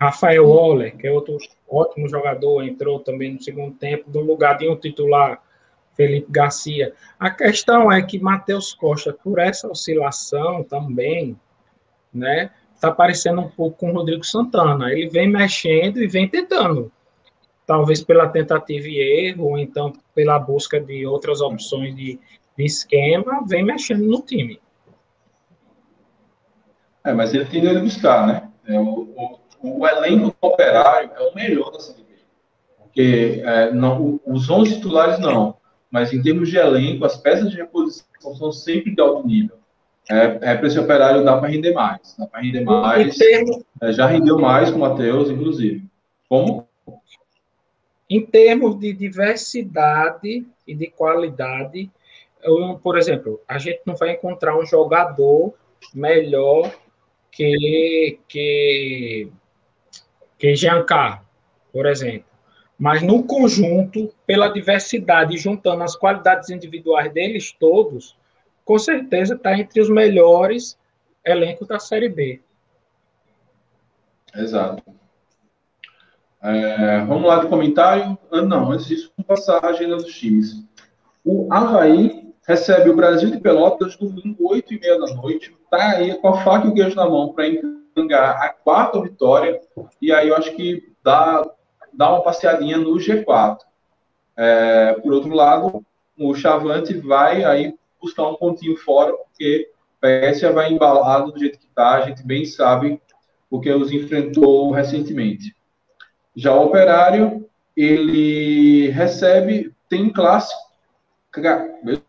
Rafael 0.00 0.46
Waller, 0.46 0.96
que 0.96 1.06
é 1.06 1.10
outro 1.10 1.38
ótimo 1.68 2.08
jogador, 2.08 2.62
entrou 2.62 3.00
também 3.00 3.34
no 3.34 3.42
segundo 3.42 3.74
tempo, 3.76 4.10
no 4.10 4.20
lugar 4.20 4.58
de 4.58 4.68
um 4.68 4.76
titular, 4.76 5.42
Felipe 5.94 6.30
Garcia. 6.30 6.92
A 7.18 7.30
questão 7.30 7.90
é 7.90 8.02
que 8.02 8.18
Matheus 8.18 8.74
Costa, 8.74 9.12
por 9.12 9.38
essa 9.38 9.66
oscilação 9.66 10.62
também, 10.62 11.38
né, 12.12 12.50
está 12.74 12.90
parecendo 12.90 13.40
um 13.40 13.48
pouco 13.48 13.78
com 13.78 13.90
o 13.90 13.94
Rodrigo 13.94 14.24
Santana. 14.24 14.92
Ele 14.92 15.08
vem 15.08 15.28
mexendo 15.28 16.02
e 16.02 16.06
vem 16.06 16.28
tentando. 16.28 16.92
Talvez 17.66 18.04
pela 18.04 18.28
tentativa 18.28 18.86
e 18.86 18.98
erro, 18.98 19.46
ou 19.46 19.58
então 19.58 19.92
pela 20.14 20.38
busca 20.38 20.78
de 20.78 21.06
outras 21.06 21.40
opções 21.40 21.96
de, 21.96 22.20
de 22.56 22.64
esquema, 22.64 23.44
vem 23.46 23.64
mexendo 23.64 24.06
no 24.06 24.20
time. 24.20 24.60
É, 27.02 27.12
mas 27.12 27.32
ele 27.32 27.46
tem 27.46 27.60
de 27.60 27.78
buscar, 27.80 28.26
né? 28.26 28.50
É, 28.66 28.78
o, 28.78 28.84
o, 28.84 29.35
o, 29.62 29.86
elenco 29.86 30.28
do 30.28 30.36
operário 30.40 31.10
é 31.14 31.22
o 31.22 31.34
melhor 31.34 31.70
da 31.70 31.80
Série 31.80 32.02
B. 32.02 32.14
Porque 32.78 33.42
é, 33.44 33.72
não, 33.72 34.20
os 34.26 34.48
11 34.48 34.76
titulares 34.76 35.18
não, 35.18 35.56
mas 35.90 36.12
em 36.12 36.22
termos 36.22 36.48
de 36.48 36.56
elenco, 36.56 37.04
as 37.04 37.16
peças 37.16 37.50
de 37.50 37.56
reposição 37.56 38.34
são 38.34 38.52
sempre 38.52 38.94
de 38.94 39.00
alto 39.00 39.26
nível 39.26 39.56
é, 40.08 40.52
é 40.52 40.56
para 40.56 40.66
esse 40.66 40.78
operário 40.78 41.24
dar 41.24 41.38
para 41.38 41.48
render 41.48 41.72
mais. 41.72 42.14
Dá 42.18 42.26
para 42.26 42.40
render 42.40 42.64
mais. 42.64 43.18
É, 43.82 43.92
já 43.92 44.06
rendeu 44.06 44.38
mais 44.38 44.70
com 44.70 44.76
o 44.76 44.80
Matheus, 44.80 45.30
inclusive. 45.30 45.84
Como? 46.28 46.66
em 48.08 48.24
termos 48.24 48.78
de 48.78 48.92
diversidade 48.92 50.46
e 50.66 50.74
de 50.74 50.86
qualidade, 50.86 51.90
eu, 52.40 52.78
por 52.80 52.96
exemplo, 52.96 53.40
a 53.48 53.58
gente 53.58 53.80
não 53.84 53.96
vai 53.96 54.12
encontrar 54.12 54.56
um 54.56 54.64
jogador 54.64 55.52
melhor 55.92 56.72
que 57.32 58.20
que 58.28 59.28
que 60.38 60.54
Giancar, 60.54 61.24
por 61.72 61.86
exemplo. 61.86 62.26
Mas 62.78 63.02
no 63.02 63.22
conjunto, 63.22 64.12
pela 64.26 64.48
diversidade, 64.48 65.38
juntando 65.38 65.82
as 65.82 65.96
qualidades 65.96 66.50
individuais 66.50 67.12
deles 67.12 67.52
todos, 67.52 68.16
com 68.64 68.78
certeza 68.78 69.34
está 69.34 69.58
entre 69.58 69.80
os 69.80 69.88
melhores 69.88 70.78
elencos 71.24 71.66
da 71.66 71.78
Série 71.78 72.08
B. 72.08 72.40
Exato. 74.34 74.82
É, 76.42 77.00
vamos 77.00 77.26
lá 77.26 77.40
de 77.40 77.48
comentário. 77.48 78.16
Ah, 78.30 78.42
não, 78.42 78.70
antes 78.70 78.86
disso, 78.86 79.10
vamos 79.16 79.26
passar 79.26 79.64
a 79.64 79.70
agenda 79.70 79.96
dos 79.96 80.14
times. 80.14 80.62
O 81.24 81.52
Havaí 81.52 82.32
recebe 82.46 82.90
o 82.90 82.96
Brasil 82.96 83.30
de 83.30 83.40
Pelotas 83.40 83.96
domingo, 83.96 84.50
8 84.50 84.74
e 84.74 84.80
meia 84.80 84.98
da 84.98 85.14
noite. 85.14 85.52
Está 85.64 85.96
aí 85.96 86.14
com 86.14 86.28
a 86.28 86.44
faca 86.44 86.66
e 86.66 86.70
o 86.70 86.74
queijo 86.74 86.94
na 86.94 87.08
mão 87.08 87.32
para 87.32 87.48
encangar 87.96 88.42
a 88.42 88.50
quarta 88.50 89.00
vitória. 89.00 89.60
E 90.00 90.12
aí 90.12 90.28
eu 90.28 90.36
acho 90.36 90.54
que 90.54 90.92
dá, 91.02 91.48
dá 91.92 92.10
uma 92.10 92.22
passeadinha 92.22 92.76
no 92.76 92.94
G4. 92.94 93.58
É, 94.36 94.92
por 95.02 95.12
outro 95.14 95.34
lado, 95.34 95.84
o 96.18 96.34
Chavante 96.34 96.94
vai 96.94 97.42
aí 97.42 97.74
buscar 98.00 98.28
um 98.28 98.36
pontinho 98.36 98.76
fora, 98.76 99.12
porque 99.14 99.70
o 100.02 100.34
já 100.34 100.52
vai 100.52 100.70
embalado 100.70 101.32
do 101.32 101.38
jeito 101.38 101.58
que 101.58 101.66
está. 101.66 101.94
A 101.94 102.00
gente 102.02 102.22
bem 102.22 102.44
sabe 102.44 103.00
porque 103.48 103.72
os 103.72 103.90
enfrentou 103.90 104.70
recentemente. 104.70 105.56
Já 106.34 106.54
o 106.54 106.66
Operário, 106.66 107.48
ele 107.74 108.90
recebe, 108.90 109.74
tem 109.88 110.10
clássico, 110.12 110.60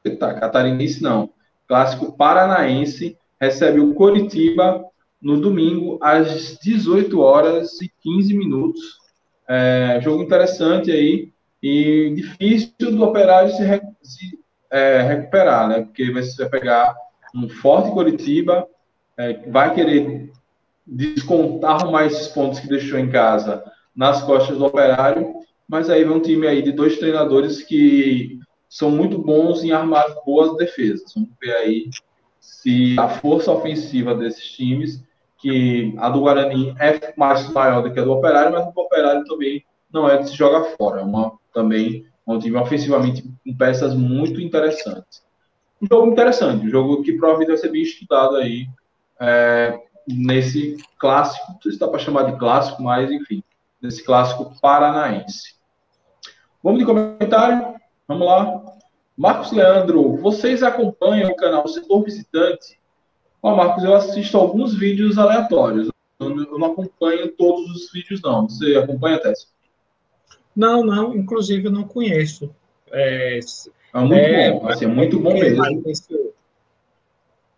eita, 0.03 0.33
catarinense 0.33 1.01
não, 1.01 1.29
clássico 1.67 2.11
paranaense, 2.11 3.17
recebe 3.39 3.79
o 3.79 3.93
Coritiba 3.93 4.83
no 5.21 5.39
domingo 5.39 5.97
às 6.01 6.57
18 6.59 7.19
horas 7.19 7.81
e 7.81 7.91
15 8.01 8.33
minutos. 8.35 8.81
É, 9.47 9.99
jogo 10.01 10.23
interessante 10.23 10.91
aí 10.91 11.31
e 11.61 12.13
difícil 12.15 12.71
do 12.79 13.03
Operário 13.03 13.51
se, 13.51 13.63
se 14.03 14.39
é, 14.69 15.01
recuperar, 15.01 15.67
né? 15.67 15.81
Porque 15.81 16.11
vai, 16.11 16.23
vai 16.23 16.49
pegar 16.49 16.95
um 17.33 17.49
forte 17.49 17.91
Coritiba, 17.91 18.67
é, 19.17 19.33
vai 19.49 19.73
querer 19.73 20.31
descontar 20.85 21.89
mais 21.91 22.13
esses 22.13 22.27
pontos 22.27 22.59
que 22.59 22.67
deixou 22.67 22.97
em 22.99 23.09
casa 23.09 23.63
nas 23.95 24.21
costas 24.23 24.57
do 24.57 24.65
Operário, 24.65 25.33
mas 25.67 25.89
aí 25.89 26.03
vem 26.03 26.13
um 26.13 26.21
time 26.21 26.47
aí 26.47 26.61
de 26.61 26.71
dois 26.71 26.97
treinadores 26.97 27.61
que 27.61 28.39
são 28.69 28.91
muito 28.91 29.17
bons 29.17 29.63
em 29.63 29.71
armar 29.71 30.05
boas 30.25 30.55
defesas. 30.57 31.13
Vamos 31.13 31.31
ver 31.41 31.55
aí 31.55 31.89
se 32.39 32.95
a 32.99 33.09
força 33.09 33.51
ofensiva 33.51 34.15
desses 34.15 34.51
times, 34.51 35.03
que 35.37 35.93
a 35.97 36.09
do 36.09 36.21
Guarani 36.21 36.75
é 36.79 37.13
mais 37.15 37.47
maior 37.51 37.81
do 37.81 37.91
que 37.91 37.99
a 37.99 38.03
do 38.03 38.11
Operário, 38.11 38.51
mas 38.51 38.65
o 38.65 38.79
Operário 38.79 39.23
também 39.25 39.63
não 39.91 40.09
é 40.09 40.17
de 40.17 40.29
se 40.29 40.35
jogar 40.35 40.63
fora. 40.77 41.01
É 41.01 41.03
uma, 41.03 41.33
também 41.53 42.05
um 42.25 42.39
time 42.39 42.57
ofensivamente 42.57 43.23
com 43.23 43.55
peças 43.55 43.93
muito 43.93 44.41
interessantes. 44.41 45.25
Um 45.81 45.87
jogo 45.87 46.11
interessante, 46.11 46.65
um 46.65 46.69
jogo 46.69 47.03
que 47.03 47.13
provavelmente 47.13 47.49
vai 47.49 47.57
ser 47.57 47.69
bem 47.69 47.83
estudado 47.83 48.35
aí 48.35 48.67
é, 49.19 49.79
nesse 50.07 50.77
clássico, 50.99 51.51
não 51.51 51.61
sei 51.61 51.71
se 51.71 51.79
dá 51.79 51.87
para 51.87 51.99
chamar 51.99 52.23
de 52.23 52.37
clássico, 52.37 52.81
mas 52.81 53.11
enfim, 53.11 53.43
nesse 53.81 54.03
clássico 54.03 54.53
paranaense. 54.59 55.55
Vamos 56.63 56.79
de 56.79 56.85
comentário? 56.85 57.75
Vamos 58.07 58.27
lá. 58.27 58.63
Marcos 59.15 59.51
Leandro, 59.51 60.17
vocês 60.17 60.63
acompanham 60.63 61.31
o 61.31 61.35
canal 61.35 61.67
Setor 61.67 62.03
Visitante? 62.03 62.79
Ó, 63.47 63.55
Marcos, 63.55 63.81
eu 63.85 63.95
assisto 63.95 64.37
alguns 64.37 64.75
vídeos 64.75 65.17
aleatórios. 65.17 65.89
Eu 66.19 66.35
não 66.35 66.65
acompanho 66.65 67.29
todos 67.29 67.69
os 67.71 67.91
vídeos, 67.93 68.21
não. 68.21 68.49
Você 68.49 68.75
acompanha, 68.75 69.21
Tess? 69.21 69.47
Não, 70.53 70.83
não. 70.83 71.15
Inclusive, 71.15 71.67
eu 71.67 71.71
não 71.71 71.85
conheço. 71.85 72.53
É, 72.91 73.39
é 73.93 73.99
muito 73.99 74.15
é, 74.15 74.51
bom. 74.51 74.67
Assim, 74.67 74.83
é 74.83 74.87
muito 74.89 75.17
bom 75.17 75.33
mesmo. 75.33 75.63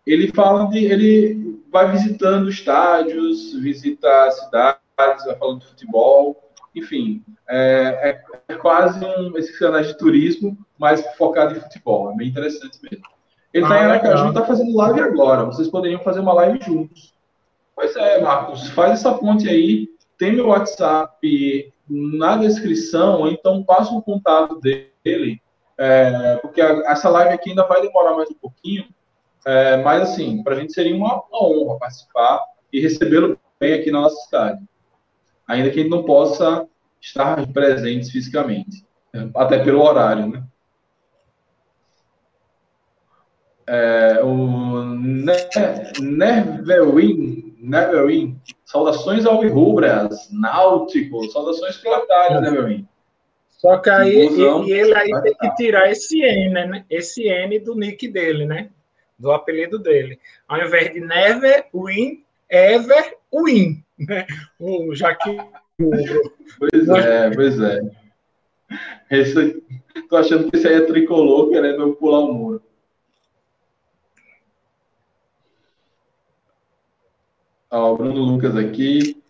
Ele 0.06 0.28
fala 0.28 0.70
de... 0.70 0.84
Ele 0.84 1.60
vai 1.72 1.90
visitando 1.90 2.48
estádios, 2.48 3.52
visita 3.54 4.30
cidades, 4.30 5.24
vai 5.24 5.36
falando 5.36 5.60
de 5.60 5.66
futebol, 5.66 6.52
enfim, 6.74 7.24
é, 7.48 8.20
é, 8.48 8.52
é 8.52 8.54
quase 8.56 9.04
um 9.04 9.36
esse 9.38 9.56
canal 9.56 9.82
de 9.82 9.96
turismo, 9.96 10.58
mas 10.76 11.00
focado 11.16 11.56
em 11.56 11.60
futebol, 11.60 12.10
é 12.10 12.16
bem 12.16 12.28
interessante 12.28 12.78
mesmo. 12.82 13.04
Ele 13.52 13.64
está 13.64 13.74
ah, 13.74 13.78
em 13.78 13.84
Aracaju 13.84 14.26
e 14.26 14.28
está 14.28 14.44
fazendo 14.44 14.76
live 14.76 15.00
agora, 15.00 15.44
vocês 15.44 15.68
poderiam 15.68 16.00
fazer 16.00 16.20
uma 16.20 16.32
live 16.34 16.60
juntos. 16.64 17.14
Pois 17.74 17.96
é, 17.96 18.20
Marcos, 18.20 18.68
faz 18.70 18.92
essa 18.92 19.12
ponte 19.14 19.48
aí, 19.48 19.88
tem 20.18 20.32
meu 20.32 20.48
WhatsApp 20.48 21.72
na 21.88 22.36
descrição, 22.36 23.26
então 23.28 23.64
passa 23.64 23.92
o 23.92 24.02
contato 24.02 24.60
dele, 24.60 25.40
é, 25.76 26.36
porque 26.36 26.60
a, 26.60 26.82
essa 26.86 27.08
live 27.08 27.34
aqui 27.34 27.50
ainda 27.50 27.66
vai 27.66 27.80
demorar 27.80 28.14
mais 28.14 28.30
um 28.30 28.34
pouquinho, 28.34 28.84
é, 29.44 29.78
mas, 29.78 30.02
assim, 30.02 30.42
para 30.42 30.54
a 30.54 30.60
gente 30.60 30.72
seria 30.72 30.94
uma, 30.94 31.22
uma 31.30 31.48
honra 31.48 31.78
participar 31.78 32.44
e 32.72 32.80
recebê-lo 32.80 33.38
bem 33.58 33.74
aqui 33.74 33.90
na 33.90 34.02
nossa 34.02 34.16
cidade. 34.26 34.62
Ainda 35.48 35.70
que 35.70 35.80
a 35.80 35.82
gente 35.82 35.90
não 35.90 36.04
possa 36.04 36.68
estar 37.00 37.46
presentes 37.48 38.10
fisicamente, 38.10 38.86
até 39.34 39.58
pelo 39.58 39.82
horário, 39.82 40.28
né? 40.28 40.44
É, 43.66 44.20
o 44.22 44.82
Nervelin, 46.00 47.54
Nervelin, 47.58 48.40
saudações 48.64 49.26
ao 49.26 49.46
Rubras, 49.46 50.28
Náutico, 50.32 51.28
saudações 51.30 51.76
platárias, 51.76 52.42
Nervelin. 52.42 52.86
Só 53.48 53.76
que 53.76 53.90
aí 53.90 54.28
e, 54.28 54.68
e 54.68 54.72
ele 54.72 54.94
aí 54.94 55.10
tem 55.22 55.34
que 55.34 55.54
tirar 55.56 55.90
esse 55.90 56.20
N, 56.22 56.66
né? 56.66 56.84
Esse 56.88 57.28
N 57.28 57.58
do 57.58 57.74
nick 57.74 58.08
dele, 58.08 58.46
né? 58.46 58.70
do 59.20 59.30
apelido 59.30 59.78
dele. 59.78 60.18
Ao 60.48 60.58
invés 60.58 60.92
de 60.92 61.00
Never 61.00 61.66
Win, 61.74 62.24
Ever 62.48 63.16
Win. 63.32 63.84
Né? 63.98 64.26
O, 64.58 64.94
já 64.94 65.14
que. 65.14 65.36
Pois 65.78 66.88
é, 66.88 67.30
pois 67.30 67.60
é. 67.60 67.80
Esse, 69.10 69.62
tô 70.08 70.16
achando 70.16 70.50
que 70.50 70.56
isso 70.56 70.66
aí 70.66 70.74
é 70.74 70.80
tricolor 70.80 71.50
querendo 71.50 71.94
pular 71.96 72.20
o 72.20 72.32
muro. 72.32 72.62
O 77.72 77.96
Bruno 77.96 78.20
Lucas 78.20 78.56
aqui. 78.56 79.22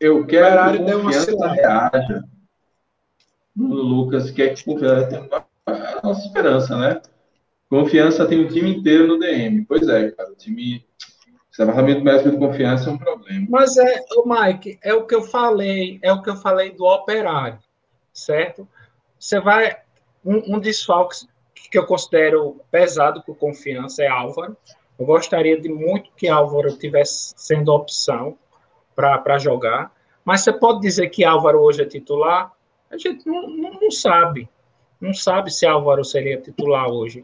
Eu 0.00 0.26
quero 0.26 0.72
que 0.72 0.92
confiança 0.92 1.48
reaja. 1.48 2.24
Bruno 3.54 3.82
Lucas 3.82 4.30
quer 4.30 4.54
que 4.54 4.64
confiança 4.64 5.28
a 5.66 6.00
nossa 6.02 6.26
esperança, 6.26 6.78
né? 6.78 7.02
Confiança 7.68 8.26
tem 8.26 8.42
o 8.42 8.48
time 8.48 8.74
inteiro 8.76 9.06
no 9.06 9.18
DM. 9.18 9.66
Pois 9.66 9.86
é, 9.86 10.10
cara, 10.12 10.30
o 10.30 10.34
time. 10.34 10.86
Departamento 11.58 12.04
médico 12.04 12.30
de 12.30 12.38
confiança 12.38 12.88
é 12.88 12.92
um 12.92 12.98
problema. 12.98 13.46
Mas 13.50 13.76
é, 13.76 14.00
o 14.16 14.28
Mike, 14.28 14.78
é 14.80 14.94
o 14.94 15.04
que 15.04 15.14
eu 15.14 15.22
falei, 15.22 15.98
é 16.02 16.12
o 16.12 16.22
que 16.22 16.30
eu 16.30 16.36
falei 16.36 16.70
do 16.70 16.84
operário, 16.84 17.58
certo? 18.12 18.66
Você 19.18 19.40
vai. 19.40 19.76
Um, 20.24 20.54
um 20.54 20.60
desfalque 20.60 21.26
que 21.70 21.78
eu 21.78 21.86
considero 21.86 22.60
pesado 22.70 23.22
por 23.22 23.36
confiança 23.36 24.02
é 24.02 24.08
Álvaro. 24.08 24.56
Eu 24.98 25.06
gostaria 25.06 25.60
de 25.60 25.68
muito 25.68 26.10
que 26.16 26.28
Álvaro 26.28 26.76
tivesse 26.76 27.34
sendo 27.36 27.72
opção 27.72 28.36
para 28.94 29.38
jogar. 29.38 29.92
Mas 30.24 30.42
você 30.42 30.52
pode 30.52 30.80
dizer 30.80 31.08
que 31.08 31.24
Álvaro 31.24 31.60
hoje 31.60 31.82
é 31.82 31.86
titular? 31.86 32.52
A 32.90 32.96
gente 32.96 33.26
não, 33.26 33.48
não, 33.48 33.72
não 33.80 33.90
sabe. 33.90 34.48
Não 35.00 35.14
sabe 35.14 35.52
se 35.52 35.66
Álvaro 35.66 36.04
seria 36.04 36.40
titular 36.40 36.88
hoje. 36.88 37.22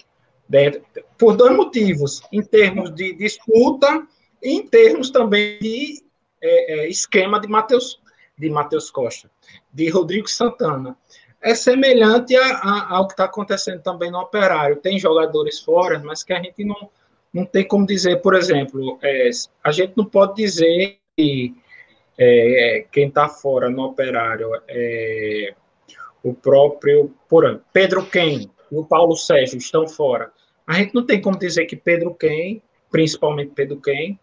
Por 1.18 1.36
dois 1.36 1.56
motivos, 1.56 2.22
em 2.30 2.42
termos 2.42 2.94
de 2.94 3.14
disputa 3.14 4.06
e 4.42 4.52
em 4.52 4.66
termos 4.66 5.10
também 5.10 5.58
de 5.58 6.04
é, 6.40 6.74
é, 6.74 6.88
esquema 6.88 7.40
de 7.40 7.48
Matheus 7.48 8.02
de 8.36 8.50
Matheus 8.50 8.90
Costa, 8.90 9.30
de 9.72 9.88
Rodrigo 9.88 10.28
Santana. 10.28 10.96
É 11.44 11.54
semelhante 11.54 12.34
a, 12.34 12.56
a, 12.56 12.96
ao 12.96 13.06
que 13.06 13.12
está 13.12 13.24
acontecendo 13.24 13.82
também 13.82 14.10
no 14.10 14.18
Operário. 14.18 14.76
Tem 14.76 14.98
jogadores 14.98 15.60
fora, 15.60 15.98
mas 15.98 16.24
que 16.24 16.32
a 16.32 16.42
gente 16.42 16.64
não, 16.64 16.88
não 17.32 17.44
tem 17.44 17.68
como 17.68 17.86
dizer, 17.86 18.22
por 18.22 18.34
exemplo, 18.34 18.98
é, 19.02 19.28
a 19.62 19.70
gente 19.70 19.92
não 19.94 20.06
pode 20.06 20.36
dizer 20.36 20.98
que 21.14 21.54
é, 22.16 22.86
quem 22.90 23.08
está 23.08 23.28
fora 23.28 23.68
no 23.68 23.82
operário 23.82 24.48
é 24.68 25.54
o 26.22 26.32
próprio 26.32 27.14
por 27.28 27.60
Pedro 27.72 28.06
Quem 28.06 28.50
e 28.70 28.76
o 28.76 28.84
Paulo 28.84 29.14
Sérgio 29.14 29.58
estão 29.58 29.86
fora. 29.86 30.32
A 30.66 30.74
gente 30.74 30.94
não 30.94 31.04
tem 31.04 31.20
como 31.20 31.38
dizer 31.38 31.66
que 31.66 31.76
Pedro 31.76 32.14
Quem, 32.14 32.62
principalmente 32.90 33.52
Pedro 33.54 33.80
Quem, 33.80 34.18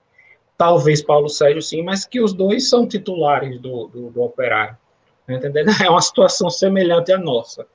talvez 0.58 1.04
Paulo 1.04 1.30
Sérgio 1.30 1.62
sim, 1.62 1.84
mas 1.84 2.06
que 2.06 2.20
os 2.20 2.34
dois 2.34 2.68
são 2.70 2.88
titulares 2.88 3.60
do, 3.60 3.88
do, 3.88 4.10
do 4.10 4.22
Operário. 4.22 4.78
Tá 5.40 5.48
entendendo? 5.48 5.72
É 5.84 5.90
uma 5.90 6.02
situação 6.02 6.50
semelhante 6.50 7.12
à 7.12 7.18
nossa. 7.18 7.66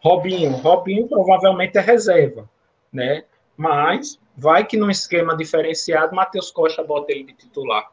Robinho, 0.00 0.50
Robinho 0.52 1.06
provavelmente 1.06 1.78
é 1.78 1.80
reserva, 1.80 2.48
né? 2.92 3.24
Mas 3.56 4.18
vai 4.36 4.66
que 4.66 4.76
num 4.76 4.90
esquema 4.90 5.36
diferenciado, 5.36 6.14
Matheus 6.14 6.50
Costa 6.50 6.82
bota 6.82 7.12
ele 7.12 7.24
de 7.24 7.34
titular. 7.34 7.88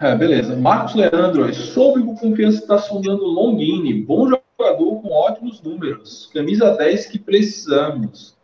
É, 0.00 0.14
beleza. 0.14 0.56
Marcos 0.56 0.94
Leandro, 0.94 1.52
soube 1.52 2.02
que 2.02 2.08
o 2.08 2.14
Confiança 2.14 2.58
está 2.58 2.78
sondando 2.78 3.24
Longini, 3.24 3.94
bom 3.94 4.28
jogador 4.28 5.02
com 5.02 5.10
ótimos 5.10 5.60
números, 5.60 6.30
camisa 6.32 6.76
10 6.76 7.06
que 7.06 7.18
precisamos. 7.18 8.36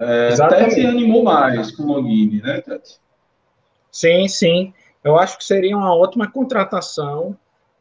É, 0.00 0.34
Tete 0.48 0.84
animou 0.84 1.22
mais 1.22 1.70
com 1.70 1.84
o 1.84 1.86
Longini, 1.86 2.42
né, 2.42 2.60
Tete? 2.60 2.98
Sim, 3.92 4.26
sim. 4.26 4.74
Eu 5.02 5.18
acho 5.18 5.38
que 5.38 5.44
seria 5.44 5.76
uma 5.76 5.94
ótima 5.94 6.30
contratação 6.30 7.36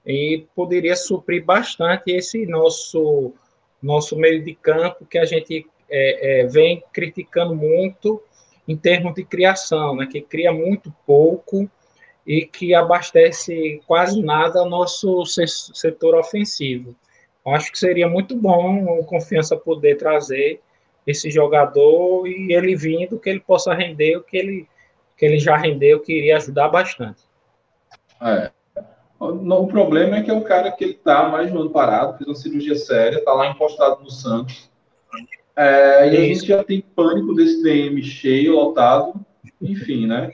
e 0.05 0.45
poderia 0.55 0.95
suprir 0.95 1.43
bastante 1.43 2.11
esse 2.11 2.45
nosso 2.45 3.33
nosso 3.81 4.17
meio 4.17 4.43
de 4.43 4.53
campo 4.55 5.05
que 5.05 5.17
a 5.17 5.23
gente 5.23 5.65
é, 5.89 6.41
é, 6.41 6.47
vem 6.47 6.83
criticando 6.91 7.55
muito 7.55 8.21
em 8.67 8.75
termos 8.75 9.15
de 9.15 9.23
criação, 9.23 9.95
né, 9.95 10.05
que 10.05 10.21
cria 10.21 10.51
muito 10.51 10.93
pouco 11.05 11.69
e 12.27 12.45
que 12.45 12.75
abastece 12.75 13.81
quase 13.87 14.21
nada 14.21 14.65
nosso 14.65 15.23
setor 15.25 16.15
ofensivo. 16.15 16.95
Eu 17.45 17.55
acho 17.55 17.71
que 17.71 17.79
seria 17.79 18.07
muito 18.07 18.35
bom 18.35 18.99
o 18.99 19.03
Confiança 19.05 19.57
poder 19.57 19.95
trazer 19.95 20.61
esse 21.07 21.31
jogador 21.31 22.27
e 22.27 22.53
ele 22.53 22.75
vindo 22.75 23.17
que 23.17 23.29
ele 23.29 23.39
possa 23.39 23.73
render 23.73 24.17
o 24.17 24.23
que 24.23 24.37
ele, 24.37 24.67
que 25.19 25.25
ele 25.25 25.37
já 25.37 25.57
rendeu, 25.57 25.99
que 25.99 26.13
iria 26.13 26.37
ajudar 26.37 26.69
bastante. 26.69 27.21
É. 28.21 28.49
O 29.19 29.67
problema 29.67 30.15
é 30.15 30.23
que 30.23 30.31
é 30.31 30.33
o 30.33 30.45
cara 30.45 30.71
que 30.71 30.81
ele 30.81 30.93
está 30.93 31.27
mais 31.27 31.51
de 31.51 31.57
um 31.57 31.59
ano 31.59 31.69
parado, 31.71 32.17
fez 32.17 32.25
uma 32.25 32.35
cirurgia 32.35 32.75
séria, 32.77 33.17
está 33.17 33.33
lá 33.33 33.47
encostado 33.47 34.01
no 34.01 34.09
Santos. 34.09 34.71
É, 35.57 36.09
e 36.09 36.17
a 36.17 36.21
gente 36.21 36.47
já 36.47 36.63
tem 36.63 36.81
pânico 36.95 37.35
desse 37.35 37.61
DM 37.61 38.01
cheio, 38.01 38.55
lotado, 38.55 39.13
enfim, 39.61 40.07
né? 40.07 40.31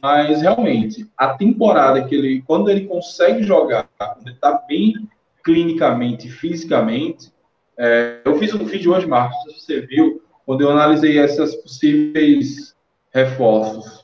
Mas 0.00 0.40
realmente, 0.40 1.06
a 1.14 1.34
temporada 1.34 2.02
que 2.04 2.14
ele, 2.14 2.40
quando 2.46 2.70
ele 2.70 2.86
consegue 2.86 3.42
jogar, 3.42 3.86
quando 3.98 4.28
ele 4.28 4.34
está 4.34 4.52
bem 4.66 4.94
clinicamente, 5.44 6.30
fisicamente, 6.30 7.30
é, 7.78 8.22
eu 8.24 8.38
fiz 8.38 8.54
um 8.54 8.64
vídeo 8.64 8.94
hoje, 8.94 9.06
Marcos, 9.06 9.36
você 9.60 9.82
viu, 9.82 10.22
quando 10.46 10.62
eu 10.62 10.70
analisei 10.70 11.18
essas 11.18 11.54
possíveis 11.54 12.74
reforços. 13.12 14.01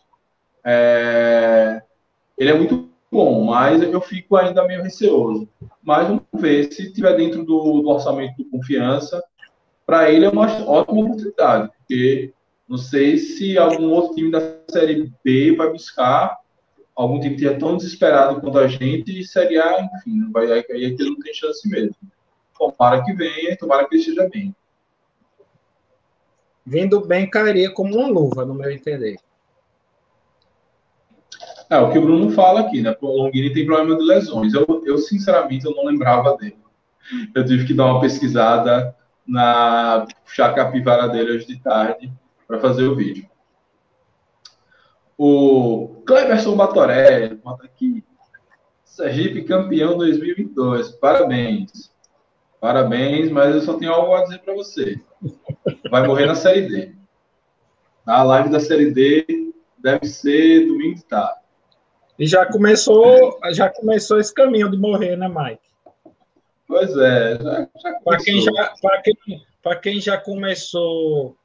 É, 0.64 1.82
ele 2.36 2.50
é 2.50 2.54
muito 2.54 2.88
bom, 3.10 3.44
mas 3.44 3.82
eu 3.82 4.00
fico 4.00 4.36
ainda 4.36 4.66
meio 4.66 4.82
receoso. 4.82 5.48
Mas 5.82 6.06
vamos 6.06 6.22
ver 6.34 6.72
se 6.72 6.92
tiver 6.92 7.16
dentro 7.16 7.44
do, 7.44 7.82
do 7.82 7.88
orçamento 7.88 8.36
de 8.36 8.44
confiança. 8.44 9.22
Para 9.86 10.10
ele 10.10 10.26
é 10.26 10.28
uma 10.28 10.46
ótima 10.64 11.00
oportunidade, 11.00 11.70
porque 11.78 12.32
não 12.68 12.76
sei 12.76 13.16
se 13.16 13.56
algum 13.56 13.90
outro 13.90 14.14
time 14.14 14.30
da 14.30 14.40
Série 14.68 15.10
B 15.24 15.56
vai 15.56 15.70
buscar 15.70 16.36
algum 16.94 17.18
time 17.20 17.36
que 17.36 17.46
é 17.46 17.54
tão 17.54 17.76
desesperado 17.76 18.40
quanto 18.40 18.58
a 18.58 18.66
gente 18.66 19.18
e 19.18 19.24
Série 19.24 19.56
A, 19.56 19.80
enfim, 19.80 20.30
vai, 20.32 20.52
aí 20.52 20.64
ele 20.68 20.96
não 20.98 21.18
tem 21.20 21.32
chance 21.32 21.66
mesmo. 21.68 21.94
Tomara 22.58 23.04
que 23.04 23.14
venha, 23.14 23.56
tomara 23.56 23.88
que 23.88 23.94
ele 23.94 24.02
esteja 24.02 24.28
bem. 24.28 24.54
Vindo 26.66 27.00
bem, 27.00 27.30
cairia 27.30 27.70
como 27.70 27.96
uma 27.96 28.08
luva, 28.08 28.44
no 28.44 28.52
meu 28.52 28.70
entender. 28.70 29.16
É, 31.70 31.78
o 31.78 31.90
que 31.90 31.98
o 31.98 32.02
Bruno 32.02 32.30
fala 32.30 32.60
aqui, 32.60 32.80
né? 32.80 32.96
O 33.00 33.06
Longini 33.06 33.52
tem 33.52 33.66
problema 33.66 33.96
de 33.96 34.04
lesões. 34.04 34.54
Eu, 34.54 34.82
eu, 34.86 34.98
sinceramente, 34.98 35.66
eu 35.66 35.74
não 35.74 35.84
lembrava 35.84 36.36
dele. 36.36 36.56
Eu 37.34 37.44
tive 37.44 37.66
que 37.66 37.74
dar 37.74 37.86
uma 37.86 38.00
pesquisada 38.00 38.94
na 39.26 40.06
chacapivara 40.26 41.08
dele 41.08 41.32
hoje 41.32 41.46
de 41.46 41.60
tarde 41.60 42.10
para 42.46 42.58
fazer 42.58 42.84
o 42.84 42.96
vídeo. 42.96 43.28
O 45.16 46.02
Cleverson 46.06 46.56
Batoré, 46.56 47.34
bota 47.34 47.66
aqui. 47.66 48.04
Sergipe 48.84 49.44
campeão 49.44 49.98
2022. 49.98 50.92
Parabéns. 50.92 51.92
Parabéns, 52.60 53.30
mas 53.30 53.54
eu 53.54 53.60
só 53.60 53.74
tenho 53.74 53.92
algo 53.92 54.14
a 54.14 54.22
dizer 54.22 54.38
para 54.38 54.54
você. 54.54 55.00
Vai 55.90 56.06
morrer 56.06 56.26
na 56.26 56.34
Série 56.34 56.62
D. 56.62 56.94
A 58.06 58.22
live 58.22 58.48
da 58.48 58.58
Série 58.58 58.90
D 58.90 59.52
deve 59.76 60.06
ser 60.06 60.66
domingo 60.66 60.96
de 60.96 61.04
tarde. 61.04 61.47
E 62.18 62.26
já 62.26 62.44
começou, 62.46 63.38
já 63.52 63.68
começou 63.68 64.18
esse 64.18 64.34
caminho 64.34 64.70
de 64.70 64.76
morrer, 64.76 65.16
né, 65.16 65.28
Mike? 65.28 65.68
Pois 66.66 66.96
é, 66.96 67.38
já, 67.40 67.68
já 67.82 68.00
Para 68.04 68.18
quem 68.18 68.40
já, 68.40 68.74
quem, 69.02 69.16
quem 69.82 70.00
já 70.00 70.18
começou 70.18 71.36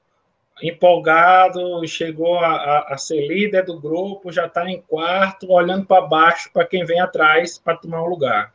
empolgado, 0.61 1.85
chegou 1.87 2.37
a, 2.39 2.55
a, 2.55 2.93
a, 2.93 2.97
ser 2.97 3.27
líder 3.27 3.65
do 3.65 3.79
grupo, 3.79 4.31
já 4.31 4.45
está 4.45 4.69
em 4.69 4.81
quarto, 4.81 5.51
olhando 5.51 5.85
para 5.85 6.05
baixo 6.05 6.49
para 6.53 6.65
quem 6.65 6.85
vem 6.85 6.99
atrás 6.99 7.57
para 7.57 7.77
tomar 7.77 8.03
um 8.03 8.07
lugar. 8.07 8.53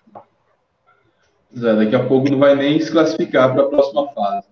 É, 1.57 1.75
daqui 1.75 1.97
a 1.97 2.05
pouco 2.05 2.31
não 2.31 2.39
vai 2.39 2.55
nem 2.55 2.81
se 2.81 2.91
classificar 2.91 3.53
para 3.53 3.65
a 3.65 3.69
próxima 3.69 4.09
fase. 4.13 4.49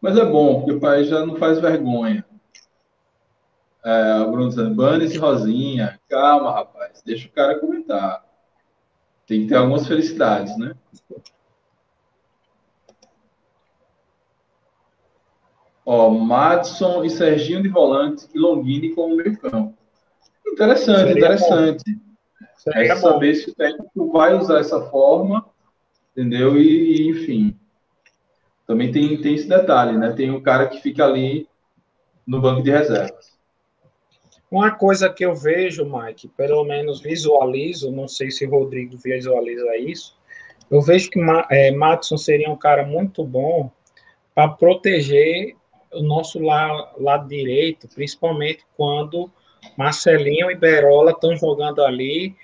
Mas 0.00 0.18
é 0.18 0.24
bom, 0.24 0.56
porque 0.56 0.72
o 0.72 0.80
país 0.80 1.08
já 1.08 1.24
não 1.24 1.36
faz 1.36 1.58
vergonha. 1.58 2.24
É, 3.86 4.20
o 4.20 4.32
Bruno 4.32 4.48
dizendo, 4.48 4.74
bane 4.74 5.04
esse 5.04 5.16
Rosinha. 5.16 6.00
Calma, 6.08 6.50
rapaz. 6.50 7.00
Deixa 7.06 7.28
o 7.28 7.30
cara 7.30 7.56
comentar. 7.60 8.26
Tem 9.28 9.42
que 9.42 9.46
ter 9.46 9.54
algumas 9.54 9.86
felicidades, 9.86 10.58
né? 10.58 10.74
Ó, 15.84 16.10
Madison 16.10 17.04
e 17.04 17.10
Serginho 17.10 17.62
de 17.62 17.68
volante 17.68 18.26
e 18.34 18.38
Longini 18.40 18.92
como 18.92 19.14
meio 19.14 19.38
campo. 19.38 19.78
Interessante, 20.44 20.96
Seria 20.96 21.12
interessante. 21.12 22.00
É 22.74 22.96
saber 22.96 23.36
se 23.36 23.50
o 23.50 23.54
técnico 23.54 24.10
vai 24.10 24.34
usar 24.34 24.58
essa 24.58 24.80
forma, 24.90 25.46
entendeu? 26.10 26.56
E, 26.60 27.02
e, 27.02 27.08
enfim. 27.08 27.56
Também 28.66 28.90
tem, 28.90 29.20
tem 29.20 29.36
esse 29.36 29.48
detalhe, 29.48 29.96
né? 29.96 30.12
Tem 30.12 30.28
um 30.28 30.42
cara 30.42 30.66
que 30.66 30.80
fica 30.80 31.04
ali 31.04 31.48
no 32.26 32.40
banco 32.40 32.64
de 32.64 32.72
reservas. 32.72 33.35
Uma 34.50 34.70
coisa 34.70 35.10
que 35.10 35.24
eu 35.24 35.34
vejo, 35.34 35.84
Mike, 35.84 36.28
pelo 36.28 36.64
menos 36.64 37.00
visualizo, 37.00 37.90
não 37.90 38.06
sei 38.06 38.30
se 38.30 38.46
o 38.46 38.50
Rodrigo 38.50 38.96
visualiza 38.96 39.76
isso, 39.76 40.16
eu 40.70 40.80
vejo 40.80 41.10
que 41.10 41.20
é, 41.50 41.70
Matson 41.70 42.16
seria 42.16 42.50
um 42.50 42.56
cara 42.56 42.84
muito 42.84 43.24
bom 43.24 43.70
para 44.34 44.48
proteger 44.48 45.56
o 45.92 46.02
nosso 46.02 46.38
lado, 46.38 47.02
lado 47.02 47.28
direito, 47.28 47.88
principalmente 47.88 48.64
quando 48.76 49.30
Marcelinho 49.76 50.50
e 50.50 50.54
Berola 50.54 51.12
estão 51.12 51.36
jogando 51.36 51.82
ali 51.82 52.34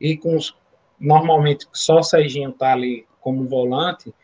e 0.00 0.16
com 0.16 0.36
os, 0.36 0.54
normalmente 0.98 1.66
só 1.72 2.02
Serginho 2.02 2.50
está 2.50 2.72
ali 2.72 3.06
como 3.20 3.48
volante 3.48 4.14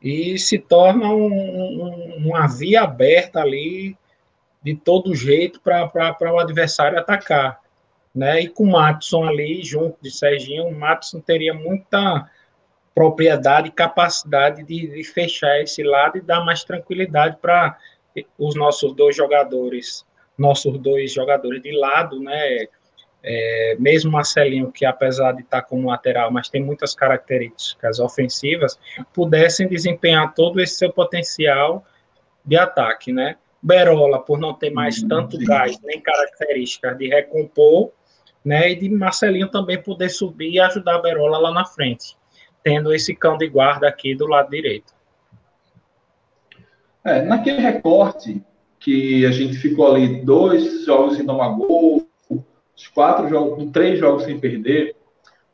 e 0.00 0.38
se 0.38 0.58
torna 0.58 1.08
um, 1.10 1.26
um, 1.26 2.14
uma 2.18 2.46
via 2.46 2.82
aberta 2.82 3.40
ali 3.40 3.96
de 4.68 4.76
todo 4.76 5.14
jeito 5.14 5.62
para 5.62 6.14
o 6.30 6.38
adversário 6.38 6.98
atacar. 6.98 7.58
Né? 8.14 8.42
E 8.42 8.48
com 8.48 8.64
o 8.64 8.72
Matson 8.72 9.24
ali, 9.24 9.62
junto 9.62 9.96
de 10.02 10.10
Serginho, 10.10 10.66
o 10.66 10.74
Matson 10.74 11.20
teria 11.20 11.54
muita 11.54 12.28
propriedade 12.94 13.68
e 13.68 13.72
capacidade 13.72 14.62
de, 14.64 14.88
de 14.88 15.04
fechar 15.04 15.58
esse 15.60 15.82
lado 15.82 16.18
e 16.18 16.20
dar 16.20 16.44
mais 16.44 16.64
tranquilidade 16.64 17.38
para 17.40 17.78
os 18.36 18.54
nossos 18.56 18.92
dois 18.94 19.16
jogadores, 19.16 20.04
nossos 20.36 20.76
dois 20.78 21.12
jogadores 21.12 21.62
de 21.62 21.72
lado, 21.72 22.20
né? 22.20 22.66
É, 23.22 23.76
mesmo 23.78 24.12
Marcelinho, 24.12 24.70
que 24.70 24.84
apesar 24.84 25.32
de 25.32 25.42
estar 25.42 25.62
como 25.62 25.88
lateral, 25.88 26.30
mas 26.30 26.48
tem 26.48 26.62
muitas 26.62 26.94
características 26.94 27.98
ofensivas, 27.98 28.78
pudessem 29.14 29.66
desempenhar 29.66 30.34
todo 30.34 30.60
esse 30.60 30.76
seu 30.76 30.92
potencial 30.92 31.84
de 32.44 32.56
ataque, 32.56 33.12
né? 33.12 33.36
Berola, 33.62 34.20
por 34.20 34.38
não 34.38 34.54
ter 34.54 34.70
mais 34.70 35.02
uhum, 35.02 35.08
tanto 35.08 35.38
gás 35.38 35.78
nem 35.82 36.00
características 36.00 36.96
de 36.96 37.08
recompor, 37.08 37.90
né? 38.44 38.70
E 38.70 38.76
de 38.76 38.88
Marcelinho 38.88 39.50
também 39.50 39.82
poder 39.82 40.08
subir 40.08 40.50
e 40.52 40.60
ajudar 40.60 40.96
a 40.96 41.02
Berola 41.02 41.38
lá 41.38 41.52
na 41.52 41.64
frente, 41.64 42.16
tendo 42.62 42.94
esse 42.94 43.14
cão 43.14 43.36
de 43.36 43.48
guarda 43.48 43.88
aqui 43.88 44.14
do 44.14 44.26
lado 44.26 44.50
direito. 44.50 44.94
É, 47.04 47.22
naquele 47.22 47.60
recorte 47.60 48.42
que 48.78 49.26
a 49.26 49.30
gente 49.30 49.56
ficou 49.56 49.92
ali 49.92 50.22
dois 50.22 50.84
jogos 50.84 51.16
sem 51.16 51.26
tomar 51.26 51.50
gol, 51.50 52.08
quatro 52.94 53.28
jogos, 53.28 53.70
três 53.72 53.98
jogos 53.98 54.24
sem 54.24 54.38
perder, 54.38 54.94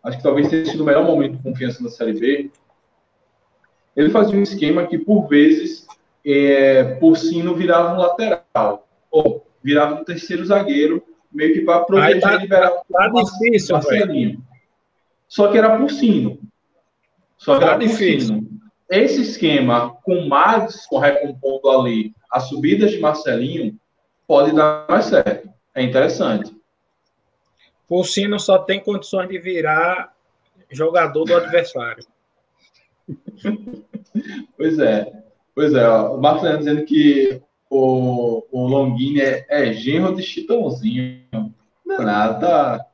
acho 0.02 0.18
que 0.18 0.22
talvez 0.22 0.48
tenha 0.48 0.66
sido 0.66 0.82
o 0.82 0.86
melhor 0.86 1.04
momento 1.04 1.36
de 1.36 1.42
confiança 1.42 1.82
na 1.82 1.88
Série 1.88 2.12
B. 2.12 2.50
Ele 3.96 4.10
fazia 4.10 4.38
um 4.38 4.42
esquema 4.42 4.86
que, 4.86 4.98
por 4.98 5.26
vezes, 5.28 5.86
é, 6.24 6.84
Porcino 6.96 7.54
virava 7.54 7.94
um 7.94 7.98
lateral. 7.98 8.88
Ou 9.10 9.46
virava 9.62 9.94
um 9.94 10.04
terceiro 10.04 10.44
zagueiro, 10.44 11.02
meio 11.32 11.54
que 11.54 11.60
para 11.62 11.84
proteger 11.84 12.20
tá, 12.20 12.34
e 12.34 12.38
liberar 12.38 12.70
tá 12.70 13.08
difícil, 13.08 13.74
Marcelinho. 13.74 14.44
Só 15.28 15.50
que 15.50 15.58
era 15.58 15.76
por 15.76 15.90
sino. 15.90 16.38
Só 17.36 17.54
que 17.54 17.60
tá 17.60 17.66
era 17.66 17.78
por 17.78 17.86
difícil. 17.86 18.36
sino. 18.36 18.54
Esse 18.90 19.22
esquema 19.22 19.96
com 20.04 20.26
Madison 20.28 20.98
recompondo 20.98 21.70
ali 21.70 22.14
as 22.30 22.48
subidas 22.48 22.90
de 22.90 23.00
Marcelinho 23.00 23.78
pode 24.26 24.54
dar 24.54 24.86
mais 24.88 25.06
certo. 25.06 25.48
É 25.74 25.82
interessante. 25.82 26.54
O 27.88 28.02
Sino 28.04 28.38
só 28.38 28.58
tem 28.58 28.80
condições 28.80 29.28
de 29.28 29.38
virar 29.38 30.14
jogador 30.70 31.24
do 31.24 31.36
adversário. 31.36 32.04
pois 34.56 34.78
é. 34.78 35.23
Pois 35.54 35.72
é. 35.74 35.88
Ó. 35.88 36.16
O 36.16 36.20
Marcos 36.20 36.42
Leandro 36.42 36.64
dizendo 36.64 36.84
que 36.84 37.40
o, 37.70 38.44
o 38.50 38.66
Longini 38.66 39.20
é, 39.20 39.46
é 39.48 39.72
genro 39.72 40.14
de 40.14 40.22
Chitãozinho. 40.22 41.54
Não 41.84 41.96
é 41.96 42.04
nada. 42.04 42.86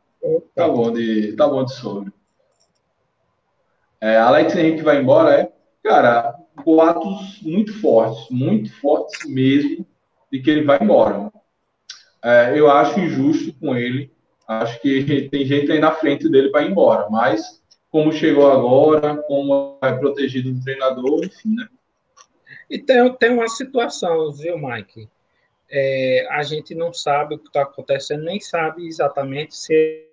Tá, 0.55 0.69
bom 0.69 0.93
de, 0.93 1.35
tá 1.35 1.49
bom 1.49 1.65
de 1.65 1.75
sobre. 1.75 2.13
É, 4.01 4.17
Alex 4.17 4.55
Henrique 4.55 4.83
vai 4.83 5.01
embora, 5.01 5.41
é? 5.41 5.53
Cara, 5.83 6.35
boatos 6.65 7.41
muito 7.43 7.79
fortes, 7.81 8.27
muito 8.31 8.73
fortes 8.81 9.29
mesmo, 9.29 9.87
de 10.31 10.41
que 10.41 10.51
ele 10.51 10.65
vai 10.65 10.79
embora. 10.83 11.33
É, 12.23 12.59
eu 12.59 12.71
acho 12.71 13.01
injusto 13.01 13.55
com 13.59 13.75
ele. 13.77 14.13
Acho 14.47 14.81
que 14.81 15.29
tem 15.31 15.45
gente 15.47 15.71
aí 15.71 15.79
na 15.79 15.93
frente 15.93 16.29
dele 16.29 16.51
para 16.51 16.63
ir 16.63 16.71
embora. 16.71 17.09
Mas, 17.09 17.63
como 17.91 18.13
chegou 18.13 18.51
agora, 18.51 19.17
como 19.29 19.79
é 19.83 19.93
protegido 19.93 20.53
do 20.53 20.63
treinador, 20.63 21.25
enfim, 21.25 21.55
né? 21.55 21.69
E 22.71 22.79
tem, 22.79 23.13
tem 23.15 23.31
uma 23.31 23.49
situação, 23.49 24.31
viu, 24.31 24.57
Mike? 24.57 25.09
É, 25.69 26.27
a 26.31 26.43
gente 26.45 26.73
não 26.75 26.93
sabe 26.93 27.35
o 27.35 27.39
que 27.39 27.49
está 27.49 27.63
acontecendo, 27.63 28.25
nem 28.25 28.39
sabe 28.39 28.87
exatamente 28.87 29.57
se. 29.57 30.07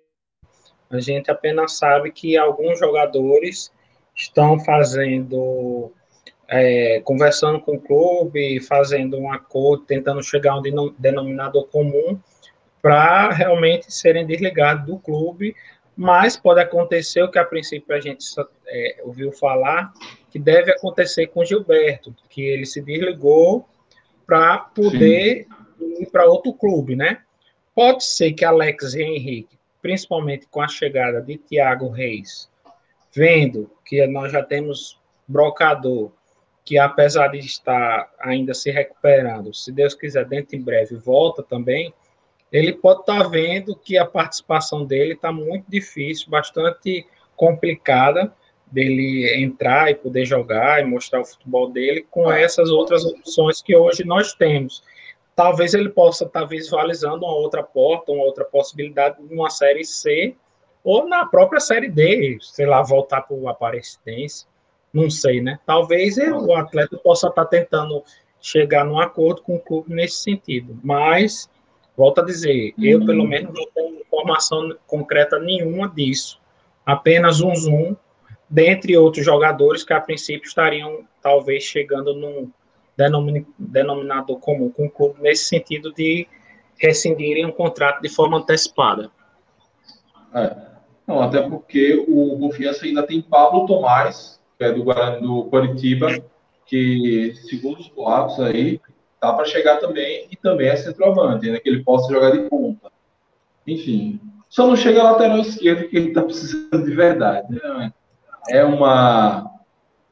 A 0.90 0.98
gente 1.00 1.30
apenas 1.30 1.76
sabe 1.76 2.10
que 2.10 2.36
alguns 2.36 2.78
jogadores 2.78 3.72
estão 4.16 4.58
fazendo, 4.58 5.92
é, 6.48 7.00
conversando 7.04 7.60
com 7.60 7.76
o 7.76 7.80
clube, 7.80 8.60
fazendo 8.60 9.18
um 9.18 9.30
acordo, 9.30 9.84
tentando 9.84 10.22
chegar 10.22 10.52
a 10.52 10.58
um 10.58 10.94
denominador 10.98 11.66
comum 11.68 12.18
para 12.80 13.30
realmente 13.30 13.92
serem 13.92 14.26
desligados 14.26 14.86
do 14.86 14.98
clube, 14.98 15.54
mas 15.96 16.36
pode 16.36 16.60
acontecer 16.60 17.22
o 17.22 17.30
que 17.30 17.38
a 17.38 17.44
princípio 17.44 17.94
a 17.94 18.00
gente 18.00 18.24
é, 18.66 19.00
ouviu 19.02 19.30
falar, 19.30 19.92
que 20.30 20.38
deve 20.38 20.70
acontecer 20.72 21.28
com 21.28 21.44
Gilberto, 21.44 22.14
que 22.28 22.42
ele 22.42 22.66
se 22.66 22.80
desligou 22.80 23.66
para 24.26 24.58
poder 24.58 25.46
Sim. 25.78 26.02
ir 26.02 26.06
para 26.10 26.26
outro 26.26 26.52
clube, 26.52 26.94
né? 26.94 27.22
Pode 27.74 28.04
ser 28.04 28.32
que 28.32 28.44
Alex 28.44 28.94
e 28.94 29.02
Henrique, 29.02 29.58
principalmente 29.80 30.46
com 30.50 30.60
a 30.60 30.68
chegada 30.68 31.20
de 31.22 31.38
Thiago 31.38 31.88
Reis, 31.88 32.50
vendo 33.14 33.70
que 33.84 34.06
nós 34.06 34.32
já 34.32 34.42
temos 34.42 35.00
brocador, 35.26 36.10
que 36.64 36.78
apesar 36.78 37.28
de 37.28 37.38
estar 37.38 38.12
ainda 38.20 38.52
se 38.52 38.70
recuperando, 38.70 39.54
se 39.54 39.72
Deus 39.72 39.94
quiser, 39.94 40.26
dentro 40.26 40.56
em 40.56 40.62
breve 40.62 40.96
volta 40.96 41.42
também, 41.42 41.94
ele 42.52 42.72
pode 42.72 43.00
estar 43.00 43.22
tá 43.22 43.28
vendo 43.28 43.76
que 43.76 43.96
a 43.96 44.04
participação 44.04 44.84
dele 44.84 45.14
está 45.14 45.32
muito 45.32 45.64
difícil, 45.68 46.30
bastante 46.30 47.06
complicada 47.36 48.32
dele 48.70 49.42
entrar 49.42 49.90
e 49.90 49.94
poder 49.94 50.24
jogar 50.24 50.80
e 50.80 50.84
mostrar 50.84 51.20
o 51.20 51.24
futebol 51.24 51.70
dele 51.70 52.06
com 52.10 52.30
essas 52.30 52.70
outras 52.70 53.04
opções 53.04 53.62
que 53.62 53.76
hoje 53.76 54.04
nós 54.04 54.34
temos. 54.34 54.82
Talvez 55.34 55.74
ele 55.74 55.88
possa 55.88 56.24
estar 56.24 56.44
visualizando 56.44 57.24
uma 57.24 57.34
outra 57.34 57.62
porta, 57.62 58.12
uma 58.12 58.24
outra 58.24 58.44
possibilidade 58.44 59.16
numa 59.22 59.50
série 59.50 59.84
C 59.84 60.34
ou 60.82 61.08
na 61.08 61.26
própria 61.26 61.60
série 61.60 61.88
D, 61.88 62.38
sei 62.40 62.66
lá, 62.66 62.82
voltar 62.82 63.22
para 63.22 63.36
o 63.36 63.48
Aparecidense, 63.48 64.46
não 64.92 65.10
sei, 65.10 65.40
né? 65.40 65.58
Talvez 65.66 66.16
o 66.16 66.54
atleta 66.54 66.96
possa 66.96 67.28
estar 67.28 67.44
tá 67.44 67.50
tentando 67.50 68.02
chegar 68.40 68.84
num 68.84 68.98
acordo 68.98 69.42
com 69.42 69.56
o 69.56 69.60
clube 69.60 69.92
nesse 69.92 70.22
sentido, 70.22 70.78
mas 70.82 71.48
Volto 71.98 72.20
a 72.20 72.24
dizer, 72.24 72.74
uhum. 72.78 72.84
eu 72.84 73.04
pelo 73.04 73.26
menos 73.26 73.52
não 73.52 73.66
tenho 73.74 74.00
informação 74.00 74.72
concreta 74.86 75.36
nenhuma 75.36 75.88
disso. 75.88 76.40
Apenas 76.86 77.40
um 77.40 77.52
zoom, 77.56 77.96
dentre 78.48 78.96
outros 78.96 79.24
jogadores 79.24 79.84
que 79.84 79.92
a 79.92 80.00
princípio 80.00 80.46
estariam 80.46 81.04
talvez 81.22 81.64
chegando 81.64 82.14
num 82.14 82.50
denominador 83.58 84.38
comum 84.40 84.70
com 84.70 84.86
o 84.86 84.90
clube, 84.90 85.20
nesse 85.20 85.44
sentido 85.44 85.92
de 85.92 86.26
rescindirem 86.78 87.46
um 87.46 87.52
contrato 87.52 88.00
de 88.00 88.08
forma 88.08 88.38
antecipada. 88.38 89.10
É. 90.34 90.68
Não, 91.06 91.22
até 91.22 91.40
porque 91.40 92.04
o 92.06 92.38
Confiança 92.38 92.84
ainda 92.84 93.02
tem 93.02 93.22
Pablo 93.22 93.66
Tomás, 93.66 94.38
que 94.58 94.64
é 94.64 94.72
do 94.72 94.84
Guarani 94.84 95.22
do 95.22 95.44
Curitiba, 95.44 96.08
que, 96.66 97.34
segundo 97.48 97.80
os 97.80 97.88
boatos 97.88 98.38
aí, 98.40 98.80
tá 99.20 99.32
para 99.32 99.46
chegar 99.46 99.78
também 99.78 100.26
e 100.30 100.36
também 100.36 100.68
é 100.68 100.76
centroavante, 100.76 101.50
né, 101.50 101.58
que 101.58 101.68
ele 101.68 101.82
possa 101.82 102.12
jogar 102.12 102.30
de 102.30 102.48
ponta. 102.48 102.90
Enfim, 103.66 104.20
só 104.48 104.66
não 104.66 104.76
chega 104.76 105.02
lateral 105.02 105.38
esquerdo 105.38 105.88
que 105.88 105.96
ele 105.96 106.08
está 106.08 106.22
precisando 106.22 106.84
de 106.84 106.94
verdade. 106.94 107.54
Né? 107.54 107.92
É 108.48 108.64
uma 108.64 109.50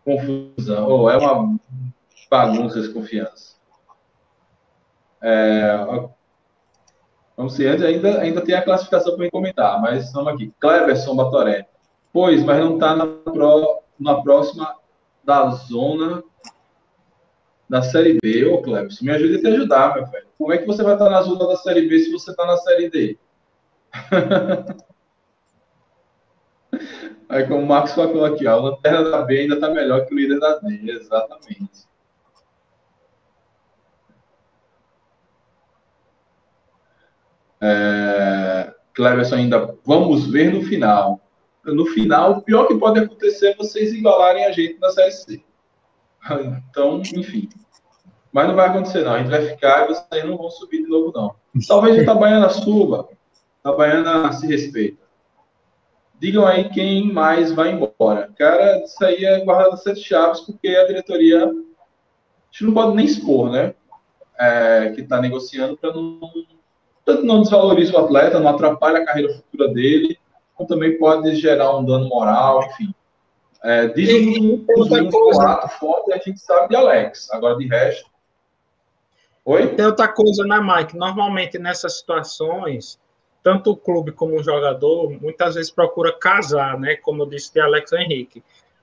confusão, 0.04 0.88
ou 0.88 1.10
é 1.10 1.16
uma 1.16 1.58
bagunça 2.30 2.78
essa 2.78 2.92
confiança. 2.92 3.56
É, 5.22 5.76
vamos 7.36 7.54
ser, 7.54 7.68
antes 7.68 7.84
ainda, 7.84 8.20
ainda 8.20 8.40
tem 8.40 8.54
a 8.54 8.62
classificação 8.62 9.16
para 9.16 9.30
comentar, 9.30 9.80
mas 9.80 10.04
estamos 10.04 10.32
aqui. 10.32 10.52
Cleverson 10.60 11.16
Batoré. 11.16 11.66
Pois, 12.12 12.44
mas 12.44 12.58
não 12.60 12.74
está 12.74 12.94
na, 12.94 13.06
na 13.98 14.22
próxima 14.22 14.76
da 15.24 15.50
zona 15.50 16.22
da 17.68 17.82
Série 17.82 18.18
B, 18.22 18.46
ô 18.46 18.62
Clebson, 18.62 19.04
me 19.04 19.10
ajude 19.10 19.36
a 19.36 19.40
te 19.40 19.46
ajudar, 19.48 19.94
meu 19.94 20.06
velho. 20.06 20.26
Como 20.38 20.52
é 20.52 20.58
que 20.58 20.66
você 20.66 20.82
vai 20.84 20.92
estar 20.92 21.10
na 21.10 21.22
zona 21.22 21.48
da 21.48 21.56
Série 21.56 21.88
B 21.88 21.98
se 21.98 22.12
você 22.12 22.30
está 22.30 22.46
na 22.46 22.56
Série 22.58 22.88
D? 22.88 23.18
Aí, 27.28 27.46
como 27.46 27.62
o 27.62 27.66
Marcos 27.66 27.92
falou 27.92 28.24
aqui, 28.24 28.46
a 28.46 28.54
lanterna 28.54 29.10
da 29.10 29.22
B 29.22 29.40
ainda 29.40 29.54
está 29.56 29.68
melhor 29.68 30.06
que 30.06 30.14
o 30.14 30.16
líder 30.16 30.38
da 30.38 30.58
D. 30.58 30.90
Exatamente. 30.90 31.86
É, 37.60 38.72
Cleverson 38.94 39.36
ainda, 39.36 39.76
vamos 39.84 40.26
ver 40.30 40.52
no 40.52 40.62
final. 40.62 41.20
No 41.64 41.86
final, 41.86 42.32
o 42.32 42.42
pior 42.42 42.66
que 42.66 42.76
pode 42.76 43.00
acontecer 43.00 43.48
é 43.48 43.56
vocês 43.56 43.92
igualarem 43.92 44.44
a 44.44 44.52
gente 44.52 44.78
na 44.78 44.90
Série 44.90 45.10
C. 45.10 45.44
Então, 46.70 47.00
enfim. 47.00 47.48
Mas 48.32 48.48
não 48.48 48.54
vai 48.54 48.68
acontecer, 48.68 49.02
não. 49.02 49.14
A 49.14 49.18
gente 49.18 49.30
vai 49.30 49.46
ficar 49.46 49.84
e 49.84 49.88
vocês 49.88 50.24
não 50.24 50.36
vão 50.36 50.50
subir 50.50 50.82
de 50.82 50.88
novo, 50.88 51.12
não. 51.14 51.34
Talvez 51.66 51.98
a 51.98 52.02
Itabaiana 52.02 52.48
suba. 52.50 53.08
A 53.64 54.32
se 54.32 54.46
respeita. 54.46 55.05
Digam 56.18 56.46
aí 56.46 56.68
quem 56.70 57.12
mais 57.12 57.52
vai 57.52 57.72
embora. 57.72 58.30
Cara, 58.36 58.82
isso 58.84 59.04
aí 59.04 59.24
é 59.24 59.44
guardado 59.44 59.76
sete 59.76 60.00
chaves, 60.00 60.40
porque 60.40 60.68
a 60.68 60.86
diretoria. 60.86 61.44
A 61.44 61.50
gente 62.50 62.64
não 62.64 62.74
pode 62.74 62.96
nem 62.96 63.04
expor, 63.04 63.50
né? 63.50 63.74
É, 64.38 64.92
que 64.94 65.02
está 65.02 65.20
negociando 65.20 65.76
para 65.76 65.92
não. 65.92 66.20
Tanto 67.04 67.24
não 67.24 67.42
desvaloriza 67.42 67.94
o 67.94 68.04
atleta, 68.04 68.40
não 68.40 68.50
atrapalha 68.50 68.98
a 68.98 69.04
carreira 69.04 69.32
futura 69.32 69.68
dele, 69.68 70.18
como 70.54 70.68
também 70.68 70.98
pode 70.98 71.36
gerar 71.36 71.76
um 71.76 71.84
dano 71.84 72.08
moral, 72.08 72.64
enfim. 72.64 72.92
É, 73.62 73.88
dizem 73.88 74.32
que 74.32 74.72
os 74.76 74.88
quatro 75.36 75.68
fortes 75.78 76.12
a 76.12 76.18
gente 76.18 76.40
sabe 76.40 76.68
de 76.68 76.76
Alex. 76.76 77.30
Agora, 77.30 77.56
de 77.56 77.66
resto. 77.66 78.10
Oi? 79.44 79.68
Tem 79.74 79.86
outra 79.86 80.08
coisa, 80.08 80.44
né, 80.44 80.58
Mike? 80.60 80.96
Normalmente 80.96 81.58
nessas 81.58 81.98
situações, 81.98 82.98
tanto 83.46 83.70
o 83.70 83.76
clube 83.76 84.10
como 84.10 84.34
o 84.34 84.42
jogador 84.42 85.08
muitas 85.22 85.54
vezes 85.54 85.70
procura 85.70 86.12
casar, 86.12 86.76
né? 86.80 86.96
Como 86.96 87.22
eu 87.22 87.26
disse 87.26 87.54
de 87.54 87.60
Alex 87.60 87.92
Henrique, 87.92 88.42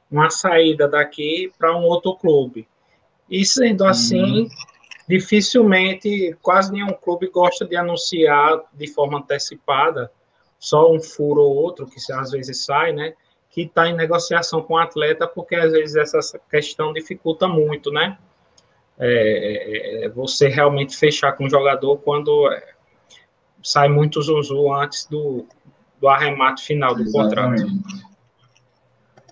uma 0.09 0.29
saída 0.29 0.87
daqui 0.87 1.51
para 1.57 1.75
um 1.75 1.83
outro 1.83 2.15
clube. 2.15 2.65
E 3.29 3.45
sendo 3.45 3.83
assim, 3.83 4.43
hum. 4.43 4.49
dificilmente, 5.05 6.33
quase 6.41 6.71
nenhum 6.71 6.93
clube 6.93 7.27
gosta 7.27 7.65
de 7.65 7.75
anunciar 7.75 8.61
de 8.71 8.87
forma 8.87 9.17
antecipada, 9.17 10.09
só 10.57 10.89
um 10.89 11.01
furo 11.01 11.41
ou 11.41 11.55
outro, 11.57 11.85
que 11.85 11.99
às 12.13 12.31
vezes 12.31 12.63
sai, 12.63 12.93
né? 12.93 13.15
que 13.49 13.63
está 13.63 13.89
em 13.89 13.93
negociação 13.93 14.61
com 14.61 14.75
o 14.75 14.77
atleta, 14.77 15.27
porque 15.27 15.55
às 15.55 15.73
vezes 15.73 15.97
essa 15.97 16.39
questão 16.49 16.93
dificulta 16.93 17.49
muito, 17.49 17.91
né? 17.91 18.17
É, 18.97 20.03
é, 20.03 20.05
é 20.05 20.09
você 20.09 20.47
realmente 20.47 20.95
fechar 20.95 21.33
com 21.33 21.47
o 21.47 21.49
jogador 21.49 21.97
quando 21.97 22.49
é, 22.49 22.72
sai 23.63 23.87
muito 23.87 24.21
zuzu 24.21 24.71
antes 24.73 25.05
do, 25.05 25.45
do 25.99 26.07
arremate 26.07 26.63
final 26.63 26.93
do 26.93 27.01
Exatamente. 27.01 27.63
contrato. 27.63 28.13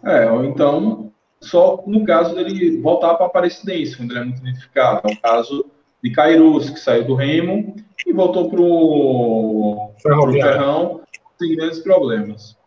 É, 0.03 0.31
ou 0.31 0.45
então, 0.45 1.11
só 1.39 1.83
no 1.85 2.03
caso 2.05 2.33
dele 2.35 2.79
voltar 2.81 3.15
para 3.15 3.25
a 3.25 3.27
Aparecidense, 3.27 3.97
quando 3.97 4.11
ele 4.11 4.19
é 4.19 4.23
muito 4.23 4.41
identificado. 4.41 5.01
É 5.07 5.13
o 5.13 5.21
caso 5.21 5.65
de 6.03 6.11
Kairos, 6.11 6.69
que 6.69 6.79
saiu 6.79 7.05
do 7.05 7.15
Remo 7.15 7.75
e 8.05 8.13
voltou 8.13 8.49
para 8.49 8.61
o 8.61 9.93
Ferrão 10.01 11.01
sem 11.37 11.55
grandes 11.55 11.79
problemas. 11.79 12.57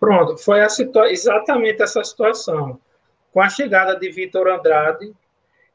Pronto, 0.00 0.36
foi 0.36 0.60
a 0.60 0.66
exatamente 1.10 1.82
essa 1.82 2.02
situação. 2.02 2.80
Com 3.32 3.40
a 3.40 3.48
chegada 3.48 3.96
de 3.96 4.10
Vitor 4.10 4.48
Andrade, 4.48 5.12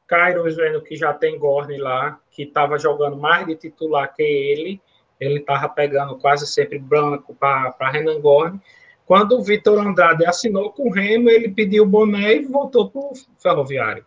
Cairo 0.06 0.44
vendo 0.54 0.82
que 0.82 0.96
já 0.96 1.14
tem 1.14 1.40
Gorne 1.40 1.78
lá, 1.78 2.20
que 2.32 2.44
estava 2.44 2.78
jogando 2.78 3.18
mais 3.18 3.48
de 3.48 3.56
titular 3.56 4.14
que 4.14 4.24
ele, 4.24 4.82
ele 5.20 5.40
estava 5.40 5.68
pegando 5.70 6.18
quase 6.18 6.46
sempre 6.48 6.78
branco 6.80 7.36
para 7.36 7.90
Renan 7.92 8.20
Gorne. 8.20 8.62
Quando 9.06 9.38
o 9.38 9.42
Vitor 9.42 9.80
Andrade 9.80 10.26
assinou 10.26 10.72
com 10.72 10.90
o 10.90 10.92
Remo, 10.92 11.30
ele 11.30 11.50
pediu 11.50 11.84
o 11.84 11.88
boné 11.88 12.36
e 12.36 12.46
voltou 12.46 12.90
para 12.90 13.02
o 13.02 13.14
Ferroviário. 13.40 14.06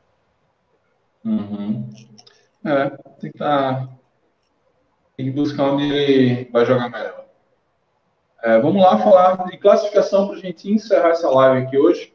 Uhum. 1.24 1.89
É, 2.65 2.91
tem 3.19 3.32
que, 3.32 3.39
tá, 3.39 3.89
tem 5.16 5.27
que 5.27 5.32
buscar 5.32 5.73
onde 5.73 5.85
ele 5.85 6.51
vai 6.51 6.66
jogar 6.66 6.91
melhor. 6.91 7.24
É, 8.43 8.59
vamos 8.59 8.82
lá 8.82 8.99
falar 8.99 9.45
de 9.47 9.59
classificação 9.59 10.28
para 10.28 10.37
a 10.37 10.41
gente 10.41 10.70
encerrar 10.70 11.11
essa 11.11 11.31
live 11.31 11.66
aqui 11.66 11.78
hoje. 11.78 12.15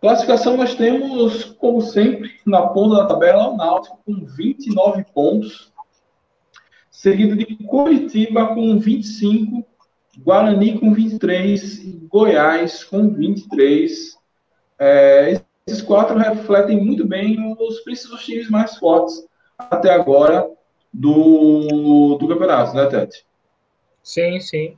Classificação 0.00 0.56
nós 0.56 0.74
temos, 0.74 1.44
como 1.44 1.80
sempre, 1.80 2.38
na 2.46 2.68
ponta 2.68 2.96
da 2.96 3.06
tabela, 3.06 3.48
o 3.48 3.56
Náutico 3.56 3.98
com 4.06 4.24
29 4.24 5.04
pontos, 5.12 5.72
seguido 6.98 7.36
de 7.36 7.46
Curitiba 7.64 8.56
com 8.56 8.76
25, 8.76 9.64
Guarani 10.18 10.80
com 10.80 10.92
23 10.92 11.78
e 11.84 11.92
Goiás 12.10 12.82
com 12.82 13.08
23. 13.08 14.18
É, 14.80 15.40
esses 15.64 15.80
quatro 15.80 16.18
refletem 16.18 16.84
muito 16.84 17.06
bem 17.06 17.54
os 17.56 17.80
principais 17.82 18.24
times 18.24 18.50
mais 18.50 18.76
fortes 18.78 19.24
até 19.56 19.92
agora 19.92 20.50
do, 20.92 22.16
do 22.16 22.26
campeonato, 22.26 22.74
né, 22.74 22.86
Tete? 22.86 23.24
Sim, 24.02 24.40
sim. 24.40 24.76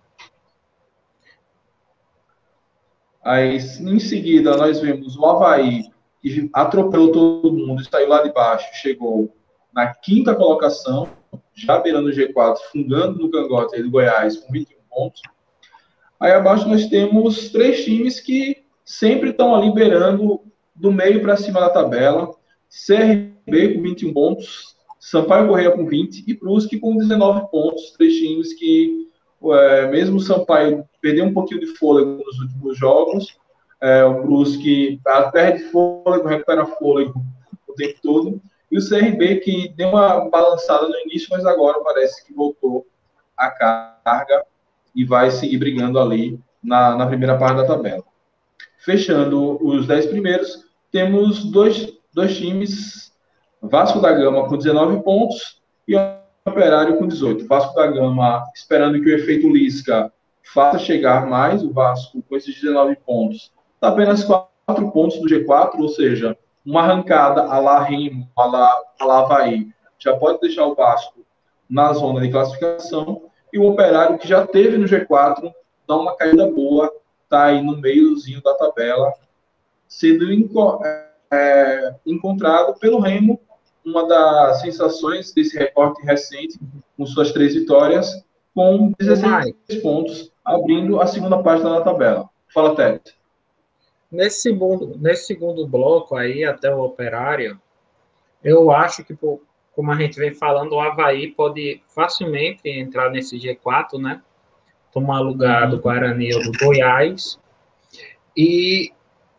Aí, 3.25 3.57
em 3.57 3.99
seguida, 3.99 4.59
nós 4.59 4.79
vemos 4.79 5.17
o 5.17 5.25
Havaí, 5.25 5.85
que 6.21 6.51
atropelou 6.53 7.13
todo 7.13 7.51
mundo, 7.51 7.83
saiu 7.91 8.11
lá 8.11 8.23
de 8.23 8.31
baixo, 8.31 8.69
chegou 8.75 9.35
na 9.73 9.95
quinta 9.95 10.35
colocação, 10.35 11.09
já 11.61 11.79
beirando 11.79 12.09
o 12.09 12.13
G4, 12.13 12.57
fungando 12.73 13.19
no 13.19 13.31
cangote 13.31 13.83
do 13.83 13.91
Goiás 13.91 14.37
com 14.37 14.53
21 14.53 14.77
pontos. 14.89 15.23
Aí 16.19 16.33
abaixo 16.33 16.69
nós 16.69 16.87
temos 16.87 17.51
três 17.51 17.85
times 17.85 18.21
que 18.21 18.63
sempre 18.85 19.31
estão 19.31 19.55
ali 19.55 19.73
beirando 19.73 20.41
do 20.75 20.93
meio 20.93 21.21
para 21.23 21.37
cima 21.37 21.61
da 21.61 21.71
tabela. 21.71 22.31
CRB 22.69 23.75
com 23.75 23.83
21 23.83 24.13
pontos, 24.13 24.77
Sampaio 24.99 25.49
Correia 25.49 25.71
com 25.71 25.87
20 25.87 26.25
e 26.27 26.35
Brusque 26.35 26.79
com 26.79 26.97
19 26.97 27.51
pontos. 27.51 27.91
Três 27.93 28.15
times 28.15 28.55
que, 28.55 29.09
é, 29.45 29.91
mesmo 29.91 30.17
o 30.17 30.21
Sampaio 30.21 30.85
perdeu 31.01 31.25
um 31.25 31.35
pouquinho 31.35 31.61
de 31.61 31.67
fôlego 31.79 32.23
nos 32.25 32.39
últimos 32.39 32.79
jogos, 32.79 33.39
é, 33.81 34.05
o 34.05 34.23
Brusque 34.23 35.01
perde 35.33 35.65
fôlego, 35.65 36.29
recupera 36.29 36.67
fôlego 36.67 37.21
o 37.67 37.73
tempo 37.73 37.99
todo. 38.03 38.41
E 38.71 38.79
o 38.79 38.89
CRB 38.89 39.37
que 39.37 39.69
deu 39.77 39.89
uma 39.89 40.29
balançada 40.29 40.89
no 40.89 40.97
início, 41.01 41.29
mas 41.31 41.45
agora 41.45 41.81
parece 41.81 42.25
que 42.25 42.33
voltou 42.33 42.87
a 43.37 43.51
carga 43.51 44.45
e 44.95 45.05
vai 45.05 45.31
seguir 45.31 45.59
brigando 45.59 45.99
ali 45.99 46.39
na, 46.63 46.97
na 46.97 47.07
primeira 47.07 47.37
parte 47.39 47.57
da 47.57 47.67
tabela. 47.67 48.05
Fechando 48.79 49.59
os 49.67 49.87
10 49.87 50.07
primeiros, 50.07 50.65
temos 50.93 51.45
dois, 51.45 51.93
dois 52.13 52.37
times, 52.37 53.13
Vasco 53.61 54.01
da 54.01 54.13
Gama 54.13 54.49
com 54.49 54.57
19 54.57 55.03
pontos 55.03 55.61
e 55.87 55.95
Operário 56.45 56.97
com 56.97 57.07
18. 57.07 57.47
Vasco 57.47 57.75
da 57.75 57.87
Gama 57.87 58.45
esperando 58.55 59.01
que 59.01 59.09
o 59.09 59.15
efeito 59.15 59.49
Lisca 59.49 60.13
faça 60.43 60.79
chegar 60.79 61.27
mais 61.27 61.63
o 61.63 61.73
Vasco 61.73 62.23
com 62.23 62.37
esses 62.37 62.55
19 62.55 62.97
pontos. 63.07 63.53
Está 63.75 63.89
apenas 63.89 64.25
4 64.25 64.91
pontos 64.91 65.21
do 65.21 65.29
G4, 65.29 65.79
ou 65.79 65.89
seja, 65.89 66.37
uma 66.65 66.83
arrancada 66.83 67.43
a 67.43 67.59
la 67.59 67.83
Remo, 67.83 68.29
a 68.37 68.47
la, 68.47 68.83
a 69.01 69.05
la 69.05 69.19
Havaí, 69.21 69.69
já 69.99 70.17
pode 70.17 70.41
deixar 70.41 70.67
o 70.67 70.75
Vasco 70.75 71.21
na 71.69 71.93
zona 71.93 72.21
de 72.21 72.31
classificação 72.31 73.23
e 73.53 73.59
o 73.59 73.67
Operário, 73.67 74.19
que 74.19 74.29
já 74.29 74.47
teve 74.47 74.79
no 74.79 74.87
G4, 74.87 75.53
dá 75.87 75.97
uma 75.97 76.17
caída 76.17 76.47
boa, 76.51 76.93
está 77.25 77.47
aí 77.47 77.63
no 77.63 77.77
meiozinho 77.77 78.43
da 78.43 78.55
tabela, 78.55 79.13
sendo 79.89 80.33
enco 80.33 80.81
é, 81.33 81.95
encontrado 82.07 82.79
pelo 82.79 83.01
Remo, 83.01 83.41
uma 83.85 84.07
das 84.07 84.61
sensações 84.61 85.33
desse 85.33 85.57
recorte 85.57 86.03
recente, 86.03 86.59
com 86.97 87.07
suas 87.07 87.33
três 87.33 87.55
vitórias, 87.55 88.25
com 88.55 88.93
16 88.99 89.55
pontos, 89.83 90.33
abrindo 90.45 91.01
a 91.01 91.07
segunda 91.07 91.43
página 91.43 91.71
da 91.71 91.81
tabela. 91.83 92.29
Fala, 92.53 92.75
Tete. 92.75 93.20
Nesse 94.11 94.41
segundo, 94.41 94.99
nesse 94.99 95.27
segundo 95.27 95.67
bloco 95.67 96.17
aí, 96.17 96.45
até 96.45 96.75
o 96.75 96.83
Operário, 96.83 97.61
eu 98.43 98.71
acho 98.71 99.05
que 99.05 99.17
como 99.73 99.93
a 99.93 99.97
gente 99.97 100.19
vem 100.19 100.35
falando, 100.35 100.73
o 100.73 100.81
Havaí 100.81 101.31
pode 101.33 101.83
facilmente 101.95 102.69
entrar 102.69 103.11
nesse 103.11 103.39
G4, 103.39 104.01
né? 104.01 104.21
Tomar 104.93 105.21
lugar 105.21 105.71
do 105.71 105.79
Guarani 105.79 106.35
ou 106.35 106.43
do 106.43 106.53
Goiás. 106.59 107.39
E, 108.37 108.93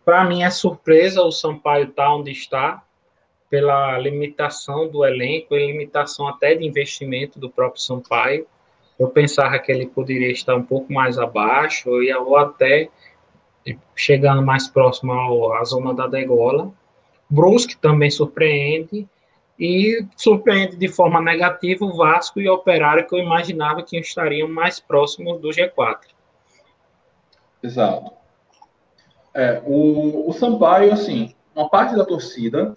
para 0.06 0.24
mim, 0.24 0.44
é 0.44 0.50
surpresa 0.50 1.22
o 1.22 1.32
Sampaio 1.32 1.90
estar 1.90 2.06
tá 2.06 2.16
onde 2.16 2.32
está, 2.32 2.84
pela 3.50 3.98
limitação 3.98 4.88
do 4.88 5.06
elenco 5.06 5.56
e 5.56 5.68
limitação 5.68 6.28
até 6.28 6.56
de 6.56 6.66
investimento 6.66 7.38
do 7.38 7.50
próprio 7.50 7.82
Sampaio. 7.82 8.48
Eu 8.98 9.10
pensava 9.10 9.60
que 9.60 9.72
ele 9.72 9.88
poderia 9.88 10.32
estar 10.32 10.56
um 10.56 10.64
pouco 10.64 10.94
mais 10.94 11.20
abaixo, 11.20 11.90
ou 11.90 12.38
até 12.38 12.90
chegando 13.96 14.42
mais 14.42 14.68
próximo 14.68 15.54
à 15.54 15.64
zona 15.64 15.94
da 15.94 16.08
degola. 16.08 16.72
Brusque 17.30 17.78
também 17.78 18.10
surpreende, 18.10 19.08
e 19.62 20.04
surpreende 20.18 20.76
de 20.76 20.88
forma 20.88 21.22
negativa 21.22 21.86
o 21.86 21.96
Vasco 21.96 22.42
e 22.42 22.50
o 22.50 22.54
Operário, 22.54 23.08
que 23.08 23.14
eu 23.14 23.20
imaginava 23.20 23.84
que 23.84 23.96
estariam 24.00 24.48
mais 24.48 24.80
próximos 24.80 25.40
do 25.40 25.50
G4. 25.50 26.00
Exato. 27.62 28.12
É, 29.36 29.62
o, 29.64 30.28
o 30.28 30.34
Sampaio, 30.34 30.92
assim, 30.92 31.36
uma 31.56 31.70
parte 31.70 31.96
da 31.96 32.04
torcida 32.04 32.76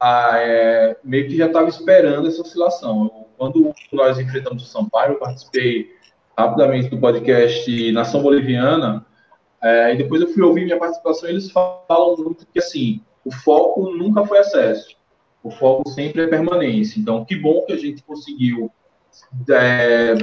ah, 0.00 0.32
é, 0.34 0.96
meio 1.04 1.28
que 1.28 1.36
já 1.36 1.46
estava 1.46 1.68
esperando 1.68 2.26
essa 2.26 2.42
oscilação. 2.42 3.26
Quando 3.38 3.72
nós 3.92 4.18
enfrentamos 4.18 4.64
o 4.64 4.66
Sampaio, 4.66 5.12
eu 5.12 5.18
participei 5.20 5.94
rapidamente 6.36 6.88
do 6.88 6.98
podcast 6.98 7.92
Nação 7.92 8.20
Boliviana, 8.20 9.06
é, 9.62 9.94
e 9.94 9.98
depois 9.98 10.20
eu 10.20 10.28
fui 10.28 10.42
ouvir 10.42 10.64
minha 10.64 10.78
participação 10.78 11.28
e 11.28 11.32
eles 11.32 11.50
falam 11.50 12.16
muito 12.18 12.46
que, 12.46 12.58
assim, 12.58 13.00
o 13.24 13.32
foco 13.32 13.90
nunca 13.90 14.24
foi 14.26 14.38
acesso 14.38 14.96
o 15.46 15.50
foco 15.50 15.88
sempre 15.88 16.22
é 16.22 16.26
permanência. 16.26 16.98
Então, 16.98 17.24
que 17.24 17.36
bom 17.36 17.62
que 17.64 17.72
a 17.72 17.76
gente 17.76 18.02
conseguiu 18.02 18.70
é, 19.48 20.14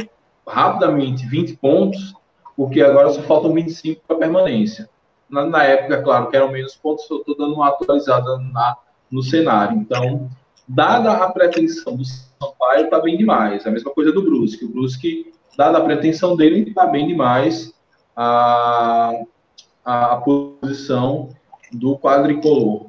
rapidamente 0.46 1.26
20 1.26 1.56
pontos, 1.58 2.14
porque 2.58 2.82
agora 2.82 3.10
só 3.12 3.22
faltam 3.24 3.54
25 3.54 4.02
para 4.06 4.18
permanência. 4.18 4.90
Na, 5.30 5.46
na, 5.46 5.64
época, 5.64 6.02
claro, 6.02 6.30
que 6.30 6.36
eram 6.36 6.52
menos 6.52 6.76
pontos, 6.76 7.10
eu 7.10 7.18
estou 7.18 7.38
dando 7.38 7.56
uma 7.56 7.70
atualizada 7.70 8.38
na, 8.38 8.78
no 9.10 9.24
cenário. 9.24 9.78
Então, 9.78 10.30
dada 10.68 11.14
a 11.14 11.32
pretensão 11.32 11.96
do 11.96 12.04
Sampaio, 12.04 12.86
está 12.86 13.00
bem 13.00 13.18
demais. 13.18 13.66
É 13.66 13.70
a 13.70 13.72
mesma 13.72 13.92
coisa 13.92 14.12
do 14.12 14.22
Brusque. 14.22 14.66
O 14.66 14.70
Brusque, 14.70 15.32
dada 15.58 15.78
a 15.78 15.82
pretensão 15.82 16.36
dele, 16.36 16.68
está 16.68 16.86
bem 16.86 17.08
demais 17.08 17.73
a, 18.16 19.14
a 19.84 20.16
posição 20.18 21.30
do 21.72 21.98
quadricolor. 21.98 22.88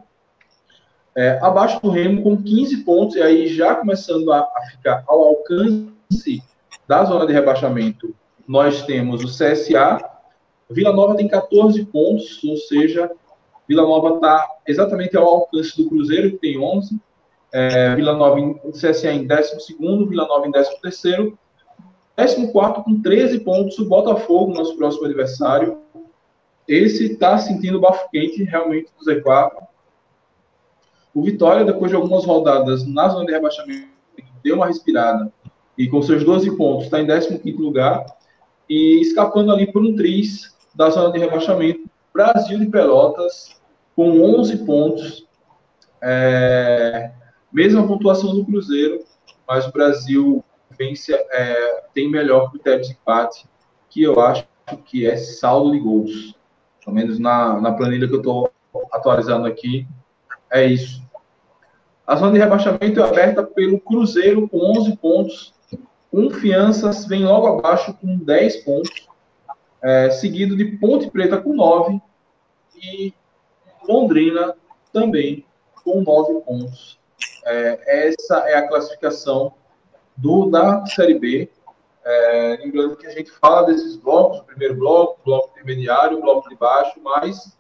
É, 1.17 1.39
abaixo 1.41 1.81
do 1.81 1.91
Remo 1.91 2.23
com 2.23 2.37
15 2.37 2.79
pontos, 2.79 3.17
e 3.17 3.23
aí 3.23 3.47
já 3.47 3.75
começando 3.77 4.33
a, 4.33 4.41
a, 4.41 4.63
ficar 4.71 5.05
ao 5.07 5.23
alcance 5.23 6.43
da 6.89 7.05
zona 7.05 7.27
de 7.27 7.33
rebaixamento, 7.33 8.15
nós 8.47 8.83
temos 8.83 9.23
o 9.23 9.29
CSA. 9.29 9.99
Vila 10.69 10.93
Nova 10.93 11.15
tem 11.15 11.29
14 11.29 11.85
pontos, 11.87 12.43
ou 12.45 12.57
seja, 12.57 13.11
Vila 13.69 13.83
Nova 13.83 14.17
está 14.17 14.47
exatamente 14.67 15.17
ao 15.17 15.25
alcance 15.27 15.77
do 15.77 15.89
Cruzeiro, 15.89 16.33
que 16.33 16.39
tem 16.39 16.59
11. 16.59 16.99
É, 17.53 17.95
Vila 17.95 18.15
Nova 18.15 18.41
em 18.41 18.59
CSA 18.73 19.13
em 19.13 19.27
12, 19.27 19.77
Vila 20.09 20.27
Nova 20.27 20.47
em 20.49 20.51
13. 20.51 21.35
14 22.17 22.53
com 22.85 23.03
13 23.03 23.41
pontos, 23.41 23.79
o 23.79 23.89
Botafogo, 23.89 24.55
nosso 24.55 24.77
próximo 24.77 25.07
adversário. 25.07 25.79
Esse 26.67 27.13
está 27.13 27.37
sentindo 27.39 27.79
o 27.79 27.81
bafo 27.81 28.09
quente 28.11 28.43
realmente 28.45 28.91
do 28.99 29.05
Z4 29.05 29.65
o 31.15 31.23
Vitória, 31.23 31.65
depois 31.65 31.91
de 31.91 31.97
algumas 31.97 32.25
rodadas 32.25 32.85
na 32.85 33.09
zona 33.09 33.25
de 33.25 33.33
rebaixamento, 33.33 33.87
deu 34.43 34.57
uma 34.57 34.67
respirada 34.67 35.33
e 35.79 35.89
com 35.89 36.03
seus 36.03 36.25
12 36.25 36.57
pontos 36.57 36.87
está 36.87 37.01
em 37.01 37.07
15 37.07 37.53
lugar 37.53 38.05
e 38.69 39.01
escapando 39.01 39.53
ali 39.53 39.71
por 39.71 39.81
um 39.83 39.95
triz 39.95 40.55
da 40.75 40.91
zona 40.91 41.13
de 41.13 41.21
rebaixamento. 41.21 41.89
Brasil 42.13 42.59
de 42.59 42.67
Pelotas 42.67 43.61
com 43.95 44.21
11 44.21 44.65
pontos, 44.65 45.27
é, 46.03 47.13
mesma 47.53 47.87
pontuação 47.87 48.35
do 48.35 48.45
Cruzeiro, 48.45 49.05
mas 49.47 49.67
o 49.69 49.73
Brasil 49.73 50.45
vence, 50.79 51.13
é, 51.13 51.85
tem 51.95 52.11
melhor 52.11 52.51
critério 52.51 52.83
de 52.83 52.93
empate, 52.93 53.47
que 53.89 54.03
eu 54.03 54.21
acho 54.21 54.47
que 54.85 55.07
é 55.07 55.17
saldo 55.17 55.73
de 55.73 55.79
gols. 55.79 56.35
Pelo 56.83 56.97
menos 56.97 57.19
na, 57.19 57.61
na 57.61 57.73
planilha 57.73 58.07
que 58.07 58.15
eu 58.15 58.19
estou 58.19 58.51
atualizando 58.93 59.47
aqui, 59.47 59.87
é 60.51 60.67
isso. 60.67 61.03
A 62.07 62.17
zona 62.17 62.33
de 62.33 62.39
rebaixamento 62.39 63.01
é 63.01 63.03
aberta 63.03 63.43
pelo 63.43 63.81
Cruzeiro 63.81 64.49
com 64.49 64.59
11 64.79 64.97
pontos. 64.97 65.55
Confianças 66.11 67.07
vem 67.07 67.25
logo 67.25 67.47
abaixo 67.47 67.95
com 67.95 68.19
10 68.19 68.57
pontos. 68.59 69.09
É, 69.83 70.11
seguido 70.11 70.57
de 70.57 70.65
Ponte 70.79 71.11
Preta 71.11 71.41
com 71.41 71.55
9 71.55 72.01
e 72.77 73.13
Londrina 73.89 74.55
também 74.93 75.45
com 75.83 76.03
9 76.03 76.41
pontos. 76.41 76.99
É, 77.45 78.09
essa 78.09 78.39
é 78.49 78.57
a 78.57 78.69
classificação 78.69 79.55
do, 80.17 80.51
da 80.51 80.85
Série 80.87 81.19
B. 81.19 81.51
É, 82.05 82.59
lembrando 82.63 82.97
que 82.97 83.07
a 83.07 83.11
gente 83.11 83.31
fala 83.31 83.63
desses 83.63 83.97
blocos, 83.97 84.41
o 84.41 84.45
primeiro 84.45 84.75
bloco, 84.75 85.21
o 85.21 85.25
bloco 85.25 85.51
intermediário, 85.53 86.19
o 86.19 86.21
bloco 86.21 86.49
de 86.49 86.57
baixo, 86.57 87.01
mas 87.03 87.57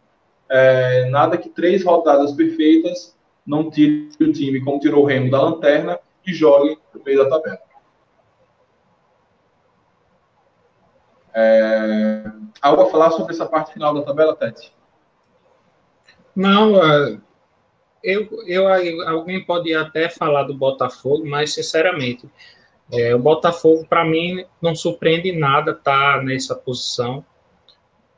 é, 0.51 1.09
nada 1.09 1.39
que 1.39 1.48
três 1.48 1.82
rodadas 1.82 2.32
perfeitas 2.32 3.16
não 3.47 3.70
tire 3.70 4.10
o 4.20 4.32
time, 4.32 4.62
como 4.62 4.78
tirou 4.78 5.02
o 5.02 5.06
Remo 5.06 5.31
da 5.31 5.40
lanterna, 5.40 5.98
e 6.26 6.32
jogue 6.32 6.78
no 6.94 7.02
meio 7.02 7.18
da 7.18 7.31
tabela. 7.31 7.59
É, 11.35 12.24
algo 12.62 12.82
a 12.82 12.90
falar 12.90 13.10
sobre 13.10 13.32
essa 13.32 13.44
parte 13.44 13.72
final 13.72 13.93
da 13.93 14.02
tabela, 14.02 14.36
Tete? 14.36 14.72
Não, 16.35 16.82
é, 16.82 17.18
eu, 18.05 18.28
eu, 18.47 19.09
alguém 19.09 19.43
pode 19.43 19.74
até 19.74 20.10
falar 20.10 20.43
do 20.44 20.55
Botafogo, 20.55 21.26
mas 21.26 21.55
sinceramente, 21.55 22.28
é, 22.93 23.14
o 23.14 23.18
Botafogo, 23.18 23.86
para 23.89 24.05
mim, 24.05 24.44
não 24.60 24.76
surpreende 24.76 25.32
nada 25.32 25.72
estar 25.72 26.18
tá 26.18 26.22
nessa 26.22 26.55
posição, 26.55 27.24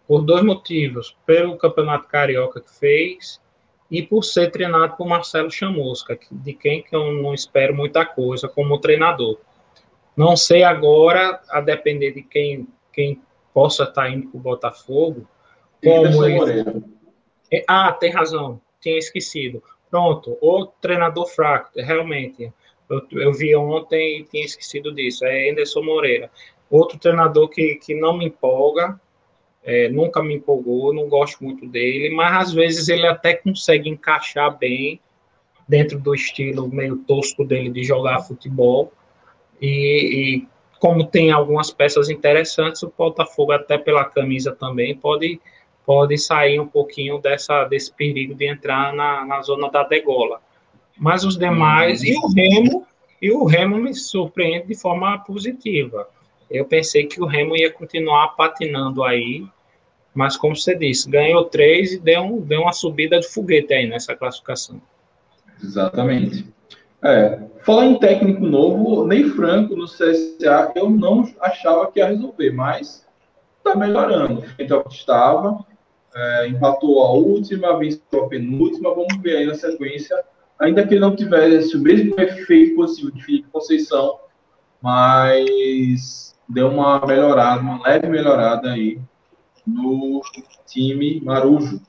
por 0.07 0.23
dois 0.23 0.43
motivos. 0.43 1.17
Pelo 1.25 1.57
Campeonato 1.57 2.09
Carioca 2.09 2.61
que 2.61 2.73
fez 2.79 3.41
e 3.89 4.03
por 4.03 4.25
ser 4.25 4.51
treinado 4.51 4.97
por 4.97 5.07
Marcelo 5.07 5.51
Chamusca, 5.51 6.19
de 6.31 6.53
quem 6.53 6.83
que 6.83 6.95
eu 6.95 7.13
não 7.13 7.33
espero 7.33 7.75
muita 7.75 8.05
coisa 8.05 8.49
como 8.49 8.81
treinador. 8.81 9.39
Não 10.17 10.37
sei 10.37 10.65
agora, 10.65 11.41
a 11.49 11.61
depender 11.61 12.11
de 12.11 12.23
quem, 12.23 12.67
quem 12.93 13.23
possa 13.55 13.85
estar 13.85 14.03
tá 14.03 14.11
indo 14.11 14.29
para 14.29 14.39
o 14.39 14.41
Botafogo, 14.41 15.29
como 15.83 16.25
ele... 16.25 16.83
É, 17.53 17.65
ah, 17.69 17.93
tem 17.93 18.11
razão, 18.11 18.61
tinha 18.81 18.99
esquecido. 18.99 19.63
Pronto, 19.97 20.37
o 20.43 20.67
treinador 20.79 21.27
fraco, 21.27 21.71
realmente. 21.75 22.53
Eu, 22.87 23.01
eu 23.13 23.33
vi 23.33 23.57
ontem 23.57 24.21
e 24.21 24.25
tinha 24.25 24.45
esquecido 24.45 24.95
disso. 24.95 25.25
É 25.25 25.49
Anderson 25.49 25.83
Moreira. 25.83 26.31
Outro 26.69 26.99
treinador 26.99 27.49
que, 27.49 27.77
que 27.77 27.95
não 27.95 28.19
me 28.19 28.27
empolga, 28.27 29.01
é, 29.65 29.89
nunca 29.89 30.23
me 30.23 30.35
empolgou, 30.35 30.93
não 30.93 31.09
gosto 31.09 31.43
muito 31.43 31.67
dele, 31.67 32.15
mas 32.15 32.49
às 32.49 32.53
vezes 32.53 32.91
ele 32.91 33.07
até 33.07 33.33
consegue 33.37 33.89
encaixar 33.89 34.59
bem 34.59 35.01
dentro 35.67 35.99
do 35.99 36.15
estilo 36.15 36.69
meio 36.69 36.99
tosco 36.99 37.43
dele 37.43 37.71
de 37.71 37.83
jogar 37.83 38.21
futebol. 38.21 38.93
E, 39.63 40.43
e 40.43 40.49
como 40.79 41.07
tem 41.07 41.31
algumas 41.31 41.71
peças 41.71 42.11
interessantes, 42.11 42.83
o 42.83 42.93
Botafogo, 42.95 43.53
até 43.53 43.79
pela 43.79 44.05
camisa 44.05 44.55
também, 44.55 44.95
pode, 44.95 45.41
pode 45.87 46.19
sair 46.19 46.59
um 46.59 46.67
pouquinho 46.67 47.19
dessa, 47.19 47.65
desse 47.65 47.93
perigo 47.93 48.35
de 48.35 48.45
entrar 48.45 48.93
na, 48.93 49.25
na 49.25 49.41
zona 49.41 49.71
da 49.71 49.85
degola. 49.85 50.41
Mas 50.99 51.25
os 51.25 51.39
demais, 51.39 52.03
e 52.03 52.13
o 52.13 52.27
Remo, 52.27 52.87
e 53.23 53.31
o 53.31 53.45
Remo 53.45 53.77
me 53.77 53.95
surpreende 53.95 54.67
de 54.67 54.75
forma 54.75 55.17
positiva. 55.21 56.09
Eu 56.51 56.65
pensei 56.65 57.07
que 57.07 57.23
o 57.23 57.27
Remo 57.27 57.57
ia 57.57 57.73
continuar 57.73 58.29
patinando 58.29 59.05
aí, 59.05 59.47
mas 60.13 60.37
como 60.37 60.57
você 60.57 60.75
disse, 60.75 61.09
ganhou 61.09 61.45
três 61.45 61.93
e 61.93 61.99
deu, 61.99 62.23
um, 62.23 62.41
deu 62.41 62.63
uma 62.63 62.73
subida 62.73 63.21
de 63.21 63.29
foguete 63.29 63.73
aí 63.73 63.87
nessa 63.87 64.17
classificação. 64.17 64.81
Exatamente. 65.63 66.47
É, 67.03 67.39
falar 67.63 67.87
em 67.87 67.99
técnico 67.99 68.41
novo, 68.45 69.07
nem 69.07 69.29
Franco 69.31 69.77
no 69.77 69.85
CSA 69.85 70.73
eu 70.75 70.91
não 70.91 71.31
achava 71.41 71.91
que 71.93 72.01
ia 72.01 72.07
resolver, 72.07 72.51
mas 72.51 73.07
está 73.59 73.77
melhorando. 73.77 74.45
Então 74.59 74.83
estava, 74.89 75.65
é, 76.17 76.49
empatou 76.49 77.03
a 77.03 77.13
última, 77.13 77.79
venceu 77.79 78.25
a 78.25 78.29
penúltima, 78.29 78.95
vamos 78.95 79.21
ver 79.23 79.37
aí 79.37 79.47
na 79.47 79.55
sequência 79.55 80.17
ainda 80.59 80.87
que 80.87 80.95
ele 80.95 81.01
não 81.01 81.15
tivesse 81.15 81.77
o 81.77 81.81
mesmo 81.81 82.19
efeito 82.19 82.77
possível 82.77 83.11
de 83.11 83.23
Felipe 83.23 83.51
Conceição, 83.51 84.19
mas 84.81 86.35
deu 86.49 86.69
uma 86.69 87.05
melhorada, 87.05 87.61
uma 87.61 87.83
leve 87.83 88.09
melhorada 88.09 88.71
aí 88.71 89.01
no 89.67 90.21
time 90.67 91.21
Marujo. 91.21 91.81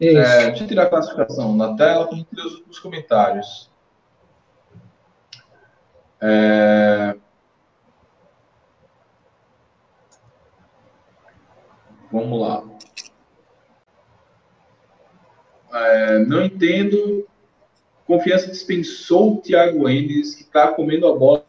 É, 0.00 0.46
deixa 0.46 0.62
eu 0.62 0.68
tirar 0.68 0.84
a 0.84 0.90
classificação 0.90 1.56
na 1.56 1.74
tela 1.74 2.06
para 2.06 2.18
os 2.70 2.78
comentários. 2.78 3.68
É... 6.20 7.16
Vamos 12.10 12.40
lá. 12.40 12.64
É, 15.72 16.18
não 16.20 16.42
entendo. 16.42 17.26
Confiança 18.06 18.50
dispensou 18.50 19.34
o 19.34 19.36
Thiago 19.38 19.88
Enes, 19.88 20.34
que 20.34 20.42
está 20.42 20.68
comendo 20.68 21.06
a 21.06 21.14
bola 21.14 21.44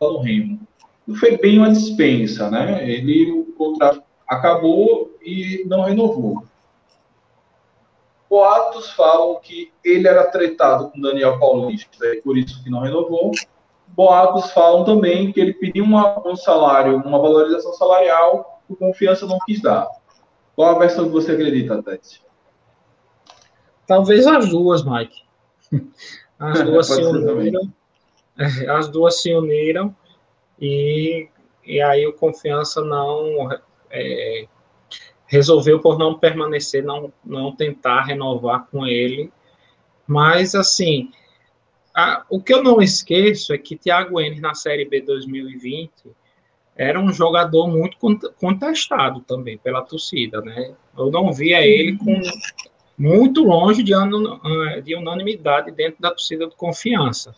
no 0.00 0.18
Remo. 0.20 0.60
Não 1.06 1.16
foi 1.16 1.38
bem 1.38 1.58
uma 1.58 1.72
dispensa, 1.72 2.50
né? 2.50 2.88
Ele, 2.88 3.32
o 3.32 3.52
contrato 3.52 4.02
acabou 4.28 5.16
e 5.22 5.64
não 5.66 5.82
renovou. 5.82 6.44
Boatos 8.28 8.90
falam 8.92 9.38
que 9.40 9.70
ele 9.84 10.08
era 10.08 10.24
tratado 10.24 10.90
com 10.90 11.00
Daniel 11.00 11.38
Paulista 11.38 12.06
e 12.06 12.22
por 12.22 12.36
isso 12.36 12.62
que 12.62 12.70
não 12.70 12.80
renovou. 12.80 13.30
Boatos 13.88 14.50
falam 14.52 14.84
também 14.84 15.32
que 15.32 15.40
ele 15.40 15.52
pediu 15.52 15.84
uma, 15.84 16.26
um 16.26 16.34
salário, 16.34 16.96
uma 16.96 17.18
valorização 17.18 17.74
salarial, 17.74 18.62
o 18.68 18.74
Confiança 18.74 19.26
não 19.26 19.38
quis 19.44 19.60
dar. 19.60 19.86
Qual 20.54 20.74
a 20.74 20.78
versão 20.78 21.06
que 21.06 21.12
você 21.12 21.32
acredita, 21.32 21.82
Tete? 21.82 22.22
Talvez 23.86 24.26
as 24.26 24.48
duas, 24.48 24.84
Mike. 24.84 25.22
As 26.38 26.62
duas 26.64 26.86
se 26.88 27.00
uniram. 27.00 27.72
É, 28.36 28.68
as 28.68 28.88
duas 28.88 29.22
se 29.22 29.32
uniram 29.32 29.94
e, 30.60 31.28
e 31.64 31.80
aí 31.80 32.04
o 32.04 32.14
confiança 32.14 32.80
não 32.82 33.48
é, 33.88 34.48
resolveu 35.26 35.78
por 35.78 35.96
não 35.98 36.18
permanecer, 36.18 36.82
não, 36.82 37.12
não 37.24 37.54
tentar 37.54 38.02
renovar 38.02 38.66
com 38.66 38.84
ele. 38.84 39.32
Mas 40.04 40.56
assim, 40.56 41.12
a, 41.94 42.24
o 42.28 42.42
que 42.42 42.52
eu 42.52 42.62
não 42.62 42.82
esqueço 42.82 43.52
é 43.52 43.58
que 43.58 43.76
Thiago 43.76 44.20
Enes 44.20 44.40
na 44.40 44.54
Série 44.54 44.84
B 44.84 45.00
2020 45.00 45.92
era 46.76 46.98
um 46.98 47.12
jogador 47.12 47.68
muito 47.68 47.96
contestado 48.40 49.20
também 49.20 49.58
pela 49.58 49.82
torcida, 49.82 50.40
né? 50.40 50.74
Eu 50.96 51.10
não 51.10 51.32
via 51.32 51.60
ele 51.66 51.96
com 51.98 52.20
muito 52.98 53.42
longe 53.42 53.82
de, 53.82 53.92
eh, 53.92 54.80
de 54.80 54.94
unanimidade 54.94 55.70
dentro 55.70 56.00
da 56.00 56.10
torcida 56.10 56.46
de 56.46 56.56
confiança. 56.56 57.34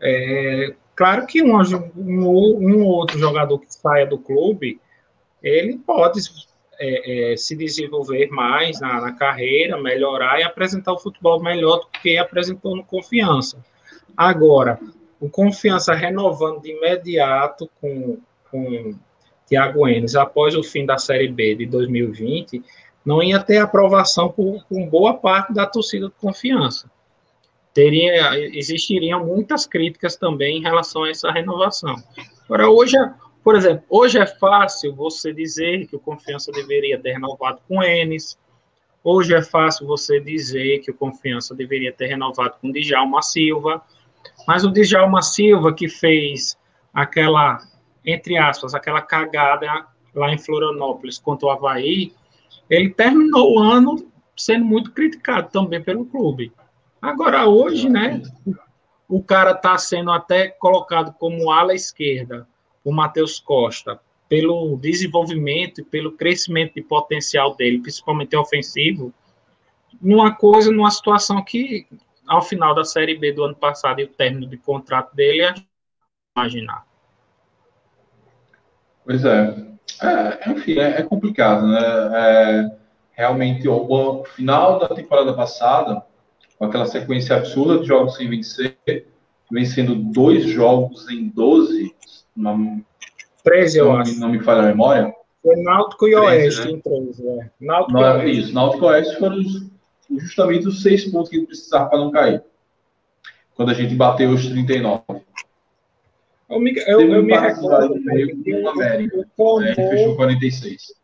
É, 0.00 0.74
claro 0.94 1.26
que 1.26 1.42
um, 1.42 1.56
um, 1.96 2.28
um, 2.28 2.84
outro 2.84 3.18
jogador 3.18 3.58
que 3.58 3.72
saia 3.72 4.06
do 4.06 4.18
clube, 4.18 4.80
ele 5.42 5.78
pode 5.78 6.20
é, 6.78 7.32
é, 7.32 7.36
se 7.36 7.56
desenvolver 7.56 8.28
mais 8.28 8.80
na, 8.80 9.00
na, 9.00 9.12
carreira, 9.12 9.80
melhorar 9.80 10.40
e 10.40 10.42
apresentar 10.42 10.92
o 10.92 10.98
futebol 10.98 11.42
melhor 11.42 11.78
do 11.78 11.86
que 12.00 12.18
apresentou 12.18 12.76
no 12.76 12.84
Confiança. 12.84 13.64
Agora, 14.16 14.78
o 15.20 15.28
Confiança 15.28 15.94
renovando 15.94 16.60
de 16.60 16.72
imediato 16.72 17.70
com, 17.80 18.18
com 18.54 18.94
Thiago 19.48 19.88
Enes 19.88 20.14
após 20.14 20.54
o 20.54 20.62
fim 20.62 20.86
da 20.86 20.96
Série 20.96 21.26
B 21.26 21.56
de 21.56 21.66
2020, 21.66 22.62
não 23.04 23.20
ia 23.20 23.40
ter 23.40 23.58
aprovação 23.58 24.30
por, 24.30 24.64
por 24.64 24.86
boa 24.86 25.14
parte 25.14 25.52
da 25.52 25.66
torcida 25.66 26.06
de 26.06 26.14
confiança. 26.14 26.88
Teria, 27.74 28.38
existiriam 28.56 29.26
muitas 29.26 29.66
críticas 29.66 30.14
também 30.16 30.58
em 30.58 30.62
relação 30.62 31.02
a 31.02 31.10
essa 31.10 31.32
renovação. 31.32 31.96
Agora, 32.44 32.70
hoje, 32.70 32.96
por 33.42 33.56
exemplo, 33.56 33.84
hoje 33.90 34.18
é 34.18 34.26
fácil 34.26 34.94
você 34.94 35.32
dizer 35.32 35.88
que 35.88 35.96
o 35.96 35.98
Confiança 35.98 36.52
deveria 36.52 36.98
ter 36.98 37.14
renovado 37.14 37.58
com 37.68 37.82
Enes, 37.82 38.38
hoje 39.02 39.34
é 39.34 39.42
fácil 39.42 39.88
você 39.88 40.20
dizer 40.20 40.78
que 40.78 40.92
o 40.92 40.94
Confiança 40.94 41.54
deveria 41.54 41.92
ter 41.92 42.06
renovado 42.06 42.54
com 42.62 42.70
Djalma 42.70 43.20
Silva, 43.20 43.82
mas 44.46 44.64
o 44.64 44.70
Djalma 44.70 45.20
Silva 45.20 45.74
que 45.74 45.88
fez 45.88 46.56
aquela, 46.94 47.58
entre 48.04 48.36
aspas, 48.36 48.74
aquela 48.74 49.00
cagada 49.00 49.86
lá 50.14 50.32
em 50.32 50.38
Florianópolis 50.38 51.18
contra 51.18 51.48
o 51.48 51.50
Havaí, 51.50 52.12
ele 52.68 52.90
terminou 52.90 53.54
o 53.54 53.58
ano 53.58 54.10
sendo 54.36 54.64
muito 54.64 54.92
criticado 54.92 55.50
também 55.50 55.82
pelo 55.82 56.04
clube. 56.06 56.52
Agora, 57.00 57.46
hoje, 57.46 57.88
né, 57.88 58.22
o 59.08 59.22
cara 59.22 59.52
está 59.52 59.76
sendo 59.76 60.10
até 60.10 60.48
colocado 60.48 61.14
como 61.18 61.50
ala 61.50 61.74
esquerda, 61.74 62.48
o 62.84 62.92
Matheus 62.92 63.38
Costa, 63.38 64.00
pelo 64.28 64.76
desenvolvimento 64.76 65.80
e 65.80 65.84
pelo 65.84 66.12
crescimento 66.12 66.74
de 66.74 66.82
potencial 66.82 67.54
dele, 67.54 67.80
principalmente 67.80 68.36
ofensivo, 68.36 69.12
numa 70.00 70.34
coisa, 70.34 70.70
numa 70.70 70.90
situação 70.90 71.42
que, 71.42 71.86
ao 72.26 72.42
final 72.42 72.74
da 72.74 72.84
Série 72.84 73.16
B 73.16 73.32
do 73.32 73.44
ano 73.44 73.54
passado 73.54 74.00
e 74.00 74.04
o 74.04 74.08
término 74.08 74.46
de 74.46 74.56
contrato 74.56 75.14
dele, 75.14 75.42
é 75.42 75.54
imaginar. 76.36 76.84
Pois 79.04 79.24
é. 79.24 79.54
é 80.02 80.50
enfim, 80.50 80.78
é, 80.78 81.00
é, 81.00 81.02
complicado, 81.02 81.66
né? 81.66 81.80
É, 82.14 82.76
realmente, 83.12 83.68
o, 83.68 84.24
final 84.24 84.78
da 84.78 84.88
temporada 84.88 85.32
passada, 85.34 86.02
com 86.58 86.64
aquela 86.64 86.86
sequência 86.86 87.36
absurda 87.36 87.78
de 87.78 87.86
jogos 87.86 88.16
sem 88.16 88.28
vencer, 88.28 88.76
vencendo 89.50 89.94
dois 89.94 90.44
jogos 90.44 91.08
em 91.10 91.28
12, 91.28 91.94
uma, 92.36 92.80
13, 93.44 93.78
eu 93.78 93.86
não, 93.86 93.96
acho. 93.98 94.18
Não 94.18 94.28
me 94.30 94.40
falha 94.40 94.62
a 94.62 94.66
memória. 94.66 95.14
Foi 95.42 95.56
Náutico 95.56 96.08
e 96.08 96.14
Oeste 96.14 96.64
né? 96.64 96.70
em 96.72 96.80
13, 96.80 97.28
é. 97.28 97.50
Náutico 97.60 97.92
não, 97.92 98.00
e 98.00 98.04
Oeste. 98.04 98.40
Isso, 98.40 98.54
Náutico 98.54 98.84
e 98.84 98.88
Oeste 98.88 99.18
foram 99.18 99.36
justamente 100.18 100.66
os 100.66 100.82
seis 100.82 101.04
pontos 101.04 101.28
que 101.28 101.40
precisava 101.40 101.90
para 101.90 101.98
não 101.98 102.10
cair. 102.10 102.42
Quando 103.54 103.70
a 103.70 103.74
gente 103.74 103.94
bateu 103.94 104.30
os 104.30 104.46
39. 104.46 105.02
Eu 106.48 106.60
me, 106.60 106.74
eu, 106.86 107.00
eu 107.00 107.22
me 107.22 107.36
recordo. 107.36 107.94
Que 108.42 108.54
o 108.54 108.68
América, 108.68 109.26
clamou, 109.36 109.60
né, 109.60 109.74
fechou 109.74 110.16
46. 110.16 110.94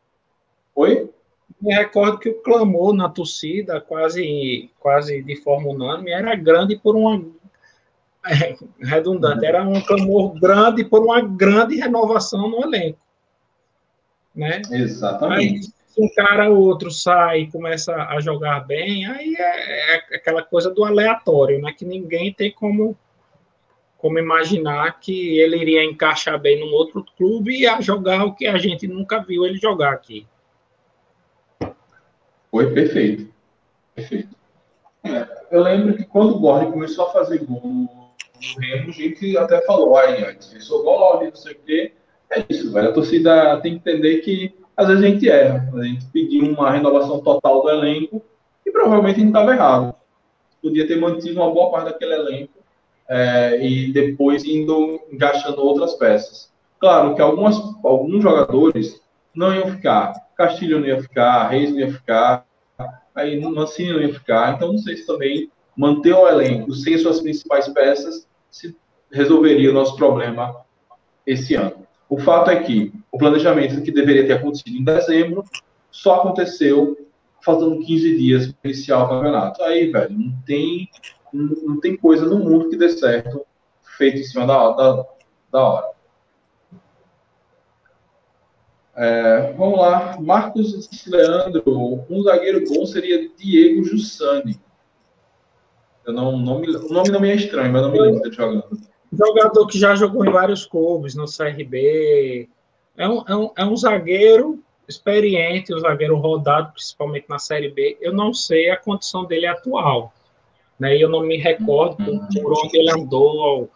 Oi? 0.75 1.11
Me 1.61 1.75
recordo 1.75 2.19
que 2.19 2.29
o 2.29 2.41
clamor 2.43 2.95
na 2.95 3.09
torcida, 3.09 3.81
quase, 3.81 4.71
quase 4.79 5.23
de 5.23 5.37
forma 5.37 5.69
unânime, 5.69 6.11
era 6.11 6.35
grande 6.35 6.77
por 6.77 6.97
uma. 6.97 7.23
É, 8.27 8.55
redundante, 8.83 9.47
era 9.47 9.67
um 9.67 9.81
clamor 9.81 10.39
grande 10.39 10.85
por 10.85 11.03
uma 11.03 11.23
grande 11.23 11.77
renovação 11.77 12.51
no 12.51 12.63
elenco. 12.63 12.99
Né? 14.35 14.61
Exatamente. 14.71 15.55
Aí, 15.55 15.63
se 15.63 16.03
um 16.03 16.09
cara 16.15 16.51
ou 16.51 16.59
outro 16.59 16.91
sai 16.91 17.41
e 17.41 17.51
começa 17.51 17.95
a 17.95 18.21
jogar 18.21 18.61
bem, 18.61 19.07
aí 19.07 19.35
é, 19.37 19.95
é 19.95 20.17
aquela 20.17 20.43
coisa 20.43 20.71
do 20.71 20.85
aleatório, 20.85 21.61
né? 21.61 21.73
Que 21.77 21.85
ninguém 21.85 22.33
tem 22.33 22.53
como 22.53 22.97
como 24.01 24.19
imaginar 24.19 24.99
que 24.99 25.39
ele 25.39 25.57
iria 25.57 25.85
encaixar 25.85 26.41
bem 26.41 26.59
num 26.59 26.73
outro 26.73 27.05
clube 27.17 27.61
e 27.61 27.67
a 27.67 27.81
jogar 27.81 28.25
o 28.25 28.35
que 28.35 28.47
a 28.47 28.57
gente 28.57 28.89
nunca 28.89 29.23
viu 29.23 29.45
ele 29.45 29.59
jogar 29.59 29.93
aqui. 29.93 30.27
Foi 32.51 32.73
perfeito. 32.73 33.33
Perfeito. 33.95 34.35
É, 35.05 35.27
eu 35.51 35.63
lembro 35.63 35.95
que 35.97 36.05
quando 36.05 36.35
o 36.35 36.41
Gordon 36.41 36.73
começou 36.73 37.07
a 37.07 37.13
fazer 37.13 37.45
gol 37.45 37.61
no 37.63 38.11
Remo, 38.59 38.89
a 38.89 38.93
gente 38.93 39.37
até 39.37 39.61
falou, 39.67 39.97
aí, 39.97 40.25
antes, 40.25 40.69
Gordon, 40.69 41.27
não 41.27 41.35
sei 41.35 41.53
o 41.53 41.59
quê. 41.65 41.93
É 42.31 42.45
isso, 42.49 42.73
velho. 42.73 42.89
A 42.89 42.93
torcida 42.93 43.61
tem 43.61 43.79
que 43.79 43.91
entender 43.91 44.21
que 44.21 44.55
às 44.77 44.89
vezes 44.89 45.05
a 45.05 45.07
gente 45.07 45.29
erra. 45.29 45.71
A 45.75 45.83
gente 45.83 46.07
pediu 46.07 46.45
uma 46.45 46.71
renovação 46.71 47.21
total 47.21 47.63
do 47.63 47.69
elenco 47.69 48.23
e 48.65 48.71
provavelmente 48.71 49.17
a 49.17 49.19
gente 49.19 49.29
estava 49.29 49.53
errado. 49.53 49.95
Podia 50.63 50.87
ter 50.87 50.97
mantido 50.97 51.41
uma 51.41 51.51
boa 51.51 51.71
parte 51.71 51.93
daquele 51.93 52.15
elenco 52.15 52.60
é, 53.11 53.61
e 53.61 53.93
depois 53.93 54.45
indo 54.45 55.01
encaixando 55.13 55.61
outras 55.61 55.95
peças. 55.95 56.53
Claro 56.79 57.17
que 57.17 57.21
algumas, 57.21 57.57
alguns 57.85 58.23
jogadores 58.23 59.03
não 59.35 59.53
iam 59.53 59.69
ficar. 59.73 60.15
Castilho 60.37 60.79
não 60.79 60.87
ia 60.87 61.03
ficar, 61.03 61.49
Reis 61.49 61.73
não 61.73 61.81
ia 61.81 61.93
ficar, 61.93 62.47
aí 63.15 63.39
Mancini 63.41 63.93
não 63.93 64.01
ia 64.01 64.15
ficar. 64.15 64.55
Então 64.55 64.73
não 64.73 64.79
sei 64.79 64.97
se 64.97 65.07
também 65.07 65.51
manter 65.77 66.15
o 66.15 66.29
elenco 66.29 66.73
sem 66.73 66.97
suas 66.99 67.21
principais 67.21 67.69
peças 67.69 68.29
se 68.49 68.77
resolveria 69.11 69.71
o 69.71 69.75
nosso 69.75 69.97
problema 69.97 70.65
esse 71.27 71.57
ano. 71.57 71.85
O 72.09 72.19
fato 72.19 72.51
é 72.51 72.63
que 72.63 72.93
o 73.11 73.19
planejamento 73.19 73.83
que 73.83 73.91
deveria 73.91 74.27
ter 74.27 74.35
acontecido 74.35 74.77
em 74.77 74.85
dezembro 74.85 75.45
só 75.91 76.21
aconteceu 76.21 76.97
faltando 77.43 77.85
15 77.85 78.17
dias 78.17 78.47
para 78.53 78.71
iniciar 78.71 79.03
o 79.03 79.09
campeonato. 79.09 79.63
Aí, 79.63 79.91
velho, 79.91 80.11
não 80.11 80.33
tem 80.47 80.89
não, 81.33 81.81
tem 81.81 81.97
coisa 81.97 82.27
no 82.27 82.39
mundo 82.39 82.69
que 82.69 82.77
dê 82.77 82.89
certo 82.89 83.45
feito 83.97 84.19
em 84.19 84.25
cima 84.25 84.47
da, 84.47 84.71
da, 84.71 85.07
da 85.53 85.63
hora. 85.63 85.91
É, 88.97 89.53
vamos 89.53 89.79
lá. 89.79 90.19
Marcos 90.21 91.07
Leandro. 91.07 92.05
Um 92.09 92.23
zagueiro 92.23 92.65
bom 92.69 92.85
seria 92.87 93.31
Diego 93.37 93.85
Jussani. 93.85 94.61
Eu 96.07 96.13
não, 96.13 96.37
não 96.37 96.61
me, 96.61 96.69
o 96.69 96.93
nome 96.93 97.11
não 97.11 97.21
me 97.21 97.31
é 97.31 97.37
estranho, 97.37 97.73
mas 97.73 97.83
não 97.83 97.93
me 97.93 98.01
lembro 98.01 98.29
de 98.29 98.35
jogando. 98.35 98.81
Jogador 99.13 99.67
que 99.67 99.79
já 99.79 99.95
jogou 99.95 100.25
em 100.25 100.31
vários 100.31 100.65
clubes, 100.65 101.15
no 101.15 101.25
CRB. 101.27 102.49
É 102.97 103.09
um, 103.09 103.25
é 103.27 103.37
um, 103.37 103.51
é 103.57 103.65
um 103.65 103.77
zagueiro 103.77 104.63
experiente, 104.89 105.75
um 105.75 105.79
zagueiro 105.79 106.17
rodado, 106.17 106.73
principalmente 106.73 107.27
na 107.29 107.39
Série 107.39 107.71
B. 107.71 107.97
Eu 108.01 108.13
não 108.13 108.33
sei 108.33 108.71
a 108.71 108.77
condição 108.77 109.25
dele 109.25 109.47
atual 109.47 110.13
né? 110.81 110.97
E 110.97 111.03
eu 111.03 111.09
não 111.09 111.23
me 111.23 111.37
recordo 111.37 111.97
por, 111.97 112.43
por 112.43 112.53
onde 112.65 112.79
ele 112.79 112.91
andou 112.91 113.71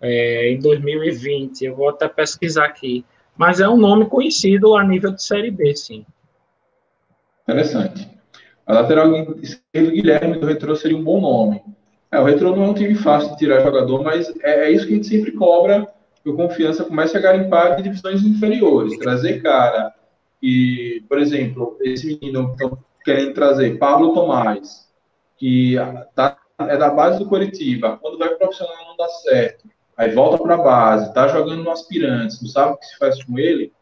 é, 0.00 0.52
em 0.52 0.58
2020. 0.60 1.64
Eu 1.64 1.74
vou 1.74 1.88
até 1.88 2.06
pesquisar 2.06 2.66
aqui. 2.66 3.04
Mas 3.36 3.60
é 3.60 3.68
um 3.68 3.78
nome 3.78 4.04
conhecido 4.06 4.76
a 4.76 4.84
nível 4.84 5.10
de 5.10 5.22
Série 5.22 5.50
B, 5.50 5.74
sim. 5.74 6.04
Interessante. 7.48 8.06
A 8.66 8.74
lateral 8.74 9.10
esquerdo 9.38 9.90
Guilherme 9.90 10.38
do 10.38 10.46
Retro 10.46 10.76
seria 10.76 10.96
um 10.96 11.02
bom 11.02 11.20
nome. 11.20 11.62
É, 12.10 12.20
o 12.20 12.24
Retro 12.24 12.54
não 12.54 12.64
é 12.64 12.68
um 12.68 12.74
time 12.74 12.94
fácil 12.94 13.30
de 13.30 13.38
tirar 13.38 13.62
jogador, 13.62 14.04
mas 14.04 14.32
é, 14.42 14.66
é 14.66 14.70
isso 14.70 14.86
que 14.86 14.92
a 14.92 14.96
gente 14.96 15.08
sempre 15.08 15.32
cobra 15.32 15.88
que 16.22 16.28
o 16.28 16.36
Confiança 16.36 16.84
comece 16.84 17.16
a 17.16 17.20
garimpar 17.20 17.76
de 17.76 17.82
divisões 17.82 18.22
inferiores, 18.22 18.98
trazer 18.98 19.42
cara. 19.42 19.92
E, 20.40 21.02
por 21.08 21.18
exemplo, 21.18 21.76
esse 21.80 22.06
menino 22.06 22.48
que 22.48 22.62
estão 22.62 22.78
querendo 23.04 23.32
trazer, 23.32 23.78
Pablo 23.78 24.14
Tomás, 24.14 24.88
que 25.36 25.74
está 25.74 26.36
é 26.58 26.76
da 26.76 26.90
base 26.90 27.18
do 27.18 27.28
Curitiba. 27.28 27.98
Quando 28.00 28.18
vai 28.18 28.30
profissional 28.36 28.86
não 28.86 28.96
dá 28.96 29.08
certo. 29.08 29.68
Aí 29.96 30.10
volta 30.10 30.42
para 30.42 30.54
a 30.54 30.58
base, 30.58 31.12
tá 31.12 31.28
jogando 31.28 31.62
no 31.62 31.70
aspirantes, 31.70 32.40
não 32.40 32.48
sabe 32.48 32.72
o 32.72 32.76
que 32.76 32.86
se 32.86 32.98
faz 32.98 33.22
com 33.24 33.38
ele. 33.38 33.72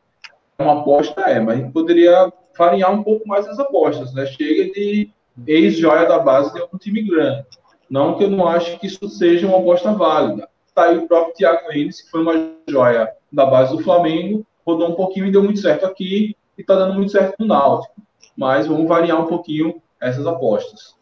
É 0.58 0.62
uma 0.62 0.80
aposta, 0.80 1.20
é, 1.22 1.40
mas 1.40 1.58
a 1.58 1.62
gente 1.62 1.72
poderia 1.72 2.32
variar 2.56 2.92
um 2.92 3.02
pouco 3.02 3.26
mais 3.26 3.46
as 3.46 3.58
apostas, 3.58 4.12
né? 4.12 4.26
Chega 4.26 4.72
de 4.72 5.10
ex-joia 5.46 6.06
da 6.06 6.18
base 6.18 6.52
de 6.52 6.60
algum 6.60 6.76
time 6.76 7.02
grande. 7.02 7.46
Não 7.88 8.16
que 8.16 8.24
eu 8.24 8.30
não 8.30 8.46
acho 8.46 8.78
que 8.78 8.86
isso 8.86 9.08
seja 9.08 9.46
uma 9.46 9.58
aposta 9.58 9.92
válida. 9.92 10.48
Tá 10.74 10.84
aí 10.84 10.98
o 10.98 11.08
próprio 11.08 11.34
Thiago 11.34 11.72
Enes, 11.72 12.02
que 12.02 12.10
foi 12.10 12.22
uma 12.22 12.34
joia 12.68 13.10
da 13.32 13.46
base 13.46 13.76
do 13.76 13.82
Flamengo, 13.82 14.46
rodou 14.66 14.90
um 14.90 14.94
pouquinho 14.94 15.26
e 15.26 15.32
deu 15.32 15.42
muito 15.42 15.60
certo 15.60 15.86
aqui, 15.86 16.36
e 16.56 16.62
tá 16.62 16.74
dando 16.74 16.94
muito 16.94 17.12
certo 17.12 17.36
no 17.38 17.46
Náutico. 17.46 17.94
Mas 18.36 18.66
vamos 18.66 18.86
variar 18.86 19.20
um 19.20 19.26
pouquinho 19.26 19.80
essas 20.00 20.26
apostas. 20.26 20.94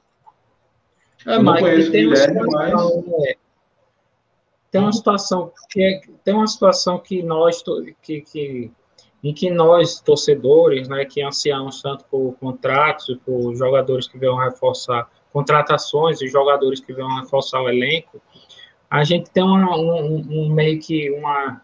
É, 1.27 1.36
eu 1.36 1.43
Mike, 1.43 1.61
conheço 1.61 1.93
tem, 1.93 2.09
Guilherme, 2.09 2.43
situação, 2.43 3.05
mas... 3.07 3.24
é, 3.24 3.36
tem 4.70 4.81
uma 4.81 4.93
situação 4.93 5.53
que 5.70 5.82
é, 5.82 6.01
tem 6.24 6.35
uma 6.35 6.47
situação 6.47 6.99
que 6.99 7.23
nós 7.23 7.62
que, 8.03 8.20
que 8.20 8.73
em 9.23 9.35
que 9.35 9.51
nós 9.51 10.01
torcedores, 10.01 10.86
né, 10.89 11.05
que 11.05 11.20
ansiamos 11.23 11.82
tanto 11.82 12.05
por 12.05 12.36
contratos, 12.39 13.19
por 13.27 13.53
jogadores 13.57 14.07
que 14.07 14.16
venham 14.16 14.36
reforçar 14.36 15.11
contratações 15.32 16.23
e 16.23 16.28
jogadores 16.28 16.81
que 16.81 16.93
venham 16.93 17.20
reforçar 17.20 17.61
o 17.61 17.69
elenco, 17.69 18.23
a 18.89 19.03
gente 19.03 19.28
tem 19.31 19.43
uma, 19.43 19.77
um, 19.77 20.24
um, 20.31 20.49
meio 20.49 20.78
que 20.81 21.11
uma 21.11 21.61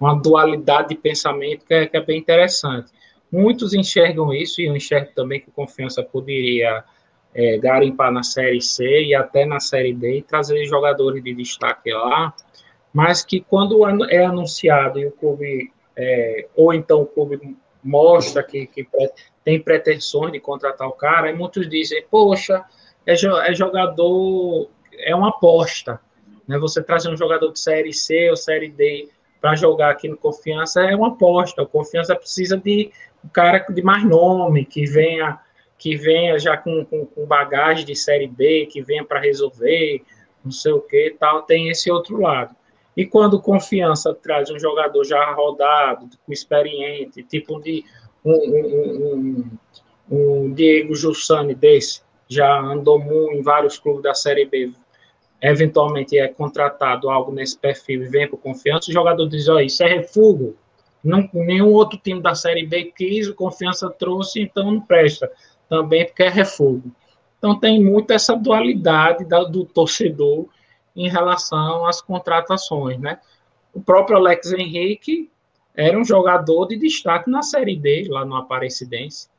uma 0.00 0.14
dualidade 0.14 0.88
de 0.88 0.94
pensamento 0.96 1.64
que 1.64 1.74
é, 1.74 1.86
que 1.86 1.96
é 1.96 2.00
bem 2.00 2.18
interessante. 2.18 2.90
Muitos 3.30 3.72
enxergam 3.72 4.32
isso 4.32 4.60
e 4.60 4.66
eu 4.66 4.76
enxergo 4.76 5.12
também 5.14 5.40
que 5.40 5.50
Confiança 5.50 6.02
poderia 6.02 6.84
é, 7.34 7.58
garimpar 7.58 8.10
na 8.12 8.22
Série 8.22 8.60
C 8.60 9.04
e 9.04 9.14
até 9.14 9.44
na 9.44 9.60
Série 9.60 9.94
D 9.94 10.18
e 10.18 10.22
trazer 10.22 10.64
jogadores 10.66 11.22
de 11.22 11.34
destaque 11.34 11.92
lá, 11.92 12.34
mas 12.92 13.24
que 13.24 13.40
quando 13.40 13.84
é 14.10 14.24
anunciado 14.24 14.98
e 14.98 15.06
o 15.06 15.12
clube, 15.12 15.72
é, 15.96 16.46
ou 16.56 16.72
então 16.74 17.02
o 17.02 17.06
clube 17.06 17.56
mostra 17.82 18.42
que, 18.42 18.66
que 18.66 18.86
tem 19.44 19.60
pretensões 19.60 20.32
de 20.32 20.40
contratar 20.40 20.88
o 20.88 20.92
cara, 20.92 21.28
aí 21.28 21.34
muitos 21.34 21.68
dizem, 21.68 22.04
poxa, 22.10 22.64
é, 23.06 23.14
é 23.14 23.54
jogador, 23.54 24.68
é 24.98 25.14
uma 25.14 25.30
aposta, 25.30 26.00
né? 26.46 26.58
Você 26.58 26.82
trazer 26.82 27.10
um 27.10 27.16
jogador 27.16 27.52
de 27.52 27.60
Série 27.60 27.92
C 27.92 28.28
ou 28.28 28.36
Série 28.36 28.68
D 28.68 29.08
para 29.40 29.54
jogar 29.54 29.90
aqui 29.90 30.08
no 30.08 30.16
Confiança 30.16 30.82
é 30.82 30.94
uma 30.94 31.08
aposta, 31.08 31.62
o 31.62 31.66
Confiança 31.66 32.14
precisa 32.14 32.56
de 32.56 32.90
um 33.24 33.28
cara 33.28 33.64
de 33.70 33.82
mais 33.82 34.04
nome, 34.04 34.64
que 34.64 34.84
venha 34.84 35.38
que 35.80 35.96
venha 35.96 36.38
já 36.38 36.58
com, 36.58 36.84
com, 36.84 37.06
com 37.06 37.24
bagagem 37.24 37.86
de 37.86 37.96
série 37.96 38.26
B, 38.26 38.68
que 38.70 38.82
venha 38.82 39.02
para 39.02 39.18
resolver, 39.18 40.02
não 40.44 40.52
sei 40.52 40.72
o 40.72 40.80
que 40.82 41.16
tal, 41.18 41.42
tem 41.42 41.70
esse 41.70 41.90
outro 41.90 42.20
lado. 42.20 42.54
E 42.94 43.06
quando 43.06 43.40
confiança 43.40 44.12
traz 44.12 44.50
um 44.50 44.58
jogador 44.58 45.02
já 45.04 45.32
rodado, 45.32 46.06
com 46.26 46.32
experiente, 46.34 47.22
tipo 47.22 47.58
de 47.60 47.82
um, 48.22 48.32
um, 48.32 49.48
um, 50.10 50.44
um 50.44 50.52
Diego 50.52 50.94
Jussani 50.94 51.54
desse, 51.54 52.02
já 52.28 52.60
andou 52.60 52.98
muito 52.98 53.32
em 53.32 53.42
vários 53.42 53.78
clubes 53.78 54.02
da 54.02 54.12
Série 54.12 54.44
B, 54.44 54.70
eventualmente 55.40 56.18
é 56.18 56.28
contratado 56.28 57.08
algo 57.08 57.32
nesse 57.32 57.58
perfil 57.58 58.02
e 58.02 58.08
vem 58.08 58.28
por 58.28 58.36
confiança, 58.36 58.90
o 58.90 58.92
jogador 58.92 59.26
diz, 59.26 59.48
ó, 59.48 59.60
isso 59.60 59.82
é 59.82 59.88
refugo, 59.88 60.54
não, 61.02 61.26
nenhum 61.32 61.72
outro 61.72 61.98
time 61.98 62.20
da 62.20 62.34
Série 62.34 62.66
B 62.66 62.92
quis, 62.94 63.26
o 63.28 63.34
confiança 63.34 63.88
trouxe, 63.88 64.42
então 64.42 64.70
não 64.70 64.80
presta, 64.82 65.32
também 65.70 66.04
porque 66.04 66.24
é 66.24 66.28
refugo. 66.28 66.90
Então 67.38 67.58
tem 67.58 67.82
muito 67.82 68.10
essa 68.12 68.34
dualidade 68.36 69.24
da, 69.24 69.44
do 69.44 69.64
torcedor 69.64 70.46
em 70.94 71.08
relação 71.08 71.86
às 71.86 72.02
contratações, 72.02 72.98
né? 72.98 73.20
O 73.72 73.80
próprio 73.80 74.18
Alex 74.18 74.52
Henrique 74.52 75.30
era 75.74 75.96
um 75.96 76.04
jogador 76.04 76.66
de 76.66 76.76
destaque 76.76 77.30
na 77.30 77.40
Série 77.42 77.76
D, 77.76 78.08
lá 78.10 78.24
no 78.24 78.34
Aparecidense. 78.34 79.30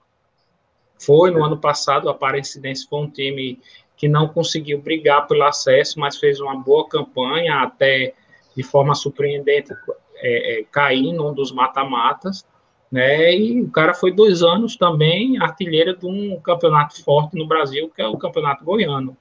Foi 0.98 1.30
no 1.30 1.44
ano 1.44 1.58
passado, 1.58 2.06
o 2.06 2.10
Aparecidense 2.10 2.88
foi 2.88 3.02
um 3.02 3.10
time 3.10 3.60
que 3.98 4.08
não 4.08 4.28
conseguiu 4.30 4.82
brigar 4.82 5.28
pelo 5.28 5.44
acesso, 5.44 6.00
mas 6.00 6.18
fez 6.18 6.40
uma 6.40 6.56
boa 6.56 6.88
campanha, 6.88 7.62
até 7.62 8.14
de 8.56 8.64
forma 8.64 8.96
surpreendente 8.96 9.74
é, 10.16 10.62
é, 10.62 10.64
cair 10.72 11.12
num 11.14 11.34
dos 11.34 11.52
mata-matas, 11.52 12.46
né? 12.92 13.34
E 13.36 13.62
o 13.62 13.72
cara 13.72 13.94
foi 13.94 14.12
dois 14.12 14.44
anos 14.44 14.76
também 14.76 15.40
artilheiro 15.40 15.98
de 15.98 16.06
um 16.06 16.40
campeonato 16.42 17.02
forte 17.04 17.38
no 17.38 17.48
Brasil, 17.48 17.92
que 17.96 18.02
é 18.02 18.08
o 18.08 18.18
Campeonato 18.18 18.66
Goiano, 18.66 19.16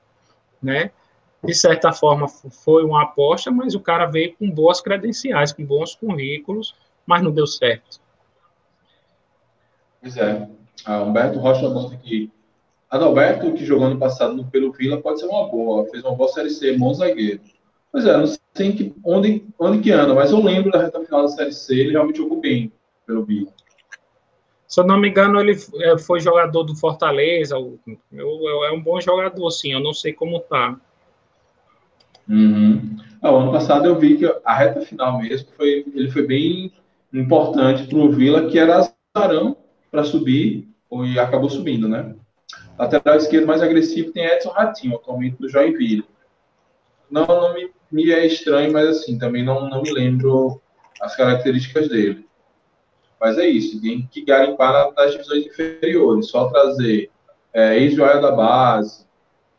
né? 0.62 0.90
De 1.42 1.54
certa 1.54 1.92
forma 1.92 2.28
foi 2.28 2.84
uma 2.84 3.04
aposta, 3.04 3.50
mas 3.50 3.74
o 3.74 3.80
cara 3.80 4.06
veio 4.06 4.34
com 4.36 4.50
boas 4.50 4.80
credenciais, 4.80 5.52
com 5.52 5.64
bons 5.64 5.94
currículos, 5.94 6.74
mas 7.06 7.22
não 7.22 7.30
deu 7.30 7.46
certo. 7.46 8.00
Pois 10.00 10.16
é. 10.16 10.48
Ah, 10.84 11.02
Humberto 11.02 11.38
Rocha 11.38 11.68
bota 11.68 11.94
aqui 11.94 12.30
Adalberto, 12.90 13.52
que 13.52 13.64
jogou 13.64 13.86
ano 13.86 13.98
passado 13.98 14.34
no 14.34 14.44
pelo 14.44 14.72
Vila, 14.72 15.00
pode 15.00 15.20
ser 15.20 15.26
uma 15.26 15.48
boa. 15.48 15.86
Fez 15.86 16.02
uma 16.02 16.16
boa 16.16 16.28
Série 16.28 16.50
C, 16.50 16.76
bom 16.76 16.92
zagueiro. 16.92 17.40
Pois 17.92 18.04
é, 18.04 18.16
não 18.16 18.26
sei 18.26 18.72
que, 18.72 18.92
onde, 19.04 19.44
onde 19.58 19.80
que 19.80 19.92
anda, 19.92 20.12
mas 20.12 20.32
eu 20.32 20.42
lembro 20.42 20.72
da 20.72 20.82
reta 20.82 21.00
final 21.04 21.22
da 21.22 21.28
Série 21.28 21.52
C, 21.52 21.74
ele 21.74 21.92
realmente 21.92 22.18
jogou 22.18 22.40
bem 22.40 22.72
pelo 23.06 23.24
Vila. 23.24 23.52
Se 24.70 24.80
eu 24.80 24.86
não 24.86 25.00
me 25.00 25.08
engano, 25.08 25.40
ele 25.40 25.58
é, 25.80 25.98
foi 25.98 26.20
jogador 26.20 26.62
do 26.62 26.76
Fortaleza. 26.76 27.56
É 27.56 28.70
um 28.72 28.80
bom 28.80 29.00
jogador, 29.00 29.50
sim. 29.50 29.72
Eu 29.72 29.80
não 29.80 29.92
sei 29.92 30.12
como 30.12 30.38
tá. 30.38 30.76
Uhum. 32.28 32.96
Ah, 33.20 33.30
ano 33.30 33.50
passado 33.50 33.86
eu 33.86 33.98
vi 33.98 34.16
que 34.16 34.32
a 34.44 34.54
reta 34.54 34.80
final 34.82 35.20
mesmo 35.20 35.48
foi, 35.56 35.84
ele 35.92 36.08
foi 36.08 36.24
bem 36.24 36.72
importante 37.12 37.88
para 37.88 37.98
o 37.98 38.12
Vila, 38.12 38.48
que 38.48 38.60
era 38.60 38.88
azarão 39.16 39.56
para 39.90 40.04
subir 40.04 40.68
e 40.92 41.18
acabou 41.18 41.50
subindo, 41.50 41.88
né? 41.88 42.14
Lateral 42.78 43.16
esquerdo 43.16 43.48
mais 43.48 43.62
agressivo 43.62 44.12
tem 44.12 44.24
Edson 44.24 44.50
Ratinho, 44.50 44.94
atualmente 44.94 45.36
do 45.36 45.48
Joinville. 45.48 46.04
Não, 47.10 47.26
não 47.26 47.54
me, 47.54 47.72
me 47.90 48.12
é 48.12 48.24
estranho, 48.24 48.72
mas 48.72 48.88
assim, 48.88 49.18
também 49.18 49.44
não, 49.44 49.68
não 49.68 49.82
me 49.82 49.90
lembro 49.90 50.62
as 51.02 51.16
características 51.16 51.88
dele. 51.88 52.29
Mas 53.20 53.36
é 53.36 53.46
isso, 53.46 53.80
tem 53.82 54.08
que 54.10 54.24
garimpar 54.24 54.92
nas 54.94 55.12
divisões 55.12 55.46
inferiores, 55.46 56.28
só 56.28 56.48
trazer 56.48 57.10
é, 57.52 57.78
ex-joia 57.78 58.20
da 58.20 58.32
base, 58.32 59.04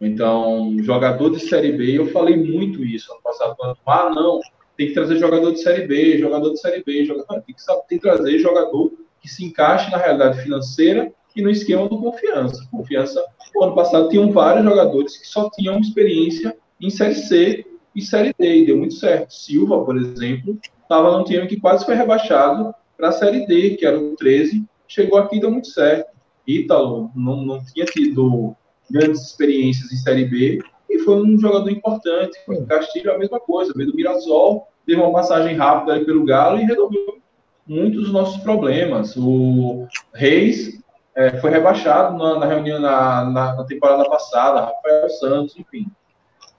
então, 0.01 0.75
jogador 0.79 1.29
de 1.29 1.39
Série 1.39 1.73
B, 1.73 1.99
eu 1.99 2.07
falei 2.07 2.35
muito 2.35 2.83
isso 2.83 3.11
ano 3.13 3.21
passado, 3.21 3.55
falando, 3.55 3.77
ah, 3.85 4.09
não, 4.09 4.39
tem 4.75 4.87
que 4.87 4.93
trazer 4.95 5.19
jogador 5.19 5.51
de 5.51 5.61
Série 5.61 5.85
B, 5.85 6.17
jogador 6.17 6.49
de 6.49 6.59
Série 6.59 6.83
B, 6.83 7.05
jogador, 7.05 7.39
tem, 7.41 7.53
que, 7.53 7.63
tem 7.87 7.99
que 7.99 8.03
trazer 8.03 8.39
jogador 8.39 8.91
que 9.21 9.29
se 9.29 9.45
encaixe 9.45 9.91
na 9.91 9.97
realidade 9.97 10.41
financeira 10.41 11.13
e 11.35 11.41
no 11.43 11.51
esquema 11.51 11.87
do 11.87 11.99
confiança. 11.99 12.67
Confiança, 12.71 13.23
ano 13.61 13.75
passado, 13.75 14.09
tinham 14.09 14.31
vários 14.31 14.65
jogadores 14.65 15.17
que 15.17 15.27
só 15.27 15.51
tinham 15.51 15.79
experiência 15.79 16.57
em 16.81 16.89
Série 16.89 17.13
C 17.13 17.65
e 17.95 18.01
Série 18.01 18.33
D, 18.39 18.55
e 18.55 18.65
deu 18.65 18.77
muito 18.77 18.95
certo. 18.95 19.31
Silva, 19.31 19.85
por 19.85 19.95
exemplo, 19.95 20.57
estava 20.81 21.15
num 21.15 21.23
time 21.23 21.45
que 21.45 21.59
quase 21.59 21.85
foi 21.85 21.93
rebaixado 21.93 22.73
para 23.01 23.09
a 23.09 23.13
Série 23.13 23.47
D, 23.47 23.71
que 23.77 23.85
era 23.85 23.99
o 23.99 24.15
13, 24.15 24.63
chegou 24.87 25.17
aqui 25.17 25.37
e 25.37 25.39
deu 25.39 25.49
muito 25.49 25.69
certo. 25.69 26.11
Ítalo 26.47 27.09
não, 27.15 27.43
não 27.43 27.65
tinha 27.65 27.83
tido 27.83 28.55
grandes 28.91 29.21
experiências 29.21 29.91
em 29.91 29.95
Série 29.95 30.25
B 30.25 30.59
e 30.87 30.99
foi 30.99 31.15
um 31.15 31.39
jogador 31.39 31.71
importante. 31.71 32.37
O 32.47 32.63
Castilho, 32.67 33.11
a 33.11 33.17
mesma 33.17 33.39
coisa, 33.39 33.73
veio 33.75 33.89
do 33.89 33.95
Mirassol, 33.95 34.67
teve 34.85 35.01
uma 35.01 35.11
passagem 35.11 35.55
rápida 35.55 36.05
pelo 36.05 36.23
Galo 36.23 36.59
e 36.59 36.65
resolveu 36.65 37.17
muitos 37.65 38.03
dos 38.03 38.13
nossos 38.13 38.39
problemas. 38.43 39.17
O 39.17 39.87
Reis 40.13 40.79
é, 41.15 41.39
foi 41.39 41.49
rebaixado 41.49 42.15
na, 42.15 42.37
na 42.37 42.45
reunião 42.45 42.79
na, 42.79 43.25
na, 43.25 43.55
na, 43.55 43.63
temporada 43.63 44.07
passada, 44.07 44.61
Rafael 44.61 45.09
Santos, 45.09 45.57
enfim. 45.57 45.87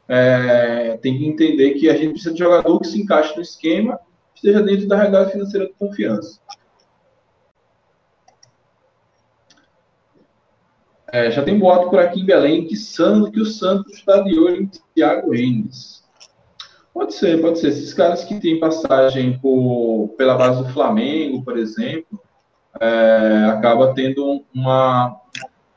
É, 0.09 0.99
tem 1.01 1.17
que 1.17 1.25
entender 1.25 1.75
que 1.75 1.89
a 1.89 1.97
gente 1.97 2.15
precisa 2.15 2.33
de 2.33 2.41
jogador 2.41 2.81
que 2.81 2.89
se 2.89 3.01
encaixe 3.01 3.37
no 3.37 3.43
esquema, 3.43 4.01
esteja 4.43 4.61
dentro 4.61 4.89
da 4.89 4.97
realidade 4.97 5.31
financeira 5.31 5.67
de 5.67 5.73
confiança. 5.75 6.41
É, 11.13 11.31
já 11.31 11.45
tem 11.45 11.59
boato 11.59 11.91
por 11.91 12.01
aqui 12.01 12.21
em 12.21 12.27
Belém 12.27 12.67
que, 12.67 12.75
que 12.75 13.41
o 13.41 13.47
Santos 13.47 13.93
está 13.93 14.21
de 14.23 14.39
olho 14.39 14.63
em 14.63 14.71
Thiago 14.95 15.31
Reis. 15.31 16.03
Pode 16.93 17.15
ser, 17.15 17.41
pode 17.41 17.59
ser. 17.59 17.69
Esses 17.69 17.95
caras 17.95 18.25
que 18.25 18.41
têm 18.41 18.59
passagem 18.59 19.39
por, 19.39 20.15
pela 20.17 20.35
base 20.35 20.63
do 20.63 20.73
Flamengo, 20.73 21.45
por 21.45 21.57
exemplo, 21.57 22.21
é, 22.81 23.45
acaba 23.51 23.95
tendo 23.95 24.43
uma, 24.55 25.21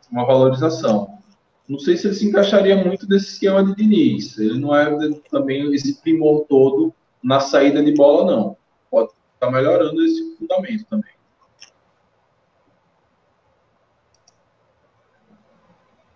uma 0.09 0.25
valorização. 0.25 1.19
Não 1.67 1.79
sei 1.79 1.97
se 1.97 2.07
ele 2.07 2.15
se 2.15 2.27
encaixaria 2.27 2.75
muito 2.83 3.07
nesse 3.07 3.33
esquema 3.33 3.63
de 3.63 3.75
Diniz. 3.75 4.37
Ele 4.37 4.59
não 4.59 4.75
é 4.75 4.89
também 5.29 5.73
esse 5.73 6.01
primor 6.01 6.45
todo 6.47 6.93
na 7.25 7.39
saída 7.39 7.83
de 7.83 7.91
bola, 7.91 8.31
não. 8.31 8.57
Pode 8.91 9.09
estar 9.33 9.49
melhorando 9.49 9.99
esse 10.05 10.37
fundamento 10.37 10.85
também. 10.85 11.11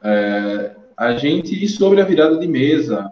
É, 0.04 0.76
a 0.96 1.14
gente 1.14 1.62
e 1.62 1.68
sobre 1.68 2.00
a 2.00 2.06
virada 2.06 2.38
de 2.38 2.48
mesa 2.48 3.12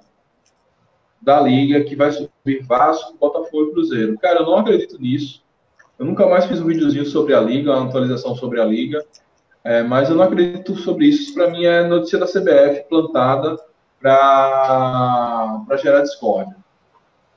da 1.19 1.41
liga 1.41 1.83
que 1.83 1.95
vai 1.95 2.11
subir 2.11 2.63
Vasco, 2.63 3.17
Botafogo 3.17 3.69
e 3.69 3.71
Cruzeiro. 3.71 4.17
Cara, 4.19 4.41
eu 4.41 4.45
não 4.45 4.59
acredito 4.59 5.01
nisso. 5.01 5.43
Eu 5.97 6.05
nunca 6.05 6.27
mais 6.27 6.45
fiz 6.45 6.61
um 6.61 6.67
videozinho 6.67 7.05
sobre 7.07 7.33
a 7.33 7.41
liga, 7.41 7.75
uma 7.75 7.87
atualização 7.87 8.35
sobre 8.35 8.61
a 8.61 8.65
liga, 8.65 9.03
é, 9.63 9.81
mas 9.81 10.07
eu 10.07 10.15
não 10.15 10.23
acredito 10.23 10.75
sobre 10.75 11.07
isso. 11.07 11.23
Isso 11.23 11.33
para 11.33 11.49
mim 11.49 11.65
é 11.65 11.83
notícia 11.83 12.19
da 12.19 12.27
CBF 12.27 12.87
plantada 12.87 13.57
para 13.99 15.65
gerar 15.81 16.01
discórdia. 16.01 16.66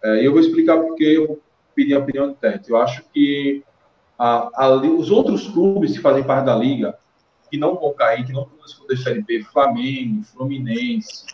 É, 0.03 0.23
e 0.23 0.25
eu 0.25 0.33
vou 0.33 0.41
explicar 0.41 0.79
porque 0.79 1.05
eu 1.05 1.41
pedi 1.75 1.95
a 1.95 1.99
opinião 1.99 2.29
do 2.29 2.35
Tete. 2.35 2.71
Eu 2.71 2.77
acho 2.77 3.03
que 3.13 3.63
a, 4.19 4.51
a, 4.55 4.75
os 4.75 5.11
outros 5.11 5.49
clubes 5.49 5.93
que 5.93 6.01
fazem 6.01 6.23
parte 6.23 6.47
da 6.47 6.57
liga, 6.57 6.97
que 7.51 7.59
não 7.59 7.75
vão 7.75 7.93
cair, 7.93 8.25
que 8.25 8.33
não 8.33 8.45
vão 8.45 8.65
esconder 8.65 8.97
Série 8.99 9.23
B, 9.23 9.43
Flamengo, 9.45 10.25
Fluminense, 10.25 11.25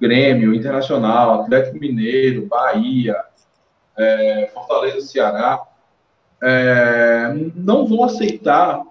Grêmio, 0.00 0.54
Internacional, 0.54 1.42
Atlético 1.42 1.78
Mineiro, 1.78 2.46
Bahia, 2.46 3.16
é, 3.96 4.50
Fortaleza, 4.54 5.06
Ceará, 5.06 5.60
é, 6.42 7.34
não 7.54 7.86
vão 7.86 8.04
aceitar 8.04 8.82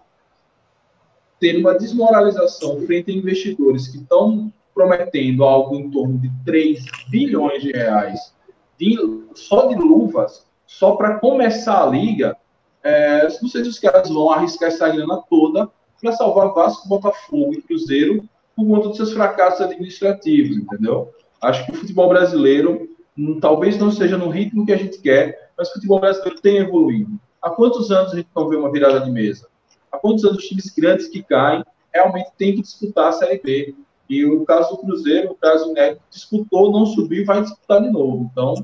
ter 1.39 1.57
uma 1.57 1.73
desmoralização 1.73 2.81
frente 2.85 3.09
a 3.09 3.13
investidores 3.13 3.87
que 3.87 3.97
estão 3.97 4.53
prometendo 4.73 5.43
algo 5.43 5.75
em 5.75 5.89
torno 5.89 6.19
de 6.19 6.29
3 6.45 6.85
bilhões 7.09 7.63
de 7.63 7.71
reais 7.71 8.33
de, 8.79 8.97
só 9.35 9.67
de 9.67 9.75
luvas, 9.75 10.47
só 10.65 10.95
para 10.95 11.19
começar 11.19 11.83
a 11.83 11.87
liga. 11.87 12.37
É, 12.81 13.27
não 13.41 13.49
sei 13.49 13.63
se 13.63 13.69
os 13.69 13.79
caras 13.79 14.09
vão 14.09 14.31
arriscar 14.31 14.69
essa 14.69 14.87
grana 14.87 15.21
toda 15.29 15.69
para 16.01 16.13
salvar 16.13 16.53
Vasco, 16.53 16.87
Botafogo 16.87 17.53
e 17.53 17.61
Cruzeiro 17.61 18.23
por 18.55 18.65
conta 18.65 18.87
dos 18.87 18.97
seus 18.97 19.11
fracassos 19.11 19.61
administrativos, 19.61 20.57
entendeu? 20.57 21.13
Acho 21.41 21.65
que 21.65 21.71
o 21.71 21.75
futebol 21.75 22.07
brasileiro 22.07 22.89
hum, 23.17 23.39
talvez 23.39 23.77
não 23.77 23.91
seja 23.91 24.17
no 24.17 24.29
ritmo 24.29 24.65
que 24.65 24.71
a 24.71 24.77
gente 24.77 24.99
quer, 24.99 25.51
mas 25.57 25.69
o 25.69 25.73
futebol 25.73 25.99
brasileiro 25.99 26.39
tem 26.41 26.57
evoluído. 26.57 27.19
Há 27.41 27.49
quantos 27.49 27.91
anos 27.91 28.13
a 28.13 28.15
gente 28.15 28.29
não 28.35 28.47
vê 28.47 28.55
uma 28.55 28.71
virada 28.71 29.01
de 29.01 29.11
mesa? 29.11 29.47
Há 29.91 29.97
quantos 29.97 30.23
anos 30.23 30.37
os 30.37 30.45
times 30.45 30.73
grandes 30.75 31.07
que 31.07 31.21
caem 31.23 31.63
realmente 31.93 32.31
têm 32.37 32.55
que 32.55 32.61
disputar 32.61 33.09
a 33.09 33.11
Série 33.13 33.41
B? 33.41 33.75
E 34.09 34.25
o 34.25 34.43
caso 34.43 34.71
do 34.71 34.77
Cruzeiro, 34.77 35.31
o 35.31 35.35
caso 35.35 35.65
do 35.65 35.73
Neto, 35.73 36.01
disputou, 36.09 36.71
não 36.71 36.85
subiu 36.85 37.21
e 37.21 37.25
vai 37.25 37.41
disputar 37.41 37.81
de 37.81 37.91
novo. 37.91 38.29
Então, 38.31 38.55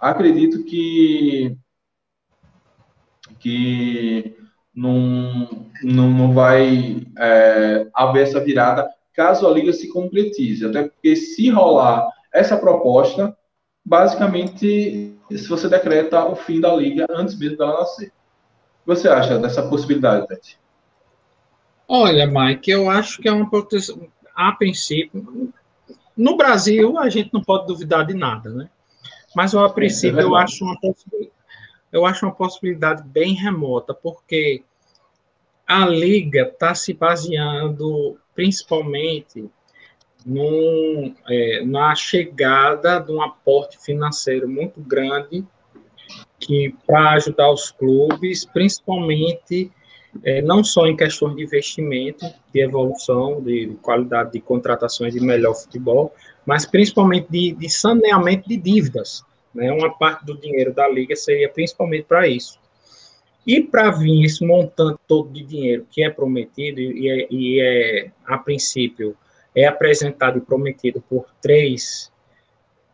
acredito 0.00 0.64
que, 0.64 1.56
que 3.38 4.36
não, 4.74 5.68
não, 5.82 6.10
não 6.10 6.32
vai 6.32 7.06
é, 7.16 7.88
haver 7.94 8.24
essa 8.24 8.40
virada 8.40 8.90
caso 9.14 9.46
a 9.46 9.50
liga 9.50 9.72
se 9.72 9.88
concretize. 9.88 10.66
Até 10.66 10.82
porque 10.82 11.14
se 11.14 11.48
rolar 11.50 12.06
essa 12.32 12.56
proposta, 12.56 13.36
basicamente, 13.84 15.16
se 15.30 15.48
você 15.48 15.68
decreta 15.68 16.24
o 16.24 16.34
fim 16.34 16.60
da 16.60 16.74
liga 16.74 17.06
antes 17.10 17.38
mesmo 17.38 17.58
dela 17.58 17.78
nascer. 17.78 18.08
O 18.08 18.10
que 18.10 18.96
você 18.96 19.08
acha 19.08 19.38
dessa 19.38 19.62
possibilidade, 19.68 20.26
Tete? 20.26 20.58
Olha, 21.86 22.26
Mike, 22.26 22.70
eu 22.70 22.90
acho 22.90 23.22
que 23.22 23.28
é 23.28 23.32
uma. 23.32 23.48
A 24.34 24.52
princípio, 24.52 25.52
no 26.16 26.36
Brasil, 26.36 26.98
a 26.98 27.08
gente 27.08 27.32
não 27.32 27.42
pode 27.42 27.66
duvidar 27.66 28.06
de 28.06 28.14
nada, 28.14 28.50
né? 28.50 28.68
Mas, 29.34 29.54
a 29.54 29.68
princípio, 29.68 30.20
é 30.20 30.22
eu, 30.22 30.34
acho 30.34 30.64
uma 30.64 30.78
eu 31.92 32.06
acho 32.06 32.24
uma 32.24 32.34
possibilidade 32.34 33.02
bem 33.02 33.34
remota, 33.34 33.92
porque 33.92 34.62
a 35.66 35.86
Liga 35.86 36.42
está 36.42 36.74
se 36.74 36.92
baseando 36.92 38.18
principalmente 38.34 39.48
num, 40.24 41.14
é, 41.28 41.64
na 41.64 41.94
chegada 41.94 42.98
de 42.98 43.12
um 43.12 43.22
aporte 43.22 43.78
financeiro 43.78 44.48
muito 44.48 44.80
grande 44.80 45.44
que 46.38 46.74
para 46.86 47.12
ajudar 47.12 47.50
os 47.50 47.70
clubes, 47.70 48.44
principalmente 48.44 49.70
é, 50.22 50.40
não 50.42 50.62
só 50.62 50.86
em 50.86 50.96
questões 50.96 51.36
de 51.36 51.42
investimento, 51.42 52.26
de 52.52 52.60
evolução, 52.60 53.42
de 53.42 53.76
qualidade 53.82 54.32
de 54.32 54.40
contratações 54.40 55.12
de 55.12 55.20
melhor 55.20 55.54
futebol, 55.54 56.14
mas 56.46 56.66
principalmente 56.66 57.26
de, 57.30 57.52
de 57.52 57.68
saneamento 57.68 58.48
de 58.48 58.56
dívidas. 58.56 59.24
Né? 59.54 59.72
Uma 59.72 59.90
parte 59.90 60.24
do 60.24 60.36
dinheiro 60.36 60.72
da 60.72 60.88
liga 60.88 61.16
seria 61.16 61.48
principalmente 61.48 62.04
para 62.04 62.28
isso. 62.28 62.58
E 63.46 63.60
para 63.60 63.90
vir 63.90 64.24
esse 64.24 64.44
montante 64.44 64.98
todo 65.06 65.30
de 65.30 65.42
dinheiro 65.44 65.86
que 65.90 66.02
é 66.02 66.10
prometido 66.10 66.80
e 66.80 67.08
é, 67.08 67.26
e 67.30 67.60
é 67.60 68.10
a 68.24 68.38
princípio 68.38 69.16
é 69.54 69.66
apresentado 69.66 70.38
e 70.38 70.40
prometido 70.40 71.02
por 71.08 71.26
três 71.40 72.10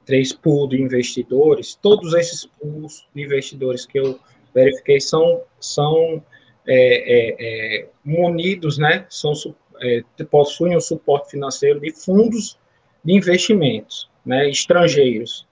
três 0.05 0.33
pools 0.33 0.71
de 0.71 0.83
investidores, 0.83 1.79
todos 1.81 2.15
esses 2.15 2.45
pools 2.45 3.07
de 3.15 3.23
investidores 3.23 3.87
que 3.87 4.01
eu 4.01 4.19
verifiquei 4.53 5.01
são 5.01 5.43
são 5.61 6.21
é, 6.67 6.75
é, 6.75 7.37
é, 7.81 7.89
munidos, 8.05 8.79
né, 8.79 9.07
são, 9.09 9.33
é, 9.81 10.03
possuem 10.31 10.77
o 10.77 10.81
suporte 10.81 11.31
financeiro 11.31 11.81
de 11.81 11.91
fundos 11.93 12.59
de 13.05 13.15
investimentos 13.15 14.11
né, 14.25 14.49
estrangeiros. 14.49 15.47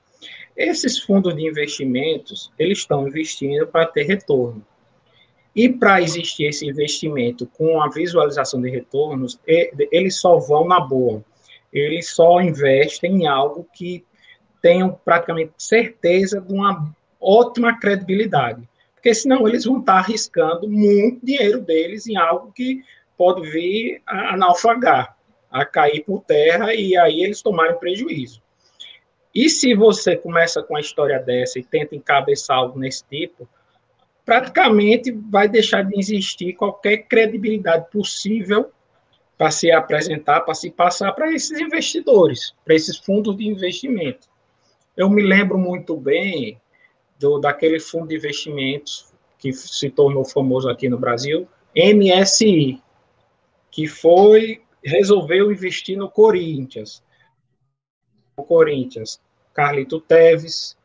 Esses 0.57 0.99
fundos 0.99 1.35
de 1.37 1.47
investimentos, 1.47 2.53
eles 2.59 2.79
estão 2.79 3.07
investindo 3.07 3.67
para 3.67 3.87
ter 3.87 4.05
retorno. 4.05 4.65
E 5.55 5.69
para 5.69 6.03
existir 6.03 6.45
esse 6.45 6.67
investimento 6.67 7.47
com 7.47 7.81
a 7.81 7.89
visualização 7.89 8.61
de 8.61 8.69
retornos, 8.69 9.41
eles 9.47 10.21
só 10.21 10.39
vão 10.39 10.67
na 10.67 10.81
boa. 10.81 11.25
Eles 11.73 12.11
só 12.11 12.41
investem 12.41 13.23
em 13.23 13.27
algo 13.27 13.67
que 13.75 14.05
tenham 14.61 14.99
praticamente 15.05 15.53
certeza 15.59 16.41
de 16.41 16.53
uma 16.53 16.95
ótima 17.21 17.79
credibilidade 17.79 18.69
porque 19.09 19.15
senão 19.15 19.49
eles 19.49 19.65
vão 19.65 19.81
estar 19.81 19.95
arriscando 19.95 20.69
muito 20.69 21.25
dinheiro 21.25 21.63
deles 21.63 22.07
em 22.07 22.19
algo 22.19 22.53
que 22.53 22.85
pode 23.17 23.49
vir 23.49 24.03
a, 24.07 24.35
a 24.35 24.37
naufragar, 24.37 25.17
a 25.51 25.65
cair 25.65 26.05
por 26.05 26.23
terra 26.25 26.75
e 26.75 26.95
aí 26.95 27.23
eles 27.23 27.41
tomarem 27.41 27.79
prejuízo. 27.79 28.43
E 29.35 29.49
se 29.49 29.75
você 29.75 30.15
começa 30.15 30.63
com 30.63 30.77
a 30.77 30.81
história 30.81 31.19
dessa 31.19 31.59
e 31.59 31.65
tenta 31.65 31.97
encabeçar 31.97 32.59
algo 32.59 32.79
nesse 32.79 33.03
tipo, 33.09 33.49
praticamente 34.27 35.11
vai 35.11 35.49
deixar 35.49 35.85
de 35.85 35.99
existir 35.99 36.53
qualquer 36.53 36.99
credibilidade 36.99 37.91
possível 37.91 38.71
para 39.39 39.51
se 39.51 39.71
apresentar, 39.71 40.43
para 40.43 40.53
se 40.53 40.71
passar 40.71 41.13
para 41.13 41.33
esses 41.33 41.59
investidores, 41.59 42.55
para 42.63 42.75
esses 42.75 42.99
fundos 42.99 43.39
de 43.39 43.49
investimento. 43.49 44.29
Eu 44.95 45.09
me 45.09 45.23
lembro 45.23 45.57
muito 45.57 45.97
bem 45.97 46.61
do, 47.19 47.39
daquele 47.39 47.81
fundo 47.81 48.09
de 48.09 48.17
investimentos 48.17 49.13
que 49.39 49.53
se 49.53 49.91
tornou 49.91 50.25
famoso 50.25 50.69
aqui 50.69 50.89
no 50.89 50.99
Brasil, 50.99 51.49
MSI, 51.77 52.83
que 53.71 53.87
foi 53.87 54.63
resolveu 54.85 55.53
investir 55.53 55.97
no 55.97 56.11
Corinthians. 56.11 57.03
O 58.37 58.43
Corinthians, 58.43 59.21
Carlito 59.53 60.01
Teves, 60.01 60.77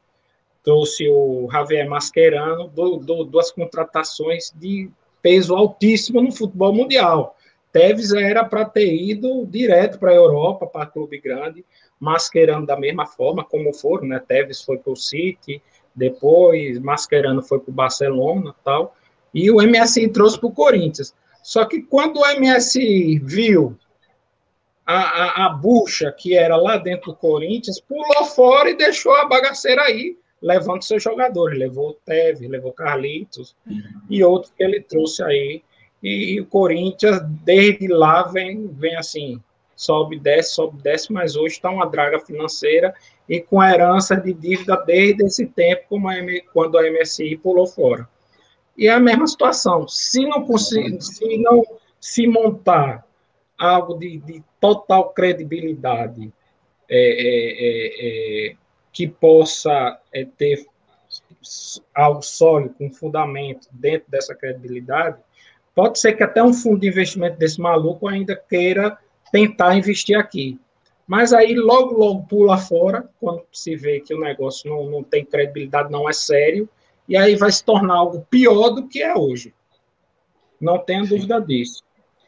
trouxe 0.64 1.10
o 1.10 1.48
Javier 1.52 1.88
Mascherano, 1.88 2.68
do, 2.70 2.98
do, 2.98 3.24
duas 3.24 3.52
contratações 3.52 4.52
de 4.56 4.90
peso 5.22 5.56
altíssimo 5.56 6.22
no 6.22 6.32
futebol 6.32 6.74
mundial. 6.74 7.36
Teves 7.72 8.14
era 8.14 8.46
para 8.46 8.66
ter 8.66 8.94
ido 8.94 9.46
direto 9.48 9.98
para 10.00 10.12
a 10.12 10.16
Europa, 10.16 10.68
para 10.68 10.86
clube 10.86 11.20
grande, 11.20 11.66
Mascherano 12.00 12.66
da 12.66 12.78
mesma 12.78 13.06
forma, 13.06 13.44
como 13.44 13.74
foram, 13.74 14.08
né? 14.08 14.20
Teves 14.20 14.62
foi 14.62 14.78
para 14.78 14.94
o 14.94 14.96
City, 14.96 15.62
depois 15.96 16.80
Mascherano 16.80 17.42
foi 17.42 17.60
para 17.60 17.72
o 17.72 17.74
Barcelona 17.74 18.54
tal, 18.64 18.96
e 19.34 19.50
o 19.50 19.58
MSI 19.58 20.08
trouxe 20.10 20.40
para 20.40 20.48
o 20.48 20.54
Corinthians. 20.54 21.14
Só 21.42 21.66
que 21.66 21.82
quando 21.82 22.18
o 22.18 22.40
MSI 22.40 23.20
viu 23.20 23.78
a, 24.86 24.96
a, 24.96 25.46
a, 25.46 25.50
bucha 25.50 26.12
que 26.12 26.36
era 26.36 26.56
lá 26.56 26.78
dentro 26.78 27.12
do 27.12 27.18
Corinthians, 27.18 27.80
pulou 27.80 28.26
fora 28.26 28.70
e 28.70 28.78
deixou 28.78 29.14
a 29.16 29.26
bagaceira 29.26 29.82
aí, 29.84 30.18
levando 30.42 30.84
seus 30.84 31.02
jogadores. 31.02 31.58
Levou 31.58 31.90
o 31.90 31.94
Teve, 32.06 32.48
levou 32.48 32.72
Carlitos 32.72 33.56
e 34.10 34.24
outros 34.24 34.54
que 34.56 34.64
ele 34.64 34.82
trouxe 34.82 35.24
aí. 35.24 35.64
E, 36.02 36.34
e, 36.34 36.42
o 36.42 36.46
Corinthians, 36.46 37.22
desde 37.44 37.88
lá, 37.88 38.24
vem, 38.24 38.68
vem 38.68 38.96
assim, 38.96 39.42
sobe, 39.76 40.20
desce, 40.20 40.54
sobe, 40.54 40.82
desce, 40.82 41.12
mas 41.14 41.36
hoje 41.36 41.56
está 41.56 41.70
uma 41.70 41.86
draga 41.86 42.20
financeira 42.20 42.94
e 43.28 43.40
com 43.40 43.64
herança 43.64 44.16
de 44.16 44.34
dívida 44.34 44.76
desde 44.86 45.26
esse 45.26 45.46
tempo, 45.46 45.84
como 45.90 46.10
a, 46.10 46.16
quando 46.54 46.78
a 46.78 46.90
MSI 46.92 47.38
pulou 47.38 47.66
fora. 47.66 48.08
E 48.78 48.88
é 48.88 48.92
a 48.92 49.00
mesma 49.00 49.28
situação. 49.28 49.88
Se 49.88 50.26
não, 50.26 50.46
se, 50.58 51.38
não 51.38 51.64
se 52.00 52.28
montar 52.28 53.06
algo 53.58 53.94
de, 53.96 54.18
de 54.18 54.44
total 54.60 55.10
credibilidade 55.14 56.34
é, 56.90 56.98
é, 56.98 58.50
é, 58.50 58.52
é 58.52 58.56
que 58.92 59.08
possa 59.08 60.00
é, 60.14 60.26
ter 60.38 60.66
algo 61.94 62.22
sólido, 62.22 62.76
com 62.76 62.92
fundamento 62.92 63.68
dentro 63.72 64.10
dessa 64.10 64.36
credibilidade, 64.36 65.18
pode 65.76 66.00
ser 66.00 66.14
que 66.14 66.24
até 66.24 66.44
um 66.44 66.54
fundo 66.54 66.80
de 66.80 66.88
investimento 66.88 67.38
desse 67.38 67.60
maluco 67.60 68.08
ainda 68.08 68.36
queira 68.36 68.98
tentar 69.32 69.76
investir 69.76 70.18
aqui. 70.18 70.60
Mas 71.14 71.32
aí 71.32 71.54
logo, 71.54 71.96
logo 71.96 72.26
pula 72.26 72.58
fora, 72.58 73.08
quando 73.20 73.44
se 73.52 73.76
vê 73.76 74.00
que 74.00 74.16
o 74.16 74.20
negócio 74.20 74.68
não, 74.68 74.90
não 74.90 75.04
tem 75.04 75.24
credibilidade, 75.24 75.92
não 75.92 76.10
é 76.10 76.12
sério, 76.12 76.68
e 77.08 77.16
aí 77.16 77.36
vai 77.36 77.52
se 77.52 77.64
tornar 77.64 77.98
algo 77.98 78.26
pior 78.32 78.72
do 78.72 78.88
que 78.88 79.04
é 79.04 79.16
hoje. 79.16 79.54
Não 80.60 80.80
tenha 80.80 81.04
dúvida 81.04 81.40
disso. 81.40 81.84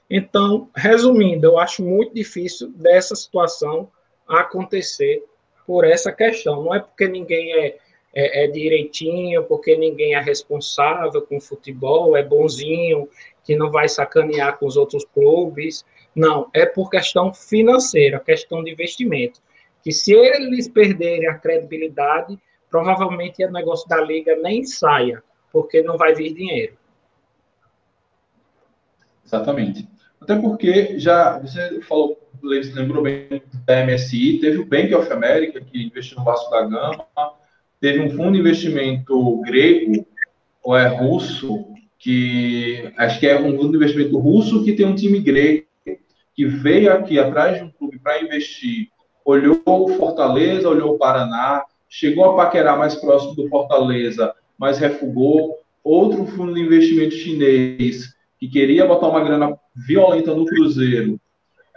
Então, 0.07 0.69
resumindo, 0.75 1.47
eu 1.47 1.57
acho 1.57 1.83
muito 1.83 2.13
difícil 2.13 2.69
dessa 2.75 3.15
situação 3.15 3.89
acontecer 4.27 5.25
por 5.65 5.83
essa 5.83 6.11
questão. 6.11 6.65
Não 6.65 6.75
é 6.75 6.79
porque 6.79 7.07
ninguém 7.07 7.53
é, 7.53 7.77
é, 8.13 8.43
é 8.43 8.47
direitinho, 8.47 9.45
porque 9.45 9.75
ninguém 9.75 10.13
é 10.13 10.21
responsável 10.21 11.23
com 11.23 11.41
futebol, 11.41 12.15
é 12.15 12.21
bonzinho, 12.21 13.09
que 13.43 13.55
não 13.55 13.71
vai 13.71 13.89
sacanear 13.89 14.59
com 14.59 14.67
os 14.67 14.77
outros 14.77 15.03
clubes, 15.05 15.83
não, 16.15 16.49
é 16.53 16.65
por 16.65 16.89
questão 16.89 17.33
financeira, 17.33 18.19
questão 18.19 18.63
de 18.63 18.71
investimento. 18.71 19.41
Que 19.83 19.91
se 19.91 20.13
eles 20.13 20.67
perderem 20.67 21.27
a 21.27 21.35
credibilidade, 21.35 22.39
provavelmente 22.69 23.43
o 23.43 23.51
negócio 23.51 23.87
da 23.87 24.01
liga 24.01 24.35
nem 24.37 24.63
saia, 24.63 25.21
porque 25.51 25.81
não 25.81 25.97
vai 25.97 26.15
vir 26.15 26.33
dinheiro. 26.33 26.77
Exatamente. 29.25 29.87
Até 30.21 30.35
porque 30.37 30.97
já 30.97 31.37
você 31.39 31.81
falou, 31.81 32.19
lembrou 32.41 33.03
bem 33.03 33.41
da 33.65 33.85
MSI, 33.85 34.39
teve 34.39 34.59
o 34.59 34.65
Bank 34.65 34.93
of 34.95 35.11
America 35.11 35.61
que 35.61 35.85
investiu 35.85 36.17
no 36.17 36.23
Vasco 36.23 36.49
da 36.49 36.61
Gama, 36.61 37.07
teve 37.79 37.99
um 37.99 38.09
fundo 38.09 38.33
de 38.33 38.39
investimento 38.39 39.41
grego 39.41 40.05
ou 40.63 40.75
é 40.75 40.87
russo 40.87 41.67
que 41.99 42.91
acho 42.97 43.19
que 43.19 43.27
é 43.27 43.39
um 43.39 43.55
fundo 43.55 43.71
de 43.71 43.77
investimento 43.77 44.17
russo 44.17 44.63
que 44.63 44.73
tem 44.73 44.85
um 44.85 44.95
time 44.95 45.19
grego 45.19 45.64
que 46.35 46.45
veio 46.45 46.91
aqui 46.91 47.17
atrás 47.17 47.57
de 47.57 47.63
um 47.63 47.71
clube 47.71 47.97
para 47.99 48.21
investir, 48.21 48.89
olhou 49.23 49.61
o 49.65 49.87
Fortaleza, 49.95 50.69
olhou 50.69 50.95
o 50.95 50.97
Paraná, 50.97 51.63
chegou 51.87 52.25
a 52.25 52.35
paquerar 52.35 52.77
mais 52.77 52.95
próximo 52.95 53.35
do 53.35 53.47
Fortaleza, 53.47 54.33
mas 54.57 54.77
refugou. 54.77 55.57
Outro 55.83 56.25
fundo 56.25 56.53
de 56.53 56.61
investimento 56.61 57.13
chinês 57.13 58.15
que 58.39 58.47
queria 58.47 58.85
botar 58.85 59.07
uma 59.07 59.23
grana 59.23 59.57
violenta 59.75 60.33
no 60.33 60.45
Cruzeiro, 60.45 61.19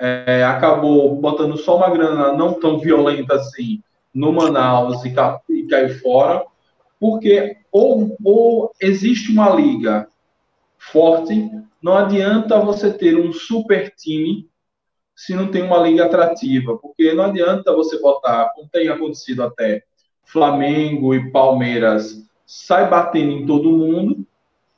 é, 0.00 0.44
acabou 0.44 1.14
botando 1.16 1.56
só 1.56 1.76
uma 1.76 1.90
grana 1.90 2.32
não 2.32 2.54
tão 2.54 2.78
violenta 2.78 3.34
assim 3.34 3.82
no 4.14 4.32
Manaus 4.32 5.04
e, 5.04 5.10
ca, 5.10 5.40
caiu 5.68 5.98
fora, 6.00 6.44
porque 6.98 7.56
ou, 7.70 8.16
ou 8.24 8.72
existe 8.80 9.30
uma 9.30 9.50
liga 9.50 10.08
forte, 10.92 11.50
não 11.82 11.96
adianta 11.96 12.58
você 12.60 12.92
ter 12.92 13.16
um 13.16 13.32
super 13.32 13.94
time 13.96 14.48
se 15.14 15.34
não 15.34 15.50
tem 15.50 15.62
uma 15.62 15.78
liga 15.78 16.04
atrativa, 16.04 16.78
porque 16.78 17.12
não 17.12 17.24
adianta 17.24 17.74
você 17.74 18.00
botar, 18.00 18.52
como 18.54 18.68
tem 18.68 18.88
acontecido 18.88 19.42
até, 19.42 19.82
Flamengo 20.24 21.14
e 21.14 21.30
Palmeiras 21.32 22.24
sai 22.46 22.88
batendo 22.88 23.32
em 23.32 23.46
todo 23.46 23.70
mundo, 23.70 24.26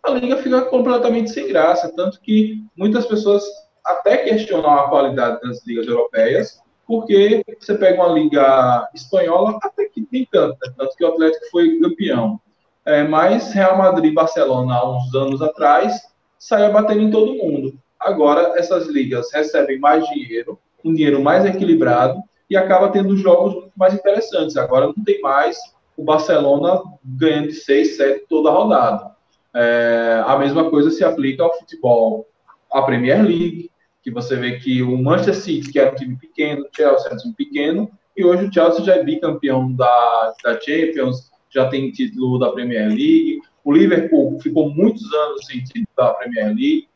a 0.02 0.10
liga 0.12 0.38
fica 0.38 0.62
completamente 0.62 1.30
sem 1.30 1.46
graça, 1.48 1.92
tanto 1.94 2.20
que 2.20 2.64
muitas 2.76 3.04
pessoas 3.06 3.44
até 3.84 4.18
questionam 4.18 4.70
a 4.70 4.88
qualidade 4.88 5.40
das 5.42 5.64
ligas 5.66 5.86
europeias, 5.86 6.60
porque 6.86 7.44
você 7.58 7.74
pega 7.76 8.02
uma 8.02 8.12
liga 8.12 8.88
espanhola, 8.94 9.58
até 9.62 9.84
que 9.84 10.02
tem 10.02 10.26
tanto, 10.30 10.56
né? 10.64 10.72
tanto 10.76 10.96
que 10.96 11.04
o 11.04 11.08
Atlético 11.08 11.50
foi 11.50 11.78
campeão. 11.78 12.40
É, 12.85 13.02
mas 13.02 13.52
Real 13.52 13.77
Madrid 13.77 14.11
e 14.11 14.15
Barcelona, 14.15 14.74
há 14.74 14.97
uns 14.97 15.15
anos 15.15 15.43
atrás, 15.43 16.01
saia 16.39 16.70
batendo 16.70 17.02
em 17.02 17.11
todo 17.11 17.35
mundo. 17.35 17.74
Agora, 17.98 18.59
essas 18.59 18.86
ligas 18.86 19.31
recebem 19.32 19.78
mais 19.78 20.07
dinheiro, 20.09 20.59
um 20.85 20.94
dinheiro 20.94 21.23
mais 21.23 21.44
equilibrado, 21.44 22.23
e 22.48 22.57
acaba 22.57 22.89
tendo 22.89 23.16
jogos 23.16 23.55
muito 23.55 23.73
mais 23.77 23.94
interessantes. 23.94 24.57
Agora 24.57 24.86
não 24.86 25.05
tem 25.05 25.20
mais 25.20 25.59
o 25.97 26.02
Barcelona 26.02 26.82
ganhando 27.05 27.48
de 27.48 27.55
6, 27.55 27.97
7 27.97 28.27
toda 28.28 28.51
rodada. 28.51 29.11
É, 29.55 30.23
a 30.27 30.39
mesma 30.39 30.70
coisa 30.70 30.90
se 30.90 31.05
aplica 31.05 31.43
ao 31.43 31.57
futebol, 31.59 32.27
à 32.73 32.82
Premier 32.82 33.23
League, 33.23 33.70
que 34.02 34.11
você 34.11 34.35
vê 34.36 34.59
que 34.59 34.82
o 34.82 34.97
Manchester 34.97 35.35
City, 35.35 35.70
que 35.70 35.78
era 35.78 35.93
um 35.93 35.94
time 35.94 36.16
pequeno, 36.16 36.62
o 36.62 36.69
Chelsea 36.74 37.07
era 37.07 37.15
um 37.15 37.19
time 37.19 37.35
pequeno, 37.35 37.90
e 38.16 38.24
hoje 38.24 38.47
o 38.47 38.52
Chelsea 38.52 38.85
já 38.85 38.94
é 38.97 39.05
bicampeão 39.05 39.73
da, 39.73 40.35
da 40.43 40.61
Champions, 40.61 41.30
já 41.51 41.68
tem 41.68 41.90
título 41.90 42.39
da 42.39 42.51
Premier 42.52 42.89
League. 42.89 43.40
O 43.64 43.72
Liverpool 43.72 44.39
ficou 44.40 44.70
muitos 44.70 45.12
anos 45.12 45.47
sem 45.47 45.62
título 45.64 45.89
da 45.97 46.14
Premier 46.14 46.47
League. 46.47 46.89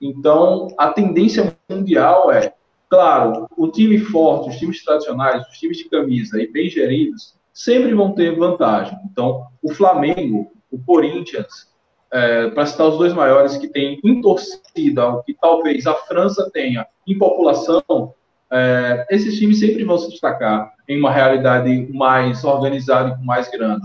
Então, 0.00 0.68
a 0.78 0.88
tendência 0.88 1.56
mundial 1.68 2.30
é, 2.30 2.52
claro, 2.88 3.46
o 3.56 3.68
time 3.68 3.98
forte, 3.98 4.50
os 4.50 4.56
times 4.56 4.84
tradicionais, 4.84 5.46
os 5.48 5.58
times 5.58 5.78
de 5.78 5.88
camisa 5.88 6.42
e 6.42 6.46
bem 6.46 6.68
geridos, 6.68 7.34
sempre 7.52 7.94
vão 7.94 8.12
ter 8.12 8.36
vantagem. 8.36 8.98
Então, 9.10 9.46
o 9.62 9.72
Flamengo, 9.72 10.52
o 10.70 10.78
Corinthians, 10.78 11.70
é, 12.10 12.50
para 12.50 12.66
citar 12.66 12.88
os 12.88 12.98
dois 12.98 13.14
maiores 13.14 13.56
que 13.56 13.68
têm 13.68 13.98
em 14.04 14.20
torcida, 14.20 15.08
o 15.08 15.22
que 15.22 15.34
talvez 15.34 15.86
a 15.86 15.94
França 15.94 16.50
tenha 16.52 16.86
em 17.06 17.16
população, 17.16 18.14
é, 18.50 19.06
esses 19.10 19.38
times 19.38 19.58
sempre 19.58 19.82
vão 19.82 19.96
se 19.96 20.10
destacar 20.10 20.74
em 20.86 20.98
uma 20.98 21.10
realidade 21.10 21.88
mais 21.90 22.44
organizada 22.44 23.10
e 23.10 23.16
com 23.16 23.24
mais 23.24 23.50
grana. 23.50 23.80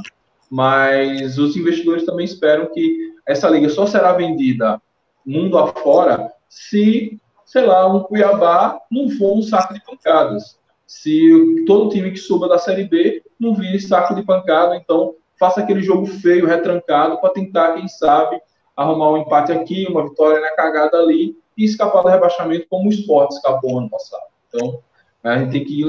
Mas 0.50 1.38
os 1.38 1.56
investidores 1.56 2.06
também 2.06 2.26
esperam 2.26 2.68
que 2.68 3.14
essa 3.28 3.50
liga 3.50 3.70
só 3.70 3.86
será 3.86 4.14
vendida 4.14 4.82
mundo 5.26 5.58
afora 5.58 6.32
se, 6.48 7.20
sei 7.46 7.66
lá, 7.66 7.86
um 7.94 8.02
Cuiabá 8.04 8.80
não 8.90 9.10
for 9.10 9.38
um 9.38 9.42
saco 9.42 9.74
de 9.74 9.84
pancadas. 9.84 10.58
Se 10.86 11.66
todo 11.66 11.90
time 11.90 12.12
que 12.12 12.18
suba 12.18 12.48
da 12.48 12.58
Série 12.58 12.86
B 12.86 13.22
não 13.38 13.54
vire 13.54 13.80
saco 13.80 14.16
de 14.16 14.24
pancada, 14.24 14.78
então 14.78 15.16
faça 15.38 15.60
aquele 15.60 15.82
jogo 15.82 16.06
feio, 16.06 16.48
retrancado, 16.48 17.20
para 17.20 17.30
tentar, 17.32 17.74
quem 17.74 17.88
sabe, 17.90 18.42
arrumar 18.76 19.12
um 19.12 19.18
empate 19.18 19.52
aqui, 19.52 19.86
uma 19.90 20.08
vitória 20.08 20.40
na 20.40 20.52
cagada 20.52 20.98
ali 20.98 21.36
e 21.58 21.66
escapar 21.66 22.04
do 22.04 22.08
rebaixamento 22.08 22.68
como 22.70 22.90
o 22.90 22.94
esporte 22.94 23.36
escapou 23.36 23.80
ano 23.80 23.90
passado. 23.90 24.24
Então, 24.48 24.80
a 25.24 25.38
gente 25.40 25.52
tem 25.52 25.66
que 25.66 25.84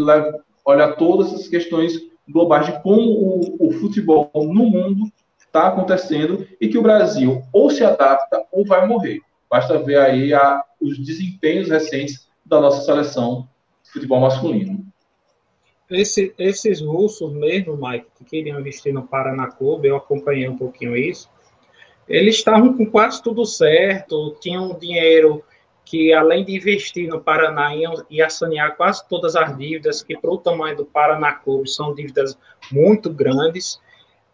olhar 0.64 0.96
todas 0.96 1.32
essas 1.32 1.46
questões 1.46 1.92
globais 2.32 2.66
de 2.66 2.82
como 2.82 3.00
o, 3.00 3.68
o 3.68 3.72
futebol 3.72 4.30
no 4.34 4.66
mundo 4.66 5.10
está 5.38 5.68
acontecendo 5.68 6.46
e 6.60 6.68
que 6.68 6.78
o 6.78 6.82
Brasil 6.82 7.42
ou 7.52 7.70
se 7.70 7.82
adapta 7.82 8.44
ou 8.52 8.64
vai 8.64 8.86
morrer. 8.86 9.20
Basta 9.50 9.78
ver 9.78 9.98
aí 9.98 10.34
a, 10.34 10.62
os 10.80 10.98
desempenhos 10.98 11.68
recentes 11.68 12.28
da 12.44 12.60
nossa 12.60 12.82
seleção 12.82 13.48
de 13.82 13.90
futebol 13.90 14.20
masculino. 14.20 14.86
Esse, 15.90 16.34
esses 16.38 16.82
russos 16.82 17.32
mesmo, 17.32 17.78
Mike, 17.80 18.06
que 18.16 18.24
queriam 18.24 18.60
investir 18.60 18.92
no 18.92 19.06
Paraná 19.06 19.46
Clube, 19.46 19.88
eu 19.88 19.96
acompanhei 19.96 20.46
um 20.46 20.56
pouquinho 20.56 20.94
isso, 20.94 21.30
eles 22.06 22.36
estavam 22.36 22.76
com 22.76 22.84
quase 22.84 23.22
tudo 23.22 23.44
certo, 23.46 24.36
tinham 24.40 24.78
dinheiro 24.78 25.42
que, 25.88 26.12
além 26.12 26.44
de 26.44 26.54
investir 26.54 27.08
no 27.08 27.18
Paraná, 27.18 27.74
iam, 27.74 27.94
ia 28.10 28.28
sanear 28.28 28.76
quase 28.76 29.08
todas 29.08 29.34
as 29.34 29.56
dívidas, 29.56 30.02
que 30.02 30.18
para 30.18 30.30
o 30.30 30.36
tamanho 30.36 30.76
do 30.76 30.84
Paraná 30.84 31.32
Clube 31.32 31.66
são 31.66 31.94
dívidas 31.94 32.38
muito 32.70 33.10
grandes, 33.10 33.80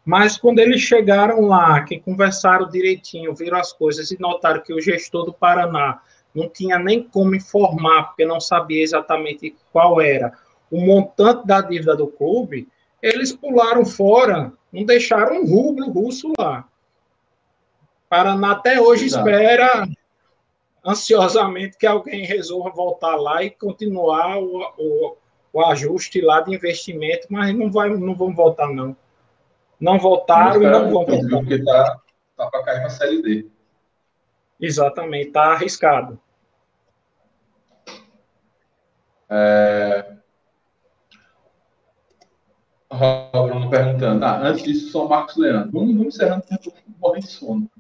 mas 0.05 0.37
quando 0.37 0.59
eles 0.59 0.81
chegaram 0.81 1.43
lá, 1.43 1.81
que 1.85 2.01
conversaram 2.01 2.69
direitinho, 2.69 3.33
viram 3.37 3.57
as 3.57 3.73
coisas 3.73 4.11
e 4.11 4.21
notaram 4.21 4.63
que 4.63 4.75
o 4.75 4.81
gestor 4.81 5.27
do 5.27 5.33
Paraná 5.33 6.01
não 6.35 6.49
tinha 6.49 6.77
nem 6.77 7.05
como 7.05 7.37
informar, 7.37 8.09
porque 8.09 8.27
não 8.27 8.41
sabia 8.41 8.83
exatamente 8.83 9.55
qual 9.73 10.01
era 10.01 10.33
o 10.69 10.85
montante 10.85 11.47
da 11.47 11.61
dívida 11.61 11.95
do 11.95 12.09
clube, 12.09 12.67
eles 13.01 13.33
pularam 13.33 13.85
fora, 13.85 14.53
não 14.73 14.85
deixaram 14.85 15.43
um 15.43 15.47
rublo 15.47 15.89
russo 15.89 16.33
lá. 16.37 16.67
Paraná 18.09 18.53
até 18.53 18.81
hoje 18.81 19.07
Exato. 19.07 19.29
espera 19.29 19.89
ansiosamente 20.85 21.79
que 21.79 21.87
alguém 21.87 22.25
resolva 22.25 22.71
voltar 22.71 23.17
lá 23.17 23.43
e 23.43 23.51
continuar 23.51 24.39
o, 24.39 24.61
o, 24.79 25.17
o, 25.53 25.65
ajuste 25.65 26.21
lá 26.21 26.41
de 26.41 26.55
investimento, 26.55 27.27
mas 27.31 27.55
não, 27.57 27.71
vai, 27.71 27.89
não 27.91 28.15
vão 28.15 28.35
voltar, 28.35 28.69
não. 28.69 28.97
Não 29.81 29.99
voltaram 29.99 30.63
e 30.63 30.67
não 30.67 30.91
vão 30.91 31.05
voltar. 31.05 31.29
Porque 31.29 31.55
está 31.55 32.01
tá 32.37 32.47
para 32.51 32.63
cair 32.63 32.83
na 32.83 32.91
Série 32.91 33.23
D. 33.23 33.47
Exatamente, 34.61 35.29
está 35.29 35.53
arriscado. 35.53 36.21
É, 39.29 40.15
Bruno 43.65 43.71
perguntando. 43.71 44.25
Ah, 44.25 44.41
antes 44.49 44.63
disso, 44.63 44.91
só 44.91 45.09
Marcos 45.09 45.37
Leandro. 45.37 45.71
Vamos, 45.73 45.97
vamos 45.97 46.15
encerrando, 46.15 46.43
porque 46.43 46.69
eu 46.69 46.73
morrendo 47.01 47.27
de 47.27 47.33
sono. 47.33 47.71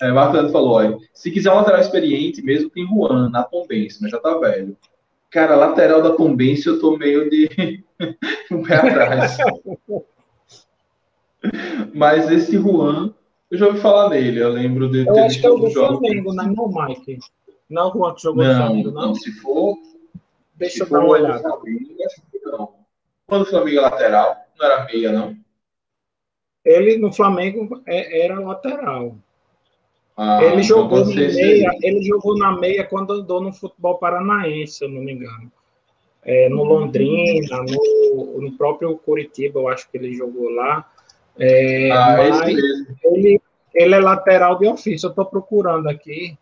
É, 0.00 0.10
Leandro 0.10 0.50
falou: 0.50 0.72
olha, 0.72 0.98
se 1.12 1.30
quiser 1.30 1.52
um 1.52 1.56
lateral 1.56 1.80
experiente, 1.80 2.42
mesmo 2.42 2.70
tem 2.70 2.86
Juan 2.86 3.30
na 3.30 3.42
Tombense, 3.42 3.98
mas 4.00 4.10
já 4.10 4.18
tá 4.18 4.36
velho. 4.38 4.76
Cara, 5.30 5.56
lateral 5.56 6.02
da 6.02 6.10
Tombense 6.10 6.66
eu 6.66 6.78
tô 6.78 6.96
meio 6.96 7.30
de 7.30 7.82
um 8.50 8.62
pé 8.62 8.76
atrás. 8.76 9.38
mas 11.94 12.30
esse 12.30 12.58
Juan, 12.58 13.14
eu 13.50 13.58
já 13.58 13.66
ouvi 13.66 13.80
falar 13.80 14.10
nele, 14.10 14.40
eu 14.40 14.50
lembro 14.50 14.90
de 14.90 15.06
Eu 15.06 15.24
acho 15.24 15.40
que 15.40 15.46
é 15.46 15.50
o 15.50 15.58
do 15.58 15.70
Flamengo, 15.70 16.34
não 16.34 16.44
é 16.44 16.88
Mike? 16.88 17.18
Não 17.68 17.90
Juan 17.90 18.14
que 18.14 18.22
jogou 18.22 18.44
não, 18.44 18.52
no 18.52 18.58
Flamengo, 18.58 18.90
não? 18.90 19.06
Não, 19.08 19.14
se 19.14 19.32
for. 19.32 19.76
Deixa 20.54 20.76
se 20.76 20.82
eu 20.82 20.90
dar 20.90 21.00
uma 21.00 21.08
olhada. 21.08 21.40
Flamengo, 21.40 21.94
não. 22.44 22.74
Quando 23.26 23.42
o 23.42 23.46
Flamengo 23.46 23.78
é 23.78 23.80
lateral, 23.80 24.36
não 24.58 24.66
era 24.66 24.84
meia, 24.84 25.12
não? 25.12 25.36
Ele 26.64 26.98
no 26.98 27.12
Flamengo 27.12 27.82
é, 27.86 28.24
era 28.24 28.38
lateral. 28.38 29.16
Ah, 30.16 30.42
ele 30.42 30.54
então 30.56 30.62
jogou 30.62 31.04
na 31.06 31.14
meia, 31.14 31.70
ele 31.82 32.02
jogou 32.02 32.38
na 32.38 32.52
meia 32.52 32.84
quando 32.84 33.14
andou 33.14 33.40
no 33.40 33.52
futebol 33.52 33.98
paranaense, 33.98 34.74
se 34.74 34.84
eu 34.84 34.88
não 34.88 35.00
me 35.00 35.12
engano. 35.12 35.50
É, 36.24 36.48
no 36.48 36.62
Londrina, 36.62 37.64
no, 37.64 38.40
no, 38.40 38.52
próprio 38.56 38.96
Curitiba, 38.96 39.58
eu 39.58 39.68
acho 39.68 39.90
que 39.90 39.96
ele 39.96 40.14
jogou 40.14 40.48
lá. 40.50 40.88
É, 41.38 41.90
ah, 41.90 42.16
mas 42.16 42.40
ele, 43.04 43.40
ele 43.74 43.94
é 43.94 43.98
lateral 43.98 44.58
de 44.58 44.68
ofício, 44.68 45.06
eu 45.06 45.10
estou 45.10 45.24
procurando 45.24 45.88
aqui. 45.88 46.36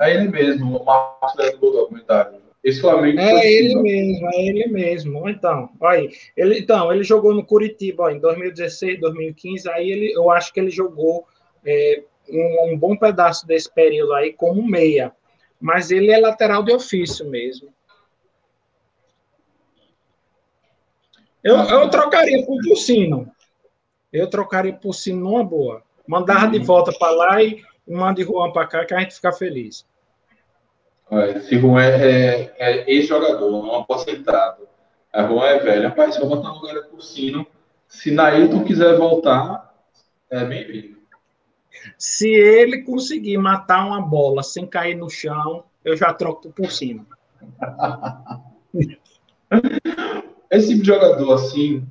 É 0.00 0.14
ele 0.14 0.28
mesmo, 0.28 0.78
o 0.78 0.84
Marcos 0.84 1.58
do 1.60 1.70
documentário. 1.70 2.38
Esse 2.62 2.80
Flamengo. 2.80 3.20
É 3.20 3.52
ele 3.52 3.76
mesmo, 3.76 4.28
é 4.32 4.44
ele 4.44 4.66
mesmo. 4.66 5.28
Então, 5.28 5.70
aí, 5.80 6.10
ele, 6.36 6.58
então, 6.58 6.92
ele 6.92 7.04
jogou 7.04 7.32
no 7.32 7.44
Curitiba 7.44 8.04
ó, 8.04 8.10
em 8.10 8.18
2016, 8.18 9.00
2015. 9.00 9.70
Aí 9.70 9.90
ele, 9.90 10.12
eu 10.12 10.30
acho 10.30 10.52
que 10.52 10.58
ele 10.58 10.70
jogou 10.70 11.24
é, 11.64 12.02
um, 12.30 12.72
um, 12.72 12.78
bom 12.78 12.96
pedaço 12.96 13.46
desse 13.46 13.72
período 13.72 14.14
aí 14.14 14.32
como 14.32 14.66
meia. 14.66 15.12
Mas 15.60 15.90
ele 15.90 16.10
é 16.10 16.18
lateral 16.18 16.62
de 16.62 16.72
ofício 16.72 17.28
mesmo. 17.28 17.68
Eu, 21.42 21.56
eu 21.56 21.90
trocaria 21.90 22.44
por 22.44 22.60
Pulsino. 22.62 23.30
Eu 24.12 24.28
trocaria 24.28 24.72
por 24.72 24.82
Pulsino 24.82 25.20
numa 25.20 25.44
boa. 25.44 25.82
Mandava 26.06 26.46
uhum. 26.46 26.52
de 26.52 26.58
volta 26.60 26.92
para 26.98 27.10
lá 27.10 27.42
e 27.42 27.62
manda 27.86 28.22
Juan 28.22 28.52
para 28.52 28.66
cá 28.66 28.84
que 28.84 28.94
a 28.94 29.00
gente 29.00 29.14
fica 29.14 29.32
feliz. 29.32 29.86
Esse 31.36 31.58
Juan 31.58 31.82
é, 31.82 32.02
é, 32.02 32.54
é 32.58 32.90
ex-jogador, 32.90 33.50
não 33.50 33.74
aposentado. 33.76 34.68
A 35.12 35.22
Juan 35.26 35.46
é 35.46 35.58
velho. 35.58 35.88
Rapaz, 35.88 36.14
se 36.14 36.20
eu 36.20 36.28
botar 36.28 36.48
no 36.48 36.60
lugar 36.60 36.82
por 36.84 37.02
sino, 37.02 37.46
se 37.86 38.10
Nailton 38.10 38.64
quiser 38.64 38.96
voltar, 38.98 39.74
é 40.30 40.44
bem-vindo. 40.44 40.97
Se 41.96 42.28
ele 42.28 42.82
conseguir 42.82 43.38
matar 43.38 43.86
uma 43.86 44.00
bola 44.00 44.42
sem 44.42 44.66
cair 44.66 44.96
no 44.96 45.08
chão, 45.08 45.64
eu 45.84 45.96
já 45.96 46.12
troco 46.12 46.50
por 46.50 46.70
cima. 46.70 47.06
Esse 50.50 50.68
tipo 50.68 50.82
de 50.82 50.86
jogador, 50.86 51.32
assim, 51.34 51.86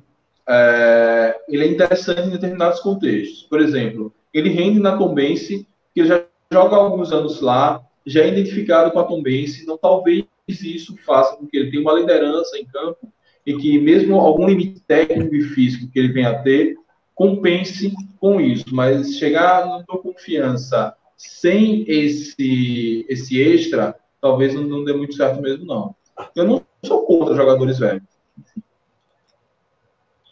é, 0.48 1.38
ele 1.48 1.64
é 1.64 1.68
interessante 1.68 2.28
em 2.28 2.30
determinados 2.30 2.80
contextos. 2.80 3.42
Por 3.44 3.60
exemplo, 3.60 4.12
ele 4.32 4.48
rende 4.48 4.80
na 4.80 4.96
Tombense, 4.96 5.66
que 5.94 6.04
já 6.04 6.24
joga 6.52 6.76
há 6.76 6.78
alguns 6.78 7.12
anos 7.12 7.40
lá, 7.40 7.84
já 8.06 8.22
é 8.22 8.28
identificado 8.28 8.90
com 8.90 8.98
a 8.98 9.04
Tombense, 9.04 9.62
então 9.62 9.76
talvez 9.76 10.24
isso 10.48 10.96
faça 11.04 11.36
com 11.36 11.46
que 11.46 11.56
ele 11.56 11.70
tenha 11.70 11.82
uma 11.82 11.92
liderança 11.92 12.56
em 12.56 12.64
campo 12.64 13.12
e 13.44 13.56
que 13.56 13.78
mesmo 13.78 14.16
algum 14.16 14.46
limite 14.46 14.80
técnico 14.80 15.34
e 15.34 15.42
físico 15.42 15.90
que 15.90 15.98
ele 15.98 16.12
venha 16.12 16.30
a 16.30 16.42
ter, 16.42 16.76
compense 17.18 17.92
com 18.20 18.40
isso. 18.40 18.72
Mas 18.72 19.16
chegar 19.18 19.66
no 19.66 19.98
confiança 19.98 20.94
sem 21.16 21.84
esse, 21.88 23.04
esse 23.08 23.40
extra, 23.40 23.96
talvez 24.20 24.54
não, 24.54 24.62
não 24.62 24.84
dê 24.84 24.92
muito 24.92 25.16
certo 25.16 25.42
mesmo, 25.42 25.66
não. 25.66 25.94
Eu 26.34 26.46
não 26.46 26.64
sou 26.82 27.04
contra 27.04 27.34
jogadores 27.34 27.78
velhos. 27.80 28.06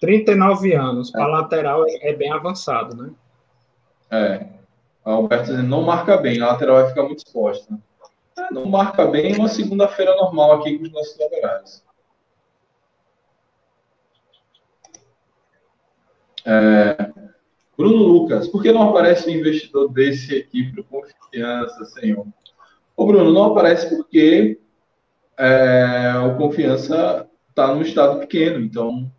39 0.01 0.75
anos, 0.75 1.11
para 1.11 1.25
é. 1.25 1.27
lateral 1.27 1.85
é 1.89 2.13
bem 2.13 2.31
avançado, 2.31 2.95
né? 2.95 3.11
É. 4.09 4.47
O 5.05 5.11
Alberto 5.11 5.47
dizendo, 5.47 5.69
não 5.69 5.83
marca 5.83 6.17
bem, 6.17 6.41
a 6.41 6.49
lateral 6.49 6.77
vai 6.77 6.89
ficar 6.89 7.03
muito 7.03 7.25
exposta. 7.27 7.77
É, 8.39 8.53
não 8.53 8.67
marca 8.67 9.07
bem 9.07 9.35
uma 9.35 9.49
segunda-feira 9.49 10.15
normal 10.15 10.53
aqui 10.53 10.79
com 10.79 10.85
os 10.85 10.93
nossos 10.93 11.19
laterais. 11.19 11.85
É, 16.47 17.11
Bruno 17.77 17.97
Lucas, 17.97 18.47
por 18.47 18.63
que 18.63 18.71
não 18.71 18.91
aparece 18.91 19.29
um 19.29 19.35
investidor 19.35 19.93
desse 19.93 20.37
aqui 20.37 20.73
para 20.73 20.85
confiança, 20.85 21.85
senhor? 21.87 22.25
Ô, 22.97 23.05
Bruno, 23.05 23.33
não 23.33 23.47
aparece 23.47 23.95
porque 23.95 24.59
é, 25.37 26.15
o 26.25 26.37
confiança 26.39 27.29
está 27.51 27.75
num 27.75 27.83
estado 27.83 28.21
pequeno, 28.21 28.65
então 28.65 29.11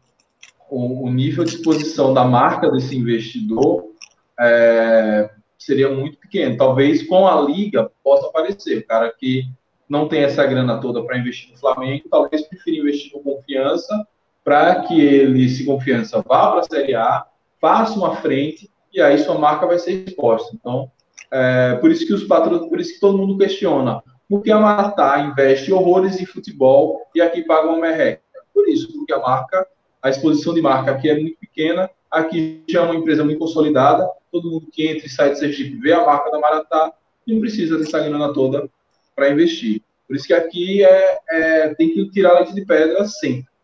o, 0.70 1.06
o, 1.06 1.12
nível 1.12 1.44
de 1.44 1.56
exposição 1.56 2.14
da 2.14 2.24
marca 2.24 2.72
desse 2.72 2.98
investidor 2.98 3.92
é, 4.40 5.30
seria 5.58 5.90
muito 5.90 6.18
pequeno. 6.18 6.58
Talvez 6.58 7.06
com 7.06 7.28
a 7.28 7.42
liga 7.42 7.92
possa 8.04 8.28
aparecer. 8.28 8.80
O 8.80 8.88
cara 8.88 9.12
que 9.12 9.44
não 9.88 10.08
tem 10.08 10.22
essa 10.22 10.46
grana 10.46 10.80
toda 10.80 11.04
para 11.04 11.18
investir 11.18 11.52
no 11.52 11.58
Flamengo, 11.58 12.10
talvez 12.10 12.42
prefira 12.44 12.78
investir 12.78 13.12
no 13.14 13.22
confiança 13.22 14.08
para 14.48 14.80
que 14.84 14.98
ele, 14.98 15.50
se 15.50 15.66
confiança, 15.66 16.24
vá 16.26 16.52
para 16.52 16.62
a 16.62 16.64
Série 16.64 16.96
A, 16.96 17.26
faça 17.60 18.00
uma 18.00 18.16
frente 18.16 18.72
e 18.94 19.02
aí 19.02 19.18
sua 19.18 19.38
marca 19.38 19.68
vai 19.68 19.78
ser 19.78 20.06
exposta. 20.08 20.56
Então, 20.56 20.90
é, 21.30 21.76
por 21.76 21.92
isso 21.92 22.08
que 22.08 22.14
os 22.14 22.24
patrões, 22.24 22.66
por 22.70 22.80
isso 22.80 22.94
que 22.94 23.00
todo 23.02 23.18
mundo 23.18 23.38
questiona. 23.38 24.02
Por 24.30 24.42
que 24.42 24.50
a 24.50 24.58
Maratá 24.58 25.20
investe 25.20 25.74
horrores 25.74 26.22
em 26.22 26.26
futebol 26.26 27.02
e 27.14 27.20
aqui 27.20 27.42
paga 27.42 27.68
uma 27.68 27.78
merreca? 27.78 28.22
Por 28.54 28.70
isso, 28.70 28.90
porque 28.94 29.12
a 29.12 29.20
marca, 29.20 29.68
a 30.02 30.10
exposição 30.10 30.54
de 30.54 30.62
marca 30.62 30.92
aqui 30.92 31.10
é 31.10 31.20
muito 31.20 31.38
pequena, 31.40 31.90
aqui 32.10 32.64
já 32.70 32.80
é 32.80 32.86
uma 32.86 32.96
empresa 32.96 33.26
muito 33.26 33.40
consolidada, 33.40 34.10
todo 34.32 34.50
mundo 34.50 34.68
que 34.72 34.88
entra 34.88 35.08
e 35.08 35.10
sai 35.10 35.32
de 35.32 35.40
Sergipe 35.40 35.76
vê 35.76 35.92
a 35.92 36.06
marca 36.06 36.32
da 36.32 36.40
Maratá, 36.40 36.94
não 37.28 37.42
precisa 37.42 37.78
dessa 37.78 38.00
grana 38.00 38.32
toda 38.32 38.70
para 39.14 39.30
investir. 39.30 39.82
Por 40.08 40.16
isso 40.16 40.26
que 40.26 40.34
aqui 40.34 40.86
é, 40.86 41.20
é, 41.30 41.76
tem 41.76 41.90
que 41.90 42.10
tirar 42.12 42.36
leite 42.36 42.56
de 42.56 42.66
pedra 42.66 43.04
sempre. 43.04 43.57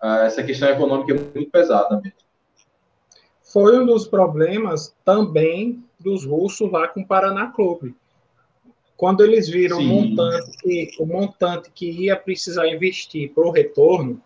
Ah, 0.00 0.24
essa 0.24 0.42
questão 0.42 0.68
econômica 0.68 1.12
é 1.12 1.18
muito 1.18 1.50
pesada 1.50 2.00
mesmo. 2.00 2.18
Foi 3.42 3.78
um 3.78 3.86
dos 3.86 4.06
problemas 4.06 4.94
também 5.04 5.82
dos 5.98 6.24
russos 6.24 6.70
lá 6.70 6.86
com 6.86 7.00
o 7.00 7.06
Paraná 7.06 7.50
Clube. 7.50 7.94
Quando 8.96 9.24
eles 9.24 9.48
viram 9.48 9.78
o 9.78 9.82
montante, 9.82 10.58
que, 10.58 10.90
o 10.98 11.06
montante 11.06 11.70
que 11.70 11.90
ia 11.90 12.16
precisar 12.16 12.68
investir 12.68 13.32
para 13.32 13.46
o 13.46 13.50
retorno, 13.50 14.20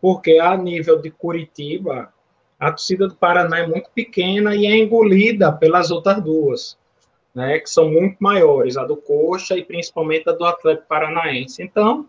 porque 0.00 0.38
a 0.38 0.56
nível 0.56 1.00
de 1.00 1.10
Curitiba, 1.10 2.12
a 2.58 2.70
torcida 2.70 3.08
do 3.08 3.16
Paraná 3.16 3.60
é 3.60 3.66
muito 3.66 3.90
pequena 3.90 4.54
e 4.54 4.66
é 4.66 4.76
engolida 4.76 5.50
pelas 5.50 5.90
outras 5.90 6.22
duas, 6.22 6.78
né, 7.34 7.58
que 7.58 7.70
são 7.70 7.90
muito 7.90 8.18
maiores, 8.20 8.76
a 8.76 8.84
do 8.84 8.96
Coxa 8.96 9.56
e 9.56 9.64
principalmente 9.64 10.28
a 10.28 10.32
do 10.32 10.44
Atlético 10.44 10.86
Paranaense. 10.86 11.62
Então, 11.62 12.06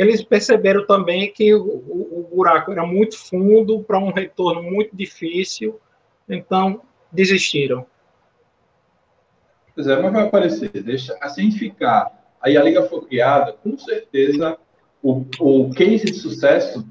eles 0.00 0.22
perceberam 0.22 0.86
também 0.86 1.32
que 1.32 1.54
o, 1.54 1.62
o, 1.62 2.30
o 2.30 2.36
buraco 2.36 2.72
era 2.72 2.86
muito 2.86 3.18
fundo 3.18 3.82
para 3.82 3.98
um 3.98 4.12
retorno 4.12 4.62
muito 4.62 4.96
difícil, 4.96 5.78
então 6.28 6.82
desistiram. 7.12 7.84
Pois 9.74 9.86
é, 9.86 10.00
mas 10.00 10.12
vai 10.12 10.26
aparecer. 10.26 10.70
Deixa 10.70 11.16
assim 11.20 11.50
ficar. 11.50 12.18
Aí 12.40 12.56
a 12.56 12.62
liga 12.62 12.82
foi 12.82 13.02
criada, 13.02 13.52
com 13.52 13.76
certeza 13.76 14.56
o, 15.02 15.24
o 15.38 15.70
case 15.70 16.04
de 16.06 16.14
sucesso 16.14 16.86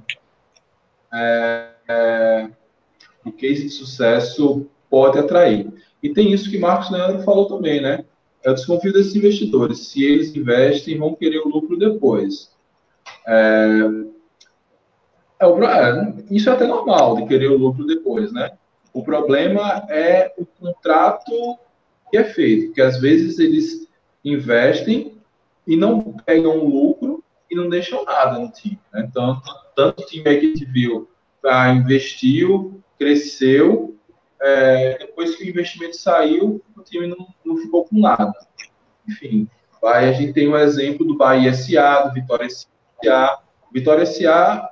é, 1.14 1.69
é, 1.88 2.49
o 3.26 3.31
case 3.31 3.64
de 3.64 3.69
sucesso 3.69 4.68
pode 4.90 5.18
atrair. 5.18 5.72
E 6.02 6.14
tem 6.14 6.31
isso 6.31 6.49
que 6.49 6.57
Marcos 6.57 6.91
Leandro 6.91 7.23
falou 7.23 7.48
também, 7.48 7.81
né? 7.81 8.06
Eu 8.44 8.53
desconfio 8.53 8.94
desses 8.94 9.15
investidores. 9.15 9.88
Se 9.88 10.03
eles 10.03 10.36
investem, 10.36 10.98
vão 10.98 11.15
querer 11.15 11.40
o 11.40 11.49
lucro 11.49 11.77
depois. 11.77 12.52
É, 13.31 13.80
é, 15.39 15.45
é, 15.45 16.14
isso 16.31 16.49
é 16.49 16.53
até 16.53 16.65
normal, 16.65 17.15
de 17.18 17.27
querer 17.27 17.51
o 17.51 17.57
lucro 17.57 17.85
depois, 17.85 18.34
né? 18.34 18.51
O 18.91 19.03
problema 19.03 19.85
é 19.88 20.34
o 20.35 20.45
contrato 20.45 21.31
que 22.10 22.18
é 22.18 22.23
feito, 22.23 22.68
porque 22.68 22.81
às 22.81 22.99
vezes 22.99 23.38
eles 23.38 23.88
investem 24.26 25.15
e 25.68 25.77
não 25.77 26.15
pegam 26.26 26.65
lucro 26.65 27.23
e 27.49 27.56
não 27.56 27.69
deixam 27.69 28.03
nada 28.03 28.39
no 28.39 28.51
time. 28.51 28.80
Né? 28.91 29.06
Então, 29.07 29.39
tanto 29.76 30.01
o 30.01 30.06
time 30.07 30.23
que 30.23 30.30
a 30.30 30.39
gente 30.39 30.65
viu 30.65 31.07
ah, 31.45 31.69
investiu, 31.69 32.81
cresceu, 32.97 33.95
é, 34.41 34.97
depois 34.97 35.35
que 35.35 35.43
o 35.43 35.49
investimento 35.49 35.95
saiu, 35.95 36.61
o 36.76 36.81
time 36.81 37.07
não, 37.07 37.27
não 37.45 37.57
ficou 37.57 37.85
com 37.85 37.99
nada. 37.99 38.34
Enfim, 39.07 39.47
a 39.84 40.11
gente 40.11 40.34
tem 40.34 40.47
o 40.47 40.51
um 40.51 40.57
exemplo 40.57 41.06
do 41.06 41.15
Bahia 41.15 41.53
SA, 41.53 42.07
do 42.07 42.14
Vitória 42.14 42.49
SA. 42.49 42.68
Vitória 43.73 44.05
SA 44.05 44.69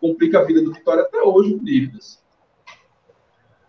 complica 0.00 0.40
a 0.40 0.44
vida 0.44 0.62
do 0.62 0.72
Vitória 0.72 1.02
até 1.02 1.20
hoje 1.20 1.54
com 1.54 1.64
dívidas. 1.64 2.22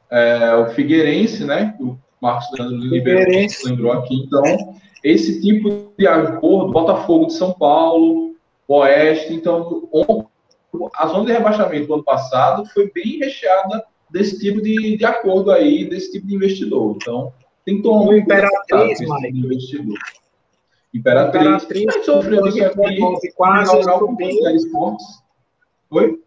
É, 0.10 0.56
o 0.56 0.70
Figueirense, 0.72 1.46
né? 1.46 1.76
O 1.80 1.98
Marcos 2.22 2.48
Leandro 2.58 2.78
liberou, 2.78 3.48
lembrou 3.66 3.92
aqui. 3.92 4.16
Então, 4.16 4.44
esse 5.04 5.42
tipo 5.42 5.94
de 5.98 6.08
acordo, 6.08 6.72
Botafogo 6.72 7.28
de 7.28 7.34
São 7.34 7.54
Paulo, 7.54 8.36
Oeste, 8.68 9.34
então, 9.34 9.82
a 10.96 11.08
zona 11.08 11.26
de 11.26 11.32
rebaixamento 11.32 11.88
do 11.88 11.94
ano 11.96 12.04
passado 12.04 12.66
foi 12.68 12.92
bem 12.92 13.20
recheada 13.20 13.84
desse 14.10 14.40
tipo 14.40 14.62
de, 14.62 14.98
de 14.98 15.06
acordo 15.06 15.52
aí, 15.52 15.88
desse 15.88 16.12
tipo 16.12 16.28
de 16.28 16.36
investidor. 16.36 16.96
Então, 16.96 17.34
tem 17.66 17.78
que 17.78 17.84
tomar 17.84 18.12
um 18.12 18.14
Imperatriz, 18.14 19.00
Mike. 19.00 19.40
Investidor. 19.40 19.98
Imperatriz, 20.94 21.64
Imperatriz 21.64 22.06
sofreu 22.06 22.46
aqui, 22.46 23.32
quase 23.36 23.84
subiu. 23.84 24.98
Oi? 25.92 26.22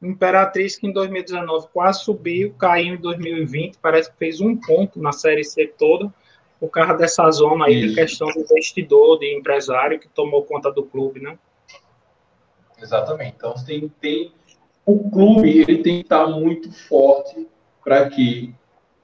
Imperatriz 0.00 0.76
que 0.76 0.86
em 0.86 0.92
2019 0.92 1.68
quase 1.72 2.04
subiu, 2.04 2.54
caiu 2.54 2.94
em 2.94 3.00
2020, 3.00 3.78
parece 3.78 4.10
que 4.10 4.16
fez 4.16 4.40
um 4.40 4.56
ponto 4.56 5.00
na 5.00 5.12
Série 5.12 5.44
C 5.44 5.66
toda, 5.66 6.12
por 6.60 6.68
causa 6.68 6.94
dessa 6.94 7.28
zona 7.30 7.66
aí 7.66 7.80
Isso. 7.80 7.88
de 7.88 7.94
questão 7.94 8.28
do 8.28 8.40
investidor, 8.40 9.18
de 9.18 9.36
empresário 9.36 9.98
que 9.98 10.08
tomou 10.08 10.44
conta 10.44 10.70
do 10.72 10.84
clube, 10.84 11.20
né? 11.20 11.38
Exatamente. 12.80 13.34
Então, 13.36 13.54
tem, 13.66 13.88
tem 14.00 14.32
o 14.86 15.10
clube 15.10 15.60
ele 15.60 15.82
tem 15.82 15.96
que 15.96 16.02
estar 16.02 16.26
muito 16.26 16.72
forte 16.72 17.46
para 17.84 18.08
que, 18.08 18.54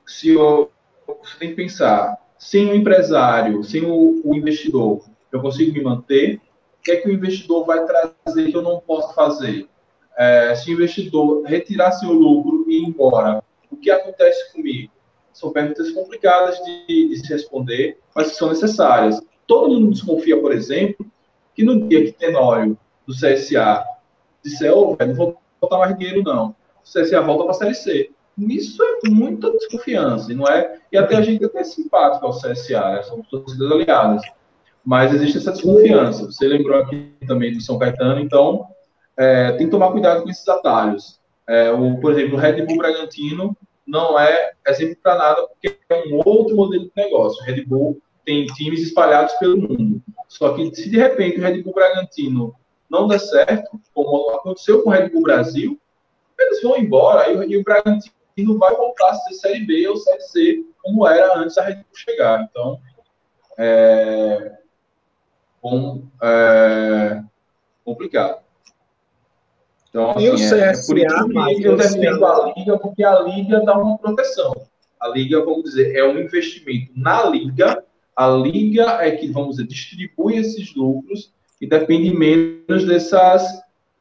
se 0.07 0.31
eu, 0.31 0.71
você 1.07 1.39
tem 1.39 1.51
que 1.51 1.57
pensar, 1.57 2.19
sem 2.45 2.71
o 2.71 2.75
empresário, 2.75 3.65
sem 3.65 3.87
o, 3.87 4.21
o 4.23 4.35
investidor, 4.35 5.03
eu 5.33 5.41
consigo 5.41 5.73
me 5.73 5.83
manter? 5.83 6.37
O 6.79 6.83
que 6.83 6.91
é 6.91 6.97
que 6.97 7.09
o 7.09 7.13
investidor 7.13 7.65
vai 7.65 7.87
trazer 7.87 8.51
que 8.51 8.55
eu 8.55 8.61
não 8.61 8.81
posso 8.81 9.15
fazer? 9.15 9.67
É, 10.15 10.55
se 10.55 10.71
o 10.71 10.75
investidor 10.75 11.43
retirar 11.45 11.93
seu 11.93 12.13
lucro 12.13 12.67
e 12.69 12.83
ir 12.83 12.85
embora, 12.85 13.43
o 13.71 13.77
que 13.79 13.91
acontece 13.91 14.53
comigo? 14.53 14.93
São 15.33 15.53
perguntas 15.53 15.91
complicadas 15.93 16.63
de, 16.63 17.09
de 17.09 17.17
se 17.17 17.33
responder, 17.33 17.99
mas 18.15 18.33
que 18.33 18.37
são 18.37 18.51
necessárias. 18.51 19.19
Todo 19.47 19.81
mundo 19.81 19.93
desconfia, 19.93 20.39
por 20.39 20.53
exemplo, 20.53 21.07
que 21.55 21.65
no 21.65 21.89
dia 21.89 22.05
que 22.05 22.13
Tenório, 22.13 22.77
do 23.07 23.15
CSA, 23.15 23.83
disser, 24.45 24.71
ô, 24.71 24.91
oh, 24.91 24.97
velho, 24.97 25.13
não 25.13 25.17
vou 25.17 25.41
botar 25.59 25.79
mais 25.79 25.97
dinheiro, 25.97 26.23
não. 26.23 26.51
O 26.51 26.83
CSA 26.85 27.23
volta 27.23 27.45
para 27.45 27.53
a 27.53 27.55
Série 27.55 27.75
C. 27.75 28.11
Isso 28.39 28.83
é 28.83 29.09
muita 29.09 29.51
desconfiança, 29.53 30.33
e 30.33 30.35
não 30.35 30.47
é? 30.49 30.79
E 30.91 30.99
até 30.99 31.17
a 31.17 31.23
gente 31.23 31.43
é 31.43 31.47
até 31.47 31.63
simpático 31.63 32.27
ao 32.27 32.33
CSA, 32.33 32.93
né? 32.93 33.03
são 33.03 33.23
torcidas 33.23 33.71
aliadas. 33.71 34.23
Mas 34.85 35.15
existe 35.15 35.39
essa 35.39 35.53
desconfiança. 35.53 36.27
Você 36.27 36.47
lembrou 36.47 36.79
aqui 36.81 37.13
também 37.27 37.53
do 37.53 37.61
São 37.61 37.79
Caetano, 37.79 38.21
então 38.21 38.67
é, 39.17 39.53
tem 39.53 39.67
que 39.67 39.71
tomar 39.71 39.93
cuidado 39.93 40.23
com 40.23 40.31
esses 40.31 40.47
atalhos. 40.49 41.19
É, 41.49 41.71
o, 41.71 41.99
por 42.01 42.13
exemplo, 42.13 42.37
o 42.37 42.41
Red 42.41 42.63
Bull 42.63 42.79
Bragantino 42.79 43.57
não 43.87 44.19
é 44.19 44.53
exemplo 44.67 44.97
para 45.03 45.17
nada, 45.17 45.47
porque 45.47 45.79
é 45.89 46.05
um 46.09 46.21
outro 46.25 46.57
modelo 46.57 46.85
de 46.85 46.93
negócio. 46.97 47.41
O 47.43 47.47
Red 47.47 47.65
Bull 47.65 48.01
tem 48.25 48.47
times 48.47 48.83
espalhados 48.83 49.35
pelo 49.35 49.57
mundo. 49.57 50.03
Só 50.29 50.55
que 50.55 50.75
se 50.75 50.91
de 50.91 50.99
repente 50.99 51.39
o 51.39 51.43
Red 51.43 51.63
Bull 51.63 51.75
Bragantino 51.75 52.55
não 52.91 53.07
der 53.07 53.21
certo, 53.21 53.81
como 53.93 54.31
aconteceu 54.31 54.83
com 54.83 54.91
o 54.91 54.93
Red 54.93 55.11
Bull 55.11 55.23
Brasil, 55.23 55.79
eles 56.39 56.63
vão 56.63 56.77
embora 56.77 57.31
e 57.31 57.57
o 57.57 57.63
Bragantino 57.63 58.15
vai 58.59 58.75
voltar 58.75 59.11
a 59.11 59.15
ser 59.15 59.35
Série 59.35 59.61
B 59.61 59.87
ou 59.89 59.97
Série 59.97 60.21
C, 60.21 60.65
como 60.83 61.07
era 61.07 61.39
antes 61.39 61.55
da 61.55 61.63
Red 61.63 61.77
Bull 61.77 61.85
chegar. 61.95 62.49
Então, 62.51 62.81
é, 63.57 64.53
é 66.23 67.23
complicado. 67.85 68.43
Então, 69.89 70.11
assim, 70.11 70.25
e 70.25 70.31
o 70.31 70.35
CSA, 70.35 70.57
é, 70.57 70.61
é 70.61 70.73
por 70.73 70.99
isso 70.99 71.61
que 71.61 71.69
eu 71.69 71.77
defendo 71.77 72.27
a 72.27 72.53
Liga, 72.57 72.79
porque 72.79 73.05
a 73.05 73.21
Liga 73.21 73.61
dá 73.61 73.79
uma 73.79 73.97
proteção. 73.97 74.53
A 75.01 75.09
Liga, 75.09 75.45
vamos 75.45 75.65
dizer, 75.65 75.95
é 75.95 76.05
um 76.05 76.19
investimento 76.19 76.91
na 76.97 77.25
Liga. 77.25 77.85
A 78.17 78.29
Liga 78.29 78.85
é 79.01 79.13
que, 79.13 79.31
vamos 79.31 79.57
dizer, 79.57 79.69
distribui 79.69 80.37
esses 80.37 80.75
lucros 80.75 81.33
e 81.61 81.67
depende 81.67 82.11
menos 82.11 82.85
dessas 82.85 83.47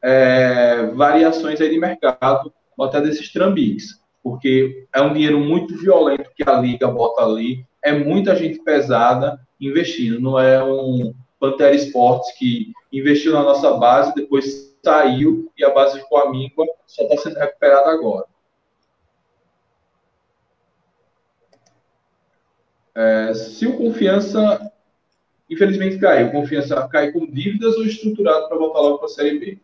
é, 0.02 0.86
variações 0.94 1.60
aí 1.60 1.70
de 1.70 1.78
mercado, 1.78 2.52
ou 2.76 2.86
até 2.86 3.00
desses 3.00 3.32
trambiques, 3.32 4.00
porque 4.24 4.86
é 4.94 5.02
um 5.02 5.12
dinheiro 5.12 5.38
muito 5.38 5.76
violento 5.76 6.32
que 6.34 6.42
a 6.48 6.58
liga 6.58 6.88
bota 6.88 7.22
ali, 7.22 7.66
é 7.82 7.92
muita 7.92 8.34
gente 8.34 8.58
pesada 8.60 9.38
investindo, 9.60 10.18
não 10.18 10.40
é 10.40 10.64
um 10.64 11.14
Pantera 11.38 11.76
Esportes 11.76 12.32
que 12.38 12.72
investiu 12.90 13.34
na 13.34 13.42
nossa 13.42 13.74
base, 13.74 14.14
depois 14.14 14.74
saiu 14.82 15.52
e 15.58 15.62
a 15.62 15.74
base 15.74 16.00
ficou 16.00 16.18
amíngua, 16.18 16.64
só 16.86 17.02
está 17.02 17.16
sendo 17.18 17.38
recuperada 17.38 17.90
agora. 17.90 18.24
É, 22.94 23.34
se 23.34 23.66
o 23.66 23.76
Confiança, 23.76 24.72
infelizmente 25.50 25.98
caiu, 25.98 26.30
Confiança 26.30 26.88
cai 26.88 27.12
com 27.12 27.26
dívidas 27.26 27.76
ou 27.76 27.84
estruturado 27.84 28.48
para 28.48 28.56
voltar 28.56 28.80
logo 28.80 28.98
para 28.98 29.06
a 29.06 29.10
Série 29.10 29.38
B? 29.38 29.58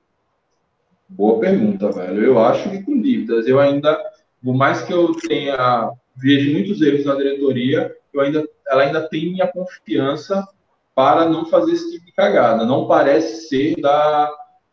Boa 1.09 1.41
pergunta, 1.41 1.91
velho. 1.91 2.23
Eu 2.23 2.39
acho 2.39 2.71
que 2.71 2.83
com 2.83 3.01
dívidas. 3.01 3.47
Eu 3.47 3.59
ainda, 3.59 3.99
por 4.43 4.55
mais 4.55 4.83
que 4.83 4.93
eu 4.93 5.15
tenha, 5.15 5.93
vejo 6.17 6.53
muitos 6.53 6.81
erros 6.81 7.05
na 7.05 7.15
diretoria, 7.15 7.95
eu 8.13 8.21
ainda, 8.21 8.49
ela 8.67 8.83
ainda 8.83 9.09
tem 9.09 9.31
minha 9.31 9.47
confiança 9.47 10.47
para 10.95 11.29
não 11.29 11.47
fazer 11.47 11.73
esse 11.73 11.93
tipo 11.93 12.07
de 12.07 12.13
cagada. 12.13 12.65
Não 12.65 12.87
parece 12.87 13.49
ser 13.49 13.81
da, 13.81 14.31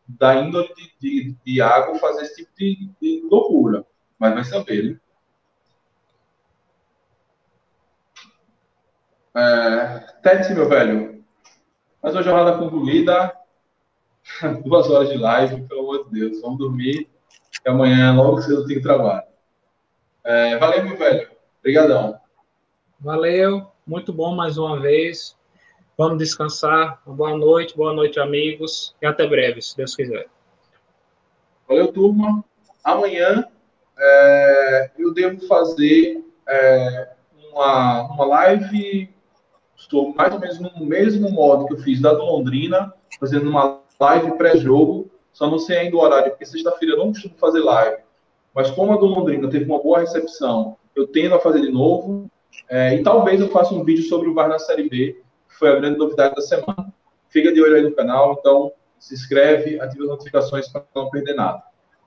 da 0.08 0.36
índole 0.36 0.70
de, 0.76 0.92
de, 1.00 1.36
de 1.46 1.62
água 1.62 2.00
fazer 2.00 2.24
esse 2.24 2.36
tipo 2.38 2.52
de, 2.58 2.90
de 3.02 3.28
loucura. 3.30 3.86
Mas 4.18 4.34
vai 4.34 4.44
saber, 4.44 4.84
né? 4.84 5.00
É, 9.36 10.00
Tete, 10.24 10.54
meu 10.54 10.68
velho, 10.68 11.24
mais 12.02 12.16
uma 12.16 12.24
jornada 12.24 12.58
concluída. 12.58 13.32
Duas 14.66 14.90
horas 14.90 15.10
de 15.10 15.18
live, 15.18 15.68
pelo 15.68 15.82
amor 15.82 16.06
de 16.06 16.20
Deus. 16.20 16.42
Vamos 16.42 16.58
dormir, 16.58 17.08
que 17.64 17.70
amanhã 17.70 18.14
logo 18.16 18.42
cedo 18.42 18.66
tem 18.66 18.82
trabalho. 18.82 19.28
É, 20.28 20.58
valeu, 20.58 20.84
meu 20.84 20.98
velho. 20.98 21.30
Obrigadão. 21.60 22.20
Valeu, 23.00 23.66
muito 23.86 24.12
bom 24.12 24.36
mais 24.36 24.58
uma 24.58 24.78
vez. 24.78 25.38
Vamos 25.98 26.18
descansar. 26.18 27.02
Boa 27.06 27.38
noite, 27.38 27.78
boa 27.78 27.94
noite, 27.94 28.20
amigos. 28.20 28.94
E 29.02 29.06
até 29.06 29.26
breve, 29.26 29.62
se 29.62 29.78
Deus 29.78 29.96
quiser. 29.96 30.28
Valeu, 31.66 31.94
turma. 31.94 32.44
Amanhã 32.84 33.48
é, 33.98 34.92
eu 34.98 35.14
devo 35.14 35.48
fazer 35.48 36.22
é, 36.46 37.10
uma, 37.54 38.02
uma 38.12 38.26
live 38.26 39.10
estou 39.78 40.14
mais 40.14 40.34
ou 40.34 40.42
menos 40.42 40.60
no 40.60 40.86
mesmo 40.86 41.32
modo 41.32 41.68
que 41.68 41.74
eu 41.76 41.80
fiz 41.80 42.02
da 42.02 42.12
do 42.12 42.26
Londrina, 42.26 42.94
fazendo 43.18 43.50
uma 43.50 43.80
live 43.98 44.38
pré-jogo, 44.38 45.10
só 45.32 45.50
não 45.50 45.58
sei 45.58 45.78
ainda 45.78 45.96
o 45.96 46.02
horário, 46.02 46.32
porque 46.32 46.46
sexta-feira 46.46 46.96
eu 46.96 46.98
não 46.98 47.14
costumo 47.14 47.36
fazer 47.38 47.62
live. 47.62 48.07
Mas 48.58 48.72
como 48.72 48.92
a 48.92 48.98
do 48.98 49.06
Londrina 49.06 49.48
teve 49.48 49.66
uma 49.66 49.80
boa 49.80 50.00
recepção, 50.00 50.78
eu 50.96 51.06
tendo 51.06 51.36
a 51.36 51.40
fazer 51.40 51.62
de 51.62 51.72
novo, 51.72 52.28
é, 52.68 52.96
e 52.96 53.04
talvez 53.04 53.40
eu 53.40 53.50
faça 53.50 53.72
um 53.72 53.84
vídeo 53.84 54.04
sobre 54.06 54.28
o 54.28 54.34
VAR 54.34 54.50
na 54.50 54.58
Série 54.58 54.90
B, 54.90 55.22
que 55.48 55.56
foi 55.60 55.70
a 55.70 55.76
grande 55.76 56.00
novidade 56.00 56.34
da 56.34 56.42
semana. 56.42 56.92
Fica 57.30 57.54
de 57.54 57.62
olho 57.62 57.76
aí 57.76 57.84
no 57.84 57.92
canal, 57.92 58.36
então 58.40 58.72
se 58.98 59.14
inscreve, 59.14 59.80
ativa 59.80 60.06
as 60.06 60.10
notificações 60.10 60.68
para 60.70 60.84
não 60.96 61.08
perder 61.12 61.36
nada. 61.36 61.62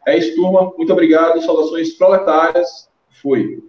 É 0.04 0.18
isso, 0.18 0.34
turma. 0.34 0.72
Muito 0.76 0.92
obrigado. 0.92 1.40
Saudações 1.40 1.92
proletárias. 1.96 2.90
Fui. 3.22 3.62